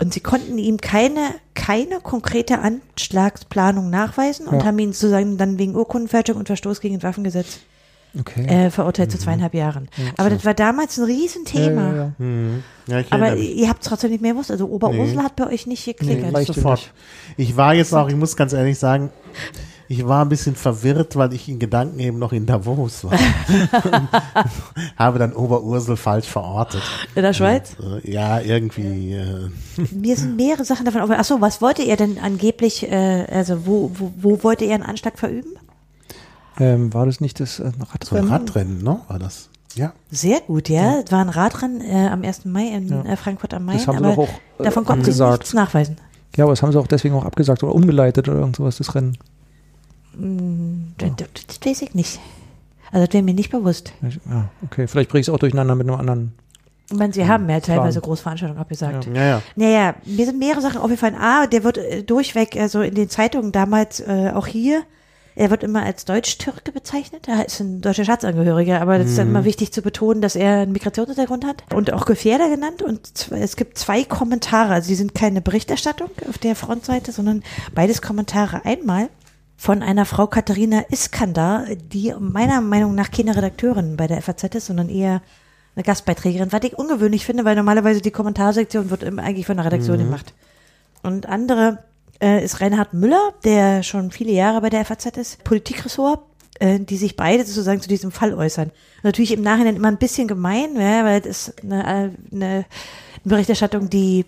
Und 0.00 0.12
sie 0.12 0.20
konnten 0.20 0.58
ihm 0.58 0.78
keine, 0.78 1.20
keine 1.54 2.00
konkrete 2.00 2.58
Anschlagsplanung 2.58 3.90
nachweisen 3.90 4.48
und 4.48 4.60
ja. 4.60 4.64
haben 4.64 4.78
ihn 4.78 4.92
sozusagen 4.92 5.36
dann 5.36 5.58
wegen 5.58 5.76
Urkundenfälschung 5.76 6.36
und 6.36 6.46
Verstoß 6.46 6.80
gegen 6.80 6.96
das 6.96 7.04
Waffengesetz 7.04 7.60
okay. 8.18 8.46
äh, 8.46 8.70
verurteilt 8.70 9.10
mhm. 9.10 9.12
zu 9.12 9.18
zweieinhalb 9.18 9.54
Jahren. 9.54 9.88
Ja, 9.96 10.12
Aber 10.16 10.30
das 10.30 10.44
war 10.44 10.54
damals 10.54 10.98
ein 10.98 11.04
Riesenthema. 11.04 11.92
Ja, 11.92 11.96
ja, 11.96 12.12
mhm. 12.18 12.62
Aber 13.10 13.36
ihr 13.36 13.68
habt 13.68 13.82
es 13.82 13.88
trotzdem 13.88 14.10
nicht 14.10 14.20
mehr 14.20 14.32
gewusst. 14.32 14.50
Also 14.50 14.66
Oberursel 14.66 15.16
nee. 15.16 15.22
hat 15.22 15.36
bei 15.36 15.46
euch 15.46 15.66
nicht 15.66 15.84
geklickert. 15.84 16.32
Nee, 16.32 16.44
sofort. 16.44 16.92
Ich 17.36 17.56
war 17.56 17.74
jetzt 17.74 17.94
auch, 17.94 18.08
ich 18.08 18.16
muss 18.16 18.34
ganz 18.36 18.52
ehrlich 18.52 18.78
sagen, 18.78 19.10
ich 19.88 20.06
war 20.06 20.24
ein 20.24 20.28
bisschen 20.28 20.54
verwirrt, 20.54 21.16
weil 21.16 21.32
ich 21.32 21.48
in 21.48 21.58
Gedanken 21.58 21.98
eben 21.98 22.18
noch 22.18 22.32
in 22.32 22.46
Davos 22.46 23.04
war. 23.04 23.12
habe 24.96 25.18
dann 25.18 25.32
Oberursel 25.32 25.96
falsch 25.96 26.26
verortet. 26.26 26.82
In 27.14 27.22
der 27.22 27.32
Schweiz? 27.32 27.76
Äh, 27.80 28.10
ja, 28.10 28.40
irgendwie. 28.40 29.14
Äh. 29.14 29.50
Mir 29.92 30.16
sind 30.16 30.36
mehrere 30.36 30.64
Sachen 30.64 30.84
davon. 30.84 31.02
Achso, 31.10 31.40
was 31.40 31.60
wollte 31.60 31.82
ihr 31.82 31.96
denn 31.96 32.18
angeblich, 32.18 32.90
äh, 32.90 33.26
also 33.30 33.66
wo, 33.66 33.90
wo, 33.94 34.12
wo 34.16 34.42
wollte 34.42 34.64
ihr 34.64 34.74
einen 34.74 34.84
Anschlag 34.84 35.18
verüben? 35.18 35.50
Ähm, 36.58 36.94
war 36.94 37.06
das 37.06 37.20
nicht 37.20 37.40
das 37.40 37.58
äh, 37.58 37.72
Radrennen? 37.92 38.28
So 38.28 38.32
Radrennen, 38.32 38.82
ne? 38.82 39.00
War 39.08 39.18
das? 39.18 39.50
Ja. 39.74 39.92
Sehr 40.10 40.40
gut, 40.40 40.68
ja. 40.68 41.00
Es 41.04 41.10
war 41.10 41.20
ein 41.20 41.28
Radrennen 41.28 41.80
äh, 41.80 42.08
am 42.08 42.22
1. 42.22 42.44
Mai 42.44 42.68
in 42.68 42.88
ja. 42.88 43.02
äh, 43.02 43.16
Frankfurt 43.16 43.54
am 43.54 43.64
Main. 43.64 43.78
Das 43.78 43.88
haben 43.88 43.98
aber 43.98 44.14
sie 44.14 44.20
auch, 44.20 44.28
äh, 44.58 44.62
davon 44.62 44.84
konnten 44.84 45.10
sie 45.10 45.24
nichts 45.24 45.52
nachweisen. 45.52 45.96
Ja, 46.36 46.44
aber 46.44 46.52
das 46.52 46.62
haben 46.62 46.72
sie 46.72 46.78
auch 46.78 46.86
deswegen 46.86 47.14
auch 47.14 47.24
abgesagt 47.24 47.62
oder 47.62 47.74
umgeleitet 47.74 48.28
oder 48.28 48.38
irgend 48.38 48.56
sowas, 48.56 48.78
das 48.78 48.94
Rennen. 48.94 49.18
Mm, 50.16 50.94
das, 50.98 51.10
das 51.46 51.60
weiß 51.64 51.82
ich 51.82 51.94
nicht. 51.94 52.20
Also 52.90 53.06
das 53.06 53.14
wäre 53.14 53.22
mir 53.22 53.34
nicht 53.34 53.50
bewusst. 53.50 53.92
Ja, 54.02 54.48
okay. 54.62 54.86
Vielleicht 54.86 55.10
bringe 55.10 55.20
ich 55.20 55.28
es 55.28 55.34
auch 55.34 55.38
durcheinander 55.38 55.74
mit 55.74 55.88
einem 55.88 55.98
anderen. 55.98 56.32
Ich 56.90 56.96
meine, 56.96 57.12
sie 57.12 57.26
haben 57.26 57.48
ja 57.48 57.60
teilweise 57.60 58.00
Großveranstaltungen 58.00 58.60
abgesagt. 58.60 59.06
Ja, 59.06 59.14
ja. 59.14 59.26
ja. 59.26 59.42
Naja, 59.56 59.94
mir 60.04 60.26
sind 60.26 60.38
mehrere 60.38 60.60
Sachen 60.60 60.80
aufgefallen. 60.80 61.14
A, 61.14 61.46
der 61.46 61.64
wird 61.64 61.78
äh, 61.78 62.02
durchweg, 62.02 62.56
also 62.56 62.82
in 62.82 62.94
den 62.94 63.08
Zeitungen 63.08 63.52
damals 63.52 64.00
äh, 64.00 64.32
auch 64.34 64.46
hier, 64.46 64.82
er 65.36 65.50
wird 65.50 65.64
immer 65.64 65.82
als 65.82 66.04
Deutsch-Türke 66.04 66.70
bezeichnet. 66.70 67.26
Er 67.26 67.46
ist 67.46 67.58
ein 67.58 67.80
deutscher 67.80 68.04
Staatsangehöriger, 68.04 68.80
aber 68.80 68.98
es 69.00 69.10
ist 69.10 69.18
dann 69.18 69.28
mhm. 69.28 69.36
immer 69.36 69.44
wichtig 69.44 69.72
zu 69.72 69.82
betonen, 69.82 70.20
dass 70.20 70.36
er 70.36 70.60
einen 70.60 70.72
Migrationshintergrund 70.72 71.44
hat 71.44 71.64
und 71.74 71.92
auch 71.92 72.06
Gefährder 72.06 72.48
genannt. 72.48 72.82
Und 72.82 73.32
es 73.32 73.56
gibt 73.56 73.76
zwei 73.76 74.04
Kommentare. 74.04 74.74
Also 74.74 74.88
die 74.88 74.94
sind 74.94 75.14
keine 75.14 75.40
Berichterstattung 75.40 76.10
auf 76.28 76.38
der 76.38 76.54
Frontseite, 76.54 77.10
sondern 77.10 77.42
beides 77.74 78.00
Kommentare. 78.00 78.64
Einmal 78.64 79.08
von 79.56 79.82
einer 79.82 80.04
Frau 80.04 80.26
Katharina 80.26 80.84
Iskandar, 80.90 81.66
die 81.76 82.14
meiner 82.18 82.60
Meinung 82.60 82.94
nach 82.94 83.10
keine 83.10 83.36
Redakteurin 83.36 83.96
bei 83.96 84.06
der 84.06 84.20
FAZ 84.20 84.54
ist, 84.54 84.66
sondern 84.66 84.88
eher 84.88 85.22
eine 85.76 85.84
Gastbeiträgerin, 85.84 86.52
was 86.52 86.62
ich 86.64 86.78
ungewöhnlich 86.78 87.24
finde, 87.24 87.44
weil 87.44 87.56
normalerweise 87.56 88.00
die 88.00 88.10
Kommentarsektion 88.10 88.90
wird 88.90 89.04
eigentlich 89.04 89.46
von 89.46 89.56
der 89.56 89.66
Redaktion 89.66 89.98
mhm. 89.98 90.04
gemacht. 90.04 90.34
Und 91.02 91.26
andere 91.26 91.84
äh, 92.20 92.44
ist 92.44 92.60
Reinhard 92.60 92.94
Müller, 92.94 93.32
der 93.44 93.82
schon 93.82 94.10
viele 94.10 94.32
Jahre 94.32 94.60
bei 94.60 94.70
der 94.70 94.84
FAZ 94.84 95.06
ist, 95.16 95.44
Politikressort, 95.44 96.20
äh, 96.60 96.78
die 96.78 96.96
sich 96.96 97.16
beide 97.16 97.44
sozusagen 97.44 97.80
zu 97.80 97.88
diesem 97.88 98.12
Fall 98.12 98.34
äußern. 98.34 98.70
Natürlich 99.02 99.32
im 99.32 99.42
Nachhinein 99.42 99.76
immer 99.76 99.88
ein 99.88 99.98
bisschen 99.98 100.28
gemein, 100.28 100.76
ja, 100.76 101.04
weil 101.04 101.20
es 101.20 101.48
ist 101.48 101.64
eine, 101.64 102.14
eine 102.32 102.64
Berichterstattung, 103.24 103.90
die 103.90 104.24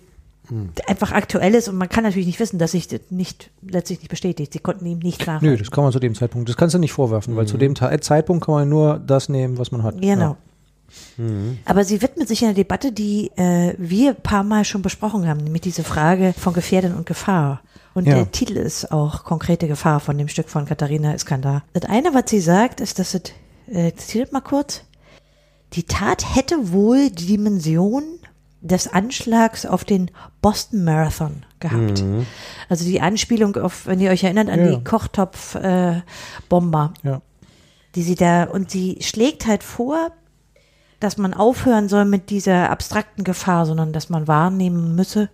hm. 0.48 0.70
einfach 0.86 1.12
aktuell 1.12 1.54
ist 1.54 1.68
und 1.68 1.76
man 1.76 1.88
kann 1.88 2.04
natürlich 2.04 2.26
nicht 2.26 2.40
wissen, 2.40 2.58
dass 2.58 2.72
sich 2.72 2.88
das 2.88 3.00
nicht 3.10 3.50
letztlich 3.62 4.00
nicht 4.00 4.10
bestätigt. 4.10 4.52
Sie 4.52 4.58
konnten 4.58 4.86
ihm 4.86 4.98
nicht 4.98 5.26
nachweisen. 5.26 5.48
Nö, 5.48 5.56
das 5.56 5.70
kann 5.70 5.84
man 5.84 5.92
zu 5.92 5.98
dem 5.98 6.14
Zeitpunkt, 6.14 6.48
das 6.48 6.56
kannst 6.56 6.74
du 6.74 6.78
nicht 6.78 6.92
vorwerfen, 6.92 7.34
mhm. 7.34 7.38
weil 7.38 7.46
zu 7.46 7.56
dem 7.56 7.74
Zeitpunkt 7.76 8.44
kann 8.44 8.54
man 8.54 8.68
nur 8.68 8.98
das 8.98 9.28
nehmen, 9.28 9.58
was 9.58 9.72
man 9.72 9.82
hat. 9.82 10.00
Genau. 10.00 10.20
Ja. 10.20 10.36
Mhm. 11.16 11.58
Aber 11.64 11.84
sie 11.84 12.02
widmet 12.02 12.28
sich 12.28 12.44
einer 12.44 12.54
Debatte, 12.54 12.92
die 12.92 13.30
äh, 13.36 13.74
wir 13.78 14.10
ein 14.10 14.22
paar 14.22 14.44
Mal 14.44 14.64
schon 14.64 14.82
besprochen 14.82 15.26
haben, 15.26 15.42
nämlich 15.42 15.62
diese 15.62 15.84
Frage 15.84 16.34
von 16.36 16.52
Gefährdern 16.52 16.94
und 16.94 17.06
Gefahr. 17.06 17.60
Und 17.94 18.06
ja. 18.06 18.14
der 18.14 18.30
Titel 18.30 18.56
ist 18.56 18.92
auch 18.92 19.24
konkrete 19.24 19.68
Gefahr 19.68 20.00
von 20.00 20.18
dem 20.18 20.28
Stück 20.28 20.48
von 20.48 20.66
Katharina 20.66 21.14
Iskandar. 21.14 21.62
Das 21.72 21.84
eine, 21.84 22.14
was 22.14 22.24
sie 22.28 22.40
sagt, 22.40 22.80
ist, 22.80 22.98
dass 22.98 23.14
es, 23.14 23.22
äh, 23.68 23.92
zitiert 23.94 24.32
mal 24.32 24.42
kurz, 24.42 24.82
die 25.72 25.82
Tat 25.82 26.36
hätte 26.36 26.72
wohl 26.72 27.10
die 27.10 27.26
Dimension 27.26 28.04
des 28.66 28.88
Anschlags 28.88 29.66
auf 29.66 29.84
den 29.84 30.10
Boston 30.42 30.84
Marathon 30.84 31.44
gehabt. 31.60 32.02
Mhm. 32.02 32.26
Also 32.68 32.84
die 32.84 33.00
Anspielung 33.00 33.56
auf, 33.56 33.86
wenn 33.86 34.00
ihr 34.00 34.10
euch 34.10 34.24
erinnert, 34.24 34.48
an 34.48 34.60
ja. 34.60 34.76
die 34.76 34.84
Kochtopf-Bomber. 34.84 36.94
Äh, 37.02 37.08
ja. 37.08 37.22
Die 37.94 38.02
sie 38.02 38.14
da, 38.14 38.44
und 38.44 38.70
sie 38.70 38.98
schlägt 39.00 39.46
halt 39.46 39.62
vor, 39.62 40.10
dass 41.00 41.16
man 41.16 41.34
aufhören 41.34 41.88
soll 41.88 42.04
mit 42.04 42.30
dieser 42.30 42.70
abstrakten 42.70 43.24
Gefahr, 43.24 43.66
sondern 43.66 43.92
dass 43.92 44.10
man 44.10 44.28
wahrnehmen 44.28 44.94
müsse, 44.94 45.28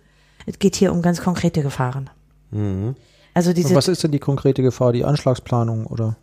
es 0.45 0.59
geht 0.59 0.75
hier 0.75 0.91
um 0.91 1.01
ganz 1.01 1.21
konkrete 1.21 1.61
Gefahren. 1.61 2.09
Mhm. 2.51 2.95
Also 3.33 3.53
diese, 3.53 3.69
Und 3.69 3.75
was 3.75 3.87
ist 3.87 4.03
denn 4.03 4.11
die 4.11 4.19
konkrete 4.19 4.61
Gefahr? 4.61 4.93
Die 4.93 5.05
Anschlagsplanung 5.05 5.87
oder? 5.87 6.17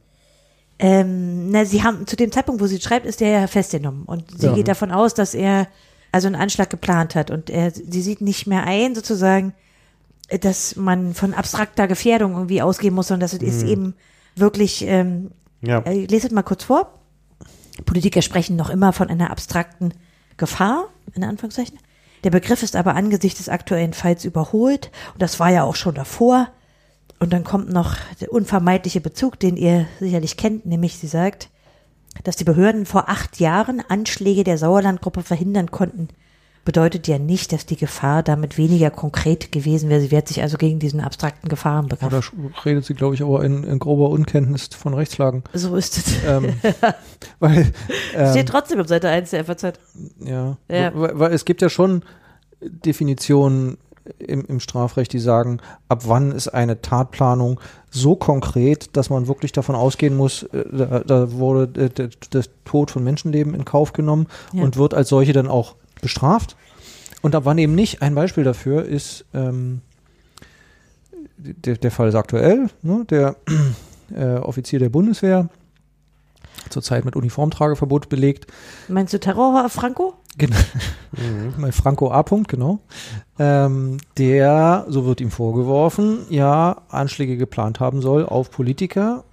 Ähm, 0.79 1.51
na, 1.51 1.65
sie 1.65 1.83
haben 1.83 2.07
zu 2.07 2.17
dem 2.17 2.33
Zeitpunkt, 2.33 2.63
wo 2.63 2.67
sie 2.67 2.81
schreibt, 2.81 3.05
ist 3.05 3.21
er 3.21 3.41
ja 3.41 3.47
festgenommen 3.47 4.05
und 4.05 4.41
sie 4.41 4.47
ja. 4.47 4.55
geht 4.55 4.69
davon 4.69 4.91
aus, 4.91 5.13
dass 5.13 5.35
er 5.35 5.67
also 6.13 6.27
einen 6.27 6.37
Anschlag 6.37 6.71
geplant 6.71 7.15
hat 7.15 7.31
und 7.31 7.51
er, 7.51 7.71
sie 7.71 8.03
sieht 8.03 8.21
nicht 8.21 8.47
mehr 8.47 8.65
ein, 8.65 8.95
sozusagen, 8.95 9.55
dass 10.41 10.77
man 10.77 11.15
von 11.15 11.35
abstrakter 11.35 11.89
Gefährdung 11.89 12.35
irgendwie 12.35 12.63
ausgehen 12.63 12.95
muss, 12.95 13.09
sondern 13.09 13.29
dass 13.29 13.33
es 13.33 13.41
mhm. 13.41 13.49
ist 13.49 13.63
eben 13.65 13.95
wirklich. 14.37 14.85
Ähm, 14.87 15.33
ja. 15.63 15.81
Äh, 15.81 16.07
lese 16.07 16.29
es 16.29 16.33
mal 16.33 16.43
kurz 16.43 16.65
vor. 16.65 16.99
Politiker 17.85 18.23
sprechen 18.23 18.57
noch 18.57 18.71
immer 18.71 18.93
von 18.93 19.09
einer 19.09 19.31
abstrakten 19.31 19.93
Gefahr, 20.37 20.89
in 21.15 21.25
Anführungszeichen. 21.25 21.79
Der 22.25 22.31
Begriff 22.31 22.63
ist 22.63 22.77
aber 22.77 22.95
angesichts 22.95 23.39
des 23.39 23.49
aktuellen 23.49 23.93
Falls 23.93 24.25
überholt 24.25 24.91
und 25.15 25.23
das 25.23 25.41
war 25.41 25.51
ja 25.51 25.65
auch 25.65 25.77
schon 25.77 25.95
davor. 25.95 26.49
Und 27.19 27.33
dann 27.35 27.45
kommt 27.45 27.71
noch 27.71 27.97
der 28.21 28.33
unvermeidliche 28.33 29.01
Bezug, 29.01 29.39
den 29.39 29.57
ihr 29.57 29.87
sicherlich 30.01 30.39
kennt, 30.39 30.65
nämlich 30.65 30.99
sie 30.99 31.07
sagt, 31.07 31.51
dass 32.25 32.37
die 32.37 32.45
Behörden 32.45 32.87
vor 32.87 33.09
acht 33.09 33.41
Jahren 33.41 33.83
Anschläge 33.89 34.45
der 34.45 34.59
Sauerlandgruppe 34.59 35.23
verhindern 35.23 35.71
konnten, 35.71 36.09
bedeutet 36.65 37.09
ja 37.09 37.19
nicht, 37.19 37.53
dass 37.53 37.67
die 37.67 37.77
Gefahr 37.77 38.23
damit 38.23 38.59
weniger 38.59 38.91
konkret 38.91 39.51
gewesen 39.51 39.89
wäre. 39.89 40.01
Sie 40.01 40.11
wehrt 40.11 40.29
sich 40.29 40.43
also 40.43 40.59
gegen 40.59 40.79
diesen 40.79 41.01
abstrakten 41.01 41.49
Gefahrenbegriff. 41.49 42.13
Ja, 42.13 42.21
da 42.21 42.61
redet 42.65 42.85
sie, 42.85 42.95
glaube 42.95 43.15
ich, 43.15 43.23
aber 43.23 43.45
in, 43.45 43.65
in, 43.65 43.79
grober 43.79 44.11
Unkenntnis 44.11 44.69
von 44.69 44.95
Rechtslagen. 44.95 45.43
So 45.55 45.75
ist 45.77 45.97
es. 45.97 46.25
Ähm, 46.25 46.55
weil, 47.39 47.73
ähm, 48.15 48.31
Steht 48.31 48.49
trotzdem 48.49 48.81
auf 48.81 48.89
Seite 48.89 49.09
1 49.09 49.31
der 49.31 49.45
FAZ. 49.45 49.73
Ja, 50.21 50.59
ja. 50.69 50.93
Weil, 50.95 51.19
weil 51.19 51.33
es 51.33 51.45
gibt 51.45 51.63
ja 51.63 51.71
schon 51.71 52.05
Definitionen 52.61 53.79
im, 54.19 54.45
im 54.47 54.61
Strafrecht, 54.61 55.13
die 55.13 55.19
sagen, 55.19 55.61
ab 55.89 56.03
wann 56.07 56.33
ist 56.33 56.49
eine 56.49 56.81
Tatplanung 56.81 57.61
so 57.91 58.17
konkret, 58.17 58.97
dass 58.97 59.11
man 59.11 59.29
wirklich 59.29 59.53
davon 59.53 59.75
ausgehen 59.75 60.17
muss, 60.17 60.45
äh, 60.45 60.65
da, 60.73 61.01
da 61.01 61.33
wurde 61.33 61.85
äh, 61.85 61.89
der, 61.91 62.09
der, 62.33 62.45
Tod 62.65 62.91
von 62.91 63.03
Menschenleben 63.03 63.55
in 63.55 63.65
Kauf 63.65 63.93
genommen 63.93 64.27
ja. 64.53 64.63
und 64.63 64.77
wird 64.77 64.95
als 64.95 65.09
solche 65.09 65.33
dann 65.33 65.49
auch 65.49 65.75
bestraft. 66.01 66.57
Und 67.23 67.35
ab 67.35 67.45
wann 67.45 67.59
eben 67.59 67.75
nicht. 67.75 68.01
Ein 68.01 68.15
Beispiel 68.15 68.45
dafür 68.45 68.85
ist, 68.85 69.25
ähm, 69.35 69.81
der, 71.37 71.77
der 71.77 71.91
Fall 71.91 72.09
ist 72.09 72.15
aktuell, 72.15 72.69
ne? 72.83 73.05
der 73.11 73.37
äh, 74.15 74.37
Offizier 74.37 74.79
der 74.79 74.89
Bundeswehr 74.89 75.49
zurzeit 76.69 77.05
mit 77.05 77.17
Uniformtrageverbot 77.17 78.09
belegt. 78.09 78.47
Meinst 78.89 79.13
du 79.13 79.21
Terror 79.21 79.69
Franco? 79.69 80.15
Genau. 80.37 80.57
Mhm. 81.13 81.73
Franco 81.73 82.11
A. 82.13 82.21
-Punkt, 82.21 82.49
genau. 82.49 82.81
Ähm, 83.39 83.99
der, 84.17 84.87
so 84.89 85.05
wird 85.05 85.21
ihm 85.21 85.31
vorgeworfen, 85.31 86.21
ja, 86.31 86.83
Anschläge 86.89 87.37
geplant 87.37 87.81
haben 87.81 88.01
soll 88.01 88.25
auf 88.25 88.51
Politiker. 88.51 89.25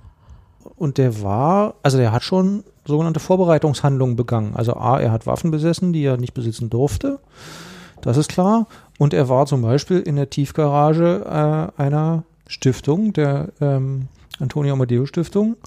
Und 0.76 0.98
der 0.98 1.22
war, 1.22 1.76
also 1.84 1.98
der 1.98 2.12
hat 2.12 2.24
schon 2.24 2.64
sogenannte 2.86 3.20
Vorbereitungshandlungen 3.20 4.16
begangen. 4.16 4.56
Also 4.56 4.74
A, 4.76 5.00
er 5.00 5.12
hat 5.12 5.28
Waffen 5.28 5.52
besessen, 5.52 5.94
die 5.94 6.04
er 6.04 6.18
nicht 6.18 6.34
besitzen 6.34 6.70
durfte. 6.70 7.20
Das 8.02 8.18
ist 8.18 8.30
klar. 8.30 8.68
Und 8.98 9.14
er 9.14 9.30
war 9.30 9.46
zum 9.46 9.62
Beispiel 9.62 10.00
in 10.00 10.16
der 10.16 10.30
Tiefgarage 10.30 11.24
äh, 11.26 11.82
einer 11.82 12.24
Stiftung, 12.48 13.14
der 13.14 13.50
ähm, 13.60 14.08
Antonio 14.40 14.74
Amadeo 14.74 15.06
Stiftung, 15.06 15.58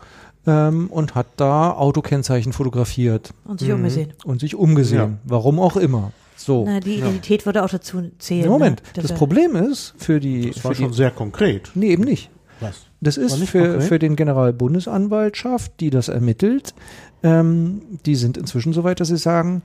ähm, 0.46 0.88
und 0.90 1.14
hat 1.14 1.26
da 1.36 1.72
Autokennzeichen 1.72 2.52
fotografiert. 2.52 3.32
Und 3.44 3.60
sich 3.60 3.68
mhm. 3.68 3.76
umgesehen. 3.76 4.12
Und 4.24 4.40
sich 4.40 4.54
umgesehen. 4.54 5.00
Ja. 5.00 5.18
Warum 5.24 5.60
auch 5.60 5.76
immer. 5.76 6.12
So. 6.36 6.64
Na, 6.66 6.80
die 6.80 6.94
Identität 6.94 7.42
ja. 7.42 7.46
würde 7.46 7.64
auch 7.64 7.68
dazu 7.68 8.10
zählen. 8.18 8.48
Moment, 8.48 8.82
ne? 8.96 9.02
das 9.02 9.14
Problem 9.14 9.56
ist 9.56 9.94
für 9.98 10.20
die. 10.20 10.50
Das 10.50 10.64
war 10.64 10.72
für 10.72 10.82
schon 10.82 10.90
die, 10.92 10.96
sehr 10.96 11.10
konkret. 11.10 11.70
Nee, 11.74 11.90
eben 11.90 12.04
nicht. 12.04 12.30
Was? 12.60 12.86
Das 13.00 13.16
ist 13.16 13.42
für, 13.44 13.80
für 13.80 13.98
den 13.98 14.16
Generalbundesanwaltschaft, 14.16 15.72
die 15.80 15.88
das 15.88 16.08
ermittelt, 16.08 16.74
ähm, 17.22 17.82
die 18.04 18.14
sind 18.14 18.36
inzwischen 18.36 18.72
so 18.72 18.84
weit, 18.84 19.00
dass 19.00 19.08
sie 19.08 19.16
sagen, 19.16 19.62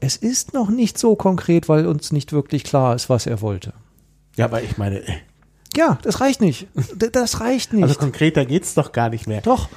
es 0.00 0.16
ist 0.16 0.54
noch 0.54 0.70
nicht 0.70 0.98
so 0.98 1.16
konkret, 1.16 1.68
weil 1.68 1.86
uns 1.86 2.12
nicht 2.12 2.32
wirklich 2.32 2.64
klar 2.64 2.94
ist, 2.94 3.08
was 3.08 3.26
er 3.26 3.40
wollte. 3.40 3.72
Ja, 4.36 4.46
aber 4.46 4.62
ich 4.62 4.76
meine. 4.76 5.02
Ja, 5.76 5.98
das 6.02 6.20
reicht 6.20 6.40
nicht. 6.40 6.68
Das 7.12 7.40
reicht 7.40 7.72
nicht. 7.72 7.82
Also 7.82 7.94
konkreter 7.94 8.44
geht's 8.44 8.74
doch 8.74 8.92
gar 8.92 9.08
nicht 9.10 9.26
mehr. 9.26 9.40
Doch. 9.40 9.68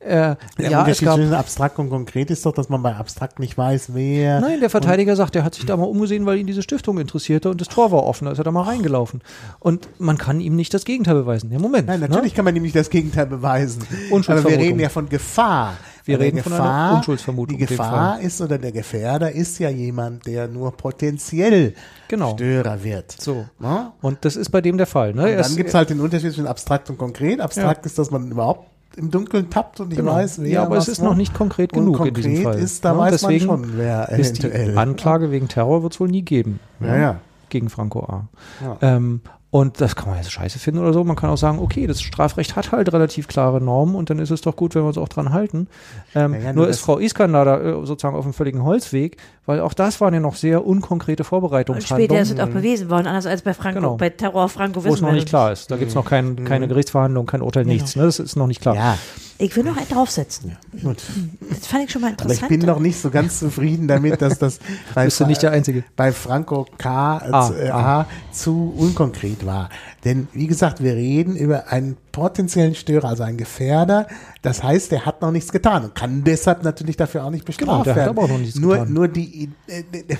Äh, 0.00 0.36
der 0.58 0.70
ja, 0.70 0.80
Unterschied 0.80 1.08
zwischen 1.08 1.34
abstrakt 1.34 1.78
und 1.78 1.90
konkret 1.90 2.30
ist 2.30 2.46
doch, 2.46 2.52
dass 2.52 2.68
man 2.68 2.82
bei 2.82 2.94
abstrakt 2.94 3.38
nicht 3.38 3.56
weiß, 3.56 3.94
wer. 3.94 4.40
Nein, 4.40 4.60
der 4.60 4.70
Verteidiger 4.70 5.16
sagt, 5.16 5.34
er 5.36 5.44
hat 5.44 5.54
sich 5.54 5.66
da 5.66 5.76
mal 5.76 5.84
umgesehen, 5.84 6.26
weil 6.26 6.38
ihn 6.38 6.46
diese 6.46 6.62
Stiftung 6.62 6.98
interessierte 6.98 7.50
und 7.50 7.60
das 7.60 7.68
Tor 7.68 7.90
war 7.92 8.04
offen, 8.04 8.26
da 8.26 8.32
ist 8.32 8.38
er 8.38 8.44
da 8.44 8.50
mal 8.50 8.62
reingelaufen. 8.62 9.22
Und 9.58 9.88
man 9.98 10.18
kann 10.18 10.40
ihm 10.40 10.54
nicht 10.54 10.72
das 10.74 10.84
Gegenteil 10.84 11.14
beweisen. 11.14 11.50
Ja, 11.50 11.58
Moment. 11.58 11.88
Nein, 11.88 12.00
natürlich 12.00 12.32
ne? 12.32 12.36
kann 12.36 12.44
man 12.44 12.54
ihm 12.54 12.62
nicht 12.62 12.76
das 12.76 12.90
Gegenteil 12.90 13.26
beweisen. 13.26 13.82
Aber 14.12 14.44
wir 14.44 14.58
reden 14.58 14.78
ja 14.78 14.88
von 14.88 15.08
Gefahr. 15.08 15.74
Wir 16.06 16.20
reden 16.20 16.36
Gefahr, 16.36 16.56
von 16.56 16.66
einer 16.66 16.96
Unschuldsvermutung. 16.98 17.58
Die 17.58 17.66
Gefahr 17.66 18.20
ist 18.20 18.40
oder 18.40 18.58
der 18.58 18.70
Gefährder 18.70 19.32
ist 19.32 19.58
ja 19.58 19.70
jemand, 19.70 20.24
der 20.26 20.46
nur 20.46 20.70
potenziell 20.76 21.74
genau. 22.06 22.34
Störer 22.34 22.84
wird. 22.84 23.10
So. 23.10 23.46
Ja? 23.60 23.92
Und 24.02 24.24
das 24.24 24.36
ist 24.36 24.50
bei 24.50 24.60
dem 24.60 24.78
der 24.78 24.86
Fall. 24.86 25.14
Ne? 25.14 25.36
Dann 25.36 25.56
gibt 25.56 25.70
es 25.70 25.74
halt 25.74 25.90
den 25.90 25.98
Unterschied 25.98 26.32
zwischen 26.32 26.46
abstrakt 26.46 26.88
und 26.90 26.98
konkret. 26.98 27.40
Abstrakt 27.40 27.84
ja. 27.84 27.86
ist, 27.86 27.98
dass 27.98 28.12
man 28.12 28.30
überhaupt 28.30 28.68
im 28.96 29.10
Dunkeln 29.10 29.50
tappt 29.50 29.80
und 29.80 29.92
ich 29.92 29.98
genau. 29.98 30.12
weiß, 30.12 30.40
wer 30.42 30.48
Ja, 30.48 30.62
aber 30.62 30.76
es 30.76 30.88
ist 30.88 31.02
noch 31.02 31.14
nicht 31.14 31.34
konkret 31.34 31.72
genug 31.72 31.96
konkret 31.96 32.24
in 32.24 32.30
diesem 32.30 32.44
Fall. 32.44 32.58
ist, 32.58 32.84
da 32.84 32.92
ja, 32.92 32.98
weiß 32.98 33.12
deswegen 33.12 33.46
man 33.46 33.64
schon, 33.64 33.78
wer 33.78 34.10
eventuell. 34.12 34.72
Die 34.72 34.78
Anklage 34.78 35.30
wegen 35.30 35.48
Terror 35.48 35.82
wird 35.82 35.92
es 35.92 36.00
wohl 36.00 36.08
nie 36.08 36.22
geben. 36.22 36.60
Ja, 36.80 36.96
ja. 36.96 37.20
Gegen 37.48 37.68
Franco 37.68 38.00
A. 38.00 38.28
Ja. 38.62 38.78
Ähm, 38.80 39.20
und 39.56 39.80
das 39.80 39.96
kann 39.96 40.10
man 40.10 40.18
jetzt 40.18 40.30
scheiße 40.32 40.58
finden 40.58 40.82
oder 40.82 40.92
so. 40.92 41.02
Man 41.02 41.16
kann 41.16 41.30
auch 41.30 41.38
sagen, 41.38 41.60
okay, 41.60 41.86
das 41.86 42.02
Strafrecht 42.02 42.56
hat 42.56 42.72
halt 42.72 42.92
relativ 42.92 43.26
klare 43.26 43.58
Normen 43.58 43.94
und 43.94 44.10
dann 44.10 44.18
ist 44.18 44.30
es 44.30 44.42
doch 44.42 44.54
gut, 44.54 44.74
wenn 44.74 44.82
wir 44.82 44.88
uns 44.88 44.98
auch 44.98 45.08
dran 45.08 45.32
halten. 45.32 45.68
Ähm, 46.14 46.34
ja, 46.34 46.40
ja, 46.40 46.52
nur, 46.52 46.68
ist 46.68 46.80
Frau 46.80 46.98
Iskander 46.98 47.42
da 47.46 47.60
äh, 47.62 47.86
sozusagen 47.86 48.16
auf 48.16 48.26
einem 48.26 48.34
völligen 48.34 48.64
Holzweg, 48.64 49.16
weil 49.46 49.60
auch 49.60 49.72
das 49.72 49.98
waren 50.02 50.12
ja 50.12 50.20
noch 50.20 50.34
sehr 50.34 50.66
unkonkrete 50.66 51.24
Vorbereitungshandlungen. 51.24 52.10
Und 52.10 52.26
später 52.26 52.42
es 52.44 52.50
auch 52.50 52.52
bewiesen 52.52 52.90
worden, 52.90 53.06
anders 53.06 53.24
als 53.24 53.40
bei 53.40 53.54
Franco, 53.54 53.80
genau. 53.80 53.96
bei 53.96 54.10
Terror 54.10 54.50
Franco 54.50 54.84
Wo 54.84 54.92
es 54.92 55.00
noch 55.00 55.12
nicht 55.12 55.28
klar 55.28 55.52
ist. 55.52 55.70
Da 55.70 55.78
gibt 55.78 55.88
es 55.88 55.94
noch 55.94 56.04
kein, 56.04 56.34
mhm. 56.34 56.44
keine 56.44 56.68
Gerichtsverhandlung, 56.68 57.24
kein 57.24 57.40
Urteil, 57.40 57.64
genau. 57.64 57.72
nichts. 57.72 57.96
Ne? 57.96 58.02
Das 58.02 58.18
ist 58.18 58.36
noch 58.36 58.48
nicht 58.48 58.60
klar. 58.60 58.74
Ja. 58.74 58.98
Ich 59.38 59.54
will 59.54 59.64
noch 59.64 59.76
einen 59.76 59.88
draufsetzen. 59.88 60.56
Ja, 60.72 60.80
gut. 60.82 61.02
Das 61.50 61.66
fand 61.66 61.84
ich 61.84 61.90
schon 61.90 62.02
mal 62.02 62.10
interessant. 62.10 62.42
Aber 62.42 62.52
ich 62.52 62.58
bin 62.58 62.66
noch 62.66 62.78
nicht 62.78 62.98
so 62.98 63.10
ganz 63.10 63.38
zufrieden 63.38 63.86
damit, 63.86 64.22
dass 64.22 64.38
das 64.38 64.60
bei, 64.94 65.04
Bist 65.04 65.20
du 65.20 65.26
nicht 65.26 65.42
der 65.42 65.50
Einzige. 65.50 65.84
bei 65.94 66.12
Franco 66.12 66.66
K. 66.78 67.18
Ah, 67.18 67.52
äh, 67.52 67.68
ah. 67.68 68.06
zu 68.32 68.74
unkonkret 68.76 69.44
war. 69.44 69.68
Denn 70.04 70.28
wie 70.32 70.46
gesagt, 70.46 70.82
wir 70.82 70.94
reden 70.94 71.36
über 71.36 71.68
einen 71.68 71.96
potenziellen 72.12 72.74
Störer, 72.74 73.08
also 73.08 73.24
einen 73.24 73.36
Gefährder. 73.36 74.06
Das 74.40 74.62
heißt, 74.62 74.92
er 74.92 75.04
hat 75.04 75.20
noch 75.20 75.32
nichts 75.32 75.52
getan 75.52 75.84
und 75.84 75.94
kann 75.94 76.24
deshalb 76.24 76.62
natürlich 76.62 76.96
dafür 76.96 77.24
auch 77.24 77.30
nicht 77.30 77.44
bestraft 77.44 77.70
genau, 77.70 77.84
der 77.84 77.96
werden. 77.96 78.08
Hat 78.10 78.16
aber 78.16 78.22
auch 78.22 78.28
noch 78.28 78.38
nichts 78.38 78.58
nur, 78.58 78.74
getan. 78.78 78.92
nur 78.92 79.08
die, 79.08 79.50
äh, 79.66 79.80
äh, 79.80 80.16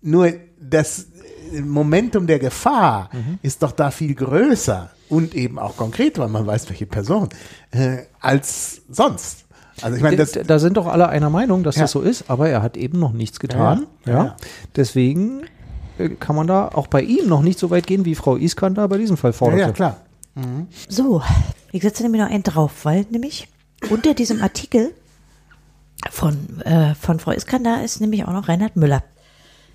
nur 0.00 0.32
das 0.58 1.06
Momentum 1.60 2.26
der 2.26 2.38
Gefahr 2.38 3.10
mhm. 3.12 3.38
ist 3.42 3.62
doch 3.62 3.72
da 3.72 3.90
viel 3.90 4.14
größer 4.14 4.90
und 5.12 5.34
eben 5.34 5.58
auch 5.58 5.76
konkret, 5.76 6.18
weil 6.18 6.28
man 6.28 6.46
weiß, 6.46 6.70
welche 6.70 6.86
Person, 6.86 7.28
äh, 7.70 7.98
als 8.18 8.80
sonst. 8.88 9.44
Also 9.82 9.96
ich 9.96 10.02
meine, 10.02 10.16
das 10.16 10.32
da 10.32 10.58
sind 10.58 10.78
doch 10.78 10.86
alle 10.86 11.08
einer 11.08 11.28
Meinung, 11.28 11.62
dass 11.64 11.76
ja. 11.76 11.82
das 11.82 11.90
so 11.90 12.00
ist, 12.00 12.30
aber 12.30 12.48
er 12.48 12.62
hat 12.62 12.78
eben 12.78 12.98
noch 12.98 13.12
nichts 13.12 13.38
getan. 13.38 13.86
Ja, 14.06 14.12
ja. 14.12 14.36
Deswegen 14.74 15.42
äh, 15.98 16.08
kann 16.08 16.34
man 16.34 16.46
da 16.46 16.68
auch 16.68 16.86
bei 16.86 17.02
ihm 17.02 17.28
noch 17.28 17.42
nicht 17.42 17.58
so 17.58 17.70
weit 17.70 17.86
gehen, 17.86 18.06
wie 18.06 18.14
Frau 18.14 18.36
Iskander 18.36 18.88
bei 18.88 18.96
diesem 18.96 19.18
Fall 19.18 19.34
forderte. 19.34 19.60
Ja, 19.60 19.66
ja 19.68 19.72
klar. 19.72 19.96
Mhm. 20.34 20.68
So, 20.88 21.22
ich 21.72 21.82
setze 21.82 22.02
nämlich 22.02 22.22
noch 22.22 22.30
einen 22.30 22.42
drauf, 22.42 22.72
weil 22.84 23.04
nämlich 23.10 23.48
unter 23.90 24.14
diesem 24.14 24.42
Artikel 24.42 24.94
von, 26.10 26.62
äh, 26.62 26.94
von 26.94 27.20
Frau 27.20 27.32
Iskander 27.32 27.84
ist 27.84 28.00
nämlich 28.00 28.24
auch 28.24 28.32
noch 28.32 28.48
Reinhard 28.48 28.76
Müller. 28.76 29.02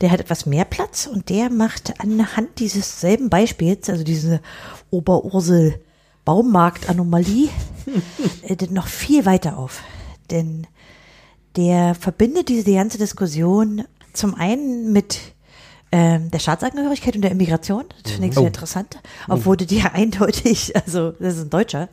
Der 0.01 0.11
hat 0.11 0.19
etwas 0.19 0.45
mehr 0.45 0.65
Platz 0.65 1.07
und 1.07 1.29
der 1.29 1.49
macht 1.49 1.99
anhand 1.99 2.59
dieses 2.59 3.01
selben 3.01 3.29
Beispiels, 3.29 3.89
also 3.89 4.03
diese 4.03 4.41
Oberursel 4.91 5.81
Baumarktanomalie, 6.25 7.49
äh, 8.43 8.55
noch 8.69 8.87
viel 8.87 9.25
weiter 9.25 9.57
auf. 9.57 9.81
Denn 10.29 10.67
der 11.55 11.95
verbindet 11.95 12.49
diese 12.49 12.63
die 12.63 12.75
ganze 12.75 12.97
Diskussion 12.97 13.85
zum 14.13 14.35
einen 14.35 14.91
mit 14.91 15.19
ähm, 15.91 16.29
der 16.31 16.39
Staatsangehörigkeit 16.39 17.15
und 17.15 17.21
der 17.21 17.31
Immigration. 17.31 17.85
Das 18.03 18.13
finde 18.13 18.27
ich 18.27 18.33
sehr 18.33 18.43
oh. 18.43 18.47
interessant. 18.47 18.99
Obwohl 19.29 19.53
oh. 19.53 19.65
die 19.65 19.77
ja 19.77 19.93
eindeutig, 19.93 20.75
also 20.85 21.11
das 21.11 21.37
ist 21.37 21.43
ein 21.43 21.49
Deutscher, 21.49 21.89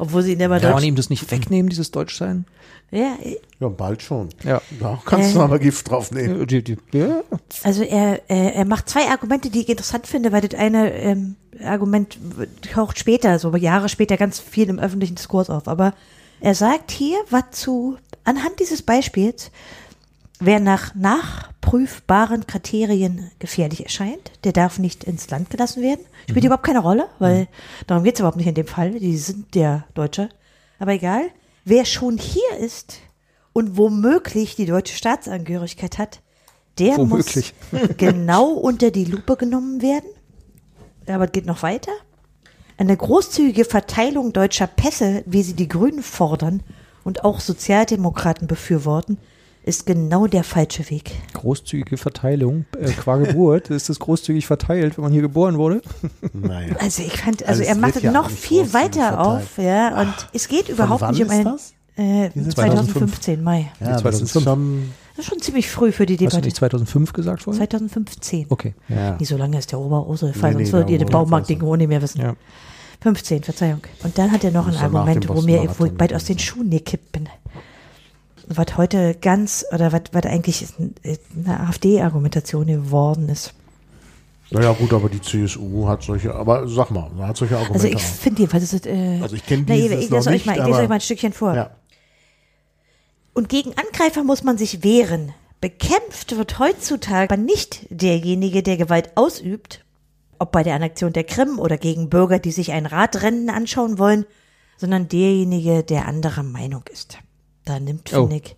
obwohl 0.00 0.22
sie 0.22 0.32
ihn 0.32 0.40
immer 0.40 0.58
Kann 0.58 0.72
man 0.72 0.82
ihm 0.82 0.96
das 0.96 1.10
nicht 1.10 1.30
wegnehmen, 1.30 1.68
dieses 1.68 1.90
Deutschsein? 1.90 2.46
Ja, 2.90 3.16
ja, 3.60 3.68
bald 3.68 4.02
schon. 4.02 4.30
Ja. 4.42 4.60
Da 4.80 5.00
kannst 5.04 5.30
äh, 5.30 5.34
du 5.34 5.40
aber 5.40 5.58
Gift 5.58 5.88
drauf 5.88 6.10
nehmen. 6.10 6.46
Ja. 6.92 7.22
Also 7.62 7.82
er, 7.82 8.22
er, 8.28 8.54
er 8.54 8.64
macht 8.64 8.88
zwei 8.88 9.08
Argumente, 9.08 9.50
die 9.50 9.60
ich 9.60 9.68
interessant 9.68 10.06
finde, 10.06 10.32
weil 10.32 10.40
das 10.40 10.58
eine 10.58 10.92
ähm, 10.94 11.36
Argument 11.62 12.18
taucht 12.72 12.98
später, 12.98 13.38
so 13.38 13.54
Jahre 13.54 13.88
später, 13.88 14.16
ganz 14.16 14.40
viel 14.40 14.68
im 14.68 14.78
öffentlichen 14.78 15.14
Diskurs 15.14 15.50
auf. 15.50 15.68
Aber 15.68 15.92
er 16.40 16.54
sagt 16.54 16.90
hier, 16.90 17.18
was 17.28 17.44
zu, 17.52 17.96
anhand 18.24 18.58
dieses 18.58 18.82
Beispiels, 18.82 19.52
wer 20.40 20.58
nach 20.58 20.94
nachprüfbaren 20.94 22.46
Kriterien 22.46 23.30
gefährlich 23.38 23.84
erscheint, 23.84 24.32
der 24.44 24.52
darf 24.52 24.78
nicht 24.78 25.04
ins 25.04 25.30
Land 25.30 25.50
gelassen 25.50 25.82
werden. 25.82 26.00
Spielt 26.24 26.44
mhm. 26.44 26.46
überhaupt 26.46 26.66
keine 26.66 26.80
Rolle, 26.80 27.08
weil 27.18 27.42
mhm. 27.42 27.46
darum 27.86 28.04
geht 28.04 28.14
es 28.14 28.20
überhaupt 28.20 28.38
nicht 28.38 28.46
in 28.46 28.54
dem 28.54 28.66
Fall. 28.66 28.92
Die 28.92 29.16
sind 29.16 29.54
der 29.54 29.84
Deutsche. 29.94 30.30
Aber 30.78 30.92
egal. 30.92 31.22
Wer 31.64 31.84
schon 31.84 32.16
hier 32.16 32.56
ist 32.58 32.98
und 33.52 33.76
womöglich 33.76 34.56
die 34.56 34.66
deutsche 34.66 34.96
Staatsangehörigkeit 34.96 35.98
hat, 35.98 36.20
der 36.78 36.96
womöglich. 36.96 37.54
muss 37.70 37.96
genau 37.98 38.50
unter 38.52 38.90
die 38.90 39.04
Lupe 39.04 39.36
genommen 39.36 39.82
werden. 39.82 40.08
Aber 41.06 41.26
es 41.26 41.32
geht 41.32 41.46
noch 41.46 41.62
weiter. 41.62 41.92
Eine 42.78 42.96
großzügige 42.96 43.66
Verteilung 43.66 44.32
deutscher 44.32 44.66
Pässe, 44.66 45.22
wie 45.26 45.42
sie 45.42 45.52
die 45.52 45.68
Grünen 45.68 46.02
fordern 46.02 46.62
und 47.04 47.24
auch 47.24 47.40
Sozialdemokraten 47.40 48.46
befürworten, 48.46 49.18
ist 49.70 49.86
genau 49.86 50.26
der 50.26 50.42
falsche 50.42 50.90
Weg. 50.90 51.12
Großzügige 51.32 51.96
Verteilung 51.96 52.66
äh, 52.78 52.90
qua 52.90 53.16
Geburt. 53.16 53.70
ist 53.70 53.88
das 53.88 54.00
großzügig 54.00 54.44
verteilt, 54.46 54.98
wenn 54.98 55.04
man 55.04 55.12
hier 55.12 55.22
geboren 55.22 55.58
wurde? 55.58 55.80
Naja. 56.32 56.74
Also 56.80 57.02
ich 57.02 57.16
fand, 57.16 57.42
also, 57.46 57.62
also 57.62 57.62
er 57.62 57.76
macht 57.76 57.96
es 57.96 58.02
ja 58.02 58.10
noch 58.10 58.28
viel 58.28 58.72
weiter 58.74 59.08
verteilt. 59.08 59.18
auf, 59.18 59.58
ja, 59.58 60.00
und 60.00 60.14
es 60.32 60.48
geht 60.48 60.68
überhaupt 60.68 61.08
nicht 61.12 61.22
um 61.22 61.30
ein 61.30 61.46
äh, 61.96 62.30
2015 62.32 63.42
Mai. 63.42 63.70
Ja, 63.80 63.96
2005. 63.96 64.02
Das 64.02 64.22
ist, 64.22 64.42
schon, 64.42 64.92
das 65.16 65.24
ist 65.24 65.30
schon 65.30 65.40
ziemlich 65.40 65.70
früh 65.70 65.92
für 65.92 66.04
die 66.04 66.16
Debatte. 66.16 66.36
Hast 66.36 66.44
du 66.44 66.46
nicht 66.46 66.56
2005 66.56 67.12
gesagt 67.12 67.42
vorhin? 67.42 67.60
2015. 67.60 68.46
Okay. 68.48 68.74
Ja. 68.88 69.16
Nicht 69.16 69.28
so 69.28 69.36
lange 69.36 69.56
ist 69.56 69.70
der 69.70 69.78
Oberursel-Fall, 69.78 70.50
nee, 70.50 70.64
sonst 70.64 70.68
nee, 70.68 70.72
würdet 70.72 70.90
ihr 70.90 70.98
den 70.98 71.08
Baumarkt-Ding 71.08 71.62
ohne 71.62 71.86
mehr 71.86 72.02
wissen. 72.02 72.20
Ja. 72.20 72.34
15, 73.02 73.44
Verzeihung. 73.44 73.82
Und 74.02 74.18
dann 74.18 74.32
hat 74.32 74.42
er 74.42 74.50
noch 74.50 74.66
ein 74.66 74.76
Argument, 74.76 75.28
wo 75.28 75.40
mir 75.42 75.68
wo 75.78 75.84
ich 75.84 75.92
bald 75.92 76.12
aus 76.12 76.24
den 76.24 76.38
Schuhen 76.38 76.70
gekippt 76.70 77.12
bin 77.12 77.28
was 78.56 78.76
heute 78.76 79.14
ganz, 79.14 79.64
oder 79.72 79.92
was, 79.92 80.02
was 80.12 80.26
eigentlich 80.26 80.66
eine 81.46 81.60
AfD-Argumentation 81.60 82.66
geworden 82.66 83.28
ist. 83.28 83.54
Naja, 84.50 84.72
gut, 84.72 84.92
aber 84.92 85.08
die 85.08 85.20
CSU 85.20 85.86
hat 85.86 86.02
solche, 86.02 86.34
aber 86.34 86.66
sag 86.66 86.90
mal, 86.90 87.08
hat 87.20 87.36
solche 87.36 87.56
Argumente. 87.56 87.86
Also 87.86 87.96
ich 87.96 88.02
finde 88.02 88.40
jedenfalls, 88.40 88.64
das 88.64 88.72
ist, 88.72 88.86
äh, 88.86 89.20
also 89.22 89.36
ich 89.36 89.46
kenne 89.46 89.62
dieses 89.62 90.04
ich, 90.04 90.10
lese 90.10 90.30
euch 90.30 90.44
mal, 90.44 90.58
ich 90.58 90.64
lese 90.64 90.78
euch 90.80 90.88
mal 90.88 90.96
ein 90.96 91.00
Stückchen 91.00 91.32
vor. 91.32 91.54
Ja. 91.54 91.70
Und 93.32 93.48
gegen 93.48 93.72
Angreifer 93.78 94.24
muss 94.24 94.42
man 94.42 94.58
sich 94.58 94.82
wehren. 94.82 95.32
Bekämpft 95.60 96.36
wird 96.36 96.58
heutzutage 96.58 97.32
aber 97.32 97.40
nicht 97.40 97.86
derjenige, 97.90 98.64
der 98.64 98.76
Gewalt 98.76 99.10
ausübt, 99.14 99.84
ob 100.40 100.50
bei 100.50 100.64
der 100.64 100.74
Annexion 100.74 101.12
der 101.12 101.24
Krim 101.24 101.60
oder 101.60 101.78
gegen 101.78 102.08
Bürger, 102.10 102.40
die 102.40 102.50
sich 102.50 102.72
ein 102.72 102.86
Radrennen 102.86 103.50
anschauen 103.50 103.98
wollen, 103.98 104.26
sondern 104.78 105.06
derjenige, 105.06 105.84
der 105.84 106.08
anderer 106.08 106.42
Meinung 106.42 106.82
ist. 106.90 107.18
Da 107.64 107.78
nimmt, 107.78 108.12
oh. 108.14 108.26
finde 108.26 108.36
ich, 108.36 108.56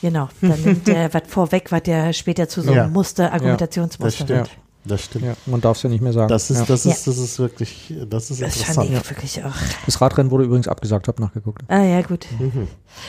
genau, 0.00 0.28
da 0.40 0.56
nimmt 0.56 0.86
der 0.86 1.12
was 1.14 1.22
vorweg, 1.26 1.70
was 1.72 1.82
der 1.82 2.12
später 2.12 2.48
zu 2.48 2.62
so 2.62 2.70
einem 2.70 2.76
ja. 2.76 2.88
Muster, 2.88 3.32
Argumentationsmuster 3.32 4.26
ja, 4.26 4.40
das 4.40 4.50
wird. 4.50 4.62
Das 4.84 5.04
stimmt. 5.04 5.24
Ja, 5.24 5.34
man 5.46 5.60
darf 5.60 5.76
es 5.76 5.84
ja 5.84 5.88
nicht 5.88 6.00
mehr 6.00 6.12
sagen. 6.12 6.28
Das 6.28 6.50
ist, 6.50 6.68
das 6.68 6.84
ist, 6.86 7.06
das 7.06 7.16
ist 7.16 7.38
wirklich, 7.38 7.94
das 8.08 8.30
ist 8.30 8.42
das 8.42 8.56
interessant. 8.56 8.88
Fand 8.88 9.00
ich 9.00 9.10
wirklich 9.10 9.44
auch. 9.44 9.54
Das 9.86 10.00
Radrennen 10.00 10.32
wurde 10.32 10.44
übrigens 10.44 10.66
abgesagt, 10.66 11.06
habe 11.06 11.22
nachgeguckt. 11.22 11.62
Ah 11.68 11.84
ja, 11.84 12.02
gut. 12.02 12.26
Mhm. 12.38 12.66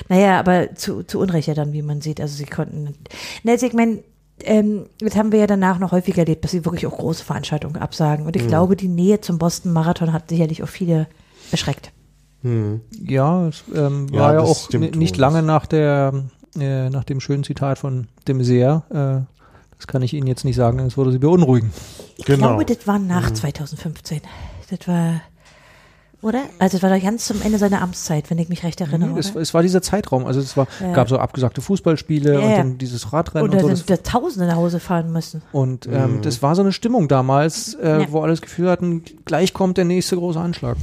Naja, 0.08 0.40
aber 0.40 0.76
zu, 0.76 1.02
zu 1.02 1.20
Unrecht 1.20 1.48
ja 1.48 1.56
dann, 1.56 1.74
wie 1.74 1.82
man 1.82 2.02
sieht. 2.02 2.22
Also 2.22 2.36
sie 2.36 2.46
konnten. 2.46 2.94
Na, 3.44 3.54
also 3.54 3.66
ich 3.66 3.74
meine, 3.74 4.04
ähm, 4.42 4.86
das 5.00 5.16
haben 5.16 5.32
wir 5.32 5.40
ja 5.40 5.48
danach 5.48 5.80
noch 5.80 5.92
häufiger 5.92 6.20
erlebt, 6.20 6.44
dass 6.44 6.52
sie 6.52 6.64
wirklich 6.64 6.86
auch 6.86 6.98
große 6.98 7.24
Veranstaltungen 7.24 7.78
absagen. 7.78 8.28
Und 8.28 8.36
ich 8.36 8.44
mhm. 8.44 8.50
glaube, 8.50 8.76
die 8.76 8.88
Nähe 8.88 9.22
zum 9.22 9.40
Boston 9.40 9.74
Marathon 9.74 10.14
hat 10.14 10.30
sicherlich 10.30 10.62
auch 10.62 10.70
viele 10.70 11.08
erschreckt. 11.52 11.92
Mhm. 12.44 12.82
Ja, 13.06 13.48
es 13.48 13.64
ähm, 13.74 14.07
ja, 14.11 14.20
war 14.20 14.34
ja 14.34 14.40
auch 14.41 14.70
nicht 14.72 15.18
lange 15.18 15.41
nach 15.41 15.65
der, 15.65 16.14
äh, 16.60 16.90
nach 16.90 17.03
dem 17.03 17.20
schönen 17.20 17.44
Zitat 17.44 17.80
von 17.80 18.07
dem 18.28 18.44
Seher, 18.44 18.84
äh, 18.90 19.34
das 19.84 19.88
kann 19.88 20.02
ich 20.02 20.14
Ihnen 20.14 20.28
jetzt 20.28 20.45
nicht 20.45 20.56
sagen, 20.56 20.78
das 20.78 20.95
würde 20.95 21.11
Sie 21.11 21.20
beunruhigen. 21.20 21.72
Ich 22.15 22.24
genau. 22.26 22.56
glaube, 22.56 22.65
das 22.65 22.88
war 22.88 22.99
nach 22.99 23.32
mhm. 23.32 23.36
2015. 23.36 24.22
Das 24.70 24.88
war, 24.88 25.22
oder? 26.24 26.44
Also 26.58 26.78
das 26.78 26.84
war 26.84 26.95
doch 26.98 27.04
ganz 27.04 27.26
zum 27.26 27.41
Ende 27.41 27.58
seiner 27.58 27.82
Amtszeit, 27.82 28.30
wenn 28.30 28.38
ich 28.38 28.50
mich 28.50 28.64
recht 28.64 28.80
erinnere. 28.82 29.12
Nee, 29.12 29.20
es, 29.20 29.36
es, 29.36 29.54
war 29.54 29.62
dieser 29.62 29.82
Zeitraum. 29.82 30.26
Also 30.26 30.40
es 30.40 30.56
war, 30.56 30.68
ja. 30.80 30.94
gab 30.94 31.10
so 31.10 31.18
abgesagte 31.18 31.62
Fußballspiele 31.62 32.34
ja, 32.34 32.40
und 32.40 32.52
dann 32.52 32.78
dieses 32.78 33.12
Radrennen. 33.12 33.50
Oder 33.50 33.64
und 33.64 33.70
so, 33.70 33.76
sind 33.76 33.90
wir 33.90 34.02
Tausende 34.04 34.48
nach 34.48 34.56
Hause 34.56 34.80
fahren 34.80 35.12
müssen. 35.12 35.41
Und 35.52 35.86
ähm, 35.88 36.18
mhm. 36.18 36.22
das 36.22 36.41
war 36.41 36.56
so 36.56 36.62
eine 36.62 36.72
Stimmung 36.72 37.08
damals, 37.08 37.74
äh, 37.76 38.02
ja. 38.02 38.12
wo 38.12 38.22
alle 38.22 38.32
das 38.32 38.41
Gefühl 38.41 38.70
hatten, 38.70 39.04
gleich 39.26 39.54
kommt 39.54 39.78
der 39.78 39.86
nächste 39.86 40.16
große 40.16 40.40
Anschlag. 40.40 40.78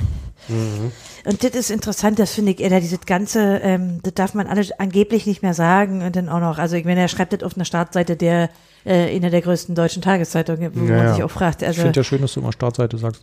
Mhm. 0.48 0.92
Und 1.24 1.44
das 1.44 1.50
ist 1.52 1.70
interessant, 1.70 2.18
das 2.18 2.32
finde 2.32 2.52
ich, 2.52 2.60
er 2.60 2.80
dieses 2.80 3.00
ganze, 3.06 3.58
ähm, 3.62 4.00
das 4.02 4.14
darf 4.14 4.34
man 4.34 4.46
alles 4.46 4.72
angeblich 4.72 5.26
nicht 5.26 5.42
mehr 5.42 5.54
sagen 5.54 6.02
und 6.02 6.16
dann 6.16 6.28
auch 6.28 6.40
noch, 6.40 6.58
also 6.58 6.76
ich 6.76 6.84
meine, 6.84 7.00
er 7.00 7.08
schreibt 7.08 7.32
das 7.32 7.42
auf 7.42 7.56
einer 7.56 7.64
Startseite 7.64 8.16
der 8.16 8.48
äh, 8.84 9.14
einer 9.14 9.30
der 9.30 9.42
größten 9.42 9.74
deutschen 9.74 10.02
Tageszeitungen, 10.02 10.72
wo 10.74 10.84
ja, 10.84 10.96
man 10.96 11.14
sich 11.14 11.22
auch 11.22 11.30
fragt. 11.30 11.62
Also, 11.62 11.78
ich 11.78 11.82
finde 11.82 12.00
ja 12.00 12.04
schön, 12.04 12.20
dass 12.20 12.34
du 12.34 12.40
immer 12.40 12.52
Startseite 12.52 12.98
sagst. 12.98 13.22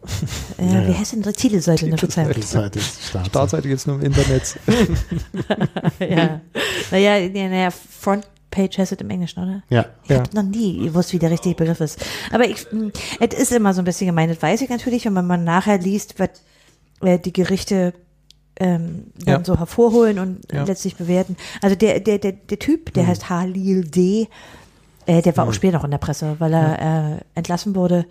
Äh, 0.57 0.65
ja, 0.73 0.87
wie 0.87 0.93
heißt 0.93 1.13
denn 1.13 1.23
die 1.23 1.33
Titelseite 1.33 1.85
in 1.85 1.91
der 1.91 1.99
Verzeihung? 1.99 2.31
Titelseite 2.31 2.79
Startseite. 2.79 3.29
Startseite 3.29 3.67
jetzt 3.69 3.87
nur 3.87 3.97
im 3.97 4.03
Internet. 4.03 4.59
ja. 5.99 6.41
Naja, 6.91 7.29
naja, 7.29 7.69
Front 7.71 8.27
Page 8.51 8.77
heißt 8.77 8.91
es 8.91 8.99
im 8.99 9.09
Englischen, 9.09 9.43
oder? 9.43 9.63
Ja. 9.69 9.85
Ich 10.03 10.09
ja. 10.09 10.19
habe 10.19 10.35
noch 10.35 10.43
nie 10.43 10.85
gewusst, 10.85 11.13
wie 11.13 11.19
der 11.19 11.31
richtige 11.31 11.55
Begriff 11.55 11.79
ist. 11.79 12.03
Aber 12.31 12.47
ich, 12.47 12.65
hm, 12.69 12.91
es 13.19 13.37
ist 13.37 13.51
immer 13.51 13.73
so 13.73 13.81
ein 13.81 13.85
bisschen 13.85 14.07
gemeint, 14.07 14.31
das 14.31 14.41
weiß 14.41 14.61
ich 14.61 14.69
natürlich. 14.69 15.07
Und 15.07 15.15
wenn 15.15 15.27
man 15.27 15.43
nachher 15.43 15.77
liest, 15.77 16.19
was 16.19 16.29
äh, 17.01 17.19
die 17.19 17.33
Gerichte 17.33 17.93
ähm, 18.59 19.11
dann 19.23 19.41
ja. 19.41 19.45
so 19.45 19.57
hervorholen 19.57 20.19
und 20.19 20.51
ja. 20.51 20.63
letztlich 20.63 20.95
bewerten. 20.95 21.37
Also 21.61 21.75
der, 21.75 21.99
der, 21.99 22.17
der, 22.17 22.31
der 22.31 22.59
Typ, 22.59 22.93
der 22.93 23.03
mhm. 23.03 23.07
heißt 23.07 23.29
Halil 23.29 23.85
D., 23.85 24.27
äh, 25.07 25.21
der 25.21 25.35
war 25.35 25.45
mhm. 25.45 25.51
auch 25.51 25.53
später 25.53 25.77
noch 25.77 25.85
in 25.85 25.91
der 25.91 25.97
Presse, 25.97 26.35
weil 26.39 26.53
er 26.53 27.15
äh, 27.15 27.17
entlassen 27.33 27.75
wurde. 27.75 28.05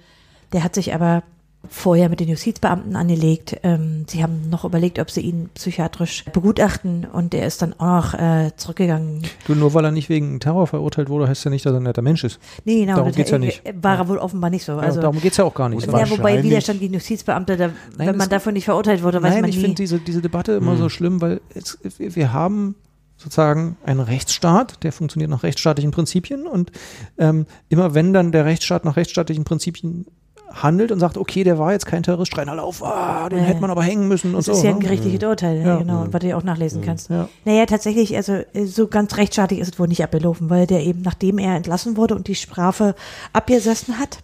Der 0.52 0.64
hat 0.64 0.74
sich 0.74 0.94
aber 0.94 1.22
vorher 1.68 2.08
mit 2.08 2.20
den 2.20 2.28
Justizbeamten 2.28 2.96
angelegt. 2.96 3.56
Ähm, 3.62 4.04
sie 4.08 4.22
haben 4.22 4.48
noch 4.50 4.64
überlegt, 4.64 4.98
ob 4.98 5.10
sie 5.10 5.20
ihn 5.20 5.50
psychiatrisch 5.54 6.24
begutachten 6.32 7.06
und 7.12 7.34
er 7.34 7.46
ist 7.46 7.62
dann 7.62 7.72
auch 7.72 7.96
noch 7.96 8.14
äh, 8.14 8.50
zurückgegangen. 8.56 9.22
Du, 9.46 9.54
nur 9.54 9.74
weil 9.74 9.84
er 9.84 9.90
nicht 9.90 10.08
wegen 10.08 10.40
Terror 10.40 10.66
verurteilt 10.66 11.08
wurde, 11.08 11.28
heißt 11.28 11.44
ja 11.44 11.50
nicht, 11.50 11.64
dass 11.64 11.72
er 11.72 11.80
ein 11.80 11.84
netter 11.84 12.02
Mensch 12.02 12.24
ist. 12.24 12.38
Nee, 12.64 12.80
genau. 12.80 12.96
Darum 12.96 13.12
geht's 13.12 13.30
ja 13.30 13.38
nicht. 13.38 13.62
War 13.80 13.98
er 13.98 14.08
wohl 14.08 14.18
offenbar 14.18 14.50
nicht 14.50 14.64
so. 14.64 14.74
Also, 14.74 14.98
ja, 14.98 15.02
darum 15.02 15.20
geht's 15.20 15.36
ja 15.36 15.44
auch 15.44 15.54
gar 15.54 15.68
nicht. 15.68 15.86
Ja, 15.86 16.10
wobei 16.10 16.42
Widerstand 16.42 16.80
gegen 16.80 16.94
Justizbeamte, 16.94 17.56
da, 17.56 17.68
nein, 17.96 18.08
wenn 18.08 18.16
man 18.16 18.28
davon 18.28 18.54
nicht 18.54 18.66
verurteilt 18.66 19.02
wurde, 19.02 19.22
weiß 19.22 19.34
nein, 19.34 19.40
man 19.42 19.50
ich 19.50 19.56
nie. 19.56 19.62
finde 19.62 19.76
diese, 19.76 19.98
diese 19.98 20.22
Debatte 20.22 20.52
immer 20.52 20.72
hm. 20.72 20.78
so 20.78 20.88
schlimm, 20.88 21.20
weil 21.20 21.40
jetzt, 21.54 21.78
wir 21.98 22.32
haben 22.32 22.76
sozusagen 23.16 23.76
ein 23.84 24.00
Rechtsstaat, 24.00 24.82
der 24.82 24.92
funktioniert 24.92 25.30
nach 25.30 25.42
rechtsstaatlichen 25.42 25.90
Prinzipien 25.90 26.46
und 26.46 26.70
ähm, 27.18 27.46
immer 27.68 27.94
wenn 27.94 28.12
dann 28.12 28.32
der 28.32 28.44
Rechtsstaat 28.44 28.84
nach 28.84 28.96
rechtsstaatlichen 28.96 29.44
Prinzipien 29.44 30.06
handelt 30.52 30.92
und 30.92 31.00
sagt, 31.00 31.18
okay, 31.18 31.44
der 31.44 31.58
war 31.58 31.72
jetzt 31.72 31.86
kein 31.86 32.02
Terrorist, 32.02 32.32
schreien 32.32 32.48
alle 32.48 32.62
auf, 32.62 32.82
ah, 32.82 33.28
den 33.28 33.40
ja. 33.40 33.44
hätte 33.44 33.60
man 33.60 33.70
aber 33.70 33.82
hängen 33.82 34.08
müssen 34.08 34.28
und 34.34 34.38
das 34.38 34.46
so. 34.46 34.52
Das 34.52 34.58
ist 34.58 34.64
ja 34.64 34.70
ein 34.70 34.78
ne? 34.78 34.84
gerichtliches 34.84 35.22
Urteil, 35.22 35.60
ja. 35.60 35.76
genau, 35.76 36.06
was 36.10 36.20
du 36.20 36.28
ja 36.28 36.36
auch 36.36 36.42
nachlesen 36.42 36.82
kannst. 36.82 37.10
Ja. 37.10 37.28
Naja, 37.44 37.66
tatsächlich, 37.66 38.16
also 38.16 38.40
so 38.64 38.86
ganz 38.86 39.16
rechtsstaatlich 39.16 39.60
ist 39.60 39.74
es 39.74 39.78
wohl 39.78 39.88
nicht 39.88 40.02
abgelaufen, 40.02 40.50
weil 40.50 40.66
der 40.66 40.84
eben, 40.84 41.02
nachdem 41.02 41.38
er 41.38 41.56
entlassen 41.56 41.96
wurde 41.96 42.14
und 42.14 42.28
die 42.28 42.34
Strafe 42.34 42.94
abgesessen 43.32 43.98
hat, 43.98 44.20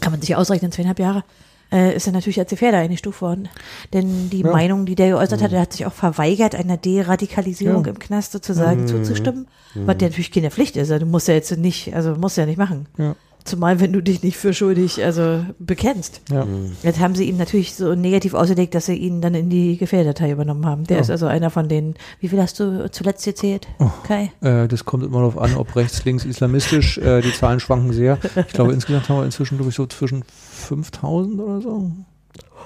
kann 0.00 0.12
man 0.12 0.20
sich 0.20 0.34
ausrechnen, 0.36 0.72
zweieinhalb 0.72 0.98
Jahre, 0.98 1.24
äh, 1.72 1.96
ist 1.96 2.06
er 2.06 2.12
natürlich 2.12 2.38
als 2.38 2.50
Gefährder 2.50 2.78
eingestuft 2.78 3.20
worden. 3.22 3.48
Denn 3.92 4.30
die 4.30 4.42
ja. 4.42 4.50
Meinung, 4.50 4.86
die 4.86 4.94
der 4.94 5.10
geäußert 5.10 5.42
hat, 5.42 5.50
mhm. 5.50 5.56
er 5.56 5.62
hat 5.62 5.72
sich 5.72 5.86
auch 5.86 5.92
verweigert, 5.92 6.54
einer 6.54 6.76
Deradikalisierung 6.76 7.84
ja. 7.84 7.90
im 7.90 7.98
Knast 7.98 8.32
sozusagen 8.32 8.82
mhm. 8.82 8.88
zuzustimmen, 8.88 9.48
mhm. 9.74 9.86
was 9.86 9.96
ja 10.00 10.08
natürlich 10.08 10.32
keine 10.32 10.50
Pflicht 10.50 10.76
ist. 10.76 10.90
Also 10.90 11.04
du 11.04 11.10
musst 11.10 11.28
ja 11.28 11.34
jetzt 11.34 11.56
nicht, 11.56 11.94
also 11.94 12.14
musst 12.14 12.36
ja 12.36 12.46
nicht 12.46 12.58
machen. 12.58 12.86
Ja. 12.98 13.16
Zumal, 13.46 13.78
wenn 13.78 13.92
du 13.92 14.02
dich 14.02 14.22
nicht 14.22 14.36
für 14.36 14.52
schuldig 14.52 15.04
also 15.04 15.44
bekennst. 15.58 16.20
Ja. 16.30 16.46
Jetzt 16.82 16.98
haben 16.98 17.14
sie 17.14 17.24
ihm 17.28 17.36
natürlich 17.36 17.74
so 17.74 17.94
negativ 17.94 18.34
ausgelegt, 18.34 18.74
dass 18.74 18.86
sie 18.86 18.96
ihn 18.96 19.20
dann 19.20 19.34
in 19.34 19.48
die 19.48 19.76
Gefährdatei 19.76 20.32
übernommen 20.32 20.66
haben. 20.66 20.84
Der 20.84 20.96
ja. 20.96 21.00
ist 21.00 21.10
also 21.10 21.26
einer 21.26 21.50
von 21.50 21.68
denen. 21.68 21.94
Wie 22.20 22.28
viel 22.28 22.42
hast 22.42 22.58
du 22.58 22.90
zuletzt 22.90 23.24
gezählt, 23.24 23.68
oh, 23.78 23.90
Kai? 24.02 24.32
Äh, 24.40 24.66
das 24.66 24.84
kommt 24.84 25.04
immer 25.04 25.18
darauf 25.18 25.38
an, 25.38 25.56
ob 25.56 25.76
rechts, 25.76 26.04
links, 26.04 26.24
islamistisch. 26.24 26.98
Äh, 26.98 27.20
die 27.20 27.32
Zahlen 27.32 27.60
schwanken 27.60 27.92
sehr. 27.92 28.18
Ich 28.48 28.52
glaube, 28.52 28.72
insgesamt 28.72 29.08
haben 29.08 29.18
wir 29.18 29.24
inzwischen, 29.24 29.56
glaube 29.58 29.70
ich, 29.70 29.76
so 29.76 29.86
zwischen 29.86 30.24
5000 30.24 31.40
oder 31.40 31.60
so. 31.60 31.92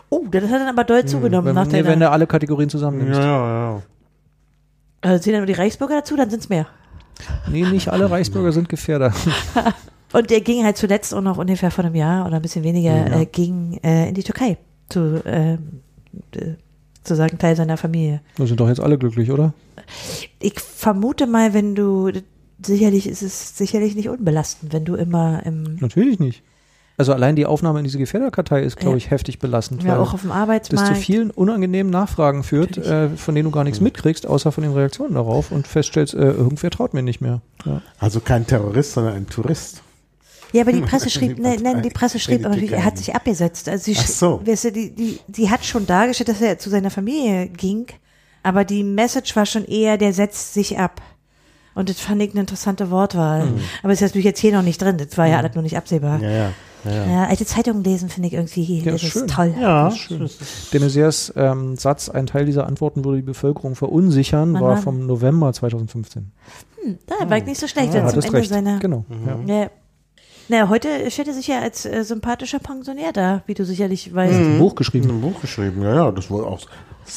Oh, 0.09 0.25
das 0.31 0.45
hat 0.45 0.61
dann 0.61 0.69
aber 0.69 0.85
doll 0.85 1.03
hm, 1.03 1.09
zugenommen. 1.09 1.49
Wenn, 1.49 1.55
nach 1.55 1.67
nee, 1.67 1.85
wenn 1.85 2.01
du 2.01 2.11
alle 2.11 2.27
Kategorien 2.27 2.71
zusammennimmst. 2.71 3.21
Ja, 3.21 3.27
ja, 3.27 3.73
ja. 3.75 3.83
Also 5.03 5.23
zählen 5.23 5.39
nur 5.39 5.47
die 5.47 5.53
Reichsbürger 5.53 5.97
dazu, 5.97 6.17
dann 6.17 6.31
sind 6.31 6.41
es 6.41 6.49
mehr. 6.49 6.67
Nee, 7.49 7.65
nicht 7.65 7.89
alle 7.89 8.11
Reichsbürger 8.11 8.53
sind 8.53 8.69
Gefährder. 8.69 9.13
Und 10.13 10.31
der 10.31 10.41
ging 10.41 10.65
halt 10.65 10.77
zuletzt 10.77 11.15
auch 11.15 11.21
noch 11.21 11.39
ungefähr 11.39 11.71
vor 11.71 11.85
einem 11.85 11.95
Jahr 11.95 12.27
oder 12.27 12.37
ein 12.37 12.43
bisschen 12.43 12.65
weniger, 12.65 13.09
ja. 13.09 13.21
äh, 13.21 13.27
ging 13.27 13.79
äh, 13.83 14.09
in 14.09 14.15
die 14.15 14.23
Türkei 14.23 14.57
zu, 14.89 15.25
äh, 15.25 15.57
zu 17.05 17.17
sagen, 17.17 17.39
Teil 17.39 17.57
seiner 17.57 17.77
Familie. 17.77 18.21
Da 18.37 18.47
sind 18.47 18.59
doch 18.59 18.69
jetzt 18.69 18.81
alle 18.81 18.99
glücklich, 18.99 19.31
oder? 19.31 19.55
Ich 20.41 20.59
vermute 20.61 21.27
mal, 21.27 21.55
wenn 21.55 21.75
du, 21.75 22.11
sicherlich 22.65 23.09
ist 23.09 23.23
es 23.23 23.57
sicherlich 23.57 23.95
nicht 23.95 24.09
unbelastend, 24.09 24.73
wenn 24.73 24.85
du 24.85 24.95
immer 24.95 25.45
im. 25.47 25.77
Natürlich 25.81 26.19
nicht. 26.19 26.43
Also 27.01 27.15
allein 27.15 27.35
die 27.35 27.47
Aufnahme 27.47 27.79
in 27.79 27.85
diese 27.85 27.97
Gefährderkartei 27.97 28.61
ist, 28.61 28.77
glaube 28.77 28.99
ich, 28.99 29.11
heftig 29.11 29.39
belastend. 29.39 29.83
Ja, 29.83 29.99
auch 29.99 30.13
auf 30.13 30.21
dem 30.21 30.33
Arbeitsmarkt. 30.33 30.91
Das 30.91 30.99
zu 30.99 31.03
vielen 31.03 31.31
unangenehmen 31.31 31.91
Nachfragen 31.91 32.43
führt, 32.43 32.77
äh, 32.77 33.09
von 33.09 33.35
denen 33.35 33.45
du 33.45 33.51
gar 33.51 33.65
nichts 33.65 33.81
mhm. 33.81 33.85
mitkriegst, 33.85 34.27
außer 34.27 34.53
von 34.53 34.63
den 34.63 34.75
Reaktionen 34.75 35.15
darauf 35.15 35.51
und 35.51 35.67
feststellst, 35.67 36.13
äh, 36.13 36.19
irgendwer 36.19 36.69
traut 36.69 36.93
mir 36.93 37.03
nicht 37.03 37.23
mehr. 37.23 37.41
Ja. 37.65 37.81
Also 37.99 38.21
kein 38.21 38.47
Terrorist, 38.47 38.93
sondern 38.93 39.15
ein 39.15 39.27
Tourist. 39.27 39.83
Ja, 40.53 40.63
aber 40.63 40.73
die 40.73 40.81
Presse 40.91 41.11
schrieb, 41.11 41.39
nein, 41.39 41.61
nein, 41.63 41.83
die 41.83 41.91
Presse 41.91 42.19
schrieb, 42.19 42.45
aber 42.45 42.57
er 42.57 42.85
hat 42.85 42.99
sich 42.99 43.15
abgesetzt. 43.15 43.69
Also 43.69 43.85
sie, 43.85 43.97
Ach 43.99 44.07
so. 44.07 44.41
weißt 44.45 44.65
du, 44.65 44.73
die, 44.73 44.95
die, 44.95 45.21
die 45.27 45.51
hat 45.51 45.65
schon 45.65 45.87
dargestellt, 45.87 46.29
dass 46.29 46.41
er 46.41 46.59
zu 46.59 46.71
seiner 46.71 46.91
Familie 46.91 47.49
ging, 47.49 47.87
aber 48.43 48.65
die 48.65 48.83
Message 48.83 49.35
war 49.37 49.47
schon 49.47 49.65
eher, 49.65 49.99
der 49.99 50.13
setzt 50.13 50.55
sich 50.55 50.79
ab. 50.79 51.01
Und 51.75 51.89
das 51.89 52.01
fand 52.01 52.21
ich 52.21 52.33
eine 52.33 52.41
interessante 52.41 52.91
Wortwahl. 52.91 53.47
Mhm. 53.47 53.61
Aber 53.83 53.93
es 53.93 54.01
ist 54.01 54.09
natürlich 54.09 54.25
jetzt 54.25 54.41
hier 54.41 54.53
noch 54.53 54.63
nicht 54.63 54.83
drin, 54.83 54.99
das 54.99 55.17
war 55.17 55.27
ja 55.27 55.39
mhm. 55.39 55.45
alles 55.45 55.55
nur 55.55 55.63
nicht 55.63 55.77
absehbar. 55.77 56.21
Ja, 56.21 56.31
ja. 56.31 56.53
Ja, 56.85 57.07
ja. 57.07 57.27
alte 57.27 57.45
Zeitungen 57.45 57.85
lesen 57.85 58.09
finde 58.09 58.29
ich 58.29 58.35
irgendwie 58.35 58.79
ja, 58.79 58.93
das 58.93 59.03
ist, 59.03 59.15
ist 59.15 59.31
toll. 59.31 59.55
Ja, 59.61 59.85
das 59.85 59.95
ist 59.95 60.01
schön. 60.01 60.31
De 60.73 60.81
Maizières 60.81 61.33
ähm, 61.37 61.77
Satz, 61.77 62.09
ein 62.09 62.27
Teil 62.27 62.47
dieser 62.47 62.67
Antworten 62.67 63.05
würde 63.05 63.19
die 63.19 63.23
Bevölkerung 63.23 63.75
verunsichern, 63.75 64.53
Mann, 64.53 64.63
war 64.63 64.75
Mann. 64.75 64.83
vom 64.83 65.07
November 65.07 65.53
2015. 65.53 66.33
Hm, 66.83 66.99
da 67.07 67.29
war 67.29 67.37
ich 67.37 67.45
nicht 67.45 67.61
so 67.61 67.67
schlecht. 67.67 67.95
Ah, 67.95 68.09
zum 68.09 68.23
Ende 68.23 68.33
recht. 68.33 68.49
seiner, 68.49 68.79
genau. 68.79 69.05
Mhm. 69.09 69.47
Ja. 69.47 69.71
Naja, 70.51 70.69
heute 70.69 70.89
stellt 71.13 71.29
er 71.29 71.35
sich 71.35 71.47
ja 71.47 71.61
als 71.61 71.87
äh, 71.87 72.03
sympathischer 72.03 72.59
Pensionär 72.59 73.13
da, 73.13 73.43
wie 73.47 73.55
du 73.55 73.65
sicherlich 73.65 74.13
weißt. 74.13 74.37
Mhm. 74.37 74.55
Ein 74.55 74.59
Buch 74.59 74.75
geschrieben. 74.75 75.09
Ein 75.09 75.21
Buch 75.21 75.41
geschrieben, 75.41 75.83
ja, 75.83 75.95
ja. 75.95 76.11
Das 76.11 76.29
wurde 76.29 76.47
auch 76.47 76.61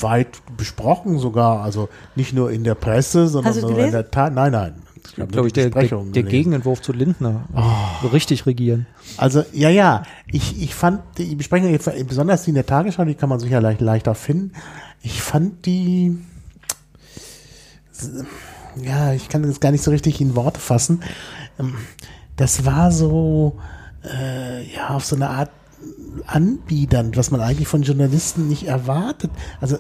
weit 0.02 0.28
besprochen 0.56 1.18
sogar. 1.18 1.64
Also 1.64 1.90
nicht 2.16 2.34
nur 2.34 2.52
in 2.52 2.64
der 2.64 2.76
Presse, 2.76 3.28
sondern 3.28 3.58
in 3.58 3.92
der 3.92 4.12
Tat. 4.12 4.36
Nein, 4.36 4.52
nein. 4.52 4.76
Ich 5.04 5.16
glaube, 5.16 5.32
glaub 5.32 5.46
ich, 5.48 5.54
der, 5.54 5.72
der, 5.72 5.88
der 5.88 6.24
Gegenentwurf 6.24 6.84
zu 6.84 6.94
Lindner. 6.94 7.46
Oh. 7.56 8.08
Richtig 8.08 8.46
regieren. 8.46 8.86
Also, 9.18 9.44
ja, 9.52 9.70
ja. 9.70 10.04
Ich, 10.28 10.62
ich 10.62 10.76
fand 10.76 11.02
die 11.18 11.36
Besprechung, 11.36 11.76
besonders 12.08 12.44
die 12.44 12.52
in 12.52 12.56
der 12.56 12.68
Tagesschau, 12.68 13.04
die 13.04 13.16
kann 13.16 13.30
man 13.30 13.40
sicher 13.40 13.62
leicht, 13.62 13.82
leichter 13.82 14.14
finden. 14.14 14.54
Ich 15.02 15.24
fand 15.24 15.66
die, 15.66 16.20
ja, 18.76 19.14
ich 19.14 19.28
kann 19.28 19.42
das 19.42 19.60
gar 19.60 19.72
nicht 19.72 19.84
so 19.84 19.90
richtig 19.90 20.22
in 20.22 20.36
Worte 20.36 20.60
fassen. 20.60 21.02
Das 22.36 22.66
war 22.66 22.92
so, 22.92 23.60
äh, 24.04 24.64
ja, 24.74 24.90
auf 24.90 25.06
so 25.06 25.16
eine 25.16 25.30
Art 25.30 25.52
anbiedernd, 26.28 27.18
was 27.18 27.32
man 27.32 27.42
eigentlich 27.42 27.68
von 27.68 27.82
Journalisten 27.82 28.48
nicht 28.48 28.68
erwartet. 28.68 29.32
Also 29.60 29.78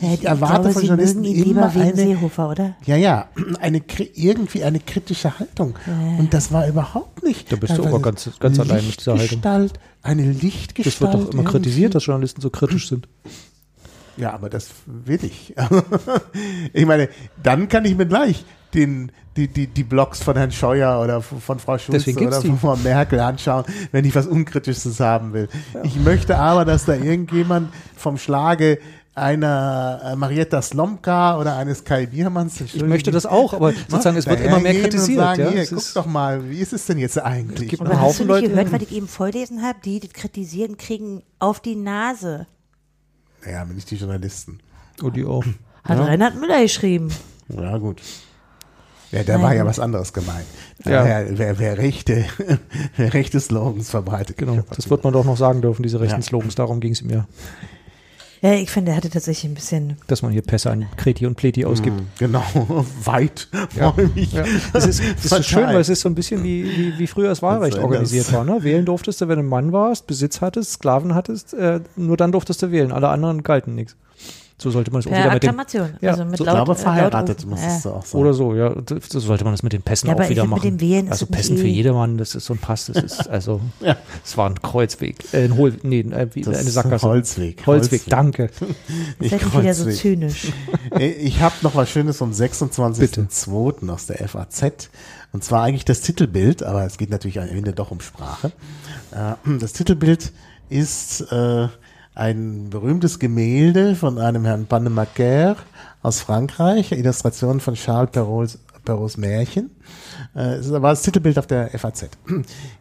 ich 0.00 0.22
ja, 0.22 0.30
erwarte 0.30 0.62
glaube, 0.62 0.72
von 0.72 0.82
Journalisten 0.82 1.24
immer 1.24 1.70
eine, 1.70 1.96
Seehofer, 1.96 2.50
oder? 2.50 2.76
Ja, 2.84 2.96
ja, 2.96 3.28
eine 3.60 3.82
irgendwie 4.14 4.64
eine 4.64 4.80
kritische 4.80 5.38
Haltung. 5.38 5.78
Ja. 5.86 6.18
Und 6.18 6.34
das 6.34 6.52
war 6.52 6.66
überhaupt 6.66 7.22
nicht. 7.22 7.50
Da 7.52 7.56
bist 7.56 7.76
du 7.76 7.84
aber 7.84 8.00
ganz, 8.00 8.28
ganz 8.40 8.58
allein 8.58 8.86
mit 8.86 9.00
dieser 9.00 9.16
Haltung. 9.16 9.70
Eine 10.02 10.30
Lichtgestalt. 10.30 10.86
Das 10.86 11.00
wird 11.00 11.14
doch 11.14 11.32
immer 11.32 11.44
kritisiert, 11.44 11.94
dass 11.94 12.06
Journalisten 12.06 12.40
so 12.40 12.50
kritisch 12.50 12.88
sind. 12.88 13.08
Ja, 14.16 14.32
aber 14.32 14.48
das 14.48 14.70
will 14.86 15.22
ich. 15.22 15.54
ich 16.72 16.86
meine, 16.86 17.08
dann 17.42 17.68
kann 17.68 17.84
ich 17.84 17.96
mir 17.96 18.06
gleich 18.06 18.44
den, 18.76 19.10
die, 19.36 19.48
die, 19.48 19.66
die 19.66 19.82
Blogs 19.82 20.22
von 20.22 20.36
Herrn 20.36 20.52
Scheuer 20.52 21.00
oder 21.02 21.22
von 21.22 21.58
Frau 21.58 21.78
Schulze 21.78 22.14
oder 22.14 22.40
von 22.40 22.58
Frau 22.58 22.76
Merkel 22.76 23.18
anschauen, 23.18 23.64
wenn 23.90 24.04
ich 24.04 24.14
was 24.14 24.26
Unkritisches 24.26 25.00
haben 25.00 25.32
will. 25.32 25.48
Ja. 25.74 25.82
Ich 25.84 25.96
möchte 25.96 26.36
aber, 26.36 26.64
dass 26.64 26.84
da 26.84 26.94
irgendjemand 26.94 27.72
vom 27.96 28.18
Schlage 28.18 28.78
einer 29.16 30.00
äh, 30.04 30.16
Marietta 30.16 30.60
Slomka 30.60 31.38
oder 31.40 31.56
eines 31.56 31.82
Kai 31.82 32.04
Biermanns. 32.04 32.60
Ich 32.60 32.82
möchte 32.82 33.10
das 33.10 33.24
auch, 33.24 33.54
aber 33.54 33.72
sozusagen 33.88 34.18
es 34.18 34.26
wird 34.26 34.40
immer 34.42 34.60
mehr 34.60 34.74
kritisiert. 34.74 35.18
Sagen, 35.18 35.40
ja, 35.40 35.50
hier, 35.50 35.66
guck 35.66 35.94
doch 35.94 36.06
mal, 36.06 36.50
wie 36.50 36.58
ist 36.58 36.74
es 36.74 36.84
denn 36.84 36.98
jetzt 36.98 37.18
eigentlich? 37.18 37.72
Es 37.72 37.78
gibt 37.78 37.82
einen 37.82 37.98
Haufen 37.98 38.08
hast 38.08 38.18
du 38.20 38.24
nicht 38.24 38.28
Leute, 38.28 38.48
gehört, 38.50 38.72
was 38.72 38.82
ich 38.82 38.92
eben 38.92 39.08
vorlesen 39.08 39.62
habe? 39.62 39.78
Die, 39.82 40.00
die 40.00 40.08
kritisieren, 40.08 40.76
kriegen 40.76 41.22
auf 41.38 41.60
die 41.60 41.76
Nase. 41.76 42.46
Naja, 43.42 43.62
aber 43.62 43.72
nicht 43.72 43.90
die 43.90 43.96
Journalisten. 43.96 44.60
Oh, 45.02 45.08
die 45.08 45.24
auch. 45.24 45.44
Hat 45.84 45.98
ja. 45.98 46.04
Reinhard 46.04 46.38
Müller 46.38 46.60
geschrieben. 46.60 47.08
Ja, 47.48 47.78
gut. 47.78 48.02
Ja, 49.12 49.22
da 49.22 49.34
Nein. 49.34 49.42
war 49.42 49.54
ja 49.54 49.64
was 49.64 49.78
anderes 49.78 50.12
gemeint. 50.12 50.46
Ja. 50.84 51.04
Wer, 51.04 51.38
wer, 51.38 51.58
wer, 51.58 51.78
rechte, 51.78 52.24
wer 52.96 53.14
rechte 53.14 53.40
Slogans 53.40 53.90
verbreitet. 53.90 54.36
Genau, 54.36 54.58
das 54.74 54.90
wird 54.90 55.04
man 55.04 55.12
doch 55.12 55.24
noch 55.24 55.36
sagen 55.36 55.62
dürfen, 55.62 55.82
diese 55.82 56.00
rechten 56.00 56.20
ja. 56.20 56.26
Slogans, 56.26 56.54
darum 56.54 56.80
ging 56.80 56.92
es 56.92 57.02
mir. 57.02 57.26
Ja, 58.42 58.52
ich 58.52 58.70
finde, 58.70 58.92
er 58.92 58.98
hatte 58.98 59.08
tatsächlich 59.08 59.50
ein 59.50 59.54
bisschen. 59.54 59.96
Dass 60.06 60.22
man 60.22 60.30
hier 60.30 60.42
Pässe 60.42 60.70
an 60.70 60.86
Kreti 60.96 61.26
und 61.26 61.36
Pleti 61.36 61.64
ausgibt. 61.64 61.96
Mm, 61.96 62.04
genau, 62.18 62.44
weit. 63.04 63.48
Ja. 63.74 63.94
Ja. 64.14 64.44
Das 64.72 64.86
ist, 64.86 65.00
das 65.00 65.24
ist 65.24 65.30
so 65.30 65.42
schön, 65.42 65.66
weil 65.66 65.80
es 65.80 65.88
ist 65.88 66.00
so 66.00 66.08
ein 66.08 66.14
bisschen 66.14 66.44
wie, 66.44 66.64
wie, 66.64 66.98
wie 66.98 67.06
früher 67.06 67.28
das 67.28 67.42
Wahlrecht 67.42 67.76
das 67.76 67.82
organisiert 67.82 68.32
war. 68.32 68.44
Ne? 68.44 68.62
Wählen 68.62 68.84
durftest 68.84 69.20
du, 69.20 69.28
wenn 69.28 69.38
du 69.38 69.44
ein 69.44 69.48
Mann 69.48 69.72
warst, 69.72 70.06
Besitz 70.06 70.40
hattest, 70.42 70.74
Sklaven 70.74 71.14
hattest, 71.14 71.54
äh, 71.54 71.80
nur 71.96 72.16
dann 72.16 72.30
durftest 72.30 72.62
du 72.62 72.70
wählen. 72.70 72.92
Alle 72.92 73.08
anderen 73.08 73.42
galten 73.42 73.74
nichts. 73.74 73.96
So 74.58 74.70
sollte 74.70 74.90
man 74.90 75.00
es 75.00 75.06
auch 75.06 75.10
wieder 75.10 75.32
mit 75.34 75.42
dem, 75.42 75.86
ja, 76.00 76.10
also 76.12 76.24
mit 76.24 76.38
so, 76.38 76.44
laut, 76.44 76.54
glaube 76.54 76.72
äh, 76.72 76.76
verheiratet 76.76 77.44
muss 77.44 77.60
es 77.60 77.82
so 77.82 77.92
auch 77.92 78.06
sein. 78.06 78.20
Oder 78.22 78.32
so, 78.32 78.54
ja. 78.54 78.74
So 79.10 79.20
sollte 79.20 79.44
man 79.44 79.52
das 79.52 79.62
mit 79.62 79.74
den 79.74 79.82
Pässen 79.82 80.08
ja, 80.08 80.14
auch 80.14 80.28
wieder 80.30 80.46
machen. 80.46 80.62
Mit 80.62 80.80
dem 80.80 80.80
Wählen 80.80 81.10
also 81.10 81.26
Pässen 81.26 81.58
für 81.58 81.66
eh 81.66 81.72
jedermann, 81.72 82.16
das 82.16 82.34
ist 82.34 82.46
so 82.46 82.54
ein 82.54 82.58
Pass, 82.58 82.86
das 82.86 83.02
ist 83.02 83.28
also, 83.28 83.60
ja. 83.80 83.96
es 84.24 84.34
war 84.38 84.48
ein 84.48 84.62
Kreuzweg, 84.62 85.24
äh, 85.34 85.44
ein 85.44 85.56
Hohl, 85.58 85.74
nee, 85.82 86.00
äh, 86.00 86.28
eine 86.34 86.54
Sackgasse. 86.54 87.06
Holzweg. 87.06 87.66
Holzweg, 87.66 88.00
Holzweg. 88.00 88.02
danke. 88.06 88.50
Ich 89.20 89.30
Seid 89.30 89.58
wieder 89.58 89.74
so 89.74 89.90
zynisch. 89.90 90.52
ich 90.98 91.40
habe 91.40 91.54
noch 91.62 91.74
was 91.74 91.90
Schönes 91.90 92.18
vom 92.18 92.32
26.02. 92.32 93.88
aus 93.90 94.06
der 94.06 94.28
FAZ. 94.28 94.90
Und 95.32 95.44
zwar 95.44 95.62
eigentlich 95.62 95.84
das 95.84 96.00
Titelbild, 96.00 96.62
aber 96.62 96.84
es 96.84 96.98
geht 96.98 97.10
natürlich 97.10 97.40
am 97.40 97.48
Ende 97.48 97.72
doch 97.72 97.90
um 97.90 98.00
Sprache. 98.00 98.52
Äh, 99.12 99.34
das 99.58 99.72
Titelbild 99.72 100.32
ist 100.68 101.20
äh, 101.32 101.68
ein 102.16 102.70
berühmtes 102.70 103.18
Gemälde 103.18 103.94
von 103.94 104.18
einem 104.18 104.46
Herrn 104.46 104.66
Panemaker 104.66 105.56
aus 106.02 106.20
Frankreich, 106.20 106.90
Illustration 106.92 107.60
von 107.60 107.74
Charles 107.74 108.10
Perraults, 108.10 108.58
Perraults 108.84 109.18
Märchen. 109.18 109.70
Äh, 110.34 110.56
das 110.56 110.72
war 110.72 110.80
das 110.80 111.02
Titelbild 111.02 111.38
auf 111.38 111.46
der 111.46 111.68
FAZ. 111.78 112.08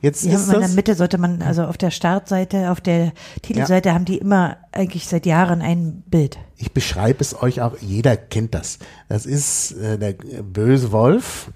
Jetzt 0.01 0.23
ja, 0.23 0.35
ist 0.35 0.47
in 0.47 0.59
der 0.61 0.69
Mitte 0.69 0.95
sollte 0.95 1.17
man, 1.17 1.41
also 1.41 1.65
auf 1.65 1.77
der 1.77 1.91
Startseite, 1.91 2.71
auf 2.71 2.79
der 2.79 3.11
Titelseite 3.41 3.89
ja. 3.89 3.95
haben 3.95 4.05
die 4.05 4.19
immer 4.19 4.55
eigentlich 4.71 5.05
seit 5.05 5.25
Jahren 5.25 5.61
ein 5.61 6.03
Bild. 6.07 6.37
Ich 6.55 6.71
beschreibe 6.71 7.19
es 7.19 7.41
euch 7.41 7.61
auch, 7.61 7.77
jeder 7.81 8.15
kennt 8.15 8.55
das. 8.55 8.79
Das 9.09 9.25
ist 9.25 9.73
äh, 9.73 9.97
der 9.97 10.13
böse 10.43 10.93
Wolf 10.93 11.51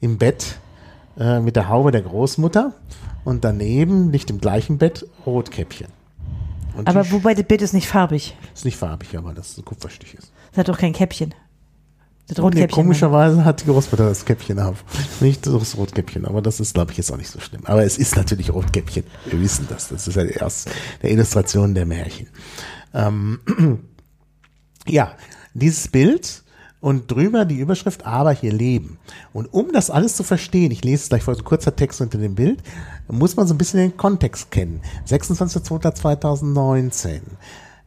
im 0.00 0.18
Bett 0.18 0.58
äh, 1.18 1.40
mit 1.40 1.56
der 1.56 1.70
Haube 1.70 1.90
der 1.90 2.02
Großmutter 2.02 2.74
und 3.24 3.44
daneben, 3.44 4.10
nicht 4.10 4.28
im 4.28 4.40
gleichen 4.40 4.76
Bett, 4.76 5.06
Rotkäppchen. 5.24 5.93
Und 6.76 6.88
aber 6.88 7.10
wobei 7.10 7.34
das 7.34 7.44
Bild 7.44 7.62
ist 7.62 7.72
nicht 7.72 7.88
farbig. 7.88 8.36
Ist 8.54 8.64
nicht 8.64 8.76
farbig, 8.76 9.16
aber 9.16 9.32
das 9.32 9.56
ein 9.56 9.64
Kupferstich 9.64 10.14
ist. 10.14 10.32
Das 10.50 10.58
hat 10.58 10.68
doch 10.68 10.78
kein 10.78 10.92
Käppchen. 10.92 11.34
Das 12.26 12.38
Rotkäppchen. 12.38 12.68
Nee, 12.68 12.72
komischerweise 12.72 13.44
hat 13.44 13.62
die 13.62 13.66
Großmutter 13.66 14.08
das 14.08 14.24
Käppchen 14.24 14.58
auf. 14.58 14.84
Nicht 15.20 15.46
das 15.46 15.76
Rotkäppchen, 15.76 16.24
aber 16.24 16.40
das 16.40 16.58
ist, 16.58 16.72
glaube 16.72 16.92
ich, 16.92 16.96
jetzt 16.96 17.12
auch 17.12 17.18
nicht 17.18 17.28
so 17.28 17.38
schlimm. 17.38 17.62
Aber 17.66 17.84
es 17.84 17.98
ist 17.98 18.16
natürlich 18.16 18.52
Rotkäppchen. 18.52 19.04
Wir 19.26 19.40
wissen 19.40 19.66
das. 19.68 19.88
Das 19.88 20.08
ist 20.08 20.16
ja 20.16 20.24
erst 20.24 20.70
der 21.02 21.10
Illustration 21.10 21.74
der 21.74 21.84
Märchen. 21.84 22.28
Ähm, 22.94 23.40
ja, 24.86 25.14
dieses 25.52 25.88
Bild 25.88 26.43
und 26.84 27.10
drüber 27.10 27.46
die 27.46 27.56
Überschrift 27.56 28.04
Aber 28.04 28.32
hier 28.32 28.52
leben. 28.52 28.98
Und 29.32 29.54
um 29.54 29.72
das 29.72 29.88
alles 29.88 30.16
zu 30.16 30.22
verstehen, 30.22 30.70
ich 30.70 30.84
lese 30.84 31.04
es 31.04 31.08
gleich 31.08 31.22
vor, 31.22 31.34
so 31.34 31.42
kurzer 31.42 31.74
Text 31.74 32.02
unter 32.02 32.18
dem 32.18 32.34
Bild, 32.34 32.62
muss 33.08 33.36
man 33.36 33.46
so 33.46 33.54
ein 33.54 33.58
bisschen 33.58 33.80
den 33.80 33.96
Kontext 33.96 34.50
kennen. 34.50 34.82
26.02.2019. 35.08 37.22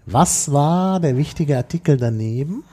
Was 0.08 0.52
war 0.52 1.00
der 1.00 1.16
wichtige 1.16 1.58
Artikel 1.58 1.98
daneben? 1.98 2.64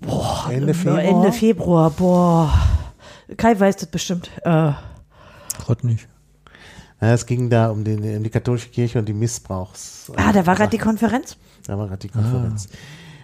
Boah, 0.00 0.48
Ende 0.50 0.72
Februar. 0.72 1.02
Ende 1.02 1.32
Februar, 1.32 1.90
boah. 1.90 2.50
Kai 3.36 3.60
weiß 3.60 3.76
das 3.76 3.88
bestimmt. 3.88 4.30
Äh. 4.42 4.72
Gott 5.66 5.84
nicht. 5.84 6.08
es 7.00 7.26
ging 7.26 7.50
da 7.50 7.68
um, 7.68 7.84
den, 7.84 8.16
um 8.16 8.22
die 8.22 8.30
katholische 8.30 8.70
Kirche 8.70 9.00
und 9.00 9.06
die 9.06 9.12
Missbrauchs. 9.12 10.10
Ah, 10.16 10.32
da 10.32 10.46
war 10.46 10.56
gerade 10.56 10.70
die 10.70 10.78
Konferenz? 10.78 11.36
Da 11.66 11.76
war 11.76 11.88
gerade 11.88 12.00
die 12.00 12.08
Konferenz. 12.08 12.68
Ah. 12.72 12.76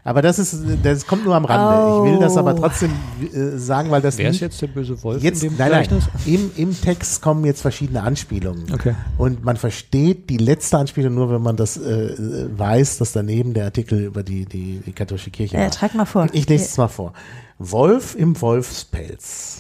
Aber 0.03 0.23
das 0.23 0.39
ist, 0.39 0.63
das 0.83 1.07
kommt 1.07 1.25
nur 1.25 1.35
am 1.35 1.45
Rande. 1.45 1.93
Oh. 1.93 2.05
Ich 2.05 2.13
will 2.13 2.21
das 2.21 2.37
aber 2.37 2.55
oh. 2.55 2.59
trotzdem 2.59 2.91
äh, 3.33 3.59
sagen, 3.59 3.91
weil 3.91 4.01
das. 4.01 4.19
Wer 4.19 4.31
ist 4.31 4.41
jetzt 4.41 4.61
der 4.63 4.69
böse 4.69 5.03
Wolf 5.03 5.23
jetzt, 5.23 5.43
in 5.43 5.51
dem 5.51 5.59
nein, 5.59 5.71
nein, 5.71 6.03
im, 6.27 6.51
Im 6.57 6.81
Text 6.81 7.21
kommen 7.21 7.45
jetzt 7.45 7.61
verschiedene 7.61 8.03
Anspielungen. 8.03 8.73
Okay. 8.73 8.95
Und 9.19 9.45
man 9.45 9.57
versteht 9.57 10.31
die 10.31 10.39
letzte 10.39 10.79
Anspielung 10.79 11.15
nur, 11.15 11.31
wenn 11.31 11.43
man 11.43 11.57
das 11.57 11.77
äh, 11.77 12.49
weiß, 12.57 12.99
dass 12.99 13.13
daneben 13.13 13.55
der 13.55 13.67
Artikel 13.67 14.05
über 14.05 14.23
die, 14.23 14.47
die, 14.47 14.81
die 14.85 14.93
katholische 14.93 15.31
Kirche 15.31 15.57
äh, 15.57 15.71
Trag 15.71 15.95
mal 15.95 16.07
vor. 16.07 16.29
Ich 16.33 16.49
lese 16.49 16.65
es 16.65 16.77
mal 16.77 16.89
vor. 16.89 17.13
Wolf 17.59 18.15
im 18.15 18.41
Wolfspelz. 18.41 19.60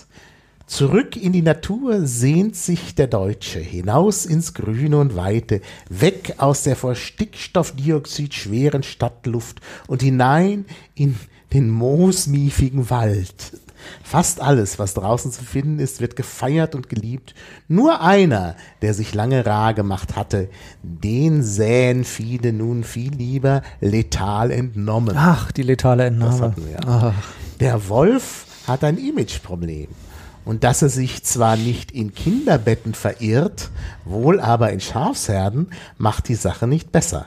Zurück 0.70 1.16
in 1.16 1.32
die 1.32 1.42
Natur 1.42 2.06
sehnt 2.06 2.54
sich 2.54 2.94
der 2.94 3.08
Deutsche, 3.08 3.58
hinaus 3.58 4.24
ins 4.24 4.54
Grüne 4.54 4.98
und 4.98 5.16
Weite, 5.16 5.62
weg 5.88 6.34
aus 6.38 6.62
der 6.62 6.76
vor 6.76 6.94
Stickstoffdioxid 6.94 8.32
schweren 8.32 8.84
Stadtluft 8.84 9.60
und 9.88 10.00
hinein 10.00 10.66
in 10.94 11.16
den 11.52 11.70
moosmiefigen 11.70 12.88
Wald. 12.88 13.34
Fast 14.04 14.40
alles, 14.40 14.78
was 14.78 14.94
draußen 14.94 15.32
zu 15.32 15.42
finden 15.42 15.80
ist, 15.80 16.00
wird 16.00 16.14
gefeiert 16.14 16.76
und 16.76 16.88
geliebt. 16.88 17.34
Nur 17.66 18.00
einer, 18.00 18.54
der 18.80 18.94
sich 18.94 19.12
lange 19.12 19.44
rar 19.44 19.74
gemacht 19.74 20.14
hatte, 20.14 20.48
den 20.84 21.42
säen 21.42 22.04
viele 22.04 22.52
nun 22.52 22.84
viel 22.84 23.12
lieber 23.12 23.62
letal 23.80 24.52
entnommen. 24.52 25.16
Ach, 25.18 25.50
die 25.50 25.64
letale 25.64 26.04
Entnahme. 26.04 26.54
Der 27.58 27.88
Wolf 27.88 28.46
hat 28.68 28.84
ein 28.84 28.98
Imageproblem 28.98 29.88
und 30.50 30.64
dass 30.64 30.82
er 30.82 30.88
sich 30.88 31.22
zwar 31.22 31.56
nicht 31.56 31.92
in 31.92 32.12
Kinderbetten 32.12 32.92
verirrt, 32.92 33.70
wohl 34.04 34.40
aber 34.40 34.72
in 34.72 34.80
Schafsherden, 34.80 35.68
macht 35.96 36.26
die 36.26 36.34
Sache 36.34 36.66
nicht 36.66 36.90
besser. 36.90 37.26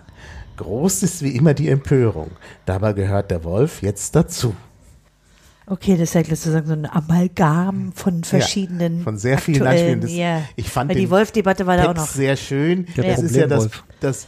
Groß 0.58 1.04
ist 1.04 1.22
wie 1.22 1.34
immer 1.34 1.54
die 1.54 1.70
Empörung. 1.70 2.32
Dabei 2.66 2.92
gehört 2.92 3.32
der 3.32 3.46
Wolf 3.46 3.82
jetzt 3.82 4.18
dazu. 4.18 4.54
Okay, 5.66 5.96
das 5.96 6.10
ist 6.10 6.16
ja 6.16 6.24
sozusagen 6.26 6.68
so 6.68 6.74
ein 6.74 6.86
Amalgam 6.86 7.94
von 7.94 8.26
verschiedenen. 8.26 8.98
Ja, 8.98 9.04
von 9.06 9.18
sehr 9.18 9.38
vielen 9.38 9.66
Anspielungen. 9.66 10.08
Ja. 10.10 10.42
Ich 10.58 10.70
fand 10.70 10.90
Weil 10.90 10.98
die 10.98 11.10
Wolf-Debatte 11.10 11.66
war 11.66 11.78
da 11.78 11.92
auch 11.92 11.96
noch. 11.96 12.06
sehr 12.06 12.36
schön. 12.36 12.88
Ja, 12.98 13.04
das 13.04 13.22
ist 13.22 13.38
ja 13.38 13.48
das, 13.48 13.70
das 14.02 14.28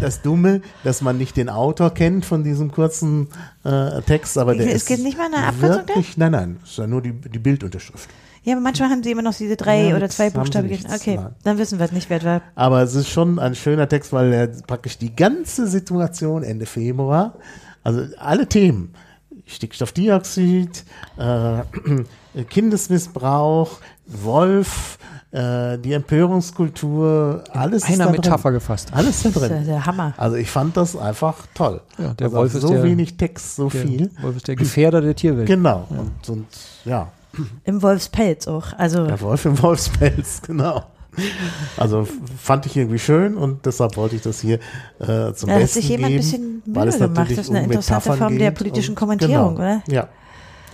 das 0.00 0.22
Dumme, 0.22 0.62
dass 0.84 1.02
man 1.02 1.18
nicht 1.18 1.36
den 1.36 1.48
Autor 1.48 1.90
kennt 1.90 2.24
von 2.24 2.44
diesem 2.44 2.70
kurzen 2.70 3.28
äh, 3.64 4.00
Text, 4.02 4.38
aber 4.38 4.54
der 4.54 4.68
es 4.68 4.74
ist 4.82 4.86
gibt 4.86 5.02
nicht 5.02 5.18
mal 5.18 5.26
eine 5.26 5.46
Abkürzung 5.46 5.88
wirklich, 5.88 6.16
Nein, 6.16 6.32
nein, 6.32 6.60
es 6.62 6.70
ist 6.70 6.78
ja 6.78 6.86
nur 6.86 7.02
die, 7.02 7.12
die 7.12 7.38
Bildunterschrift. 7.38 8.08
Ja, 8.44 8.54
aber 8.54 8.62
manchmal 8.62 8.90
haben 8.90 9.02
sie 9.02 9.10
immer 9.10 9.22
noch 9.22 9.34
diese 9.34 9.56
drei 9.56 9.88
ja, 9.88 9.96
oder 9.96 10.08
zwei 10.08 10.30
Buchstaben. 10.30 10.70
Okay, 10.70 11.16
nein. 11.16 11.34
dann 11.42 11.58
wissen 11.58 11.78
wir 11.78 11.86
es 11.86 11.92
nicht, 11.92 12.08
wer 12.08 12.22
war. 12.22 12.42
Aber 12.54 12.82
es 12.82 12.94
ist 12.94 13.08
schon 13.08 13.38
ein 13.38 13.54
schöner 13.54 13.88
Text, 13.88 14.12
weil 14.12 14.32
er 14.32 14.46
praktisch 14.46 14.96
die 14.96 15.14
ganze 15.14 15.66
Situation 15.66 16.42
Ende 16.44 16.64
Februar, 16.64 17.34
also 17.82 18.02
alle 18.18 18.48
Themen, 18.48 18.94
Stickstoffdioxid, 19.46 20.84
äh, 21.18 21.58
Kindesmissbrauch, 22.48 23.78
Wolf, 24.06 24.98
äh, 25.30 25.78
die 25.78 25.92
Empörungskultur, 25.92 27.44
alles 27.52 27.88
In 27.88 28.00
einer 28.00 28.10
Metapher 28.10 28.52
gefasst. 28.52 28.90
Alles 28.92 29.22
da 29.22 29.30
drin. 29.30 29.50
Das 29.50 29.60
ist 29.60 29.68
der 29.68 29.86
Hammer. 29.86 30.14
Also 30.16 30.36
ich 30.36 30.50
fand 30.50 30.76
das 30.76 30.96
einfach 30.96 31.46
toll. 31.54 31.80
Ja, 31.98 32.14
der 32.14 32.26
also 32.26 32.36
Wolf 32.38 32.54
ist 32.54 32.60
so 32.62 32.68
der, 32.68 32.82
wenig 32.82 33.16
Text, 33.16 33.56
so 33.56 33.68
der 33.68 33.82
viel. 33.82 34.10
Wolf 34.22 34.36
ist 34.36 34.48
der 34.48 34.56
Gefährder 34.56 35.00
der 35.00 35.14
Tierwelt. 35.14 35.46
Genau. 35.46 35.86
Ja. 35.90 35.98
Und, 35.98 36.28
und 36.28 36.46
ja. 36.84 37.12
Im 37.64 37.82
Wolfspelz 37.82 38.48
auch. 38.48 38.72
Also 38.78 39.06
der 39.06 39.20
Wolf 39.20 39.44
im 39.44 39.62
Wolfspelz, 39.62 40.40
genau. 40.46 40.84
Also 41.76 42.06
fand 42.40 42.66
ich 42.66 42.76
irgendwie 42.76 42.98
schön 42.98 43.36
und 43.36 43.66
deshalb 43.66 43.96
wollte 43.96 44.16
ich 44.16 44.22
das 44.22 44.40
hier 44.40 44.60
äh, 45.00 45.32
zum 45.34 45.50
ja, 45.50 45.58
Besten 45.58 45.58
geben. 45.58 45.58
Da 45.58 45.60
hat 45.60 45.70
sich 45.70 45.88
jemand 45.88 46.12
ein 46.12 46.16
bisschen 46.16 46.62
Mühe 46.64 47.08
gemacht. 47.08 47.30
Das 47.30 47.38
ist 47.38 47.50
eine 47.50 47.64
interessante 47.64 48.12
Form 48.12 48.38
der 48.38 48.50
politischen 48.52 48.94
Kommentierung, 48.94 49.56
genau. 49.56 49.58
oder? 49.58 49.82
Ja. 49.88 50.08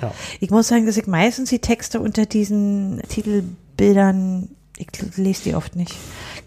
Ja. 0.05 0.15
Ich 0.41 0.51
muss 0.51 0.69
sagen, 0.69 0.87
dass 0.87 0.97
ich 0.97 1.07
meistens 1.07 1.51
die 1.51 1.59
Texte 1.59 2.01
unter 2.01 2.27
diesen 2.27 3.01
Titelbildern, 3.09 4.49
ich 4.77 4.89
lese 5.17 5.45
die 5.45 5.55
oft 5.55 5.77
nicht. 5.77 5.95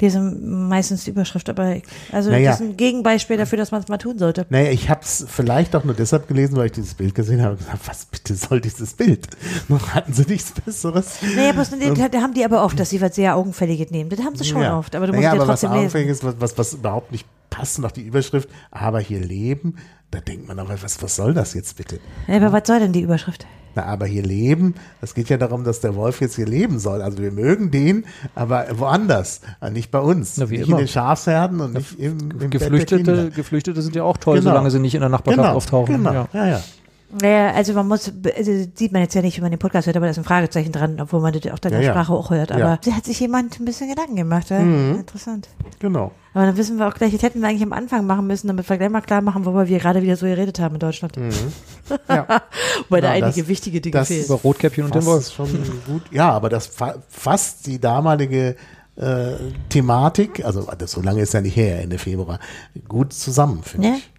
lese 0.02 0.20
meistens 0.20 1.06
die 1.06 1.12
Überschrift, 1.12 1.50
aber 1.50 1.78
also 2.12 2.30
naja. 2.30 2.52
das 2.52 2.60
ist 2.60 2.68
ein 2.68 2.78
Gegenbeispiel 2.78 3.38
dafür, 3.38 3.58
dass 3.58 3.72
man 3.72 3.82
es 3.82 3.88
mal 3.88 3.98
tun 3.98 4.20
sollte. 4.20 4.46
Naja, 4.50 4.72
ich 4.72 4.90
habe 4.90 5.02
es 5.02 5.26
vielleicht 5.28 5.76
auch 5.76 5.84
nur 5.84 5.94
deshalb 5.94 6.28
gelesen, 6.28 6.58
weil 6.58 6.68
ich 6.68 6.74
dieses 6.74 6.94
Bild 6.94 7.16
gesehen 7.16 7.42
habe 7.42 7.52
und 7.52 7.60
gesagt, 7.60 7.88
was 7.88 8.06
bitte 8.06 8.36
soll 8.36 8.62
dieses 8.62 8.94
Bild? 8.94 9.28
Noch 9.70 9.94
hatten 9.94 10.14
sie 10.14 10.24
nichts 10.24 10.52
Besseres. 10.52 11.20
Naja, 11.36 11.54
bloß, 11.54 11.72
da 12.12 12.22
haben 12.22 12.34
die 12.34 12.44
aber 12.44 12.64
oft, 12.64 12.80
dass 12.80 12.90
sie 12.90 13.02
was 13.02 13.16
sehr 13.16 13.36
Augenfälliges 13.36 13.92
nehmen. 13.92 14.10
Das 14.10 14.20
haben 14.20 14.36
sie 14.36 14.44
schon 14.44 14.62
ja. 14.62 14.78
oft, 14.78 14.96
aber 14.96 15.08
du 15.08 15.14
musst 15.14 15.24
naja, 15.24 15.40
ja 15.40 15.46
trotzdem 15.46 15.72
was 15.72 15.94
lesen. 15.94 16.10
Ist, 16.10 16.24
was, 16.24 16.36
was, 16.40 16.58
was 16.58 16.74
überhaupt 16.74 17.12
nicht 17.12 17.26
passt, 17.58 17.80
noch 17.80 17.92
die 17.92 18.04
Überschrift, 18.04 18.50
aber 18.72 19.00
hier 19.00 19.20
leben, 19.20 19.76
da 20.12 20.20
denkt 20.20 20.48
man 20.48 20.60
aber, 20.60 20.82
was, 20.82 21.02
was 21.02 21.16
soll 21.16 21.34
das 21.34 21.54
jetzt 21.54 21.78
bitte? 21.78 22.00
Ja, 22.28 22.38
aber 22.38 22.54
was 22.54 22.68
soll 22.68 22.80
denn 22.80 22.94
die 22.94 23.02
Überschrift? 23.02 23.48
Na, 23.76 23.86
aber 23.86 24.06
hier 24.06 24.24
leben, 24.24 24.76
es 25.02 25.14
geht 25.14 25.30
ja 25.30 25.38
darum, 25.38 25.64
dass 25.64 25.82
der 25.82 25.96
Wolf 25.96 26.22
jetzt 26.22 26.36
hier 26.36 26.46
leben 26.46 26.80
soll. 26.80 27.02
Also 27.02 27.20
wir 27.20 27.32
mögen 27.32 27.70
den, 27.70 28.06
aber 28.34 28.68
woanders, 28.74 29.42
nicht 29.72 29.92
bei 29.92 30.00
uns. 30.00 30.38
Na, 30.38 30.50
wie 30.50 30.58
nicht 30.58 30.68
immer. 30.68 30.78
in 30.78 30.86
den 30.86 30.88
Schafsherden 30.88 31.60
und 31.62 31.74
nicht 31.74 32.00
im, 32.00 32.32
im 32.40 32.50
Geflüchtete, 32.50 33.32
Geflüchtete 33.32 33.82
sind 33.82 33.96
ja 33.96 34.04
auch 34.04 34.18
toll, 34.18 34.40
genau. 34.40 34.52
solange 34.52 34.72
sie 34.72 34.80
nicht 34.80 34.96
in 34.96 35.02
der 35.02 35.10
Nachbarschaft 35.10 35.44
genau, 35.44 35.56
auftauchen. 35.56 35.98
Genau, 35.98 36.14
ja, 36.14 36.28
ja. 36.34 36.48
ja. 36.48 36.64
Naja, 37.10 37.54
also 37.54 37.74
man 37.74 37.88
muss, 37.88 38.12
also 38.36 38.52
sieht 38.76 38.92
man 38.92 39.02
jetzt 39.02 39.16
ja 39.16 39.22
nicht, 39.22 39.38
wenn 39.38 39.44
man 39.44 39.52
den 39.52 39.60
Podcast 39.60 39.88
hört, 39.88 39.96
aber 39.96 40.08
da 40.08 40.12
ist 40.12 40.18
ein 40.18 40.26
Fragezeichen 40.26 40.74
dran, 40.74 41.00
obwohl 41.00 41.22
man 41.22 41.32
das 41.32 41.50
auch 41.54 41.60
deiner 41.60 41.80
ja, 41.80 41.92
Sprache 41.92 42.12
auch 42.12 42.32
hört. 42.32 42.52
Aber 42.52 42.60
ja. 42.60 42.80
da 42.84 42.92
hat 42.92 43.06
sich 43.06 43.20
jemand 43.22 43.58
ein 43.60 43.66
bisschen 43.66 43.88
Gedanken 43.88 44.18
gemacht. 44.18 44.50
Ja? 44.50 44.60
Mhm. 44.60 44.96
Interessant. 45.00 45.48
Genau. 45.80 46.12
Aber 46.34 46.46
dann 46.46 46.58
wissen 46.58 46.78
wir 46.78 46.88
auch 46.88 46.94
gleich, 46.94 47.14
das 47.14 47.24
hätten 47.24 47.40
wir 47.40 47.48
eigentlich 47.48 47.64
am 47.64 47.72
Anfang 47.72 48.06
machen 48.06 48.28
müssen, 48.28 48.48
damit 48.48 48.70
wir 48.70 48.78
gleich 48.78 48.90
mal 48.90 49.02
klar 49.02 49.22
machen, 49.22 49.46
worüber 49.46 49.70
wir 49.70 49.80
gerade 49.80 50.02
wieder 50.02 50.18
so 50.18 50.26
geredet 50.26 50.60
haben 50.60 50.76
in 50.76 50.80
Deutschland. 50.80 51.16
Mhm. 51.18 51.32
Ja. 52.10 52.42
Wobei 52.90 53.02
da 53.02 53.12
einige 53.12 53.42
das, 53.42 53.48
wichtige 53.48 53.80
Dinge 53.80 54.04
fehlen. 54.04 54.26
Über 54.26 54.36
Rotkäppchen 54.36 54.84
und 54.86 54.96
den 54.96 55.06
Wolf. 55.06 55.32
schon 55.32 55.48
gut. 55.88 56.04
Ja, 56.12 56.32
aber 56.32 56.50
das 56.50 56.68
fa 56.68 56.96
fasst 57.08 57.66
die 57.66 57.80
damalige 57.80 58.56
äh, 58.98 59.34
Thematik, 59.70 60.44
also 60.44 60.68
das, 60.78 60.92
so 60.92 61.02
lange 61.02 61.22
ist 61.22 61.34
ja 61.34 61.42
nicht 61.42 61.56
her, 61.56 61.82
Ende 61.82 61.98
Februar, 61.98 62.40
gut 62.88 63.14
zusammen, 63.14 63.64
finde 63.64 63.94
ich 63.96 64.12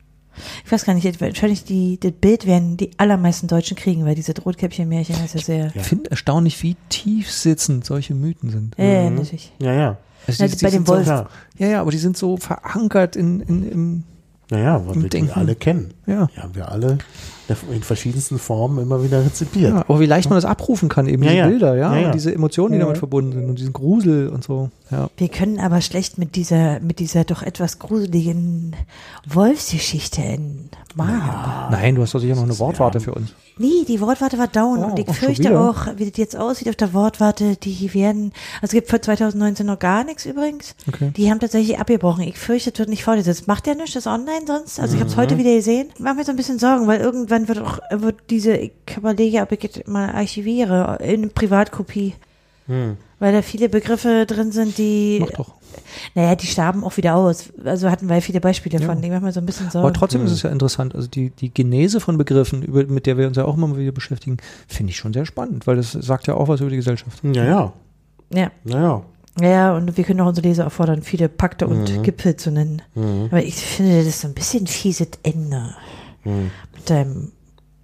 ich 0.64 0.72
weiß 0.72 0.84
gar 0.84 0.94
nicht, 0.94 1.20
wahrscheinlich 1.20 1.64
die, 1.64 1.98
das 2.00 2.12
Bild 2.12 2.46
werden 2.46 2.76
die 2.76 2.90
allermeisten 2.98 3.48
Deutschen 3.48 3.76
kriegen, 3.76 4.04
weil 4.04 4.14
diese 4.14 4.34
Rotkäppchen-Märchen 4.40 5.16
ist 5.24 5.34
ja 5.34 5.40
sehr. 5.40 5.72
Ich 5.74 5.82
finde 5.82 6.10
erstaunlich, 6.10 6.62
wie 6.62 6.76
tief 6.88 7.30
sitzend 7.30 7.84
solche 7.84 8.14
Mythen 8.14 8.50
sind. 8.50 8.74
Ja, 8.78 8.84
ja, 8.84 9.10
mhm. 9.10 9.16
natürlich. 9.16 9.52
Ja, 9.60 9.72
ja. 9.72 9.98
Also 10.26 10.46
die, 10.46 10.62
bei 10.62 10.70
dem 10.70 10.86
Wolf. 10.86 11.06
So, 11.06 11.12
ja, 11.58 11.68
ja, 11.68 11.80
aber 11.80 11.90
die 11.90 11.98
sind 11.98 12.16
so 12.16 12.36
verankert 12.36 13.16
in, 13.16 13.40
in, 13.40 13.70
im, 13.70 14.04
naja, 14.50 14.82
was 14.86 15.00
wir 15.00 15.08
die 15.08 15.30
alle 15.30 15.54
kennen. 15.54 15.94
Ja. 16.06 16.28
Die 16.34 16.40
haben 16.40 16.54
wir 16.54 16.70
alle 16.70 16.98
in 17.72 17.82
verschiedensten 17.82 18.38
Formen 18.38 18.78
immer 18.82 19.02
wieder 19.02 19.24
rezipiert. 19.24 19.74
Ja, 19.74 19.80
aber 19.80 20.00
wie 20.00 20.06
leicht 20.06 20.28
man 20.28 20.36
das 20.36 20.44
abrufen 20.44 20.88
kann, 20.88 21.06
eben 21.06 21.22
ja, 21.22 21.30
diese 21.30 21.38
ja. 21.38 21.46
Bilder, 21.48 21.76
ja, 21.76 21.96
ja, 21.96 22.06
und 22.06 22.14
diese 22.14 22.34
Emotionen, 22.34 22.72
die 22.74 22.78
damit 22.78 22.98
verbunden 22.98 23.32
sind 23.32 23.48
und 23.48 23.58
diesen 23.58 23.72
Grusel 23.72 24.28
und 24.28 24.44
so. 24.44 24.70
Ja. 24.90 25.10
Wir 25.16 25.28
können 25.28 25.60
aber 25.60 25.80
schlecht 25.80 26.18
mit 26.18 26.36
dieser, 26.36 26.80
mit 26.80 26.98
dieser 26.98 27.24
doch 27.24 27.42
etwas 27.42 27.78
gruseligen 27.78 28.74
Wolfsgeschichte 29.26 30.22
in 30.22 30.70
Maya. 30.94 31.68
Nein, 31.70 31.94
du 31.94 32.02
hast 32.02 32.14
doch 32.14 32.20
sicher 32.20 32.34
noch 32.34 32.42
eine 32.42 32.58
Wortwarte 32.58 33.00
für 33.00 33.14
uns. 33.14 33.34
Nee, 33.58 33.84
die 33.86 34.00
Wortwarte 34.00 34.38
war 34.38 34.46
down 34.46 34.78
oh, 34.78 34.86
und 34.86 34.98
ich 34.98 35.10
fürchte 35.10 35.58
auch, 35.58 35.88
wie 35.96 36.08
das 36.08 36.16
jetzt 36.16 36.36
aussieht 36.36 36.68
auf 36.68 36.76
der 36.76 36.94
Wortwarte, 36.94 37.56
die 37.56 37.92
werden, 37.92 38.32
also 38.62 38.66
es 38.66 38.70
gibt 38.72 38.88
für 38.88 39.00
2019 39.00 39.66
noch 39.66 39.78
gar 39.78 40.04
nichts 40.04 40.26
übrigens. 40.26 40.74
Okay. 40.86 41.10
Die 41.16 41.30
haben 41.30 41.40
tatsächlich 41.40 41.78
abgebrochen. 41.78 42.22
Ich 42.22 42.38
fürchte, 42.38 42.70
das 42.70 42.78
wird 42.78 42.88
nicht 42.88 43.04
fortgesetzt. 43.04 43.48
Macht 43.48 43.66
ja 43.66 43.74
nichts, 43.74 43.94
das 43.94 44.06
online 44.06 44.46
sonst. 44.46 44.78
Also 44.78 44.94
ich 44.94 45.00
habe 45.00 45.10
es 45.10 45.16
heute 45.16 45.34
mhm. 45.34 45.40
wieder 45.40 45.54
gesehen. 45.54 45.88
Ich 45.94 46.00
mache 46.00 46.14
mir 46.14 46.24
so 46.24 46.30
ein 46.30 46.36
bisschen 46.36 46.58
Sorgen, 46.58 46.86
weil 46.86 47.00
irgendwann 47.00 47.37
wird 47.46 47.60
auch, 47.60 47.78
wird 47.92 48.16
diese, 48.30 48.56
ich 48.56 48.72
überlege, 48.96 49.42
ob 49.42 49.52
ich 49.52 49.60
das 49.60 49.86
mal 49.86 50.10
archiviere 50.10 50.98
in 51.02 51.30
Privatkopie. 51.30 52.14
Hm. 52.66 52.96
Weil 53.20 53.32
da 53.32 53.42
viele 53.42 53.68
Begriffe 53.68 54.26
drin 54.26 54.52
sind, 54.52 54.78
die. 54.78 55.18
Mach 55.20 55.30
doch. 55.30 55.54
Naja, 56.14 56.34
die 56.34 56.46
starben 56.46 56.84
auch 56.84 56.96
wieder 56.96 57.14
aus. 57.16 57.52
Also 57.64 57.90
hatten 57.90 58.08
wir 58.08 58.16
ja 58.16 58.20
viele 58.20 58.40
Beispiele 58.40 58.78
davon. 58.78 58.96
Ja. 58.96 59.02
Die 59.02 59.10
machen 59.10 59.24
mir 59.24 59.32
so 59.32 59.40
ein 59.40 59.46
bisschen 59.46 59.70
Sorgen. 59.70 59.86
Aber 59.86 59.92
trotzdem 59.92 60.24
ist 60.24 60.32
es 60.32 60.42
ja 60.42 60.50
interessant. 60.50 60.94
Also 60.94 61.08
die, 61.08 61.30
die 61.30 61.52
Genese 61.52 62.00
von 62.00 62.16
Begriffen, 62.16 62.62
über, 62.62 62.84
mit 62.84 63.06
der 63.06 63.18
wir 63.18 63.26
uns 63.26 63.36
ja 63.36 63.44
auch 63.44 63.56
immer 63.56 63.76
wieder 63.76 63.92
beschäftigen, 63.92 64.38
finde 64.66 64.90
ich 64.90 64.96
schon 64.96 65.12
sehr 65.12 65.26
spannend, 65.26 65.66
weil 65.66 65.76
das 65.76 65.92
sagt 65.92 66.26
ja 66.26 66.34
auch 66.34 66.48
was 66.48 66.60
über 66.60 66.70
die 66.70 66.76
Gesellschaft. 66.76 67.20
Ja, 67.22 67.44
ja. 67.44 67.72
Ja. 68.32 68.50
Naja. 68.64 69.02
Ja, 69.40 69.76
und 69.76 69.96
wir 69.96 70.04
können 70.04 70.20
auch 70.20 70.26
unsere 70.26 70.48
Leser 70.48 70.66
auffordern, 70.66 71.02
viele 71.02 71.28
Pakte 71.28 71.68
und 71.68 71.96
mhm. 71.96 72.02
Gipfel 72.02 72.36
zu 72.36 72.50
nennen. 72.50 72.82
Mhm. 72.94 73.26
Aber 73.30 73.42
ich 73.42 73.54
finde, 73.54 73.98
das 73.98 74.06
ist 74.06 74.20
so 74.20 74.28
ein 74.28 74.34
bisschen 74.34 74.66
fieses 74.66 75.08
Ende. 75.22 75.74
Mhm. 76.28 76.50
Mit 76.74 76.90
deinem 76.90 77.32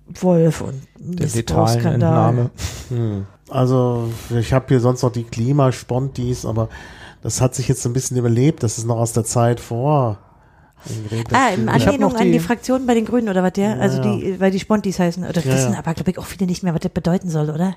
Wolf 0.06 0.60
und 0.60 0.82
der 0.98 1.26
Missbrauchsskandal. 1.26 2.50
Mhm. 2.90 3.26
Also, 3.48 4.10
ich 4.30 4.52
habe 4.52 4.66
hier 4.68 4.80
sonst 4.80 5.02
noch 5.02 5.12
die 5.12 5.24
Klimaspontis, 5.24 6.44
aber 6.44 6.68
das 7.22 7.40
hat 7.40 7.54
sich 7.54 7.68
jetzt 7.68 7.84
ein 7.86 7.92
bisschen 7.92 8.16
überlebt. 8.16 8.62
Das 8.62 8.78
ist 8.78 8.86
noch 8.86 8.98
aus 8.98 9.12
der 9.12 9.24
Zeit 9.24 9.60
vor. 9.60 10.18
Ah, 11.32 11.48
in 11.54 11.68
Anlehnung 11.68 12.14
an 12.14 12.30
die 12.30 12.38
Fraktion 12.38 12.86
bei 12.86 12.92
den 12.92 13.06
Grünen 13.06 13.30
oder 13.30 13.42
was 13.42 13.54
der? 13.54 13.76
Ja, 13.76 13.78
also 13.78 14.02
die, 14.02 14.38
weil 14.38 14.50
die 14.50 14.60
Spontis 14.60 14.98
heißen. 14.98 15.24
Oder 15.24 15.40
ja, 15.40 15.54
wissen 15.54 15.72
ja. 15.72 15.78
aber, 15.78 15.94
glaube 15.94 16.10
ich, 16.10 16.18
auch 16.18 16.26
viele 16.26 16.46
nicht 16.46 16.62
mehr, 16.62 16.74
was 16.74 16.80
das 16.80 16.92
bedeuten 16.92 17.30
soll, 17.30 17.48
oder? 17.48 17.74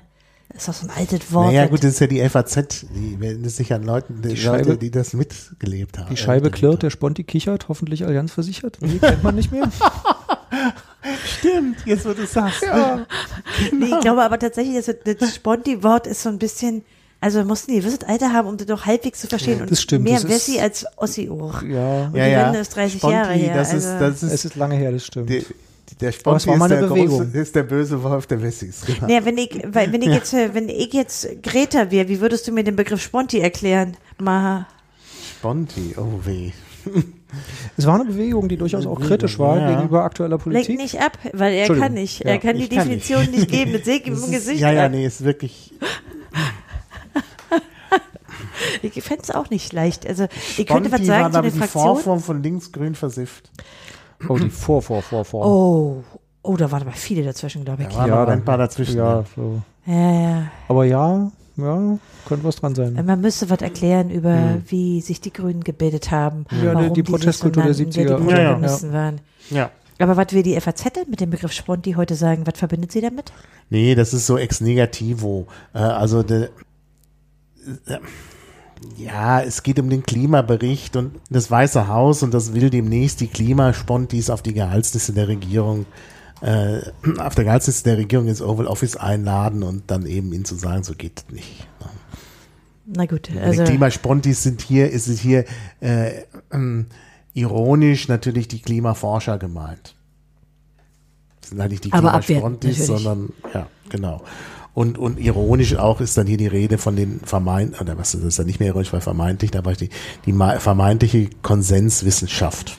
Das 0.50 0.62
ist 0.62 0.68
doch 0.68 0.74
so 0.74 0.86
ein 0.86 0.92
altes 0.96 1.32
Wort. 1.32 1.46
Naja, 1.46 1.66
gut, 1.66 1.84
das 1.84 1.92
ist 1.92 2.00
ja 2.00 2.06
die 2.06 2.26
FAZ. 2.26 2.86
Die 2.94 3.20
wenden 3.20 3.44
es 3.44 3.56
sich 3.56 3.72
an 3.72 3.82
Leuten, 3.82 4.22
die, 4.22 4.34
die 4.34 4.42
Leute, 4.42 4.78
die 4.78 4.90
das 4.90 5.12
mitgelebt 5.12 5.98
haben. 5.98 6.08
Die 6.10 6.16
Scheibe 6.16 6.50
klirrt, 6.50 6.82
der 6.82 6.90
Sponti 6.90 7.24
kichert, 7.24 7.68
hoffentlich 7.68 8.04
Allianz 8.04 8.32
versichert. 8.32 8.78
Die 8.82 8.98
kennt 8.98 9.22
man 9.22 9.34
nicht 9.34 9.52
mehr. 9.52 9.70
Stimmt, 11.24 11.78
jetzt 11.86 12.04
wo 12.04 12.12
du 12.12 12.26
sagst. 12.26 12.62
Ja. 12.62 13.06
Genau. 13.70 13.86
Nee, 13.86 13.94
ich 13.94 14.00
glaube 14.00 14.22
aber 14.22 14.38
tatsächlich, 14.38 14.84
das, 14.84 14.94
das 15.18 15.34
Sponti-Wort 15.34 16.06
ist 16.06 16.22
so 16.22 16.28
ein 16.28 16.38
bisschen, 16.38 16.84
also 17.20 17.44
mussten 17.44 17.72
die 17.72 17.78
gewisses 17.78 18.04
Alter 18.04 18.32
haben, 18.32 18.48
um 18.48 18.56
das 18.56 18.66
doch 18.66 18.86
halbwegs 18.86 19.20
zu 19.20 19.26
verstehen. 19.26 19.64
das 19.68 19.82
stimmt. 19.82 20.04
Mehr 20.04 20.20
das 20.20 20.28
Wessi 20.28 20.60
als 20.60 20.86
Ossi 20.96 21.28
auch. 21.30 21.62
Ja, 21.62 22.06
Und 22.06 22.16
ja, 22.16 22.24
die 22.24 22.30
ja. 22.32 22.46
Wende 22.46 22.58
ist 22.60 22.74
30 22.74 22.98
Sponti, 22.98 23.16
Jahre 23.16 23.32
her. 23.32 23.54
Das 23.54 23.72
also 23.72 23.88
ist, 23.88 24.00
das 24.00 24.22
ist, 24.22 24.32
es 24.32 24.44
ist 24.44 24.56
lange 24.56 24.76
her, 24.76 24.92
das 24.92 25.06
stimmt. 25.06 25.30
Die, 25.30 25.44
der 26.00 26.12
Sponti 26.12 26.50
ist, 26.50 26.68
der 26.70 26.82
Große, 26.82 27.30
ist 27.32 27.54
der 27.54 27.62
böse 27.62 28.02
Wolf 28.02 28.26
der 28.26 28.42
Wessis. 28.42 28.82
Genau. 28.86 29.06
Naja, 29.06 29.24
wenn 29.24 29.38
ich, 29.38 29.62
weil, 29.66 29.92
wenn 29.92 30.02
ich 30.02 30.08
jetzt, 30.10 30.32
wenn 30.32 30.68
ich 30.68 30.92
jetzt 30.92 31.42
Greta 31.42 31.90
wäre, 31.90 32.08
wie 32.08 32.20
würdest 32.20 32.46
du 32.46 32.52
mir 32.52 32.62
den 32.62 32.76
Begriff 32.76 33.02
Sponti 33.02 33.40
erklären? 33.40 33.96
Maha. 34.18 34.66
Sponti, 35.38 35.94
oh 35.96 36.20
weh. 36.24 36.52
Es 37.76 37.86
war 37.86 37.96
eine 37.96 38.06
Bewegung, 38.06 38.48
die 38.48 38.56
durchaus 38.56 38.86
auch 38.86 39.00
kritisch 39.00 39.38
war 39.38 39.58
ja. 39.58 39.70
gegenüber 39.70 40.02
aktueller 40.02 40.38
Politik. 40.38 40.68
Lenk 40.68 40.80
nicht 40.80 41.00
ab, 41.00 41.18
weil 41.32 41.52
er 41.52 41.68
kann 41.68 41.92
nicht. 41.92 42.22
Er 42.22 42.38
kann 42.38 42.56
die 42.56 42.64
ich 42.64 42.68
Definition 42.70 43.22
kann 43.22 43.30
nicht. 43.30 43.40
nicht. 43.40 43.50
geben. 43.50 43.72
Mit 43.72 43.84
Seg 43.84 44.06
im 44.06 44.14
Gesicht. 44.14 44.60
Ja, 44.60 44.72
ja, 44.72 44.88
nee, 44.88 45.04
ist 45.04 45.22
wirklich. 45.22 45.74
ich 48.82 49.02
fände 49.02 49.22
es 49.22 49.30
auch 49.30 49.50
nicht 49.50 49.72
leicht. 49.72 50.06
Also, 50.06 50.26
ihr 50.56 50.64
könnte 50.64 50.90
was 50.90 51.04
sagen 51.04 51.32
zu 51.32 51.42
der 51.42 51.52
Fraktion. 51.52 51.82
Die 51.82 51.88
Vorform 51.88 52.20
von 52.20 52.42
links-grün 52.42 52.94
versifft. 52.94 53.50
Oh, 54.28 54.38
die 54.38 54.50
Vor, 54.50 54.82
Vor, 54.82 55.02
Vor, 55.02 55.24
Vor. 55.24 55.46
Oh, 55.46 56.04
oh, 56.42 56.56
da 56.56 56.70
waren 56.70 56.82
aber 56.82 56.92
viele 56.92 57.22
dazwischen, 57.22 57.64
glaube 57.64 57.82
ich. 57.82 57.88
Da 57.88 57.98
waren 57.98 58.08
ja, 58.08 58.24
ein 58.26 58.44
paar 58.44 58.58
dazwischen. 58.58 58.96
Ja, 58.96 59.24
so. 59.36 59.62
ja, 59.86 60.20
ja. 60.20 60.42
Aber 60.66 60.84
ja, 60.84 61.30
ja, 61.58 61.98
könnte 62.26 62.44
was 62.44 62.56
dran 62.56 62.74
sein. 62.74 62.94
Man 63.04 63.20
müsste 63.20 63.50
was 63.50 63.60
erklären 63.60 64.10
über, 64.10 64.34
hm. 64.34 64.62
wie 64.68 65.00
sich 65.00 65.20
die 65.20 65.32
Grünen 65.32 65.64
gebildet 65.64 66.10
haben. 66.10 66.46
Ja, 66.50 66.74
warum 66.74 66.94
die, 66.94 67.02
die 67.02 67.10
Protestkultur 67.10 67.64
der 67.64 67.74
70er. 67.74 67.92
Die 68.18 68.30
ja, 68.30 68.58
ja. 68.58 68.92
waren. 68.92 69.20
Ja. 69.50 69.70
Aber 69.98 70.16
was 70.16 70.32
will 70.32 70.44
die 70.44 70.58
FAZ 70.60 70.84
denn 70.94 71.10
mit 71.10 71.20
dem 71.20 71.30
Begriff 71.30 71.52
Sponti 71.52 71.92
heute 71.92 72.14
sagen? 72.14 72.46
Was 72.46 72.58
verbindet 72.58 72.92
sie 72.92 73.00
damit? 73.00 73.32
Nee, 73.68 73.96
das 73.96 74.14
ist 74.14 74.26
so 74.26 74.38
ex 74.38 74.60
negativo. 74.60 75.48
Äh, 75.74 75.78
also 75.78 76.22
de, 76.22 76.50
äh, 77.86 77.98
ja, 78.96 79.42
es 79.42 79.64
geht 79.64 79.80
um 79.80 79.90
den 79.90 80.04
Klimabericht 80.04 80.94
und 80.94 81.16
das 81.30 81.50
Weiße 81.50 81.88
Haus 81.88 82.22
und 82.22 82.32
das 82.32 82.54
will 82.54 82.70
demnächst 82.70 83.20
die 83.20 83.26
Klimaspontis 83.26 84.30
auf 84.30 84.42
die 84.42 84.54
Gehaltsliste 84.54 85.12
der 85.12 85.26
Regierung 85.26 85.82
äh, 85.82 86.17
auf 86.40 87.34
der 87.34 87.44
Gehaltsliste 87.44 87.90
der 87.90 87.98
Regierung 87.98 88.28
ins 88.28 88.40
Oval 88.40 88.66
Office 88.66 88.96
einladen 88.96 89.62
und 89.62 89.90
dann 89.90 90.06
eben 90.06 90.32
ihnen 90.32 90.44
zu 90.44 90.54
sagen, 90.54 90.84
so 90.84 90.94
geht 90.94 91.24
es 91.26 91.34
nicht. 91.34 91.66
Ne? 91.80 91.86
Na 92.86 93.06
gut, 93.06 93.30
also. 93.36 93.64
Die 93.64 93.70
Klimaspontis 93.70 94.42
sind 94.42 94.62
hier, 94.62 94.90
ist 94.90 95.08
es 95.08 95.20
hier 95.20 95.44
äh, 95.80 96.22
ähm, 96.52 96.86
ironisch 97.34 98.08
natürlich 98.08 98.48
die 98.48 98.62
Klimaforscher 98.62 99.38
gemeint. 99.38 99.94
Das 101.40 101.50
sind 101.50 101.60
halt 101.60 101.70
nicht 101.70 101.84
die 101.84 101.90
Klimaspontis, 101.90 102.86
sondern 102.86 103.30
ja, 103.52 103.66
genau. 103.88 104.22
Und, 104.74 104.96
und 104.96 105.18
ironisch 105.18 105.74
auch 105.74 106.00
ist 106.00 106.16
dann 106.16 106.28
hier 106.28 106.36
die 106.36 106.46
Rede 106.46 106.78
von 106.78 106.94
den 106.94 107.20
vermeint, 107.20 107.80
oder 107.80 107.98
was 107.98 108.14
ist 108.14 108.24
das 108.24 108.36
dann 108.36 108.46
nicht 108.46 108.60
mehr 108.60 108.68
ironisch, 108.68 108.92
weil 108.92 109.00
vermeintlich, 109.00 109.56
aber 109.58 109.72
die, 109.72 109.88
die 110.24 110.32
vermeintliche 110.32 111.30
Konsenswissenschaft. 111.42 112.78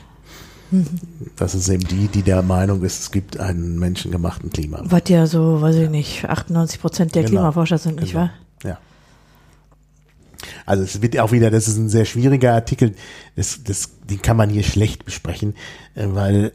Das 1.36 1.56
ist 1.56 1.68
eben 1.70 1.84
die, 1.88 2.08
die 2.08 2.22
der 2.22 2.42
Meinung 2.42 2.84
ist, 2.84 3.00
es 3.00 3.12
gibt 3.12 3.40
einen 3.40 3.80
menschengemachten 3.80 4.50
Klima. 4.52 4.82
Was 4.84 5.04
ja 5.08 5.26
so, 5.26 5.62
weiß 5.62 5.76
ich 5.76 5.90
nicht, 5.90 6.26
98 6.26 6.80
Prozent 6.80 7.16
der 7.16 7.24
genau. 7.24 7.42
Klimaforscher 7.42 7.78
sind, 7.78 8.00
nicht 8.00 8.12
genau. 8.12 8.26
wahr? 8.26 8.32
Ja. 8.64 8.78
Also 10.66 10.84
es 10.84 11.02
wird 11.02 11.18
auch 11.20 11.32
wieder, 11.32 11.50
das 11.50 11.68
ist 11.68 11.78
ein 11.78 11.90
sehr 11.90 12.06
schwieriger 12.06 12.54
Artikel, 12.54 12.94
das, 13.36 13.64
das, 13.64 13.92
den 14.10 14.22
kann 14.22 14.38
man 14.38 14.50
hier 14.50 14.64
schlecht 14.64 15.06
besprechen, 15.06 15.56
äh, 15.96 16.06
weil 16.10 16.54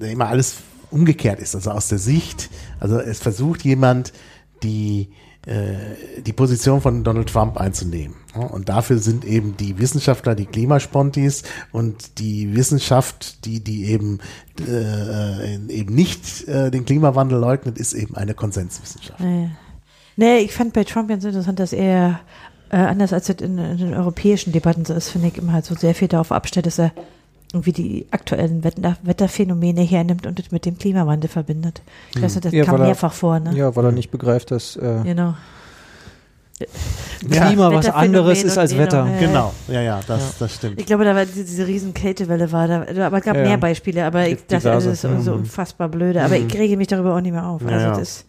immer 0.00 0.28
alles 0.28 0.56
umgekehrt 0.90 1.40
ist. 1.40 1.54
Also 1.54 1.70
aus 1.70 1.88
der 1.88 1.98
Sicht, 1.98 2.50
also 2.80 2.98
es 2.98 3.18
versucht 3.20 3.64
jemand, 3.64 4.12
die 4.62 5.02
äh, 5.02 5.21
die 5.44 6.32
Position 6.32 6.80
von 6.80 7.02
Donald 7.02 7.28
Trump 7.28 7.56
einzunehmen. 7.56 8.14
Und 8.34 8.68
dafür 8.68 8.98
sind 8.98 9.24
eben 9.24 9.56
die 9.56 9.78
Wissenschaftler, 9.78 10.34
die 10.34 10.46
Klimaspontis 10.46 11.42
und 11.72 12.18
die 12.18 12.54
Wissenschaft, 12.54 13.44
die, 13.44 13.58
die 13.58 13.86
eben, 13.86 14.20
äh, 14.66 15.56
eben 15.68 15.94
nicht 15.94 16.46
äh, 16.48 16.70
den 16.70 16.84
Klimawandel 16.84 17.38
leugnet, 17.38 17.76
ist 17.76 17.92
eben 17.92 18.16
eine 18.16 18.34
Konsenswissenschaft. 18.34 19.20
Nee, 19.20 19.50
nee 20.16 20.38
ich 20.38 20.52
fand 20.52 20.72
bei 20.72 20.84
Trump 20.84 21.08
ganz 21.08 21.24
interessant, 21.24 21.58
dass 21.58 21.72
er 21.72 22.20
äh, 22.70 22.76
anders 22.76 23.12
als 23.12 23.28
in, 23.28 23.58
in, 23.58 23.76
den 23.76 23.94
europäischen 23.94 24.52
Debatten 24.52 24.84
so 24.84 24.94
ist, 24.94 25.10
finde 25.10 25.28
ich 25.28 25.36
immer 25.36 25.52
halt 25.52 25.66
so 25.66 25.74
sehr 25.74 25.94
viel 25.94 26.08
darauf 26.08 26.32
abstellt, 26.32 26.66
dass 26.66 26.78
er 26.78 26.92
irgendwie 27.52 27.72
die 27.72 28.06
aktuellen 28.10 28.64
Wetter 28.64 28.96
Wetterphänomen 29.02 29.76
hernimmt 29.76 30.26
und 30.26 30.52
mit 30.52 30.64
dem 30.64 30.78
Klimawandel 30.78 31.28
verbindet. 31.28 31.82
Ich 32.14 32.22
weiß 32.22 32.34
nicht, 32.36 32.44
das 32.46 32.52
ja, 32.52 32.64
kam 32.64 32.80
mehrfach 32.80 33.12
vor, 33.12 33.40
ne? 33.40 33.54
Ja, 33.54 33.74
weil 33.76 33.84
er 33.84 33.92
nicht 33.92 34.10
begreift, 34.10 34.50
dass 34.50 34.76
äh, 34.76 35.00
genau. 35.04 35.34
Klima 37.28 37.70
ja. 37.70 37.74
was 37.74 37.88
anderes 37.88 38.44
ist 38.44 38.56
als 38.56 38.76
Wetter. 38.76 39.06
Ja, 39.06 39.18
genau, 39.18 39.52
ja, 39.68 39.80
ja, 39.82 40.00
das, 40.06 40.20
ja. 40.20 40.34
das 40.38 40.54
stimmt. 40.54 40.80
Ich 40.80 40.86
glaube, 40.86 41.04
da 41.04 41.14
war 41.14 41.24
diese, 41.24 41.44
diese 41.44 41.66
riesen 41.66 41.92
Kältewelle 41.92 42.50
war 42.52 42.68
da, 42.68 43.06
aber 43.06 43.18
es 43.18 43.24
gab 43.24 43.36
mehr 43.36 43.58
Beispiele, 43.58 44.04
aber 44.04 44.28
ich, 44.28 44.46
das, 44.46 44.62
das 44.62 44.86
ist 44.86 45.00
so, 45.02 45.20
so, 45.20 45.32
unfassbar 45.32 45.88
blöde. 45.88 46.22
Aber 46.22 46.38
mhm. 46.38 46.46
ich 46.46 46.54
rege 46.54 46.76
mich 46.76 46.88
darüber 46.88 47.16
auch 47.16 47.20
nicht 47.20 47.32
mehr 47.32 47.46
auf. 47.46 47.64
Also 47.66 47.98
das 47.98 48.24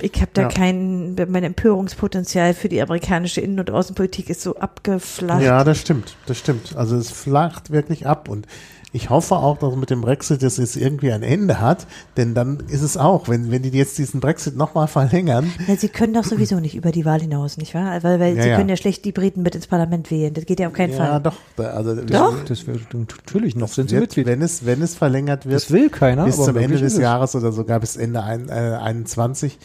ich 0.00 0.20
habe 0.20 0.30
da 0.34 0.42
ja. 0.42 0.48
kein, 0.48 1.14
mein 1.28 1.44
Empörungspotenzial 1.44 2.54
für 2.54 2.68
die 2.68 2.82
amerikanische 2.82 3.40
Innen- 3.40 3.60
und 3.60 3.70
Außenpolitik 3.70 4.28
ist 4.30 4.42
so 4.42 4.56
abgeflacht. 4.56 5.42
Ja, 5.42 5.62
das 5.64 5.78
stimmt, 5.78 6.16
das 6.26 6.38
stimmt. 6.38 6.76
Also 6.76 6.96
es 6.96 7.10
flacht 7.10 7.70
wirklich 7.70 8.06
ab 8.06 8.28
und 8.28 8.46
ich 8.94 9.10
hoffe 9.10 9.34
auch, 9.34 9.58
dass 9.58 9.74
mit 9.74 9.90
dem 9.90 10.02
Brexit 10.02 10.44
das 10.44 10.56
jetzt 10.56 10.76
irgendwie 10.76 11.10
ein 11.10 11.24
Ende 11.24 11.60
hat, 11.60 11.88
denn 12.16 12.32
dann 12.32 12.60
ist 12.68 12.82
es 12.82 12.96
auch, 12.96 13.28
wenn, 13.28 13.50
wenn 13.50 13.62
die 13.62 13.70
jetzt 13.70 13.98
diesen 13.98 14.20
Brexit 14.20 14.56
nochmal 14.56 14.86
verlängern. 14.86 15.52
Ja, 15.66 15.74
sie 15.74 15.88
können 15.88 16.14
doch 16.14 16.22
sowieso 16.22 16.60
nicht 16.60 16.76
über 16.76 16.92
die 16.92 17.04
Wahl 17.04 17.20
hinaus, 17.20 17.56
nicht 17.56 17.74
wahr? 17.74 18.04
Weil, 18.04 18.20
weil 18.20 18.36
ja, 18.36 18.42
sie 18.44 18.48
ja. 18.50 18.56
können 18.56 18.68
ja 18.68 18.76
schlecht 18.76 19.04
die 19.04 19.10
Briten 19.10 19.42
mit 19.42 19.56
ins 19.56 19.66
Parlament 19.66 20.12
wählen. 20.12 20.32
Das 20.32 20.46
geht 20.46 20.60
ja 20.60 20.68
auf 20.68 20.74
keinen 20.74 20.92
Fall. 20.92 21.08
Ja, 21.08 21.18
doch. 21.18 21.34
Also, 21.56 21.96
doch? 22.02 22.44
Das 22.44 22.68
wird 22.68 22.94
natürlich 22.94 23.56
noch, 23.56 23.66
sind 23.66 23.90
sie 23.90 23.96
Mitglied. 23.96 24.26
Wenn 24.26 24.42
es, 24.42 24.64
wenn 24.64 24.80
es 24.80 24.94
verlängert 24.94 25.44
wird. 25.44 25.56
Das 25.56 25.72
will 25.72 25.90
keiner. 25.90 26.26
Bis 26.26 26.36
zum 26.36 26.56
Ende 26.56 26.78
des 26.78 26.96
Jahres 26.96 27.34
oder 27.34 27.50
sogar 27.50 27.80
bis 27.80 27.96
Ende 27.96 28.22
ein, 28.22 28.48
äh, 28.48 28.52
21 28.52 29.58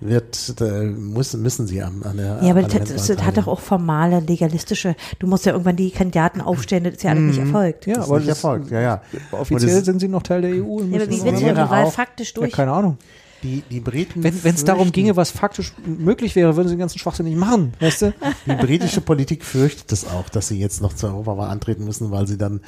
wird, 0.00 0.54
muss, 0.98 1.34
müssen 1.34 1.66
sie 1.66 1.82
an, 1.82 2.02
an 2.02 2.16
der. 2.16 2.40
Ja, 2.42 2.50
aber 2.50 2.62
das, 2.62 3.06
das 3.06 3.22
hat 3.22 3.36
doch 3.36 3.46
auch 3.46 3.60
formale, 3.60 4.20
legalistische. 4.20 4.96
Du 5.18 5.26
musst 5.26 5.46
ja 5.46 5.52
irgendwann 5.52 5.76
die 5.76 5.90
Kandidaten 5.90 6.40
aufstellen, 6.40 6.84
das 6.84 6.94
ist 6.94 7.02
ja 7.02 7.10
alles 7.10 7.22
nicht 7.22 7.40
mhm. 7.40 7.46
erfolgt. 7.46 7.86
Ja, 7.86 8.02
aber 8.02 8.18
nicht 8.18 8.28
erfolgt, 8.28 8.70
ja, 8.70 8.80
ja. 8.80 9.02
Offiziell 9.32 9.84
sind 9.84 10.00
sie 10.00 10.08
noch 10.08 10.22
Teil 10.22 10.42
der 10.42 10.50
EU. 10.50 10.80
Ja, 10.80 10.96
aber 10.96 11.10
wie 11.10 11.22
wird 11.24 11.40
die 11.40 11.56
Wahl 11.56 11.90
faktisch 11.90 12.34
durch? 12.34 12.50
Ja, 12.50 12.56
keine 12.56 12.72
Ahnung. 12.72 12.98
Die, 13.44 13.62
die 13.70 13.80
Briten. 13.80 14.24
Wenn 14.24 14.54
es 14.54 14.64
darum 14.64 14.90
ginge, 14.90 15.16
was 15.16 15.30
faktisch 15.30 15.74
möglich 15.84 16.34
wäre, 16.34 16.56
würden 16.56 16.68
sie 16.68 16.74
den 16.74 16.80
ganzen 16.80 16.98
Schwachsinn 16.98 17.26
nicht 17.26 17.36
machen, 17.36 17.74
weißt 17.78 18.02
du? 18.02 18.14
Die 18.46 18.54
britische 18.54 19.02
Politik 19.02 19.44
fürchtet 19.44 19.92
es 19.92 20.06
auch, 20.06 20.28
dass 20.30 20.48
sie 20.48 20.58
jetzt 20.58 20.80
noch 20.80 20.94
zur 20.94 21.10
Europawahl 21.10 21.50
antreten 21.50 21.84
müssen, 21.84 22.10
weil 22.10 22.26
sie 22.26 22.38
dann 22.38 22.62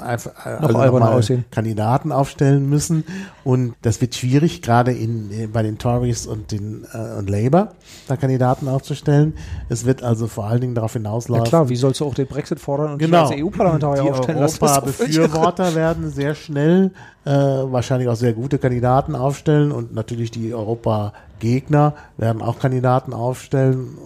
einfach 0.00 0.32
noch 0.60 1.00
also 1.00 1.34
noch. 1.34 1.50
Kandidaten 1.50 2.12
aufstellen 2.12 2.68
müssen. 2.68 3.04
Und 3.44 3.74
das 3.82 4.00
wird 4.00 4.14
schwierig, 4.14 4.62
gerade 4.62 4.92
in, 4.92 5.50
bei 5.52 5.62
den 5.62 5.78
Tories 5.78 6.26
und 6.26 6.52
den 6.52 6.86
äh, 6.92 7.18
und 7.18 7.30
Labour, 7.30 7.72
da 8.06 8.16
Kandidaten 8.16 8.68
aufzustellen. 8.68 9.34
Es 9.68 9.84
wird 9.84 10.02
also 10.02 10.26
vor 10.26 10.46
allen 10.46 10.60
Dingen 10.60 10.74
darauf 10.74 10.92
hinauslaufen. 10.92 11.44
Ja 11.44 11.48
klar, 11.48 11.68
wie 11.68 11.76
sollst 11.76 12.00
du 12.00 12.04
auch 12.04 12.14
den 12.14 12.26
Brexit 12.26 12.60
fordern 12.60 12.92
und 12.92 12.98
genau. 12.98 13.26
als 13.26 13.32
EU-Parlamentarier 13.36 14.04
aufstellen? 14.04 14.38
Europa-Befürworter 14.38 15.74
werden 15.74 16.10
sehr 16.10 16.34
schnell 16.34 16.92
äh, 17.24 17.30
wahrscheinlich 17.30 18.08
auch 18.08 18.16
sehr 18.16 18.32
gute 18.32 18.58
Kandidaten 18.58 19.14
aufstellen 19.14 19.72
und 19.72 19.94
natürlich 19.94 20.19
die 20.28 20.52
Europa-Gegner 20.52 21.94
werden 22.16 22.42
auch 22.42 22.58
Kandidaten 22.58 23.12
aufstellen. 23.12 23.96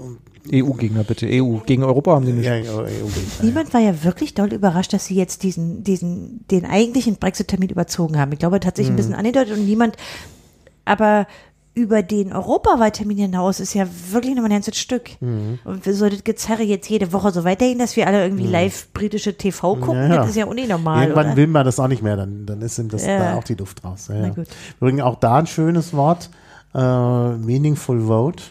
EU-Gegner 0.52 1.04
bitte. 1.04 1.26
EU. 1.26 1.58
Gegen 1.64 1.84
Europa 1.84 2.12
haben 2.12 2.26
sie 2.26 2.32
nicht. 2.32 2.46
Ja, 2.46 2.54
EU 2.54 3.08
Niemand 3.42 3.72
war 3.72 3.80
ja 3.80 4.04
wirklich 4.04 4.34
doll 4.34 4.52
überrascht, 4.52 4.92
dass 4.92 5.06
sie 5.06 5.14
jetzt 5.14 5.42
diesen, 5.42 5.84
diesen, 5.84 6.44
den 6.50 6.66
eigentlichen 6.66 7.16
Brexit-Termin 7.16 7.70
überzogen 7.70 8.18
haben. 8.18 8.32
Ich 8.32 8.40
glaube, 8.40 8.60
das 8.60 8.66
hat 8.66 8.76
sich 8.76 8.88
mhm. 8.88 8.92
ein 8.92 8.96
bisschen 8.96 9.14
angedeutet 9.14 9.56
und 9.56 9.64
niemand, 9.64 9.96
aber 10.84 11.26
über 11.74 12.02
den 12.02 12.32
Europawahltermin 12.32 13.18
hinaus 13.18 13.58
ist 13.58 13.74
ja 13.74 13.86
wirklich 14.10 14.36
noch 14.36 14.44
ein 14.44 14.50
ganzes 14.50 14.76
Stück. 14.76 15.20
Mhm. 15.20 15.58
Und 15.64 15.84
soll 15.84 16.10
das 16.10 16.22
Gezerre 16.22 16.62
jetzt 16.62 16.88
jede 16.88 17.12
Woche 17.12 17.32
so 17.32 17.42
weitergehen, 17.42 17.78
dass 17.78 17.96
wir 17.96 18.06
alle 18.06 18.22
irgendwie 18.22 18.46
mhm. 18.46 18.52
live 18.52 18.92
britische 18.92 19.36
TV 19.36 19.74
gucken? 19.76 19.94
Ja, 19.94 20.08
ja. 20.08 20.16
Das 20.16 20.28
ist 20.28 20.36
ja 20.36 20.46
unnormal. 20.46 21.02
Irgendwann 21.02 21.26
oder? 21.26 21.36
will 21.36 21.46
man 21.48 21.64
das 21.64 21.80
auch 21.80 21.88
nicht 21.88 22.02
mehr, 22.02 22.16
dann, 22.16 22.46
dann 22.46 22.62
ist 22.62 22.78
ihm 22.78 22.88
das 22.88 23.04
ja. 23.04 23.18
da 23.18 23.34
auch 23.34 23.44
die 23.44 23.54
Luft 23.54 23.82
raus. 23.84 24.08
Ja, 24.08 24.32
Übrigens 24.80 25.02
auch 25.02 25.16
da 25.16 25.36
ein 25.36 25.48
schönes 25.48 25.92
Wort, 25.94 26.30
äh, 26.74 26.78
Meaningful 26.78 28.06
Vote. 28.06 28.42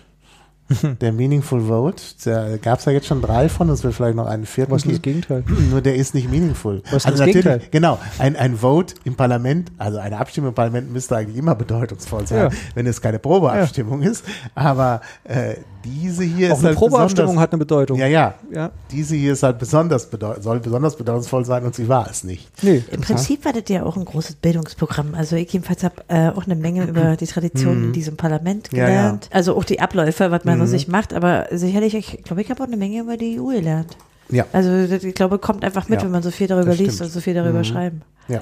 der 1.01 1.13
Meaningful 1.13 1.61
Vote, 1.61 2.01
da 2.25 2.57
gab 2.57 2.79
es 2.79 2.85
ja 2.85 2.91
jetzt 2.91 3.07
schon 3.07 3.21
drei 3.21 3.49
von, 3.49 3.69
es 3.69 3.83
wird 3.83 3.93
vielleicht 3.93 4.15
noch 4.15 4.27
einen 4.27 4.45
vierten. 4.45 4.71
Was 4.71 4.85
ist 4.85 4.91
das 4.91 5.01
Gegenteil? 5.01 5.43
Nur 5.69 5.81
der 5.81 5.95
ist 5.95 6.13
nicht 6.13 6.29
meaningful. 6.29 6.81
Was 6.85 6.93
ist 6.93 7.05
also 7.05 7.17
das 7.19 7.25
Gegenteil? 7.27 7.61
Genau, 7.71 7.99
ein, 8.19 8.35
ein 8.35 8.57
Vote 8.57 8.95
im 9.03 9.15
Parlament, 9.15 9.71
also 9.77 9.99
eine 9.99 10.17
Abstimmung 10.17 10.49
im 10.49 10.55
Parlament 10.55 10.91
müsste 10.91 11.15
eigentlich 11.17 11.37
immer 11.37 11.55
bedeutungsvoll 11.55 12.27
sein, 12.27 12.37
ja. 12.37 12.49
wenn 12.75 12.87
es 12.87 13.01
keine 13.01 13.19
Probeabstimmung 13.19 14.01
ja. 14.01 14.11
ist. 14.11 14.25
Aber 14.55 15.01
äh, 15.23 15.55
diese 15.83 16.23
hier 16.23 16.51
Auch 16.51 16.53
ist 16.53 16.59
eine 16.59 16.69
halt 16.69 16.77
Probeabstimmung 16.77 17.39
hat 17.39 17.51
eine 17.51 17.59
Bedeutung. 17.59 17.97
Ja, 17.97 18.07
ja, 18.07 18.35
ja. 18.51 18.71
Diese 18.91 19.15
hier 19.15 19.33
ist 19.33 19.43
halt 19.43 19.59
besonders 19.59 20.09
soll 20.39 20.59
besonders 20.59 20.95
bedeutungsvoll 20.95 21.45
sein 21.45 21.65
und 21.65 21.75
sie 21.75 21.89
war 21.89 22.09
es 22.09 22.23
nicht. 22.23 22.49
Nee. 22.63 22.83
Im 22.91 23.01
Prinzip 23.01 23.43
war 23.45 23.53
das 23.53 23.63
ja 23.67 23.83
auch 23.83 23.97
ein 23.97 24.05
großes 24.05 24.35
Bildungsprogramm. 24.35 25.13
Also 25.15 25.35
ich 25.35 25.51
jedenfalls 25.51 25.83
habe 25.83 25.95
äh, 26.07 26.29
auch 26.29 26.45
eine 26.45 26.55
Menge 26.55 26.85
über 26.87 27.17
die 27.17 27.27
Tradition 27.27 27.79
mhm. 27.79 27.83
in 27.85 27.93
diesem 27.93 28.17
Parlament 28.17 28.69
gelernt. 28.69 29.25
Ja, 29.25 29.29
ja. 29.31 29.35
Also 29.35 29.57
auch 29.57 29.65
die 29.65 29.81
Abläufe, 29.81 30.31
was 30.31 30.45
man 30.45 30.55
mhm. 30.55 30.62
So 30.65 30.71
sich 30.71 30.87
macht. 30.87 31.13
Aber 31.13 31.47
sicherlich, 31.51 31.95
ich 31.95 32.23
glaube, 32.23 32.41
ich 32.41 32.49
habe 32.49 32.61
auch 32.61 32.67
eine 32.67 32.77
Menge 32.77 33.01
über 33.01 33.17
die 33.17 33.39
EU 33.39 33.47
gelernt. 33.47 33.97
Ja. 34.29 34.45
Also 34.51 34.71
ich 34.71 35.15
glaube, 35.15 35.37
kommt 35.37 35.63
einfach 35.63 35.89
mit, 35.89 36.01
wenn 36.01 36.11
man 36.11 36.23
so 36.23 36.31
viel 36.31 36.47
darüber 36.47 36.73
liest 36.73 37.01
und 37.01 37.09
so 37.09 37.19
viel 37.19 37.33
darüber 37.33 37.59
mhm. 37.59 37.63
schreiben. 37.63 38.01
Ja. 38.27 38.41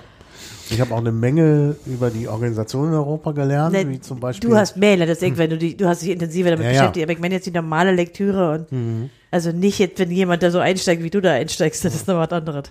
Ich 0.70 0.80
habe 0.80 0.94
auch 0.94 1.00
eine 1.00 1.12
Menge 1.12 1.76
über 1.86 2.10
die 2.10 2.30
Organisation 2.30 2.88
in 2.88 2.94
Europa 2.94 3.34
gelernt, 3.34 3.74
ne, 3.74 3.90
wie 3.90 4.00
zum 4.00 4.22
Beispiel. 4.22 4.50
Du 4.50 4.56
hast 4.56 4.78
mehr, 4.78 4.96
deswegen, 4.96 5.38
wenn 5.38 5.50
du 5.50 5.58
die, 5.58 5.76
du 5.76 5.86
hast 5.86 6.02
dich 6.02 6.12
intensiver 6.12 6.52
damit 6.52 6.66
ja, 6.66 6.72
beschäftigt, 6.72 6.98
ja. 6.98 7.04
aber 7.04 7.12
ich 7.12 7.20
meine 7.20 7.36
jetzt 7.36 7.46
die 7.46 7.52
normale 7.52 7.92
Lektüre 7.92 8.52
und 8.54 8.72
mhm. 8.72 9.10
Also 9.32 9.52
nicht 9.52 9.80
jetzt, 9.80 9.98
wenn 10.00 10.12
jemand 10.12 10.44
da 10.44 10.52
so 10.52 10.60
einsteigt, 10.60 11.02
wie 11.04 11.10
du 11.10 11.22
da 11.22 11.32
einsteigst, 11.32 11.84
das 11.86 11.96
ist 11.96 12.08
noch 12.08 12.18
was 12.18 12.32
anderes. 12.32 12.66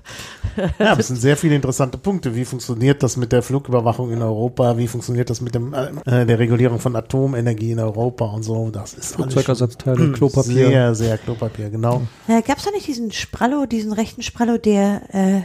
Ja, 0.78 0.94
das 0.94 1.08
sind 1.08 1.16
sehr 1.16 1.36
viele 1.36 1.54
interessante 1.54 1.98
Punkte. 1.98 2.34
Wie 2.34 2.44
funktioniert 2.44 3.02
das 3.02 3.16
mit 3.16 3.32
der 3.32 3.42
Flugüberwachung 3.42 4.12
in 4.12 4.20
Europa? 4.22 4.76
Wie 4.76 4.86
funktioniert 4.86 5.30
das 5.30 5.40
mit 5.40 5.54
dem, 5.54 5.72
äh, 5.72 6.26
der 6.26 6.38
Regulierung 6.38 6.78
von 6.78 6.94
Atomenergie 6.94 7.72
in 7.72 7.80
Europa 7.80 8.26
und 8.26 8.42
so? 8.42 8.70
Das 8.70 8.94
ist 8.94 9.14
Flugzeugersatzteile, 9.14 10.12
Klopapier. 10.12 10.68
Sehr, 10.68 10.94
sehr 10.94 11.18
Klopapier, 11.18 11.70
genau. 11.70 12.02
Ja, 12.28 12.40
Gab 12.40 12.58
es 12.58 12.64
da 12.64 12.70
nicht 12.70 12.86
diesen 12.86 13.10
Sprallo, 13.10 13.66
diesen 13.66 13.92
rechten 13.92 14.22
Sprallo, 14.22 14.58
der 14.58 15.02
äh, 15.12 15.40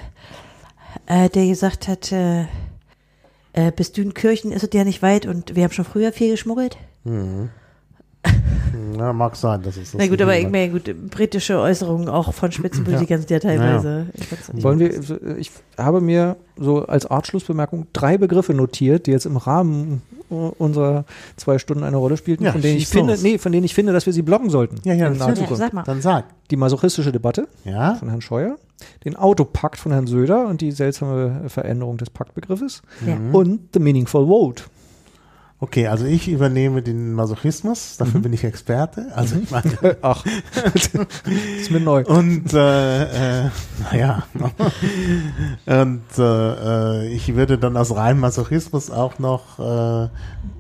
äh, 1.06 1.30
der 1.30 1.46
gesagt 1.48 1.88
hat, 1.88 2.12
äh, 2.12 2.44
äh, 3.54 3.72
bis 3.76 3.92
Dünkirchen 3.92 4.52
ist 4.52 4.64
es 4.64 4.70
ja 4.74 4.84
nicht 4.84 5.02
weit 5.02 5.26
und 5.26 5.56
wir 5.56 5.64
haben 5.64 5.72
schon 5.72 5.86
früher 5.86 6.12
viel 6.12 6.32
geschmuggelt. 6.32 6.78
Mhm. 7.04 7.50
Na, 8.98 9.14
mag 9.14 9.36
sein, 9.36 9.62
dass 9.62 9.78
es 9.78 9.92
das 9.92 10.00
Na 10.00 10.08
gut, 10.08 10.22
aber 10.22 10.38
ich 10.38 10.50
meine, 10.50 10.72
gut, 10.72 10.94
britische 11.10 11.60
Äußerungen 11.60 12.10
auch 12.10 12.34
von 12.34 12.52
Spitzenpolitikern 12.52 13.20
sind 13.20 13.32
ja 13.32 13.40
teilweise. 13.40 14.08
Ja. 14.14 14.64
Wollen 14.64 14.80
wir, 14.80 15.38
ich 15.38 15.52
habe 15.78 16.02
mir 16.02 16.38
so 16.58 16.86
als 16.86 17.06
Artschlussbemerkung 17.06 17.88
drei 17.94 18.18
Begriffe 18.18 18.54
notiert, 18.54 19.08
die 19.08 19.12
jetzt 19.12 19.26
im 19.26 19.38
Rahmen 19.38 20.02
unserer 20.30 21.06
zwei 21.36 21.60
Stunden 21.60 21.84
eine 21.84 21.98
Rolle 21.98 22.18
spielten, 22.18 22.46
ja, 22.46 22.52
von 22.52 22.62
denen 22.62 22.78
ich 22.78 22.88
finde, 22.88 23.18
nee, 23.22 23.38
von 23.38 23.52
denen 23.52 23.64
ich 23.64 23.76
finde, 23.76 23.94
dass 23.94 24.06
wir 24.06 24.14
sie 24.14 24.24
blocken 24.24 24.50
sollten. 24.50 24.78
Ja, 24.84 24.94
ja, 24.94 25.12
ja 25.12 25.36
sag 25.56 25.74
mal. 25.74 25.84
Dann 25.84 26.02
sag. 26.02 26.26
Die 26.50 26.56
masochistische 26.56 27.12
Debatte 27.12 27.48
ja? 27.64 27.96
von 27.96 28.10
Herrn 28.10 28.22
Scheuer, 28.22 28.58
den 29.04 29.16
Autopakt 29.16 29.78
von 29.78 29.92
Herrn 29.92 30.08
Söder 30.08 30.48
und 30.48 30.62
die 30.62 30.72
seltsame 30.72 31.44
Veränderung 31.48 31.98
des 31.98 32.10
Paktbegriffes 32.10 32.82
ja. 33.06 33.18
und 33.32 33.70
The 33.74 33.80
Meaningful 33.80 34.28
Vote 34.28 34.64
Okay, 35.66 35.88
also 35.88 36.06
ich 36.06 36.28
übernehme 36.28 36.84
den 36.84 37.14
Masochismus, 37.14 37.98
dafür 37.98 38.20
mhm. 38.20 38.24
bin 38.24 38.34
ich 38.34 38.44
Experte. 38.44 39.08
Also 39.16 39.38
ich 39.42 39.50
meine, 39.50 39.98
ach, 40.04 40.24
ist 41.58 41.72
mir 41.72 41.80
neu. 41.80 42.04
Und 42.06 42.54
äh, 42.54 43.46
äh, 43.46 43.50
naja, 43.92 44.28
und 45.66 46.04
äh, 46.20 47.08
ich 47.08 47.34
würde 47.36 47.58
dann 47.58 47.78
aus 47.78 47.96
reinem 47.96 48.20
Masochismus 48.20 48.92
auch 48.92 49.18
noch 49.18 49.58
äh, 49.58 50.08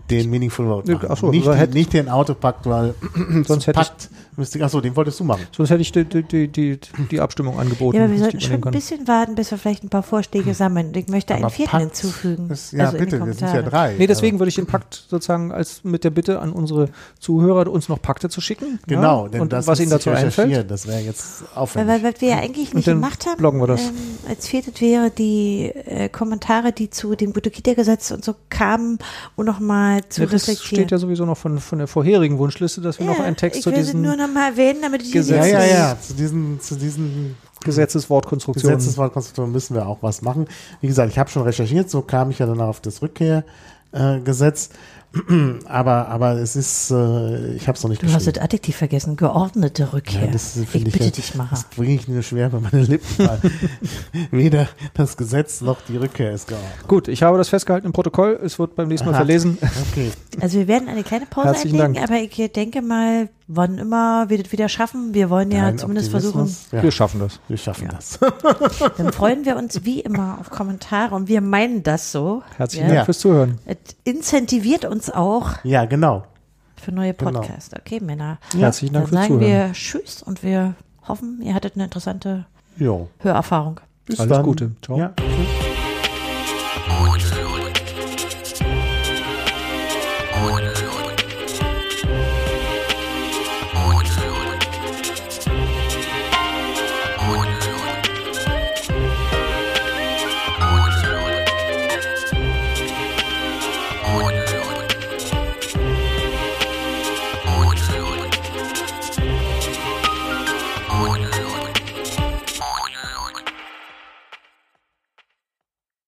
den 0.09 0.31
Meaningful 0.31 0.65
Vote 0.65 0.93
machen. 0.93 1.07
Ach 1.07 1.17
so, 1.17 1.29
nicht, 1.29 1.73
nicht 1.75 1.93
den 1.93 2.09
Autopakt, 2.09 2.65
weil 2.65 2.95
sonst 3.45 3.67
hätte 3.67 3.77
Pakt 3.77 4.09
Müsste, 4.37 4.63
achso, 4.63 4.81
den 4.81 4.95
wolltest 4.95 5.19
du 5.19 5.23
machen. 5.23 5.47
Sonst 5.55 5.69
hätte 5.69 5.81
ich 5.81 5.91
die, 5.91 6.05
die, 6.05 6.47
die, 6.47 6.79
die 7.11 7.19
Abstimmung 7.21 7.59
angeboten. 7.59 7.97
Ja, 7.97 8.03
aber 8.03 8.13
wir 8.13 8.19
sollten 8.19 8.41
schon 8.41 8.63
ein 8.63 8.71
bisschen 8.71 9.07
warten, 9.07 9.35
bis 9.35 9.51
wir 9.51 9.57
vielleicht 9.57 9.83
ein 9.83 9.89
paar 9.89 10.03
Vorschläge 10.03 10.53
sammeln. 10.53 10.93
Ich 10.95 11.07
möchte 11.07 11.33
aber 11.33 11.43
einen 11.43 11.51
vierten 11.51 11.71
Pakt 11.71 11.83
hinzufügen. 11.83 12.49
Ist, 12.49 12.73
ja, 12.73 12.85
also 12.85 12.97
bitte, 12.97 13.25
wir 13.25 13.33
sind 13.33 13.53
ja 13.53 13.61
drei. 13.61 13.95
Nee, 13.97 14.07
deswegen 14.07 14.39
würde 14.39 14.49
ich 14.49 14.55
den 14.55 14.65
Pakt 14.65 15.05
sozusagen 15.07 15.51
als 15.51 15.83
mit 15.83 16.03
der 16.03 16.09
Bitte 16.09 16.39
an 16.39 16.51
unsere 16.51 16.89
Zuhörer, 17.19 17.71
uns 17.71 17.89
noch 17.89 18.01
Pakte 18.01 18.29
zu 18.29 18.41
schicken. 18.41 18.79
Genau, 18.87 19.23
ja? 19.23 19.29
denn 19.29 19.41
und 19.41 19.53
das 19.53 19.67
was 19.67 19.79
ihnen 19.79 19.89
dazu 19.89 20.09
einfällt. 20.09 20.69
Das 20.69 20.87
wäre 20.87 20.99
jetzt 20.99 21.43
aufwendig. 21.55 21.93
Weil, 21.93 22.03
weil 22.03 22.21
wir 22.21 22.29
ja 22.29 22.37
eigentlich 22.39 22.73
nicht 22.73 22.85
gemacht 22.85 23.25
haben. 23.25 23.37
Bloggen 23.37 23.59
wir 23.61 23.67
das. 23.67 23.81
Ähm, 23.81 23.93
als 24.27 24.47
viertes 24.47 24.79
wäre 24.81 25.11
die 25.11 25.71
äh, 25.73 26.09
Kommentare, 26.09 26.71
die 26.71 26.89
zu 26.89 27.15
dem 27.15 27.33
Butokita-Gesetz 27.33 28.11
und 28.11 28.23
so 28.23 28.35
kamen, 28.49 28.99
um 29.35 29.45
nochmal 29.45 30.01
zu 30.09 30.21
ja, 30.21 30.27
reflektieren. 30.27 30.57
Das 30.57 30.65
steht 30.65 30.91
ja 30.91 30.97
sowieso 30.97 31.25
noch 31.25 31.37
von, 31.37 31.59
von 31.59 31.77
der 31.79 31.87
vorherigen 31.87 32.37
Wunschliste, 32.37 32.81
dass 32.81 32.99
wir 32.99 33.05
ja, 33.05 33.13
noch 33.13 33.19
einen 33.19 33.35
Text 33.35 33.61
zu 33.61 33.71
diesen. 33.71 34.01
Ich 34.25 34.27
will 34.27 34.27
nur 34.27 34.27
noch 34.27 34.33
mal 34.33 34.49
erwähnen, 34.49 34.81
damit 34.81 35.03
ich 35.03 35.11
Gesetz 35.11 35.47
Ja, 35.51 35.59
ja, 35.59 35.65
ja, 35.65 35.97
zu 35.99 36.13
diesen, 36.13 36.59
zu 36.59 36.75
diesen 36.75 37.35
Gesetzeswortkonstruktionen. 37.63 38.77
Gesetzeswortkonstruktionen 38.77 39.51
müssen 39.51 39.75
wir 39.75 39.87
auch 39.87 39.97
was 40.01 40.21
machen. 40.21 40.47
Wie 40.81 40.87
gesagt, 40.87 41.11
ich 41.11 41.19
habe 41.19 41.29
schon 41.29 41.43
recherchiert, 41.43 41.89
so 41.89 42.01
kam 42.01 42.31
ich 42.31 42.39
ja 42.39 42.45
dann 42.45 42.61
auf 42.61 42.79
das 42.79 43.01
Rückkehrgesetz. 43.01 44.69
Äh, 44.69 44.73
aber, 45.65 46.07
aber 46.09 46.33
es 46.33 46.55
ist, 46.55 46.91
äh, 46.91 47.53
ich 47.53 47.67
habe 47.67 47.77
es 47.77 47.83
noch 47.83 47.89
nicht 47.89 48.03
Du 48.03 48.11
hast 48.11 48.27
das 48.27 48.37
Adjektiv 48.37 48.75
vergessen, 48.75 49.15
geordnete 49.15 49.93
Rückkehr. 49.93 50.25
Ja, 50.25 50.31
das 50.31 50.57
ich 50.57 50.69
bitte 50.69 51.03
ich, 51.03 51.11
dich 51.11 51.35
mal. 51.35 51.47
Das 51.49 51.63
bringe 51.65 51.95
ich 51.95 52.07
nur 52.07 52.21
schwer 52.21 52.49
bei 52.49 52.59
meinen 52.59 52.85
Lippen, 52.85 53.25
weil 53.25 53.39
weder 54.31 54.67
das 54.93 55.15
Gesetz 55.15 55.61
noch 55.61 55.77
die 55.87 55.97
Rückkehr 55.97 56.31
ist 56.31 56.47
geordnet. 56.47 56.87
Gut, 56.87 57.07
ich 57.07 57.23
habe 57.23 57.37
das 57.37 57.49
festgehalten 57.49 57.87
im 57.87 57.93
Protokoll. 57.93 58.39
Es 58.43 58.59
wird 58.59 58.75
beim 58.75 58.87
nächsten 58.89 59.05
Mal 59.07 59.13
Aha. 59.13 59.19
verlesen. 59.19 59.57
Okay. 59.91 60.11
Also 60.41 60.57
wir 60.57 60.67
werden 60.67 60.89
eine 60.89 61.03
kleine 61.03 61.25
Pause 61.25 61.47
Herzlichen 61.47 61.79
einlegen, 61.79 62.07
Dank. 62.07 62.09
aber 62.09 62.19
ich 62.19 62.51
denke 62.51 62.81
mal, 62.81 63.29
wann 63.47 63.77
immer 63.77 64.29
wir 64.29 64.41
das 64.41 64.51
wieder 64.51 64.69
schaffen, 64.69 65.13
wir 65.13 65.29
wollen 65.29 65.51
ja 65.51 65.63
Dein 65.63 65.77
zumindest 65.77 66.11
versuchen. 66.11 66.55
Ja. 66.71 66.83
Wir 66.83 66.91
schaffen 66.91 67.19
das. 67.19 67.39
Wir 67.47 67.57
schaffen 67.57 67.85
ja. 67.85 67.91
das. 67.91 68.19
Dann 68.97 69.11
freuen 69.13 69.45
wir 69.45 69.57
uns 69.57 69.85
wie 69.85 69.99
immer 69.99 70.37
auf 70.39 70.49
Kommentare 70.49 71.13
und 71.15 71.27
wir 71.27 71.41
meinen 71.41 71.83
das 71.83 72.11
so. 72.11 72.43
Herzlichen 72.57 72.89
Dank 72.89 73.05
fürs 73.05 73.19
Zuhören. 73.19 73.59
Es 73.65 73.77
incentiviert 74.03 74.85
uns 74.85 75.09
auch. 75.09 75.63
Ja, 75.63 75.85
genau. 75.85 76.25
Für 76.75 76.91
neue 76.91 77.13
genau. 77.13 77.39
Podcasts. 77.39 77.69
Genau. 77.69 77.81
Okay, 77.85 77.99
Männer. 77.99 78.39
Herzlichen 78.55 78.93
Dank 78.93 79.11
Dann 79.11 79.17
fürs 79.17 79.27
Zuhören. 79.27 79.41
sagen 79.41 79.67
wir 79.67 79.73
Tschüss 79.73 80.23
und 80.23 80.43
wir 80.43 80.75
hoffen, 81.07 81.41
ihr 81.41 81.53
hattet 81.53 81.75
eine 81.75 81.85
interessante 81.85 82.45
jo. 82.77 83.09
Hörerfahrung. 83.19 83.79
Bis 84.05 84.19
Alles 84.19 84.31
dann. 84.31 84.43
Gute. 84.43 84.71
Ciao. 84.81 84.97
Ja. 84.97 85.13
Tschüss. 85.17 85.74